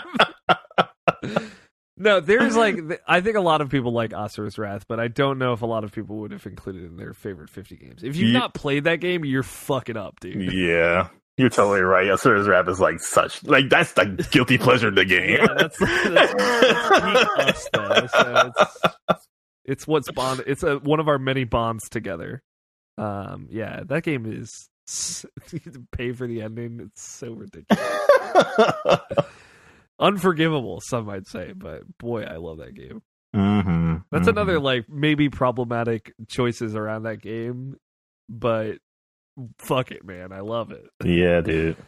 no, 1.97 2.20
there's 2.20 2.57
like, 2.57 2.79
I 3.07 3.20
think 3.20 3.37
a 3.37 3.41
lot 3.41 3.61
of 3.61 3.68
people 3.70 3.93
like 3.93 4.11
Asura's 4.11 4.59
Wrath, 4.59 4.87
but 4.89 5.01
I 5.01 5.09
don't 5.09 5.39
know 5.39 5.53
if 5.53 5.62
a 5.62 5.66
lot 5.66 5.85
of 5.85 5.93
people 5.93 6.16
would 6.16 6.31
have 6.33 6.47
included 6.47 6.83
it 6.85 6.87
in 6.87 6.97
their 6.97 7.14
favorite 7.14 7.51
50 7.51 7.77
games. 7.77 8.03
If 8.03 8.16
you've 8.16 8.33
not 8.33 8.55
played 8.55 8.85
that 8.85 8.97
game, 8.97 9.24
you're 9.24 9.43
fucking 9.43 9.97
up, 9.97 10.20
dude. 10.20 10.53
yeah 10.55 11.09
you're 11.39 11.51
totally 11.51 11.83
right 11.83 12.07
Asura's 12.07 12.49
Wrath 12.49 12.66
is 12.66 12.81
like 12.81 12.99
such 12.99 13.45
like 13.45 13.68
that's 13.68 13.93
the 13.93 14.27
guilty 14.31 14.57
pleasure 14.66 14.89
of 14.89 14.95
the 14.95 15.05
game 15.05 15.37
Yeah, 15.39 15.47
that's, 15.55 15.79
that's, 15.79 16.33
that's 16.35 17.31
us, 17.39 17.68
though. 17.74 18.07
So 18.07 18.53
it's, 19.11 19.27
it's 19.66 19.87
what's 19.87 20.11
bond. 20.12 20.45
It's 20.47 20.62
a, 20.62 20.77
one 20.79 20.99
of 20.99 21.09
our 21.09 21.18
many 21.18 21.45
bonds 21.45 21.91
together. 21.91 22.43
Um, 22.97 23.49
yeah, 23.51 23.83
that 23.85 24.03
game 24.03 24.24
is 24.24 24.68
s- 24.89 25.27
you 25.53 25.61
have 25.64 25.74
to 25.74 25.85
pay 25.93 26.12
for 26.12 26.27
the 26.27 26.41
ending. 26.41 26.81
It's 26.81 27.03
so 27.03 27.33
ridiculous, 27.33 27.85
unforgivable. 29.99 30.80
Some 30.82 31.07
might 31.07 31.26
say, 31.26 31.53
but 31.55 31.82
boy, 31.99 32.24
I 32.24 32.36
love 32.36 32.59
that 32.59 32.74
game. 32.74 33.03
hmm 33.34 33.97
That's 34.11 34.28
another 34.28 34.59
like 34.61 34.88
maybe 34.88 35.28
problematic 35.28 36.12
choices 36.28 36.74
around 36.74 37.05
that 37.05 37.20
game, 37.20 37.76
but 38.28 38.78
fuck 39.59 39.90
it, 39.90 40.05
man, 40.05 40.32
I 40.32 40.40
love 40.40 40.70
it. 40.72 40.88
Yeah, 41.05 41.40
dude. 41.40 41.76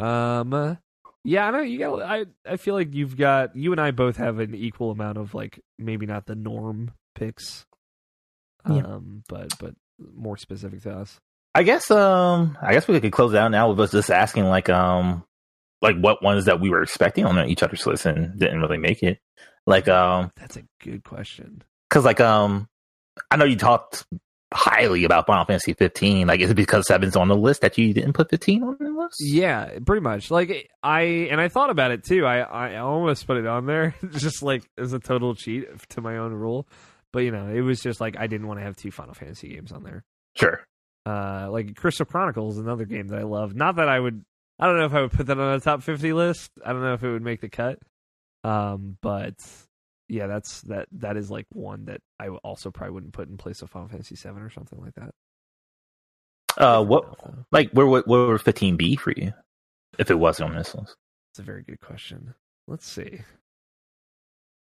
Um, 0.00 0.78
yeah, 1.22 1.46
I 1.46 1.50
know 1.52 1.60
you 1.60 1.78
got. 1.78 2.02
I 2.02 2.24
I 2.44 2.56
feel 2.56 2.74
like 2.74 2.92
you've 2.92 3.16
got 3.16 3.54
you 3.54 3.70
and 3.70 3.80
I 3.80 3.92
both 3.92 4.16
have 4.16 4.40
an 4.40 4.52
equal 4.52 4.90
amount 4.90 5.16
of 5.16 5.32
like 5.32 5.60
maybe 5.78 6.06
not 6.06 6.26
the 6.26 6.34
norm 6.34 6.90
picks, 7.14 7.64
Yeah. 8.68 8.78
um, 8.82 9.22
but 9.28 9.56
but 9.60 9.74
more 10.12 10.36
specific 10.36 10.82
to 10.82 10.92
us. 10.92 11.20
I 11.54 11.62
guess 11.62 11.88
um 11.92 12.58
I 12.60 12.72
guess 12.72 12.88
we 12.88 12.98
could 12.98 13.12
close 13.12 13.32
it 13.32 13.36
out 13.38 13.52
now 13.52 13.68
with 13.70 13.78
us 13.78 13.92
just 13.92 14.10
asking 14.10 14.46
like 14.46 14.68
um 14.68 15.22
like 15.82 15.98
what 15.98 16.22
ones 16.22 16.44
that 16.46 16.60
we 16.60 16.70
were 16.70 16.82
expecting 16.82 17.24
on 17.26 17.38
each 17.48 17.62
other's 17.62 17.86
list 17.86 18.06
and 18.06 18.38
didn't 18.38 18.60
really 18.60 18.78
make 18.78 19.02
it. 19.02 19.18
Like 19.66 19.88
um 19.88 20.30
That's 20.36 20.56
a 20.56 20.62
good 20.82 21.04
question. 21.04 21.62
cuz 21.90 22.04
like 22.04 22.20
um 22.20 22.68
I 23.30 23.36
know 23.36 23.44
you 23.44 23.56
talked 23.56 24.06
highly 24.54 25.04
about 25.04 25.26
Final 25.26 25.44
Fantasy 25.46 25.72
15. 25.72 26.26
Like, 26.26 26.40
is 26.40 26.50
it 26.50 26.54
because 26.54 26.86
seven's 26.86 27.16
on 27.16 27.28
the 27.28 27.36
list 27.36 27.62
that 27.62 27.78
you 27.78 27.94
didn't 27.94 28.12
put 28.12 28.28
15 28.30 28.62
on 28.62 28.76
the 28.78 28.90
list? 28.90 29.16
Yeah, 29.20 29.78
pretty 29.86 30.00
much. 30.02 30.30
Like 30.30 30.68
I 30.82 31.02
and 31.30 31.40
I 31.40 31.48
thought 31.48 31.70
about 31.70 31.90
it 31.90 32.04
too. 32.04 32.24
I 32.26 32.40
I 32.40 32.76
almost 32.76 33.26
put 33.26 33.36
it 33.36 33.46
on 33.46 33.66
there 33.66 33.94
just 34.12 34.42
like 34.42 34.62
as 34.78 34.92
a 34.92 34.98
total 34.98 35.34
cheat 35.34 35.66
to 35.90 36.00
my 36.00 36.16
own 36.18 36.32
rule. 36.32 36.66
But 37.12 37.20
you 37.20 37.30
know, 37.30 37.48
it 37.48 37.60
was 37.60 37.80
just 37.80 38.00
like 38.00 38.16
I 38.18 38.26
didn't 38.26 38.46
want 38.46 38.60
to 38.60 38.64
have 38.64 38.76
two 38.76 38.90
Final 38.90 39.14
Fantasy 39.14 39.48
games 39.54 39.72
on 39.72 39.84
there. 39.84 40.04
Sure. 40.36 40.60
Uh 41.06 41.48
like 41.50 41.74
Crystal 41.76 42.06
Chronicles, 42.06 42.58
another 42.58 42.84
game 42.84 43.08
that 43.08 43.18
I 43.18 43.24
love. 43.24 43.54
Not 43.54 43.76
that 43.76 43.88
I 43.88 43.98
would 43.98 44.24
I 44.62 44.66
don't 44.66 44.78
know 44.78 44.84
if 44.84 44.94
I 44.94 45.00
would 45.00 45.10
put 45.10 45.26
that 45.26 45.40
on 45.40 45.54
a 45.54 45.58
top 45.58 45.82
50 45.82 46.12
list. 46.12 46.52
I 46.64 46.72
don't 46.72 46.82
know 46.82 46.94
if 46.94 47.02
it 47.02 47.10
would 47.10 47.22
make 47.22 47.40
the 47.40 47.48
cut. 47.48 47.80
Um 48.44 48.96
but 49.02 49.34
yeah, 50.08 50.28
that's 50.28 50.60
that 50.62 50.86
that 50.92 51.16
is 51.16 51.32
like 51.32 51.46
one 51.52 51.86
that 51.86 52.00
I 52.20 52.28
also 52.28 52.70
probably 52.70 52.92
wouldn't 52.94 53.12
put 53.12 53.28
in 53.28 53.38
place 53.38 53.62
of 53.62 53.70
Final 53.70 53.88
Fantasy 53.88 54.14
7 54.14 54.40
or 54.40 54.50
something 54.50 54.80
like 54.80 54.94
that. 54.94 55.10
Uh, 56.56 56.84
what 56.84 57.04
like 57.50 57.70
where 57.72 57.86
would 57.86 58.04
where 58.06 58.26
would 58.26 58.40
15 58.40 58.76
be 58.76 58.94
for 58.94 59.12
you 59.16 59.32
if 59.98 60.10
it 60.12 60.18
wasn't 60.18 60.50
on 60.50 60.56
this 60.56 60.74
list? 60.76 60.94
It's 61.32 61.40
a 61.40 61.42
very 61.42 61.62
good 61.62 61.80
question. 61.80 62.34
Let's 62.68 62.86
see. 62.86 63.22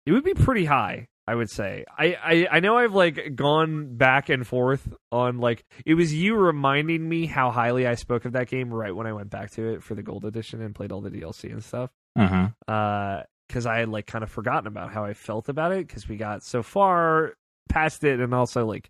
It 0.05 0.11
would 0.13 0.23
be 0.23 0.33
pretty 0.33 0.65
high, 0.65 1.09
I 1.27 1.35
would 1.35 1.49
say. 1.49 1.85
I, 1.97 2.17
I, 2.23 2.47
I 2.53 2.59
know 2.59 2.77
I've 2.77 2.93
like 2.93 3.35
gone 3.35 3.95
back 3.95 4.29
and 4.29 4.45
forth 4.45 4.93
on 5.11 5.39
like 5.39 5.63
it 5.85 5.93
was 5.93 6.13
you 6.13 6.35
reminding 6.35 7.07
me 7.07 7.25
how 7.25 7.51
highly 7.51 7.87
I 7.87 7.95
spoke 7.95 8.25
of 8.25 8.33
that 8.33 8.47
game 8.47 8.73
right 8.73 8.95
when 8.95 9.07
I 9.07 9.13
went 9.13 9.29
back 9.29 9.51
to 9.51 9.73
it 9.73 9.83
for 9.83 9.95
the 9.95 10.03
gold 10.03 10.25
edition 10.25 10.61
and 10.61 10.73
played 10.73 10.91
all 10.91 11.01
the 11.01 11.11
DLC 11.11 11.51
and 11.51 11.63
stuff. 11.63 11.91
Mm-hmm. 12.17 12.45
Uh, 12.67 13.23
because 13.47 13.65
I 13.65 13.79
had 13.79 13.89
like 13.89 14.07
kind 14.07 14.23
of 14.23 14.31
forgotten 14.31 14.67
about 14.67 14.93
how 14.93 15.03
I 15.03 15.13
felt 15.13 15.49
about 15.49 15.73
it 15.73 15.85
because 15.85 16.07
we 16.07 16.15
got 16.15 16.41
so 16.41 16.63
far 16.63 17.33
past 17.67 18.01
it, 18.05 18.21
and 18.21 18.33
also 18.33 18.65
like 18.65 18.89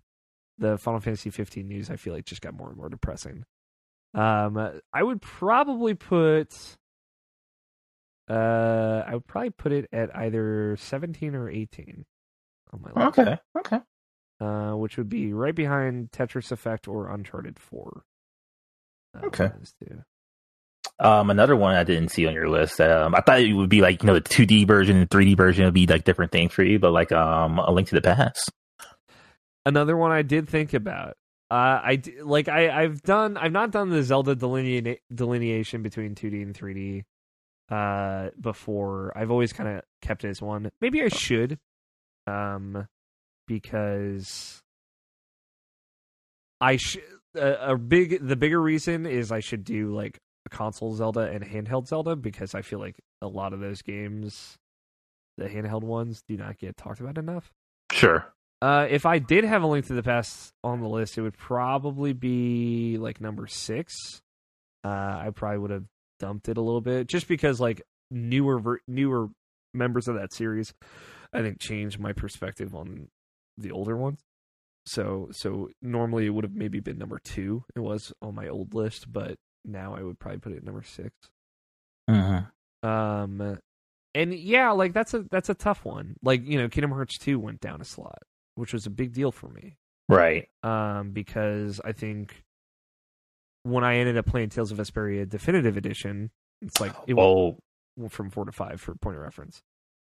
the 0.58 0.78
Final 0.78 1.00
Fantasy 1.00 1.30
15 1.30 1.66
news, 1.66 1.90
I 1.90 1.96
feel 1.96 2.14
like 2.14 2.26
just 2.26 2.42
got 2.42 2.54
more 2.54 2.68
and 2.68 2.76
more 2.76 2.88
depressing. 2.88 3.44
Um, 4.14 4.80
I 4.92 5.02
would 5.02 5.20
probably 5.20 5.94
put, 5.94 6.54
uh, 8.30 9.02
I 9.04 9.14
would 9.14 9.26
probably 9.26 9.50
put 9.50 9.72
it 9.72 9.88
at 9.92 10.14
either 10.16 10.76
17 10.78 11.34
or 11.34 11.48
18 11.50 12.04
on 12.72 12.82
my 12.82 13.04
list. 13.06 13.18
Okay. 13.18 13.38
Okay. 13.58 13.80
Uh, 14.40 14.72
which 14.76 14.96
would 14.96 15.08
be 15.08 15.32
right 15.32 15.54
behind 15.54 16.10
Tetris 16.10 16.50
Effect 16.50 16.88
or 16.88 17.10
Uncharted 17.10 17.58
4. 17.58 18.02
Uh, 19.16 19.26
Okay. 19.26 19.50
Um, 20.98 21.30
another 21.30 21.56
one 21.56 21.74
I 21.74 21.82
didn't 21.84 22.10
see 22.10 22.26
on 22.26 22.34
your 22.34 22.48
list. 22.48 22.80
Um, 22.80 23.14
I 23.14 23.20
thought 23.20 23.40
it 23.40 23.52
would 23.54 23.68
be 23.70 23.80
like 23.80 24.02
you 24.02 24.06
know 24.06 24.14
the 24.14 24.20
2D 24.20 24.66
version 24.66 24.96
and 24.96 25.08
3D 25.08 25.36
version 25.36 25.64
would 25.64 25.74
be 25.74 25.86
like 25.86 26.04
different 26.04 26.32
things 26.32 26.52
for 26.52 26.62
you, 26.64 26.78
but 26.78 26.92
like 26.92 27.12
um, 27.12 27.58
a 27.58 27.70
Link 27.72 27.88
to 27.88 27.94
the 27.94 28.00
Past. 28.02 28.50
another 29.66 29.96
one 29.96 30.12
I 30.12 30.22
did 30.22 30.48
think 30.48 30.74
about. 30.74 31.16
Uh, 31.50 31.80
I 31.82 31.96
d- 31.96 32.22
like 32.22 32.48
I 32.48 32.70
I've 32.82 33.02
done 33.02 33.36
I've 33.36 33.52
not 33.52 33.70
done 33.70 33.90
the 33.90 34.02
Zelda 34.02 34.34
delinea- 34.34 34.98
delineation 35.14 35.82
between 35.82 36.14
2D 36.14 36.42
and 36.42 36.54
3D 36.54 37.04
uh 37.70 38.30
before. 38.40 39.12
I've 39.16 39.30
always 39.30 39.52
kind 39.52 39.68
of 39.78 39.82
kept 40.02 40.24
it 40.24 40.28
as 40.28 40.40
one. 40.42 40.70
Maybe 40.80 41.02
I 41.02 41.08
should 41.08 41.58
um 42.26 42.86
because 43.48 44.62
I 46.60 46.76
should 46.76 47.02
a, 47.34 47.72
a 47.72 47.76
big 47.78 48.26
the 48.26 48.36
bigger 48.36 48.60
reason 48.60 49.06
is 49.06 49.32
I 49.32 49.40
should 49.40 49.64
do 49.64 49.94
like 49.94 50.18
a 50.46 50.48
console 50.48 50.94
Zelda 50.94 51.20
and 51.20 51.44
handheld 51.44 51.88
Zelda 51.88 52.16
because 52.16 52.54
I 52.54 52.62
feel 52.62 52.78
like 52.78 52.96
a 53.20 53.26
lot 53.26 53.52
of 53.52 53.60
those 53.60 53.82
games 53.82 54.56
the 55.38 55.48
handheld 55.48 55.82
ones 55.82 56.22
do 56.28 56.36
not 56.36 56.58
get 56.58 56.76
talked 56.76 57.00
about 57.00 57.18
enough. 57.18 57.50
Sure. 57.90 58.26
Uh, 58.60 58.86
if 58.88 59.06
I 59.06 59.18
did 59.18 59.44
have 59.44 59.62
a 59.62 59.66
link 59.66 59.86
to 59.86 59.94
the 59.94 60.02
past 60.02 60.52
on 60.62 60.80
the 60.80 60.88
list, 60.88 61.18
it 61.18 61.22
would 61.22 61.36
probably 61.36 62.12
be 62.12 62.96
like 62.96 63.20
number 63.20 63.46
six. 63.48 63.94
Uh, 64.84 64.88
I 64.88 65.30
probably 65.34 65.58
would 65.58 65.70
have 65.70 65.84
dumped 66.20 66.48
it 66.48 66.58
a 66.58 66.60
little 66.60 66.80
bit 66.80 67.08
just 67.08 67.26
because 67.26 67.60
like 67.60 67.82
newer 68.10 68.60
ver- 68.60 68.80
newer 68.86 69.28
members 69.74 70.06
of 70.06 70.14
that 70.14 70.32
series, 70.32 70.72
I 71.32 71.42
think 71.42 71.58
changed 71.60 71.98
my 71.98 72.12
perspective 72.12 72.74
on 72.74 73.08
the 73.56 73.70
older 73.70 73.96
ones. 73.96 74.20
So 74.84 75.28
so 75.32 75.70
normally 75.80 76.26
it 76.26 76.30
would 76.30 76.44
have 76.44 76.54
maybe 76.54 76.80
been 76.80 76.98
number 76.98 77.18
two. 77.22 77.64
It 77.74 77.80
was 77.80 78.12
on 78.20 78.34
my 78.34 78.48
old 78.48 78.74
list, 78.74 79.12
but 79.12 79.38
now 79.64 79.94
I 79.94 80.02
would 80.02 80.18
probably 80.18 80.40
put 80.40 80.52
it 80.52 80.58
at 80.58 80.64
number 80.64 80.82
six. 80.82 81.10
Mm-hmm. 82.10 82.88
Um, 82.88 83.58
and 84.14 84.34
yeah, 84.34 84.70
like 84.72 84.92
that's 84.92 85.14
a 85.14 85.24
that's 85.30 85.48
a 85.48 85.54
tough 85.54 85.84
one. 85.84 86.16
Like 86.22 86.44
you 86.46 86.58
know, 86.58 86.68
Kingdom 86.68 86.90
Hearts 86.90 87.16
two 87.18 87.38
went 87.38 87.60
down 87.60 87.80
a 87.80 87.84
slot, 87.84 88.22
which 88.56 88.72
was 88.72 88.86
a 88.86 88.90
big 88.90 89.12
deal 89.12 89.32
for 89.32 89.48
me. 89.48 89.76
Right. 90.08 90.48
Um, 90.62 91.12
because 91.12 91.80
I 91.84 91.92
think 91.92 92.42
when 93.62 93.84
I 93.84 93.96
ended 93.96 94.18
up 94.18 94.26
playing 94.26 94.50
Tales 94.50 94.72
of 94.72 94.78
Vesperia 94.78 95.28
Definitive 95.28 95.76
Edition, 95.76 96.30
it's 96.60 96.80
like 96.80 96.92
it 97.06 97.14
Well, 97.14 97.58
went 97.96 98.12
from 98.12 98.30
four 98.30 98.44
to 98.44 98.52
five 98.52 98.80
for 98.80 98.94
point 98.96 99.16
of 99.16 99.22
reference. 99.22 99.62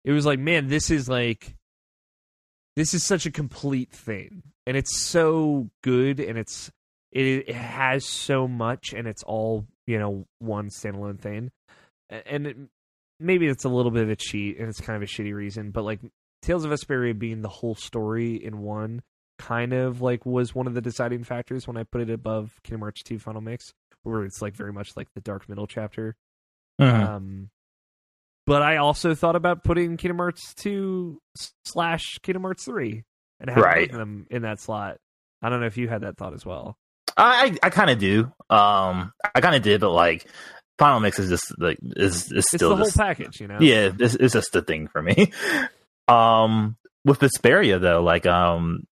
It 0.07 0.13
was 0.13 0.25
like, 0.25 0.39
man, 0.39 0.69
this 0.69 0.89
is 0.89 1.09
like 1.09 1.53
this 2.77 2.93
is 2.93 3.03
such 3.03 3.25
a 3.25 3.31
complete 3.31 3.91
thing, 3.91 4.41
and 4.65 4.77
it's 4.77 5.01
so 5.01 5.69
good, 5.83 6.21
and 6.21 6.37
it's 6.37 6.71
it, 7.11 7.49
it 7.49 7.55
has 7.55 8.05
so 8.05 8.47
much, 8.47 8.93
and 8.93 9.05
it's 9.05 9.23
all 9.23 9.65
you 9.85 9.99
know 9.99 10.25
one 10.39 10.69
standalone 10.69 11.19
thing, 11.19 11.51
and 12.09 12.47
it, 12.47 12.57
maybe 13.19 13.47
it's 13.47 13.65
a 13.65 13.69
little 13.69 13.91
bit 13.91 14.03
of 14.03 14.09
a 14.09 14.15
cheat, 14.15 14.57
and 14.59 14.69
it's 14.69 14.79
kind 14.79 14.95
of 14.95 15.03
a 15.03 15.11
shitty 15.11 15.33
reason, 15.33 15.71
but 15.71 15.83
like 15.83 15.99
Tales 16.41 16.63
of 16.63 16.71
Vesperia 16.71 17.17
being 17.17 17.41
the 17.41 17.49
whole 17.49 17.75
story 17.75 18.35
in 18.41 18.59
one 18.59 19.01
kind 19.37 19.73
of 19.73 20.01
like 20.01 20.25
was 20.25 20.55
one 20.55 20.67
of 20.67 20.73
the 20.73 20.81
deciding 20.81 21.25
factors 21.25 21.67
when 21.67 21.75
I 21.75 21.83
put 21.83 21.99
it 21.99 22.09
above 22.09 22.59
Kingdom 22.63 22.81
Hearts 22.81 23.03
2 23.03 23.19
Final 23.19 23.41
Mix, 23.41 23.73
where 24.03 24.23
it's 24.23 24.41
like 24.41 24.55
very 24.55 24.71
much 24.71 24.95
like 24.95 25.09
the 25.15 25.21
dark 25.21 25.49
middle 25.49 25.67
chapter. 25.67 26.15
mhm. 26.79 27.07
Um, 27.07 27.49
but 28.47 28.63
I 28.63 28.77
also 28.77 29.13
thought 29.13 29.35
about 29.35 29.63
putting 29.63 29.97
Kingdom 29.97 30.17
Hearts 30.17 30.55
2 30.55 31.19
slash 31.65 32.17
Kingdom 32.23 32.41
Hearts 32.43 32.65
3 32.65 33.03
and 33.39 33.49
having 33.49 33.63
Right. 33.63 33.91
them 33.91 34.25
in 34.31 34.41
that 34.41 34.59
slot. 34.59 34.97
I 35.43 35.49
don't 35.49 35.59
know 35.59 35.67
if 35.67 35.77
you 35.77 35.87
had 35.87 36.01
that 36.01 36.17
thought 36.17 36.33
as 36.33 36.43
well. 36.45 36.75
I 37.15 37.55
I, 37.61 37.69
kind 37.69 37.89
of 37.91 37.99
do. 37.99 38.31
Um, 38.49 39.11
I 39.35 39.41
kind 39.41 39.55
of 39.55 39.61
did, 39.61 39.81
but 39.81 39.91
like 39.91 40.25
Final 40.79 40.99
Mix 40.99 41.19
is 41.19 41.29
just 41.29 41.53
like 41.59 41.77
is 41.81 42.31
is 42.31 42.31
It's 42.31 42.51
still 42.51 42.69
the 42.69 42.75
whole 42.77 42.91
package, 42.91 43.39
you 43.39 43.47
know. 43.47 43.57
yeah. 43.59 43.91
it's, 43.99 44.15
is 44.15 44.33
just 44.33 44.51
the 44.53 44.61
thing 44.63 44.87
for 44.87 45.01
me. 45.01 45.31
Um, 46.09 46.77
with 47.03 47.19
Vesperia 47.19 47.81
though, 47.81 48.01
like 48.01 48.25
um, 48.25 48.85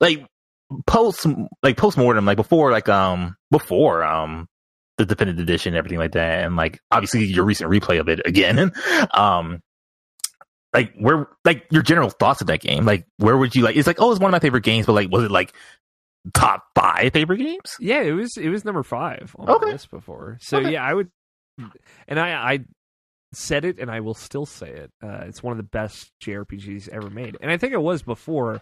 like 0.00 0.26
post 0.86 1.26
like 1.62 1.78
post 1.78 1.96
mortem, 1.96 2.26
like 2.26 2.36
before 2.36 2.70
like 2.70 2.90
um 2.90 3.36
before 3.50 4.02
um 4.04 4.48
the 5.04 5.14
definitive 5.14 5.40
edition 5.42 5.74
everything 5.74 5.98
like 5.98 6.12
that, 6.12 6.44
and 6.44 6.56
like 6.56 6.80
obviously 6.90 7.24
your 7.24 7.44
recent 7.44 7.70
replay 7.70 8.00
of 8.00 8.08
it 8.08 8.20
again. 8.26 8.72
um, 9.14 9.62
like 10.74 10.94
where 10.98 11.28
like 11.44 11.66
your 11.70 11.82
general 11.82 12.10
thoughts 12.10 12.40
of 12.40 12.46
that 12.46 12.60
game, 12.60 12.84
like 12.86 13.06
where 13.18 13.36
would 13.36 13.54
you 13.54 13.62
like? 13.62 13.76
It's 13.76 13.86
like 13.86 14.00
oh, 14.00 14.10
it's 14.10 14.20
one 14.20 14.30
of 14.30 14.32
my 14.32 14.38
favorite 14.40 14.64
games, 14.64 14.86
but 14.86 14.92
like 14.94 15.10
was 15.10 15.24
it 15.24 15.30
like 15.30 15.52
top 16.34 16.64
five 16.74 17.12
favorite 17.12 17.38
games? 17.38 17.76
Yeah, 17.80 18.00
it 18.02 18.12
was 18.12 18.36
it 18.36 18.48
was 18.48 18.64
number 18.64 18.82
five 18.82 19.34
on 19.38 19.48
Okay. 19.48 19.72
list 19.72 19.90
before. 19.90 20.38
So 20.40 20.58
Okay. 20.58 20.72
yeah, 20.72 20.82
I 20.84 20.94
would, 20.94 21.10
and 22.08 22.18
I 22.18 22.32
I 22.54 22.58
said 23.34 23.64
it, 23.64 23.78
and 23.78 23.90
I 23.90 24.00
will 24.00 24.14
still 24.14 24.46
say 24.46 24.70
it. 24.70 24.90
Uh, 25.02 25.24
it's 25.26 25.42
one 25.42 25.52
of 25.52 25.56
the 25.56 25.62
best 25.62 26.10
JRPGs 26.22 26.88
ever 26.90 27.10
made, 27.10 27.36
and 27.40 27.50
I 27.50 27.56
think 27.56 27.72
it 27.72 27.82
was 27.82 28.02
before. 28.02 28.60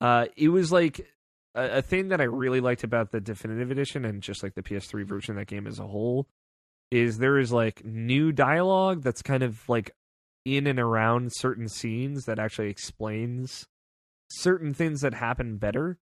Uh, 0.00 0.26
it 0.36 0.48
was 0.48 0.72
like 0.72 1.06
a, 1.54 1.78
a 1.78 1.82
thing 1.82 2.08
that 2.08 2.20
I 2.20 2.24
really 2.24 2.60
liked 2.60 2.84
about 2.84 3.10
the 3.10 3.20
definitive 3.20 3.70
edition 3.70 4.04
and 4.04 4.22
just 4.22 4.42
like 4.42 4.54
the 4.54 4.62
PS3 4.62 5.04
version 5.06 5.32
of 5.32 5.36
that 5.40 5.46
game 5.48 5.66
as 5.66 5.78
a 5.78 5.86
whole 5.86 6.26
is 6.90 7.18
there 7.18 7.38
is 7.38 7.52
like 7.52 7.84
new 7.84 8.32
dialogue 8.32 9.02
that's 9.02 9.22
kind 9.22 9.42
of 9.42 9.66
like 9.68 9.92
in 10.44 10.66
and 10.66 10.78
around 10.78 11.30
certain 11.34 11.68
scenes 11.68 12.24
that 12.26 12.38
actually 12.38 12.68
explains 12.68 13.66
certain 14.30 14.74
things 14.74 15.00
that 15.00 15.14
happen 15.14 15.56
better. 15.56 15.98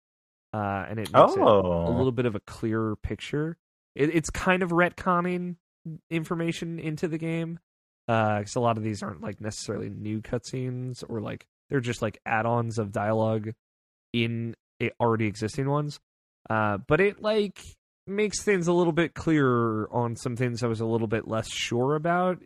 Uh, 0.54 0.84
and 0.88 0.98
it 1.00 1.12
makes 1.12 1.34
it 1.36 1.40
a 1.42 1.44
Oh, 1.44 1.90
little 1.90 2.12
bit 2.12 2.26
of 2.26 2.34
a 2.34 2.40
clearer 2.40 2.96
picture. 2.96 3.56
It, 3.94 4.14
it's 4.14 4.30
kind 4.30 4.62
of 4.62 4.70
retconning 4.70 5.56
information 6.10 6.78
into 6.78 7.08
the 7.08 7.18
game 7.18 7.58
because 8.06 8.54
a 8.54 8.60
lot 8.60 8.76
of 8.76 8.84
these 8.84 9.02
aren't 9.02 9.22
like 9.22 9.40
necessarily 9.40 9.88
new 9.88 10.20
cutscenes 10.22 11.02
or 11.08 11.20
like 11.20 11.46
they're 11.68 11.80
just 11.80 12.02
like 12.02 12.18
add-ons 12.24 12.78
of 12.78 12.92
dialogue 12.92 13.50
in 14.12 14.54
already 15.00 15.26
existing 15.26 15.68
ones. 15.68 16.00
Uh, 16.48 16.78
but 16.86 17.00
it 17.00 17.22
like 17.22 17.58
makes 18.06 18.42
things 18.42 18.68
a 18.68 18.72
little 18.72 18.92
bit 18.92 19.14
clearer 19.14 19.88
on 19.90 20.16
some 20.16 20.36
things 20.36 20.62
I 20.62 20.68
was 20.68 20.80
a 20.80 20.86
little 20.86 21.08
bit 21.08 21.26
less 21.26 21.50
sure 21.50 21.96
about 21.96 22.38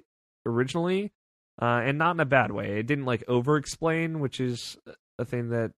originally, 0.46 1.12
uh, 1.60 1.82
and 1.84 1.98
not 1.98 2.16
in 2.16 2.20
a 2.20 2.24
bad 2.24 2.50
way. 2.50 2.78
It 2.78 2.86
didn't 2.86 3.04
like 3.04 3.24
over-explain, 3.28 4.20
which 4.20 4.40
is 4.40 4.78
a 5.18 5.24
thing 5.24 5.50
that 5.50 5.72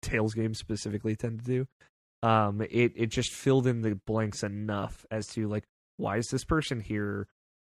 Tales 0.00 0.34
games 0.34 0.58
specifically 0.58 1.16
tend 1.16 1.40
to 1.40 1.44
do. 1.44 1.66
Um 2.22 2.60
it 2.62 2.92
it 2.94 3.06
just 3.06 3.32
filled 3.32 3.66
in 3.66 3.82
the 3.82 3.98
blanks 4.06 4.44
enough 4.44 5.04
as 5.10 5.26
to 5.28 5.48
like 5.48 5.64
why 5.96 6.18
is 6.18 6.28
this 6.28 6.44
person 6.44 6.78
here? 6.80 7.26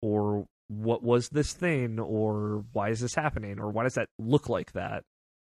Or 0.02 0.46
what 0.66 1.02
was 1.02 1.28
this 1.28 1.52
thing? 1.52 2.00
Or 2.00 2.64
why 2.72 2.88
is 2.88 3.00
this 3.00 3.14
happening? 3.14 3.60
Or 3.60 3.70
why 3.70 3.84
does 3.84 3.94
that 3.94 4.08
look 4.18 4.48
like 4.48 4.72
that? 4.72 5.04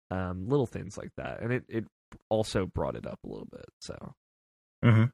Um 0.09 0.49
little 0.49 0.65
things 0.65 0.97
like 0.97 1.11
that. 1.17 1.41
And 1.41 1.53
it 1.53 1.65
it 1.69 1.85
also 2.29 2.65
brought 2.65 2.95
it 2.95 3.05
up 3.05 3.19
a 3.23 3.27
little 3.27 3.47
bit. 3.51 3.65
So 3.79 4.15
Mhm. 4.83 5.11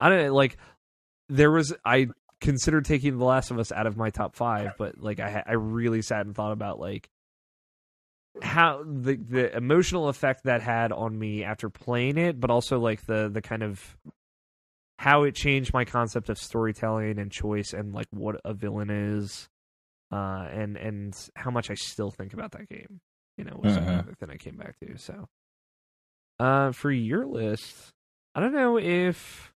I 0.00 0.08
don't 0.08 0.22
know, 0.26 0.34
like 0.34 0.56
there 1.28 1.50
was 1.50 1.74
I 1.84 2.08
considered 2.40 2.84
taking 2.84 3.16
The 3.18 3.24
Last 3.24 3.50
of 3.50 3.58
Us 3.58 3.72
out 3.72 3.86
of 3.86 3.96
my 3.96 4.10
top 4.10 4.36
five, 4.36 4.72
but 4.78 4.98
like 4.98 5.20
I 5.20 5.42
I 5.46 5.52
really 5.52 6.02
sat 6.02 6.26
and 6.26 6.34
thought 6.34 6.52
about 6.52 6.78
like 6.78 7.08
how 8.42 8.82
the 8.84 9.16
the 9.16 9.56
emotional 9.56 10.08
effect 10.08 10.44
that 10.44 10.60
had 10.60 10.90
on 10.92 11.16
me 11.18 11.44
after 11.44 11.70
playing 11.70 12.18
it, 12.18 12.40
but 12.40 12.50
also 12.50 12.78
like 12.80 13.06
the 13.06 13.28
the 13.32 13.40
kind 13.40 13.62
of 13.62 13.96
how 14.98 15.22
it 15.24 15.34
changed 15.34 15.72
my 15.72 15.84
concept 15.84 16.28
of 16.28 16.38
storytelling 16.38 17.18
and 17.18 17.30
choice 17.30 17.72
and 17.72 17.92
like 17.94 18.06
what 18.10 18.40
a 18.44 18.52
villain 18.54 18.90
is, 18.90 19.48
uh, 20.12 20.48
and 20.50 20.76
and 20.76 21.28
how 21.36 21.50
much 21.50 21.70
I 21.70 21.74
still 21.74 22.10
think 22.10 22.32
about 22.32 22.52
that 22.52 22.68
game. 22.68 23.00
You 23.36 23.44
know, 23.44 23.58
was 23.62 23.76
Mhm. 23.76 23.88
another 23.88 24.14
thing 24.14 24.30
I 24.30 24.36
came 24.36 24.56
back 24.56 24.78
to. 24.80 24.96
So, 24.98 25.28
uh, 26.38 26.72
for 26.72 26.90
your 26.90 27.26
list, 27.26 27.92
I 28.34 28.40
don't 28.40 28.54
know 28.54 28.78
if 28.78 29.52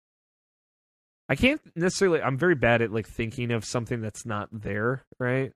I 1.28 1.36
can't 1.36 1.62
necessarily. 1.76 2.22
I'm 2.22 2.38
very 2.38 2.56
bad 2.56 2.82
at 2.82 2.92
like 2.92 3.08
thinking 3.08 3.52
of 3.52 3.66
something 3.66 4.02
that's 4.02 4.26
not 4.26 4.50
there, 4.52 5.04
right? 5.20 5.52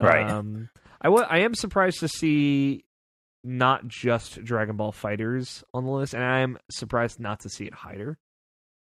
Right. 0.00 0.28
Um, 0.30 0.68
I 1.00 1.08
wa- 1.08 1.26
I 1.28 1.38
am 1.38 1.54
surprised 1.54 2.00
to 2.00 2.08
see 2.08 2.84
not 3.42 3.86
just 3.88 4.42
Dragon 4.44 4.76
Ball 4.76 4.92
FighterZ 4.92 5.62
on 5.72 5.84
the 5.84 5.90
list, 5.90 6.14
and 6.14 6.22
I 6.22 6.40
am 6.40 6.58
surprised 6.70 7.20
not 7.20 7.40
to 7.40 7.48
see 7.48 7.64
it 7.64 7.74
higher. 7.74 8.18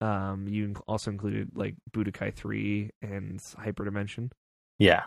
Um, 0.00 0.46
you 0.48 0.74
also 0.86 1.10
included 1.10 1.50
like 1.54 1.74
Budokai 1.92 2.34
Three 2.34 2.90
and 3.02 3.40
Hyperdimension. 3.40 4.30
Yeah. 4.78 5.04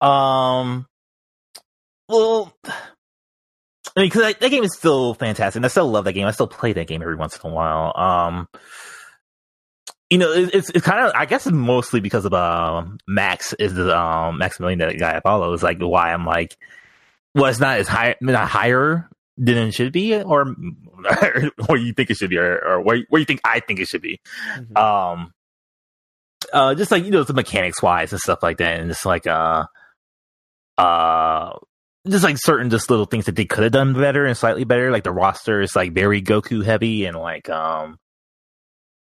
Um. 0.00 0.86
Well, 2.08 2.54
I 3.96 4.00
mean, 4.00 4.10
because 4.10 4.34
that 4.34 4.50
game 4.50 4.62
is 4.62 4.74
still 4.76 5.14
fantastic. 5.14 5.56
And 5.56 5.64
I 5.64 5.68
still 5.68 5.88
love 5.90 6.04
that 6.04 6.12
game. 6.12 6.26
I 6.26 6.30
still 6.32 6.46
play 6.46 6.72
that 6.74 6.86
game 6.86 7.00
every 7.02 7.16
once 7.16 7.38
in 7.42 7.50
a 7.50 7.54
while. 7.54 7.92
Um. 7.96 8.48
You 10.10 10.18
know, 10.18 10.30
it, 10.32 10.54
it's 10.54 10.70
it's 10.70 10.84
kind 10.86 11.04
of 11.04 11.12
I 11.16 11.26
guess 11.26 11.46
it's 11.48 11.54
mostly 11.54 11.98
because 11.98 12.24
of 12.24 12.32
um 12.32 12.98
Max 13.08 13.54
is 13.54 13.74
the 13.74 13.96
um 13.98 14.38
Maximilian 14.38 14.78
that 14.78 14.98
guy 14.98 15.16
I 15.16 15.20
follow 15.20 15.52
is 15.52 15.64
like 15.64 15.78
why 15.80 16.12
I'm 16.12 16.24
like 16.24 16.56
well 17.34 17.46
it's 17.46 17.58
not 17.58 17.78
as 17.78 17.88
high 17.88 18.14
not 18.20 18.48
higher 18.48 19.08
than 19.36 19.58
it 19.58 19.72
should 19.74 19.92
be 19.92 20.14
or 20.14 20.54
or 21.68 21.76
you 21.76 21.92
think 21.92 22.10
it 22.10 22.16
should 22.18 22.30
be 22.30 22.38
or, 22.38 22.56
or 22.64 22.80
where 22.82 22.98
where 23.08 23.18
you 23.18 23.24
think 23.26 23.40
I 23.44 23.58
think 23.58 23.80
it 23.80 23.88
should 23.88 24.00
be 24.02 24.20
Mhm. 24.56 24.78
um 24.78 25.32
uh 26.52 26.76
just 26.76 26.92
like 26.92 27.04
you 27.04 27.10
know 27.10 27.24
the 27.24 27.34
mechanics 27.34 27.82
wise 27.82 28.12
and 28.12 28.20
stuff 28.20 28.44
like 28.44 28.58
that 28.58 28.78
and 28.78 28.88
just 28.88 29.04
like 29.06 29.26
uh 29.26 29.64
uh 30.78 31.50
just 32.08 32.24
like 32.24 32.36
certain 32.38 32.70
just 32.70 32.90
little 32.90 33.06
things 33.06 33.26
that 33.26 33.36
they 33.36 33.44
could 33.44 33.64
have 33.64 33.72
done 33.72 33.94
better 33.94 34.24
and 34.24 34.36
slightly 34.36 34.64
better 34.64 34.90
like 34.90 35.04
the 35.04 35.12
roster 35.12 35.60
is 35.60 35.76
like 35.76 35.92
very 35.92 36.22
goku 36.22 36.64
heavy 36.64 37.04
and 37.04 37.16
like 37.16 37.48
um 37.48 37.98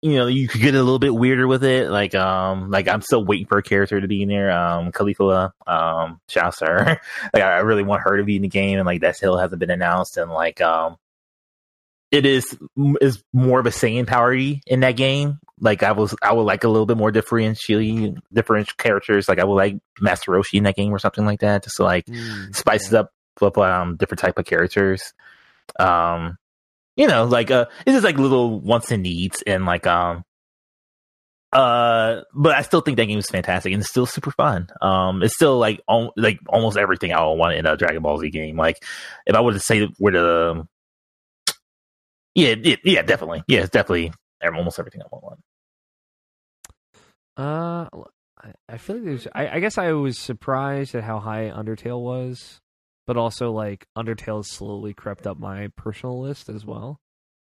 you 0.02 0.16
know 0.16 0.28
you 0.28 0.48
could 0.48 0.62
get 0.62 0.76
a 0.76 0.84
little 0.84 1.00
bit 1.00 1.14
weirder 1.14 1.48
with 1.48 1.64
it 1.64 1.90
like 1.90 2.14
um 2.16 2.70
like 2.70 2.88
i'm 2.88 3.02
still 3.02 3.24
waiting 3.26 3.48
for 3.48 3.58
a 3.58 3.64
character 3.64 4.00
to 4.00 4.08
be 4.08 4.22
in 4.22 4.30
there 4.30 4.52
um 4.52 4.92
Caulifla, 4.92 5.52
um 5.66 6.20
Chaucer. 6.28 7.00
like 7.34 7.44
i 7.44 7.60
really 7.60 7.84
want 7.84 8.04
her 8.04 8.18
to 8.18 8.24
be 8.24 8.36
in 8.36 8.42
the 8.42 8.48
game 8.48 8.80
and 8.80 8.86
like 8.86 9.02
that 9.02 9.16
still 9.16 9.38
hasn't 9.38 9.60
been 9.60 9.72
announced 9.72 10.18
and 10.18 10.32
like 10.32 10.62
um 10.62 10.98
it 12.14 12.28
is 12.28 12.56
is 13.02 13.24
more 13.34 13.60
of 13.60 13.66
a 13.66 13.72
Saiyan 13.72 14.06
power 14.06 14.34
in 14.34 14.82
that 14.82 14.96
game. 14.96 15.40
Like 15.64 15.82
I 15.82 15.94
was, 15.94 16.14
I 16.22 16.34
would 16.34 16.44
like 16.44 16.64
a 16.66 16.68
little 16.68 16.86
bit 16.86 16.98
more 16.98 17.10
differential, 17.12 18.16
different 18.32 18.78
characters. 18.78 19.28
Like 19.30 19.40
I 19.40 19.46
would 19.46 19.56
like 19.56 19.78
Master 20.00 20.32
Roshi 20.32 20.56
in 20.60 20.64
that 20.66 20.76
game 20.76 20.94
or 20.94 21.00
something 21.00 21.26
like 21.26 21.40
that, 21.40 21.64
just 21.64 21.78
to 21.78 21.84
like 21.84 22.06
Mm, 22.06 22.54
spice 22.56 22.92
yeah. 22.92 23.00
it 23.00 23.08
up 23.42 23.58
um 23.58 23.96
different 23.96 24.20
type 24.20 24.38
of 24.38 24.46
characters. 24.46 25.14
Um, 25.80 26.38
you 26.98 27.08
know, 27.08 27.24
like 27.26 27.50
uh, 27.50 27.66
it's 27.86 27.94
just 27.96 28.04
like 28.04 28.18
little 28.20 28.60
wants 28.60 28.92
and 28.92 29.02
needs, 29.02 29.42
and 29.48 29.66
like 29.66 29.88
um, 29.88 30.24
uh, 31.52 32.22
but 32.34 32.56
I 32.56 32.62
still 32.64 32.82
think 32.82 32.98
that 32.98 33.06
game 33.06 33.20
is 33.20 33.30
fantastic 33.30 33.72
and 33.74 33.82
it's 33.82 33.90
still 33.90 34.06
super 34.06 34.32
fun. 34.32 34.68
Um, 34.82 35.24
it's 35.24 35.36
still 35.36 35.58
like 35.60 35.82
al- 35.90 36.14
like 36.18 36.40
almost 36.48 36.78
everything 36.78 37.14
I 37.14 37.24
would 37.26 37.34
want 37.36 37.56
in 37.56 37.66
a 37.66 37.78
Dragon 37.78 38.02
Ball 38.02 38.18
Z 38.20 38.30
game. 38.32 38.58
Like 38.58 38.78
if 39.26 39.36
I 39.36 39.42
were 39.42 39.54
to 39.54 39.60
say 39.60 39.88
where 39.98 40.12
the 40.14 40.68
yeah, 42.36 42.56
yeah, 42.62 42.76
yeah, 42.84 43.02
definitely, 43.04 43.44
yeah, 43.48 43.62
it's 43.62 43.70
definitely 43.70 44.12
almost 44.44 44.80
everything 44.80 45.02
I 45.02 45.06
want. 45.12 45.40
Uh, 47.38 47.88
I, 48.70 48.78
feel 48.78 48.98
like 48.98 49.06
there's. 49.06 49.28
I, 49.34 49.48
I 49.48 49.60
guess 49.60 49.78
I 49.78 49.94
was 49.94 50.18
surprised 50.18 50.96
at 50.96 51.04
how 51.04 51.20
high 51.20 51.52
Undertale 51.54 52.02
was, 52.02 52.60
but 53.08 53.18
also 53.18 53.52
like 53.52 53.86
Undertale 53.98 54.46
slowly 54.46 54.94
crept 54.94 55.26
up 55.26 55.40
my 55.40 55.70
personal 55.76 56.22
list 56.22 56.50
as 56.50 56.66
well. 56.66 57.00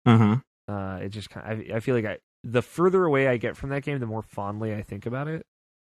Mm-hmm. 0.06 0.72
Uh, 0.72 0.96
it 0.98 1.10
just 1.10 1.30
kind. 1.30 1.46
I, 1.70 1.76
I 1.76 1.80
feel 1.80 1.94
like 1.94 2.04
I 2.04 2.18
the 2.44 2.62
further 2.62 3.04
away 3.04 3.28
I 3.28 3.36
get 3.36 3.56
from 3.56 3.70
that 3.70 3.82
game, 3.82 3.98
the 3.98 4.06
more 4.06 4.22
fondly 4.22 4.74
I 4.74 4.82
think 4.82 5.06
about 5.06 5.28
it. 5.28 5.44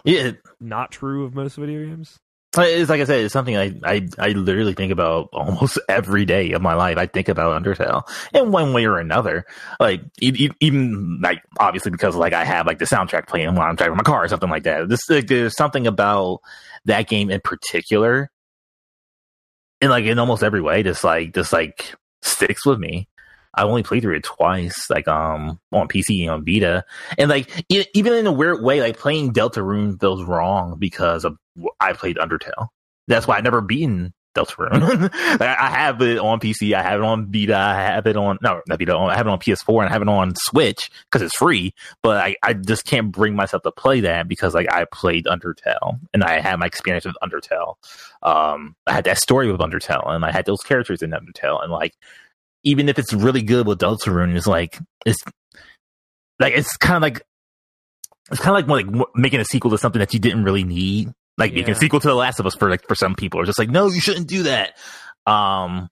Yeah, 0.04 0.32
Not 0.60 0.92
true 0.92 1.26
of 1.26 1.36
most 1.36 1.58
video 1.58 1.86
games. 1.86 2.18
It's 2.58 2.90
like 2.90 3.00
I 3.00 3.06
said, 3.06 3.22
it's 3.22 3.34
something 3.34 3.56
I, 3.56 3.74
I, 3.84 4.08
I 4.20 4.30
literally 4.30 4.74
think 4.74 4.92
about 4.92 5.30
almost 5.34 5.80
every 5.88 6.26
day 6.26 6.52
of 6.52 6.62
my 6.62 6.74
life. 6.74 6.98
I 6.98 7.06
think 7.06 7.30
about 7.30 7.62
Undertale 7.62 8.04
in 8.34 8.52
one 8.52 8.74
way 8.74 8.86
or 8.86 9.00
another. 9.00 9.46
Like 9.80 10.02
even 10.20 11.20
like 11.22 11.42
obviously 11.60 11.92
because 11.92 12.16
like 12.16 12.34
I 12.34 12.44
have 12.44 12.68
like 12.68 12.80
the 12.80 12.86
soundtrack 12.86 13.28
playing 13.28 13.56
while 13.56 13.70
I'm 13.70 13.76
driving 13.76 13.98
my 13.98 14.04
car 14.04 14.26
or 14.26 14.28
something 14.28 14.50
like 14.50 14.64
that. 14.64 14.90
This 14.90 15.10
like, 15.10 15.28
there's 15.28 15.56
something 15.56 15.88
about 15.88 16.40
that 16.86 17.08
game 17.08 17.30
in 17.30 17.40
particular, 17.42 18.30
in 19.80 19.90
like 19.90 20.06
in 20.06 20.20
almost 20.20 20.44
every 20.44 20.62
way, 20.62 20.84
just 20.84 21.04
like 21.06 21.34
just 21.34 21.54
like 21.54 21.96
sticks 22.22 22.66
with 22.66 22.80
me. 22.80 23.08
I 23.54 23.64
only 23.64 23.84
played 23.84 24.04
through 24.04 24.16
it 24.16 24.24
twice, 24.24 24.90
like 24.90 25.08
um 25.08 25.60
on 25.72 25.88
PC 25.88 26.22
and 26.22 26.32
on 26.32 26.46
Vita, 26.46 26.86
and 27.18 27.30
like 27.30 27.50
even 27.70 28.14
in 28.14 28.28
a 28.28 28.32
weird 28.32 28.64
way, 28.64 28.82
like 28.82 28.98
playing 28.98 29.34
Deltarune 29.34 30.00
feels 30.00 30.24
wrong 30.24 30.78
because 30.80 31.26
of 31.26 31.38
I 31.80 31.94
played 31.94 32.18
Undertale. 32.18 32.70
That's 33.08 33.28
why 33.28 33.38
I 33.38 33.42
never 33.42 33.62
beaten 33.62 34.14
Deltarune. 34.36 35.02
like 35.40 35.42
I 35.42 35.70
have 35.70 36.02
it 36.02 36.18
on 36.18 36.40
PC, 36.40 36.74
I 36.74 36.82
have 36.82 37.00
it 37.02 37.04
on 37.04 37.32
Vita, 37.32 37.56
I 37.56 37.74
have 37.82 38.08
it 38.08 38.16
on 38.16 38.38
no 38.42 38.62
not 38.68 38.80
Vita, 38.80 38.96
I 38.96 39.16
have 39.16 39.28
it 39.28 39.30
on 39.30 39.40
PS4 39.40 39.82
and 39.82 39.90
I 39.90 39.92
have 39.92 40.02
it 40.02 40.08
on 40.08 40.34
Switch 40.36 40.90
because 41.06 41.22
it's 41.22 41.36
free. 41.36 41.74
But 42.02 42.18
I, 42.18 42.36
I 42.44 42.54
just 42.54 42.86
can't 42.86 43.12
bring 43.12 43.36
myself 43.36 43.64
to 43.64 43.72
play 43.72 44.00
that 44.02 44.28
because 44.28 44.54
like 44.54 44.72
I 44.72 44.86
played 44.86 45.26
Undertale 45.26 46.00
and 46.14 46.24
I 46.24 46.40
had 46.40 46.58
my 46.60 46.66
experience 46.66 47.06
with 47.06 47.16
Undertale. 47.22 47.76
Um, 48.24 48.76
I 48.88 48.94
had 48.94 49.04
that 49.06 49.18
story 49.18 49.52
with 49.52 49.62
Undertale 49.62 50.08
and 50.08 50.24
I 50.24 50.32
had 50.32 50.46
those 50.46 50.62
characters 50.62 51.02
in 51.02 51.12
Undertale 51.12 51.62
and 51.62 51.72
like 51.72 51.96
even 52.64 52.90
if 52.90 53.00
it's 53.00 53.14
really 53.14 53.42
good 53.42 53.68
with 53.68 53.80
Deltarune, 53.80 54.36
it's 54.36 54.48
like 54.48 54.78
it's 55.06 55.22
like 56.40 56.54
it's 56.54 56.76
kind 56.78 56.98
of 56.98 57.02
like 57.02 57.26
it's 58.32 58.42
kind 58.42 58.58
of 58.58 58.70
like, 58.70 58.88
like 58.88 59.06
making 59.16 59.40
a 59.40 59.46
sequel 59.46 59.72
to 59.72 59.78
something 59.78 60.00
that 60.00 60.14
you 60.14 60.20
didn't 60.20 60.44
really 60.44 60.64
need. 60.64 61.12
Like 61.38 61.54
making 61.54 61.72
a 61.72 61.76
sequel 61.76 62.00
to 62.00 62.08
The 62.08 62.14
Last 62.14 62.40
of 62.40 62.46
Us 62.46 62.56
for 62.56 62.70
like 62.70 62.88
for 62.88 62.96
some 62.96 63.16
people 63.16 63.40
are 63.40 63.46
just 63.46 63.58
like, 63.58 63.70
no, 63.70 63.88
you 63.88 64.00
shouldn't 64.00 64.28
do 64.28 64.44
that. 64.44 64.78
Um, 65.26 65.90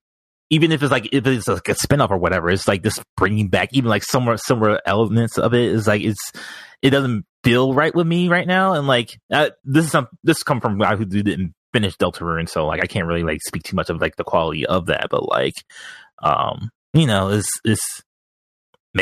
even 0.50 0.72
if 0.72 0.82
it's 0.82 0.92
like 0.92 1.10
if 1.12 1.26
it's 1.26 1.48
like 1.48 1.70
a 1.70 1.76
spinoff 1.76 2.12
or 2.12 2.18
whatever, 2.18 2.50
it's 2.50 2.68
like 2.68 2.84
this 2.84 3.00
bringing 3.18 3.48
back 3.48 3.70
even 3.72 3.90
like 3.90 4.04
somewhere 4.04 4.38
similar 4.38 4.80
elements 4.86 5.38
of 5.38 5.54
it 5.54 5.72
is 5.72 5.88
like 5.88 6.02
it's 6.02 6.32
it 6.82 6.90
doesn't 6.90 7.26
feel 7.44 7.74
right 7.74 7.94
with 7.94 8.08
me 8.08 8.28
right 8.28 8.48
now. 8.48 8.74
And 8.74 8.88
like 8.88 9.18
uh, 9.32 9.50
this 9.64 9.86
is 9.86 9.92
some 9.92 10.08
this 10.24 10.44
come 10.44 10.62
from 10.62 10.80
a 10.80 10.84
guy 10.84 10.96
who 10.96 11.06
didn't 11.06 11.54
finish 11.74 11.96
Deltarune, 11.98 12.50
so 12.50 12.66
like 12.66 12.84
I 12.84 12.88
can't 12.88 13.08
really 13.08 13.24
like 13.24 13.42
speak 13.42 13.64
too 13.64 13.76
much 13.76 13.90
of 13.90 14.02
like 14.02 14.16
the 14.16 14.24
quality 14.24 14.66
of 14.66 14.88
that. 14.88 15.08
But 15.10 15.28
like, 15.28 15.56
um, 16.24 16.70
you 16.94 17.06
know, 17.06 17.30
it's 17.30 17.50
it's. 17.64 18.04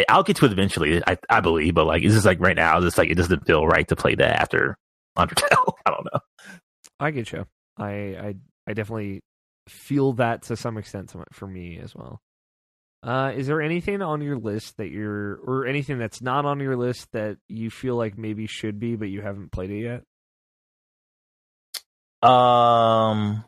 I'll 0.10 0.24
get 0.24 0.36
to 0.38 0.46
it 0.46 0.52
eventually, 0.52 1.02
I, 1.08 1.18
I 1.30 1.40
believe, 1.40 1.74
but 1.74 1.88
like 1.88 2.04
it's 2.04 2.14
just 2.14 2.26
like 2.26 2.40
right 2.40 2.56
now, 2.56 2.78
it's 2.84 2.98
like 2.98 3.10
it 3.10 3.16
doesn't 3.16 3.48
feel 3.48 3.66
right 3.66 3.88
to 3.88 3.96
play 3.96 4.16
that 4.16 4.42
after 4.42 4.78
Undertale. 5.18 5.74
I 5.86 5.92
don't 5.92 6.08
know. 6.14 6.20
I 7.00 7.12
get 7.12 7.32
you. 7.32 7.46
I 7.78 7.88
I 7.88 8.36
I 8.68 8.74
definitely 8.74 9.22
feel 9.68 10.14
that 10.14 10.44
to 10.44 10.56
some 10.56 10.78
extent 10.78 11.14
for 11.32 11.48
me 11.48 11.80
as 11.80 11.96
well. 11.96 12.22
Uh, 13.04 13.32
is 13.36 13.48
there 13.48 13.62
anything 13.62 14.02
on 14.02 14.22
your 14.22 14.38
list 14.38 14.76
that 14.78 14.90
you're, 14.90 15.36
or 15.36 15.66
anything 15.66 16.00
that's 16.00 16.22
not 16.22 16.46
on 16.46 16.60
your 16.60 16.76
list 16.76 17.08
that 17.14 17.38
you 17.48 17.70
feel 17.70 17.96
like 17.96 18.18
maybe 18.18 18.48
should 18.48 18.80
be, 18.80 18.96
but 18.96 19.10
you 19.10 19.22
haven't 19.22 19.52
played 19.52 19.70
it 19.70 19.82
yet? 19.82 20.04
Um, 22.28 23.46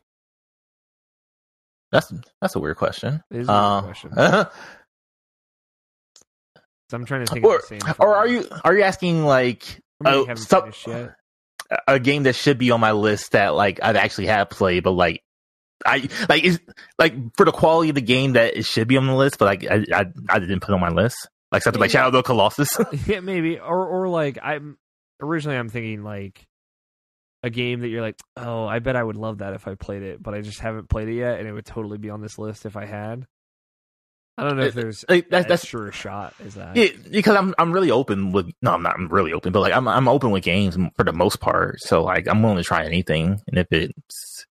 that's 1.91 2.13
that's 2.41 2.55
a 2.55 2.59
weird 2.59 2.77
question. 2.77 3.21
It 3.31 3.37
is 3.41 3.47
a 3.47 3.51
weird 3.51 3.59
Uh, 3.59 3.81
question. 3.81 4.11
So 6.89 6.97
I'm 6.97 7.05
trying 7.05 7.23
to 7.25 7.31
think 7.31 7.45
or 7.45 7.57
of 7.57 7.61
the 7.61 7.67
same. 7.67 7.81
or 7.99 8.15
are 8.15 8.27
you 8.27 8.47
are 8.63 8.75
you 8.75 8.81
asking 8.81 9.23
like 9.23 9.79
or 10.03 10.05
maybe 10.05 10.17
you 10.17 10.23
oh, 10.23 10.25
a 11.87 11.99
game 11.99 12.23
that 12.23 12.33
should 12.33 12.57
be 12.57 12.71
on 12.71 12.79
my 12.79 12.93
list 12.93 13.33
that 13.33 13.49
like 13.49 13.79
I've 13.83 13.95
actually 13.95 14.25
have 14.25 14.49
played, 14.49 14.83
but 14.83 14.91
like 14.93 15.21
I 15.85 16.09
like 16.27 16.43
is 16.43 16.59
like 16.97 17.13
for 17.37 17.45
the 17.45 17.51
quality 17.51 17.89
of 17.89 17.95
the 17.95 18.01
game 18.01 18.33
that 18.33 18.57
it 18.57 18.65
should 18.65 18.87
be 18.87 18.97
on 18.97 19.05
the 19.05 19.13
list, 19.13 19.37
but 19.37 19.45
like 19.45 19.65
I 19.69 19.85
I, 19.93 20.05
I 20.29 20.39
didn't 20.39 20.61
put 20.61 20.71
it 20.71 20.73
on 20.73 20.79
my 20.81 20.89
list. 20.89 21.29
Like 21.51 21.61
something 21.61 21.79
like 21.79 21.93
Yeah. 21.93 21.99
Shadow 21.99 22.07
of 22.07 22.13
the 22.13 22.23
Colossus. 22.23 22.75
yeah, 23.05 23.19
maybe. 23.19 23.59
Or 23.59 23.85
or 23.85 24.09
like 24.09 24.39
I'm 24.41 24.77
originally 25.21 25.57
I'm 25.57 25.69
thinking 25.69 26.03
like 26.03 26.47
a 27.43 27.49
game 27.49 27.79
that 27.81 27.87
you're 27.87 28.01
like, 28.01 28.19
oh, 28.37 28.65
I 28.65 28.79
bet 28.79 28.95
I 28.95 29.03
would 29.03 29.15
love 29.15 29.37
that 29.39 29.53
if 29.53 29.67
I 29.67 29.75
played 29.75 30.03
it, 30.03 30.21
but 30.21 30.33
I 30.33 30.41
just 30.41 30.59
haven't 30.59 30.89
played 30.89 31.07
it 31.07 31.15
yet, 31.15 31.39
and 31.39 31.47
it 31.47 31.53
would 31.53 31.65
totally 31.65 31.97
be 31.97 32.09
on 32.09 32.21
this 32.21 32.37
list 32.37 32.65
if 32.65 32.75
I 32.75 32.85
had. 32.85 33.25
I 34.37 34.43
don't 34.43 34.55
know 34.55 34.63
if 34.63 34.73
there's 34.73 35.03
like, 35.09 35.29
that's 35.29 35.47
that's 35.49 35.65
sure 35.65 35.87
a 35.89 35.91
shot 35.91 36.33
is 36.39 36.55
that. 36.55 36.73
Yeah, 36.75 36.87
because 37.11 37.35
I'm 37.35 37.53
I'm 37.57 37.73
really 37.73 37.91
open 37.91 38.31
with 38.31 38.49
no, 38.61 38.71
I'm 38.71 38.81
not 38.83 38.95
I'm 38.95 39.09
really 39.09 39.33
open, 39.33 39.51
but 39.51 39.59
like 39.59 39.73
I'm 39.73 39.85
I'm 39.87 40.07
open 40.07 40.31
with 40.31 40.43
games 40.43 40.77
for 40.95 41.03
the 41.03 41.11
most 41.11 41.41
part. 41.41 41.81
So 41.81 42.03
like 42.03 42.25
I'm 42.25 42.41
willing 42.41 42.57
to 42.57 42.63
try 42.63 42.85
anything, 42.85 43.41
and 43.47 43.57
if 43.57 43.67
it's 43.71 44.45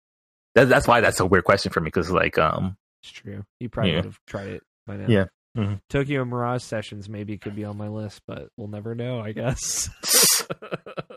that's 0.57 0.69
that's 0.69 0.89
why 0.89 1.01
that's 1.01 1.21
a 1.21 1.27
weird 1.27 1.45
question 1.45 1.71
for 1.71 1.79
me 1.81 1.85
because 1.87 2.11
like 2.11 2.37
um 2.37 2.77
It's 3.05 3.13
true. 3.13 3.45
You 3.61 3.69
probably 3.69 3.93
Yeah. 3.93 3.97
would 3.99 4.05
have 4.07 4.19
tried 4.27 4.49
it 4.49 4.63
by 4.89 4.97
now. 4.97 5.07
Yeah. 5.09 5.25
Mhm. 5.57 5.81
Tokyo 5.89 6.25
Mirage 6.25 6.65
Sessions 6.65 7.09
maybe 7.09 7.39
could 7.39 7.55
be 7.55 7.65
on 7.65 7.77
my 7.79 7.87
list, 7.89 8.23
but 8.27 8.49
we'll 8.57 8.67
never 8.69 8.97
know, 8.97 9.21
I 9.21 9.31
guess. 9.31 9.89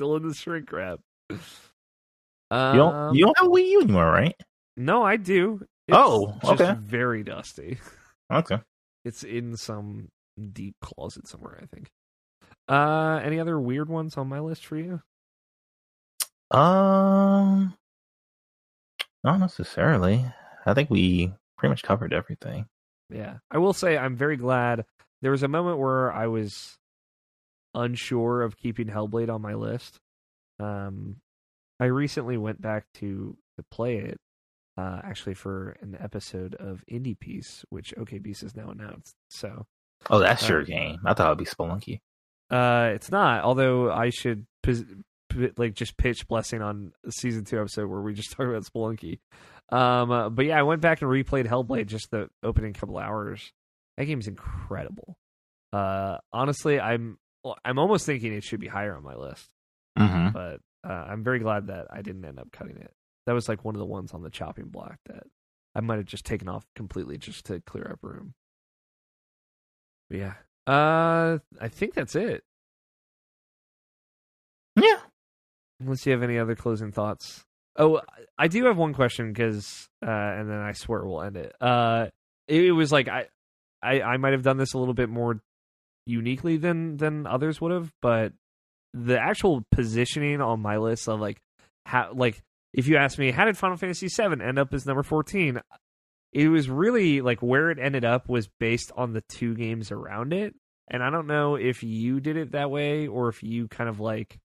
Still 0.00 0.16
in 0.16 0.26
the 0.26 0.32
shrink 0.32 0.72
wrap. 0.72 0.98
Um, 2.50 2.74
you 2.74 2.80
don't 2.80 3.14
you 3.14 3.24
don't 3.26 3.38
have 3.38 3.48
a 3.48 3.50
Wii 3.50 3.68
U 3.68 3.82
anymore, 3.82 4.10
right? 4.10 4.34
No, 4.74 5.02
I 5.02 5.18
do. 5.18 5.60
Oh, 5.92 6.38
just 6.40 6.58
okay. 6.58 6.74
Very 6.80 7.22
dusty. 7.22 7.76
Okay. 8.32 8.60
It's 9.04 9.24
in 9.24 9.58
some 9.58 10.08
deep 10.54 10.76
closet 10.80 11.28
somewhere, 11.28 11.58
I 11.62 11.66
think. 11.66 11.90
Uh, 12.66 13.20
any 13.22 13.38
other 13.38 13.60
weird 13.60 13.90
ones 13.90 14.16
on 14.16 14.26
my 14.26 14.40
list 14.40 14.64
for 14.64 14.78
you? 14.78 15.02
Um, 16.50 17.74
not 19.22 19.38
necessarily. 19.38 20.24
I 20.64 20.72
think 20.72 20.88
we 20.88 21.30
pretty 21.58 21.72
much 21.72 21.82
covered 21.82 22.14
everything. 22.14 22.64
Yeah, 23.10 23.34
I 23.50 23.58
will 23.58 23.74
say 23.74 23.98
I'm 23.98 24.16
very 24.16 24.38
glad. 24.38 24.86
There 25.20 25.32
was 25.32 25.42
a 25.42 25.48
moment 25.48 25.78
where 25.78 26.10
I 26.10 26.26
was 26.28 26.78
unsure 27.74 28.42
of 28.42 28.56
keeping 28.56 28.88
Hellblade 28.88 29.32
on 29.32 29.42
my 29.42 29.54
list. 29.54 29.98
Um, 30.58 31.16
I 31.78 31.86
recently 31.86 32.36
went 32.36 32.60
back 32.60 32.84
to 32.94 33.36
to 33.56 33.64
play 33.70 33.96
it, 33.98 34.18
uh, 34.76 35.00
actually 35.04 35.34
for 35.34 35.76
an 35.80 35.96
episode 36.00 36.54
of 36.56 36.82
Indie 36.90 37.18
Piece, 37.18 37.64
which 37.70 37.94
OK 37.96 38.18
Beast 38.18 38.42
is 38.42 38.54
now 38.56 38.70
announced. 38.70 39.14
So 39.30 39.66
Oh, 40.08 40.18
that's 40.18 40.44
Uh, 40.44 40.54
your 40.54 40.62
game. 40.64 40.98
I 41.04 41.14
thought 41.14 41.26
it'd 41.26 41.38
be 41.38 41.44
Spelunky. 41.44 42.00
Uh, 42.50 42.92
it's 42.94 43.10
not. 43.10 43.44
Although 43.44 43.92
I 43.92 44.08
should 44.10 44.46
pos- 44.62 44.84
p- 45.28 45.50
like 45.56 45.74
just 45.74 45.96
pitch 45.98 46.26
blessing 46.26 46.62
on 46.62 46.92
season 47.10 47.44
two 47.44 47.60
episode 47.60 47.88
where 47.88 48.00
we 48.00 48.14
just 48.14 48.32
talk 48.36 48.46
about 48.46 48.64
Spelunky. 48.64 49.20
Um, 49.70 50.10
uh, 50.10 50.28
but 50.30 50.46
yeah, 50.46 50.58
I 50.58 50.62
went 50.62 50.80
back 50.80 51.00
and 51.02 51.10
replayed 51.10 51.46
Hellblade 51.46 51.86
just 51.86 52.10
the 52.10 52.28
opening 52.42 52.72
couple 52.72 52.98
hours. 52.98 53.52
That 53.96 54.06
game's 54.06 54.26
incredible. 54.26 55.16
Uh, 55.72 56.18
honestly, 56.32 56.80
I'm 56.80 57.18
well, 57.44 57.56
I'm 57.64 57.78
almost 57.78 58.06
thinking 58.06 58.32
it 58.32 58.44
should 58.44 58.60
be 58.60 58.68
higher 58.68 58.94
on 58.96 59.02
my 59.02 59.14
list, 59.14 59.48
Mm-hmm. 59.98 60.30
but 60.30 60.60
uh, 60.88 60.92
I'm 60.92 61.22
very 61.24 61.38
glad 61.40 61.66
that 61.66 61.86
I 61.90 62.02
didn't 62.02 62.24
end 62.24 62.38
up 62.38 62.52
cutting 62.52 62.76
it. 62.76 62.92
That 63.26 63.32
was 63.34 63.48
like 63.48 63.64
one 63.64 63.74
of 63.74 63.78
the 63.80 63.84
ones 63.86 64.12
on 64.12 64.22
the 64.22 64.30
chopping 64.30 64.66
block 64.68 64.96
that 65.06 65.24
I 65.74 65.80
might 65.80 65.96
have 65.96 66.06
just 66.06 66.24
taken 66.24 66.48
off 66.48 66.64
completely 66.74 67.18
just 67.18 67.44
to 67.46 67.60
clear 67.60 67.88
up 67.92 67.98
room. 68.02 68.34
But 70.08 70.18
yeah, 70.18 70.32
uh, 70.66 71.38
I 71.60 71.68
think 71.68 71.94
that's 71.94 72.14
it. 72.16 72.42
Yeah. 74.76 74.98
Unless 75.80 76.06
you 76.06 76.12
have 76.12 76.22
any 76.22 76.38
other 76.38 76.54
closing 76.54 76.92
thoughts. 76.92 77.44
Oh, 77.76 78.00
I 78.38 78.48
do 78.48 78.64
have 78.66 78.76
one 78.76 78.92
question 78.94 79.32
because, 79.32 79.88
uh, 80.04 80.10
and 80.10 80.50
then 80.50 80.58
I 80.58 80.72
swear 80.72 81.04
we'll 81.04 81.22
end 81.22 81.36
it. 81.36 81.54
Uh, 81.60 82.06
it, 82.48 82.64
it 82.66 82.72
was 82.72 82.90
like 82.92 83.08
I, 83.08 83.26
I, 83.82 84.02
I 84.02 84.16
might 84.16 84.32
have 84.32 84.42
done 84.42 84.56
this 84.58 84.74
a 84.74 84.78
little 84.78 84.94
bit 84.94 85.08
more 85.08 85.40
uniquely 86.06 86.56
than 86.56 86.96
than 86.96 87.26
others 87.26 87.60
would 87.60 87.72
have, 87.72 87.92
but 88.02 88.32
the 88.92 89.18
actual 89.18 89.64
positioning 89.70 90.40
on 90.40 90.60
my 90.60 90.76
list 90.78 91.08
of 91.08 91.20
like 91.20 91.40
how, 91.86 92.12
like 92.12 92.42
if 92.72 92.88
you 92.88 92.96
ask 92.96 93.18
me, 93.18 93.30
how 93.30 93.44
did 93.44 93.56
Final 93.56 93.76
Fantasy 93.76 94.08
VII 94.08 94.42
end 94.42 94.58
up 94.58 94.72
as 94.74 94.86
number 94.86 95.02
fourteen? 95.02 95.60
It 96.32 96.48
was 96.48 96.68
really 96.70 97.20
like 97.20 97.40
where 97.40 97.70
it 97.70 97.78
ended 97.80 98.04
up 98.04 98.28
was 98.28 98.48
based 98.60 98.92
on 98.96 99.12
the 99.12 99.22
two 99.28 99.54
games 99.54 99.90
around 99.90 100.32
it, 100.32 100.54
and 100.88 101.02
I 101.02 101.10
don't 101.10 101.26
know 101.26 101.56
if 101.56 101.82
you 101.82 102.20
did 102.20 102.36
it 102.36 102.52
that 102.52 102.70
way 102.70 103.06
or 103.06 103.28
if 103.28 103.42
you 103.42 103.68
kind 103.68 103.88
of 103.90 103.98
like 104.00 104.38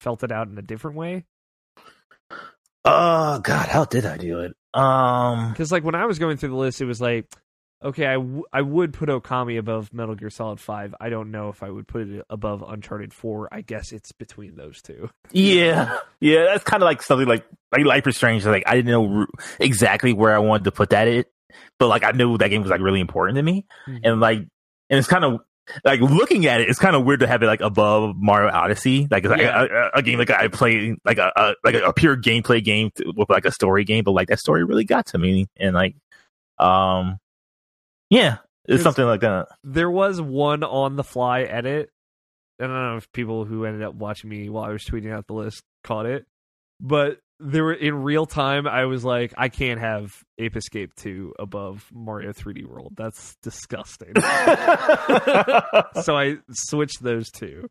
felt 0.00 0.22
it 0.22 0.32
out 0.32 0.48
in 0.48 0.56
a 0.58 0.62
different 0.62 0.96
way. 0.96 1.26
Oh 2.84 3.38
God, 3.40 3.68
how 3.68 3.84
did 3.84 4.06
I 4.06 4.16
do 4.16 4.40
it? 4.40 4.52
Um, 4.72 5.50
Because 5.52 5.70
like 5.70 5.84
when 5.84 5.94
I 5.94 6.06
was 6.06 6.18
going 6.18 6.36
through 6.38 6.50
the 6.50 6.56
list, 6.56 6.80
it 6.80 6.86
was 6.86 7.00
like, 7.00 7.26
okay, 7.82 8.06
I, 8.06 8.14
w- 8.14 8.44
I 8.52 8.62
would 8.62 8.92
put 8.92 9.08
Okami 9.08 9.58
above 9.58 9.92
Metal 9.92 10.14
Gear 10.14 10.30
Solid 10.30 10.60
Five. 10.60 10.94
I 11.00 11.08
don't 11.08 11.30
know 11.30 11.48
if 11.48 11.62
I 11.62 11.70
would 11.70 11.86
put 11.88 12.08
it 12.08 12.24
above 12.30 12.62
Uncharted 12.66 13.12
Four. 13.14 13.48
I 13.52 13.60
guess 13.62 13.92
it's 13.92 14.12
between 14.12 14.56
those 14.56 14.82
two. 14.82 15.10
yeah, 15.32 15.98
yeah, 16.20 16.44
that's 16.44 16.64
kind 16.64 16.82
of 16.82 16.86
like 16.86 17.02
something 17.02 17.28
like 17.28 17.44
like 17.72 17.84
Life 17.84 18.06
is 18.06 18.16
Strange. 18.16 18.44
Like 18.46 18.64
I 18.66 18.74
didn't 18.76 18.90
know 18.90 19.20
r- 19.20 19.26
exactly 19.58 20.12
where 20.12 20.34
I 20.34 20.38
wanted 20.38 20.64
to 20.64 20.72
put 20.72 20.90
that 20.90 21.08
it, 21.08 21.30
but 21.78 21.88
like 21.88 22.04
I 22.04 22.10
knew 22.12 22.36
that 22.38 22.48
game 22.48 22.62
was 22.62 22.70
like 22.70 22.80
really 22.80 23.00
important 23.00 23.36
to 23.36 23.42
me, 23.42 23.66
Mhm. 23.88 24.00
and 24.04 24.20
like, 24.20 24.38
and 24.38 24.98
it's 24.98 25.08
kind 25.08 25.24
of 25.24 25.40
like 25.84 26.00
looking 26.00 26.46
at 26.46 26.60
it, 26.60 26.68
it's 26.68 26.80
kind 26.80 26.96
of 26.96 27.04
weird 27.04 27.20
to 27.20 27.28
have 27.28 27.42
it 27.44 27.46
like 27.46 27.60
above 27.60 28.16
Mario 28.16 28.50
Odyssey, 28.52 29.06
like 29.08 29.22
Yeah. 29.24 29.62
a, 29.62 29.66
a, 29.66 29.90
a 29.96 30.02
game 30.02 30.18
like 30.18 30.30
I 30.30 30.48
play 30.48 30.96
like 31.04 31.18
a, 31.18 31.30
a 31.36 31.54
like 31.62 31.76
a, 31.76 31.92
pure 31.92 32.16
gameplay 32.16 32.62
game 32.64 32.90
with 33.14 33.30
like 33.30 33.44
a 33.44 33.52
story 33.52 33.84
game, 33.84 34.02
but 34.02 34.10
like 34.10 34.28
that 34.28 34.40
story 34.40 34.64
really 34.64 34.84
got 34.84 35.06
to 35.06 35.18
me, 35.18 35.46
and 35.56 35.74
like, 35.74 35.94
um, 36.58 37.18
yeah, 38.10 38.38
it's 38.66 38.82
something 38.82 39.04
like 39.06 39.20
that. 39.22 39.46
There 39.64 39.90
was 39.90 40.20
one 40.20 40.62
on 40.62 40.96
the 40.96 41.04
fly 41.04 41.42
edit. 41.42 41.90
I 42.60 42.64
don't 42.64 42.74
know 42.74 42.96
if 42.98 43.10
people 43.12 43.46
who 43.46 43.64
ended 43.64 43.82
up 43.82 43.94
watching 43.94 44.28
me 44.28 44.50
while 44.50 44.64
I 44.64 44.68
was 44.72 44.84
tweeting 44.84 45.10
out 45.12 45.26
the 45.26 45.32
list 45.32 45.62
caught 45.82 46.04
it, 46.04 46.26
but 46.78 47.18
there 47.38 47.64
were 47.64 47.72
in 47.72 47.94
real 48.02 48.26
time. 48.26 48.66
I 48.68 48.84
was 48.84 49.02
like, 49.02 49.32
I 49.38 49.48
can't 49.48 49.80
have 49.80 50.12
Ape 50.38 50.56
Escape 50.56 50.94
two 50.94 51.32
above 51.38 51.86
Mario 51.90 52.32
3D 52.34 52.66
World. 52.66 52.92
That's 52.98 53.34
disgusting. 53.42 54.12
so 56.02 56.16
I 56.18 56.36
switched 56.50 57.02
those 57.02 57.30
two. 57.30 57.66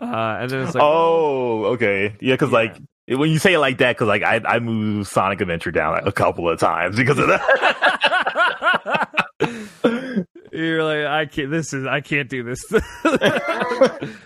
Uh, 0.00 0.36
and 0.40 0.50
then 0.50 0.62
it's 0.62 0.74
like, 0.76 0.84
oh, 0.84 1.64
okay. 1.74 2.14
Yeah, 2.20 2.34
because 2.34 2.50
Yeah. 2.50 2.58
like 2.58 2.76
when 3.08 3.28
you 3.30 3.38
say 3.40 3.54
it 3.54 3.58
like 3.58 3.78
that, 3.78 3.96
because 3.96 4.06
like 4.08 4.22
I 4.22 4.40
I 4.46 4.58
moved 4.60 5.08
Sonic 5.10 5.40
Adventure 5.40 5.72
down 5.72 5.94
like, 5.94 6.06
a 6.06 6.12
couple 6.12 6.48
of 6.48 6.60
times 6.60 6.94
because 6.96 7.18
of 7.18 7.26
that. 7.26 9.08
You're 10.52 10.84
like, 10.84 11.06
I 11.06 11.26
can't. 11.26 11.50
This 11.50 11.72
is 11.72 11.86
I 11.86 12.00
can't 12.00 12.28
do 12.28 12.42
this. 12.42 12.62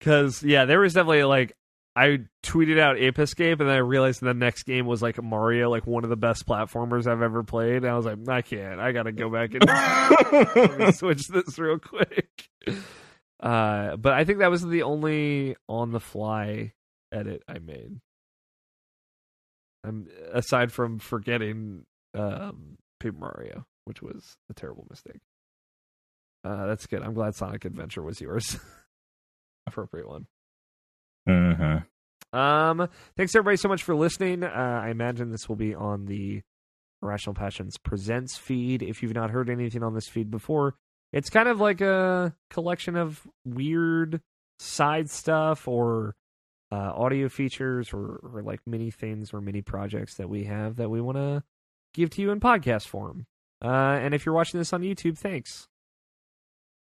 Because 0.00 0.42
yeah, 0.42 0.66
there 0.66 0.80
was 0.80 0.92
definitely 0.92 1.24
like 1.24 1.56
I 1.96 2.18
tweeted 2.42 2.78
out 2.78 2.98
Ape 2.98 3.18
Escape, 3.18 3.60
and 3.60 3.68
then 3.68 3.76
I 3.76 3.78
realized 3.78 4.20
the 4.20 4.34
next 4.34 4.64
game 4.64 4.84
was 4.84 5.00
like 5.00 5.22
Mario, 5.22 5.70
like 5.70 5.86
one 5.86 6.04
of 6.04 6.10
the 6.10 6.16
best 6.16 6.46
platformers 6.46 7.06
I've 7.06 7.22
ever 7.22 7.42
played. 7.42 7.76
And 7.76 7.86
I 7.86 7.96
was 7.96 8.04
like, 8.04 8.18
I 8.28 8.42
can't. 8.42 8.80
I 8.80 8.92
gotta 8.92 9.12
go 9.12 9.30
back 9.30 9.52
and 9.54 10.94
switch 10.94 11.28
this 11.28 11.58
real 11.58 11.78
quick. 11.78 12.28
Uh, 13.40 13.96
but 13.96 14.12
I 14.12 14.24
think 14.24 14.40
that 14.40 14.50
was 14.50 14.62
the 14.62 14.82
only 14.82 15.56
on 15.68 15.92
the 15.92 16.00
fly 16.00 16.72
edit 17.12 17.42
I 17.48 17.60
made. 17.60 18.00
Um, 19.84 20.08
aside 20.32 20.72
from 20.72 20.98
forgetting 20.98 21.84
um, 22.14 22.76
Paper 23.00 23.18
Mario, 23.18 23.66
which 23.84 24.02
was 24.02 24.36
a 24.50 24.54
terrible 24.54 24.86
mistake. 24.90 25.20
Uh, 26.44 26.66
that's 26.66 26.86
good. 26.86 27.02
I'm 27.02 27.14
glad 27.14 27.34
Sonic 27.34 27.64
Adventure 27.64 28.02
was 28.02 28.20
yours. 28.20 28.58
Appropriate 29.66 30.08
one. 30.08 30.26
hmm 31.26 32.36
Um, 32.36 32.88
thanks 33.16 33.34
everybody 33.34 33.56
so 33.56 33.68
much 33.68 33.82
for 33.82 33.94
listening. 33.94 34.42
Uh, 34.44 34.48
I 34.84 34.90
imagine 34.90 35.30
this 35.30 35.48
will 35.48 35.56
be 35.56 35.74
on 35.74 36.04
the 36.06 36.42
Irrational 37.02 37.34
Passions 37.34 37.78
Presents 37.78 38.36
feed. 38.36 38.82
If 38.82 39.02
you've 39.02 39.14
not 39.14 39.30
heard 39.30 39.48
anything 39.48 39.82
on 39.82 39.94
this 39.94 40.08
feed 40.08 40.30
before, 40.30 40.74
it's 41.12 41.30
kind 41.30 41.48
of 41.48 41.60
like 41.60 41.80
a 41.80 42.34
collection 42.50 42.96
of 42.96 43.26
weird 43.44 44.20
side 44.58 45.08
stuff 45.10 45.66
or 45.66 46.14
uh, 46.72 46.92
audio 46.94 47.28
features 47.28 47.90
or, 47.92 48.20
or 48.22 48.42
like 48.42 48.60
mini 48.66 48.90
things 48.90 49.32
or 49.32 49.40
mini 49.40 49.62
projects 49.62 50.16
that 50.16 50.28
we 50.28 50.44
have 50.44 50.76
that 50.76 50.90
we 50.90 51.00
want 51.00 51.16
to 51.16 51.42
give 51.94 52.10
to 52.10 52.22
you 52.22 52.30
in 52.30 52.40
podcast 52.40 52.86
form. 52.86 53.26
Uh, 53.64 53.98
and 54.02 54.12
if 54.14 54.26
you're 54.26 54.34
watching 54.34 54.60
this 54.60 54.72
on 54.74 54.82
YouTube, 54.82 55.16
thanks. 55.16 55.66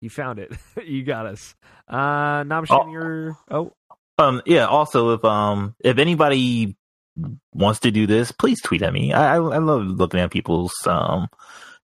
You 0.01 0.09
found 0.09 0.39
it. 0.39 0.51
you 0.85 1.03
got 1.03 1.27
us. 1.27 1.53
Uh, 1.87 2.43
Nabeshin, 2.43 2.85
Oh. 2.87 2.91
you're. 2.91 3.37
Oh, 3.51 3.73
Um. 4.17 4.41
Yeah. 4.47 4.65
Also, 4.65 5.11
if 5.11 5.23
um 5.23 5.75
if 5.79 5.97
anybody 5.99 6.75
wants 7.53 7.81
to 7.81 7.91
do 7.91 8.07
this, 8.07 8.31
please 8.31 8.61
tweet 8.61 8.81
at 8.81 8.93
me. 8.93 9.13
I 9.13 9.33
I, 9.33 9.35
I 9.35 9.57
love 9.59 9.85
looking 9.85 10.19
at 10.19 10.31
people's 10.31 10.73
um 10.87 11.27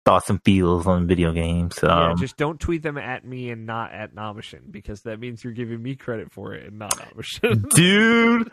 thoughts 0.05 0.29
and 0.29 0.43
feels 0.43 0.85
on 0.85 1.07
video 1.07 1.31
games. 1.31 1.81
Um, 1.81 1.89
Yeah, 2.09 2.15
just 2.19 2.35
don't 2.37 2.59
tweet 2.59 2.83
them 2.83 2.97
at 2.97 3.25
me 3.25 3.49
and 3.51 3.65
not 3.65 3.93
at 3.93 4.13
Nabeshin 4.13 4.69
because 4.69 5.03
that 5.03 5.17
means 5.19 5.43
you're 5.45 5.53
giving 5.53 5.81
me 5.81 5.95
credit 5.95 6.29
for 6.31 6.53
it 6.53 6.67
and 6.67 6.77
not 6.77 6.91
Nabeshin. 6.91 7.67
dude, 7.69 8.51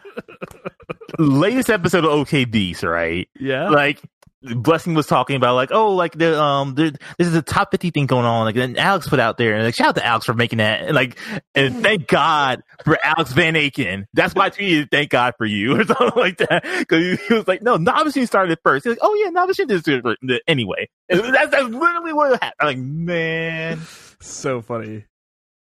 latest 1.18 1.70
episode 1.70 2.04
of 2.04 2.12
OK 2.12 2.44
Beast, 2.44 2.82
right? 2.82 3.28
yeah. 3.38 3.68
Like 3.68 4.00
Blessing 4.42 4.94
was 4.94 5.06
talking 5.06 5.36
about 5.36 5.54
like, 5.54 5.70
oh, 5.70 5.94
like 5.94 6.12
the 6.16 6.40
um, 6.40 6.74
there, 6.74 6.90
this 7.18 7.28
is 7.28 7.34
a 7.34 7.42
top 7.42 7.70
fifty 7.70 7.90
thing 7.90 8.06
going 8.06 8.24
on. 8.24 8.46
Like, 8.46 8.54
then 8.54 8.76
Alex 8.78 9.06
put 9.06 9.20
out 9.20 9.36
there, 9.36 9.54
and 9.54 9.64
like, 9.64 9.74
shout 9.74 9.88
out 9.88 9.94
to 9.96 10.06
Alex 10.06 10.24
for 10.24 10.32
making 10.32 10.58
that. 10.58 10.80
And 10.82 10.94
like, 10.94 11.18
and 11.54 11.82
thank 11.82 12.06
God 12.06 12.62
for 12.84 12.98
Alex 13.04 13.32
Van 13.32 13.52
Aken. 13.54 14.06
That's 14.14 14.34
why 14.34 14.46
I 14.46 14.50
tweeted, 14.50 14.90
"Thank 14.90 15.10
God 15.10 15.34
for 15.36 15.44
you" 15.44 15.76
or 15.80 15.84
something 15.84 16.12
like 16.16 16.38
that. 16.38 16.64
Because 16.78 17.04
he, 17.20 17.26
he 17.28 17.34
was 17.34 17.46
like, 17.46 17.60
no, 17.60 17.76
Novice 17.76 18.06
Machine 18.16 18.26
started 18.26 18.58
first. 18.64 18.84
He's 18.84 18.92
like, 18.92 18.98
oh 19.02 19.14
yeah, 19.22 19.28
Novice 19.28 19.56
did 19.58 19.70
it 19.72 20.02
first. 20.02 20.18
anyway. 20.48 20.88
And 21.10 21.20
that's 21.34 21.50
that's 21.50 21.68
literally 21.68 22.14
what 22.14 22.32
happened. 22.42 22.54
I'm 22.60 22.66
like, 22.66 22.78
man, 22.78 23.80
so 24.20 24.62
funny. 24.62 25.04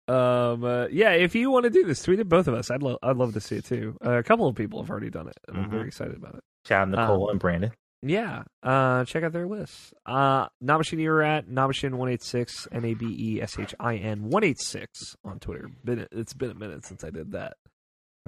Um, 0.09 0.65
uh, 0.65 0.87
yeah, 0.89 1.11
if 1.13 1.35
you 1.35 1.51
want 1.51 1.65
to 1.65 1.71
do 1.71 1.85
this, 1.85 2.03
tweet 2.03 2.19
at 2.21 2.29
both 2.29 2.47
of 2.49 2.55
us. 2.55 2.71
I'd 2.71 2.83
love, 2.83 2.99
I'd 3.03 3.17
love 3.17 3.33
to 3.35 3.41
see 3.41 3.57
it 3.57 3.65
too. 3.65 3.97
Uh, 4.05 4.13
a 4.13 4.23
couple 4.23 4.47
of 4.49 4.55
people 4.57 4.81
have 4.83 4.91
already 4.91 5.11
done 5.11 5.29
it, 5.29 5.37
and 5.49 5.57
I'm 5.57 5.65
Mhm. 5.67 5.71
very 5.71 5.87
excited 5.89 6.17
about 6.17 6.35
it. 6.35 6.41
shout 6.67 6.83
out 6.83 6.89
Nicole 6.89 7.25
Um, 7.27 7.31
and 7.31 7.41
Brandon. 7.41 7.73
Yeah, 8.03 8.45
uh, 8.63 9.05
check 9.05 9.25
out 9.25 9.33
their 9.33 9.47
lists. 9.47 9.93
Uh, 10.05 10.49
Nabeshin 10.63 11.01
you're 11.01 11.23
at 11.23 11.49
Nabeshin 11.49 11.95
one 11.95 12.09
eight 12.09 12.23
six 12.23 12.69
N 12.71 12.85
A 12.85 12.95
B 12.95 13.17
E 13.19 13.43
S 13.43 13.59
H 13.59 13.75
I 13.81 13.97
N 13.97 14.29
one 14.29 14.45
eight 14.45 14.61
six 14.61 15.17
on 15.25 15.39
Twitter. 15.41 15.69
Been 15.85 16.07
it's 16.13 16.35
been 16.35 16.51
a 16.51 16.55
minute 16.55 16.85
since 16.85 17.03
I 17.03 17.11
did 17.11 17.33
that. 17.33 17.55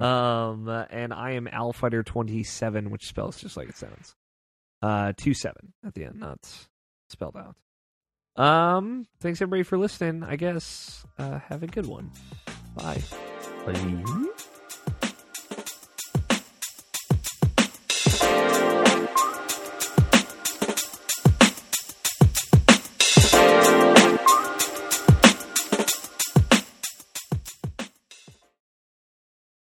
Um, 0.03 0.67
uh, 0.67 0.85
and 0.89 1.13
I 1.13 1.31
am 1.31 1.45
Alfighter 1.45 2.03
twenty 2.03 2.43
seven, 2.43 2.89
which 2.89 3.07
spells 3.07 3.37
just 3.39 3.57
like 3.57 3.69
it 3.69 3.77
sounds. 3.77 4.15
Uh, 4.81 5.13
two 5.15 5.33
seven 5.33 5.73
at 5.85 5.93
the 5.93 6.05
end, 6.05 6.19
not 6.19 6.39
spelled 7.09 7.37
out. 7.37 7.55
Um, 8.43 9.05
thanks 9.19 9.41
everybody 9.41 9.63
for 9.63 9.77
listening. 9.77 10.23
I 10.23 10.35
guess. 10.35 11.05
Uh, 11.17 11.39
have 11.39 11.63
a 11.63 11.67
good 11.67 11.85
one. 11.85 12.11
Bye. 12.75 13.01
Please. 13.65 14.03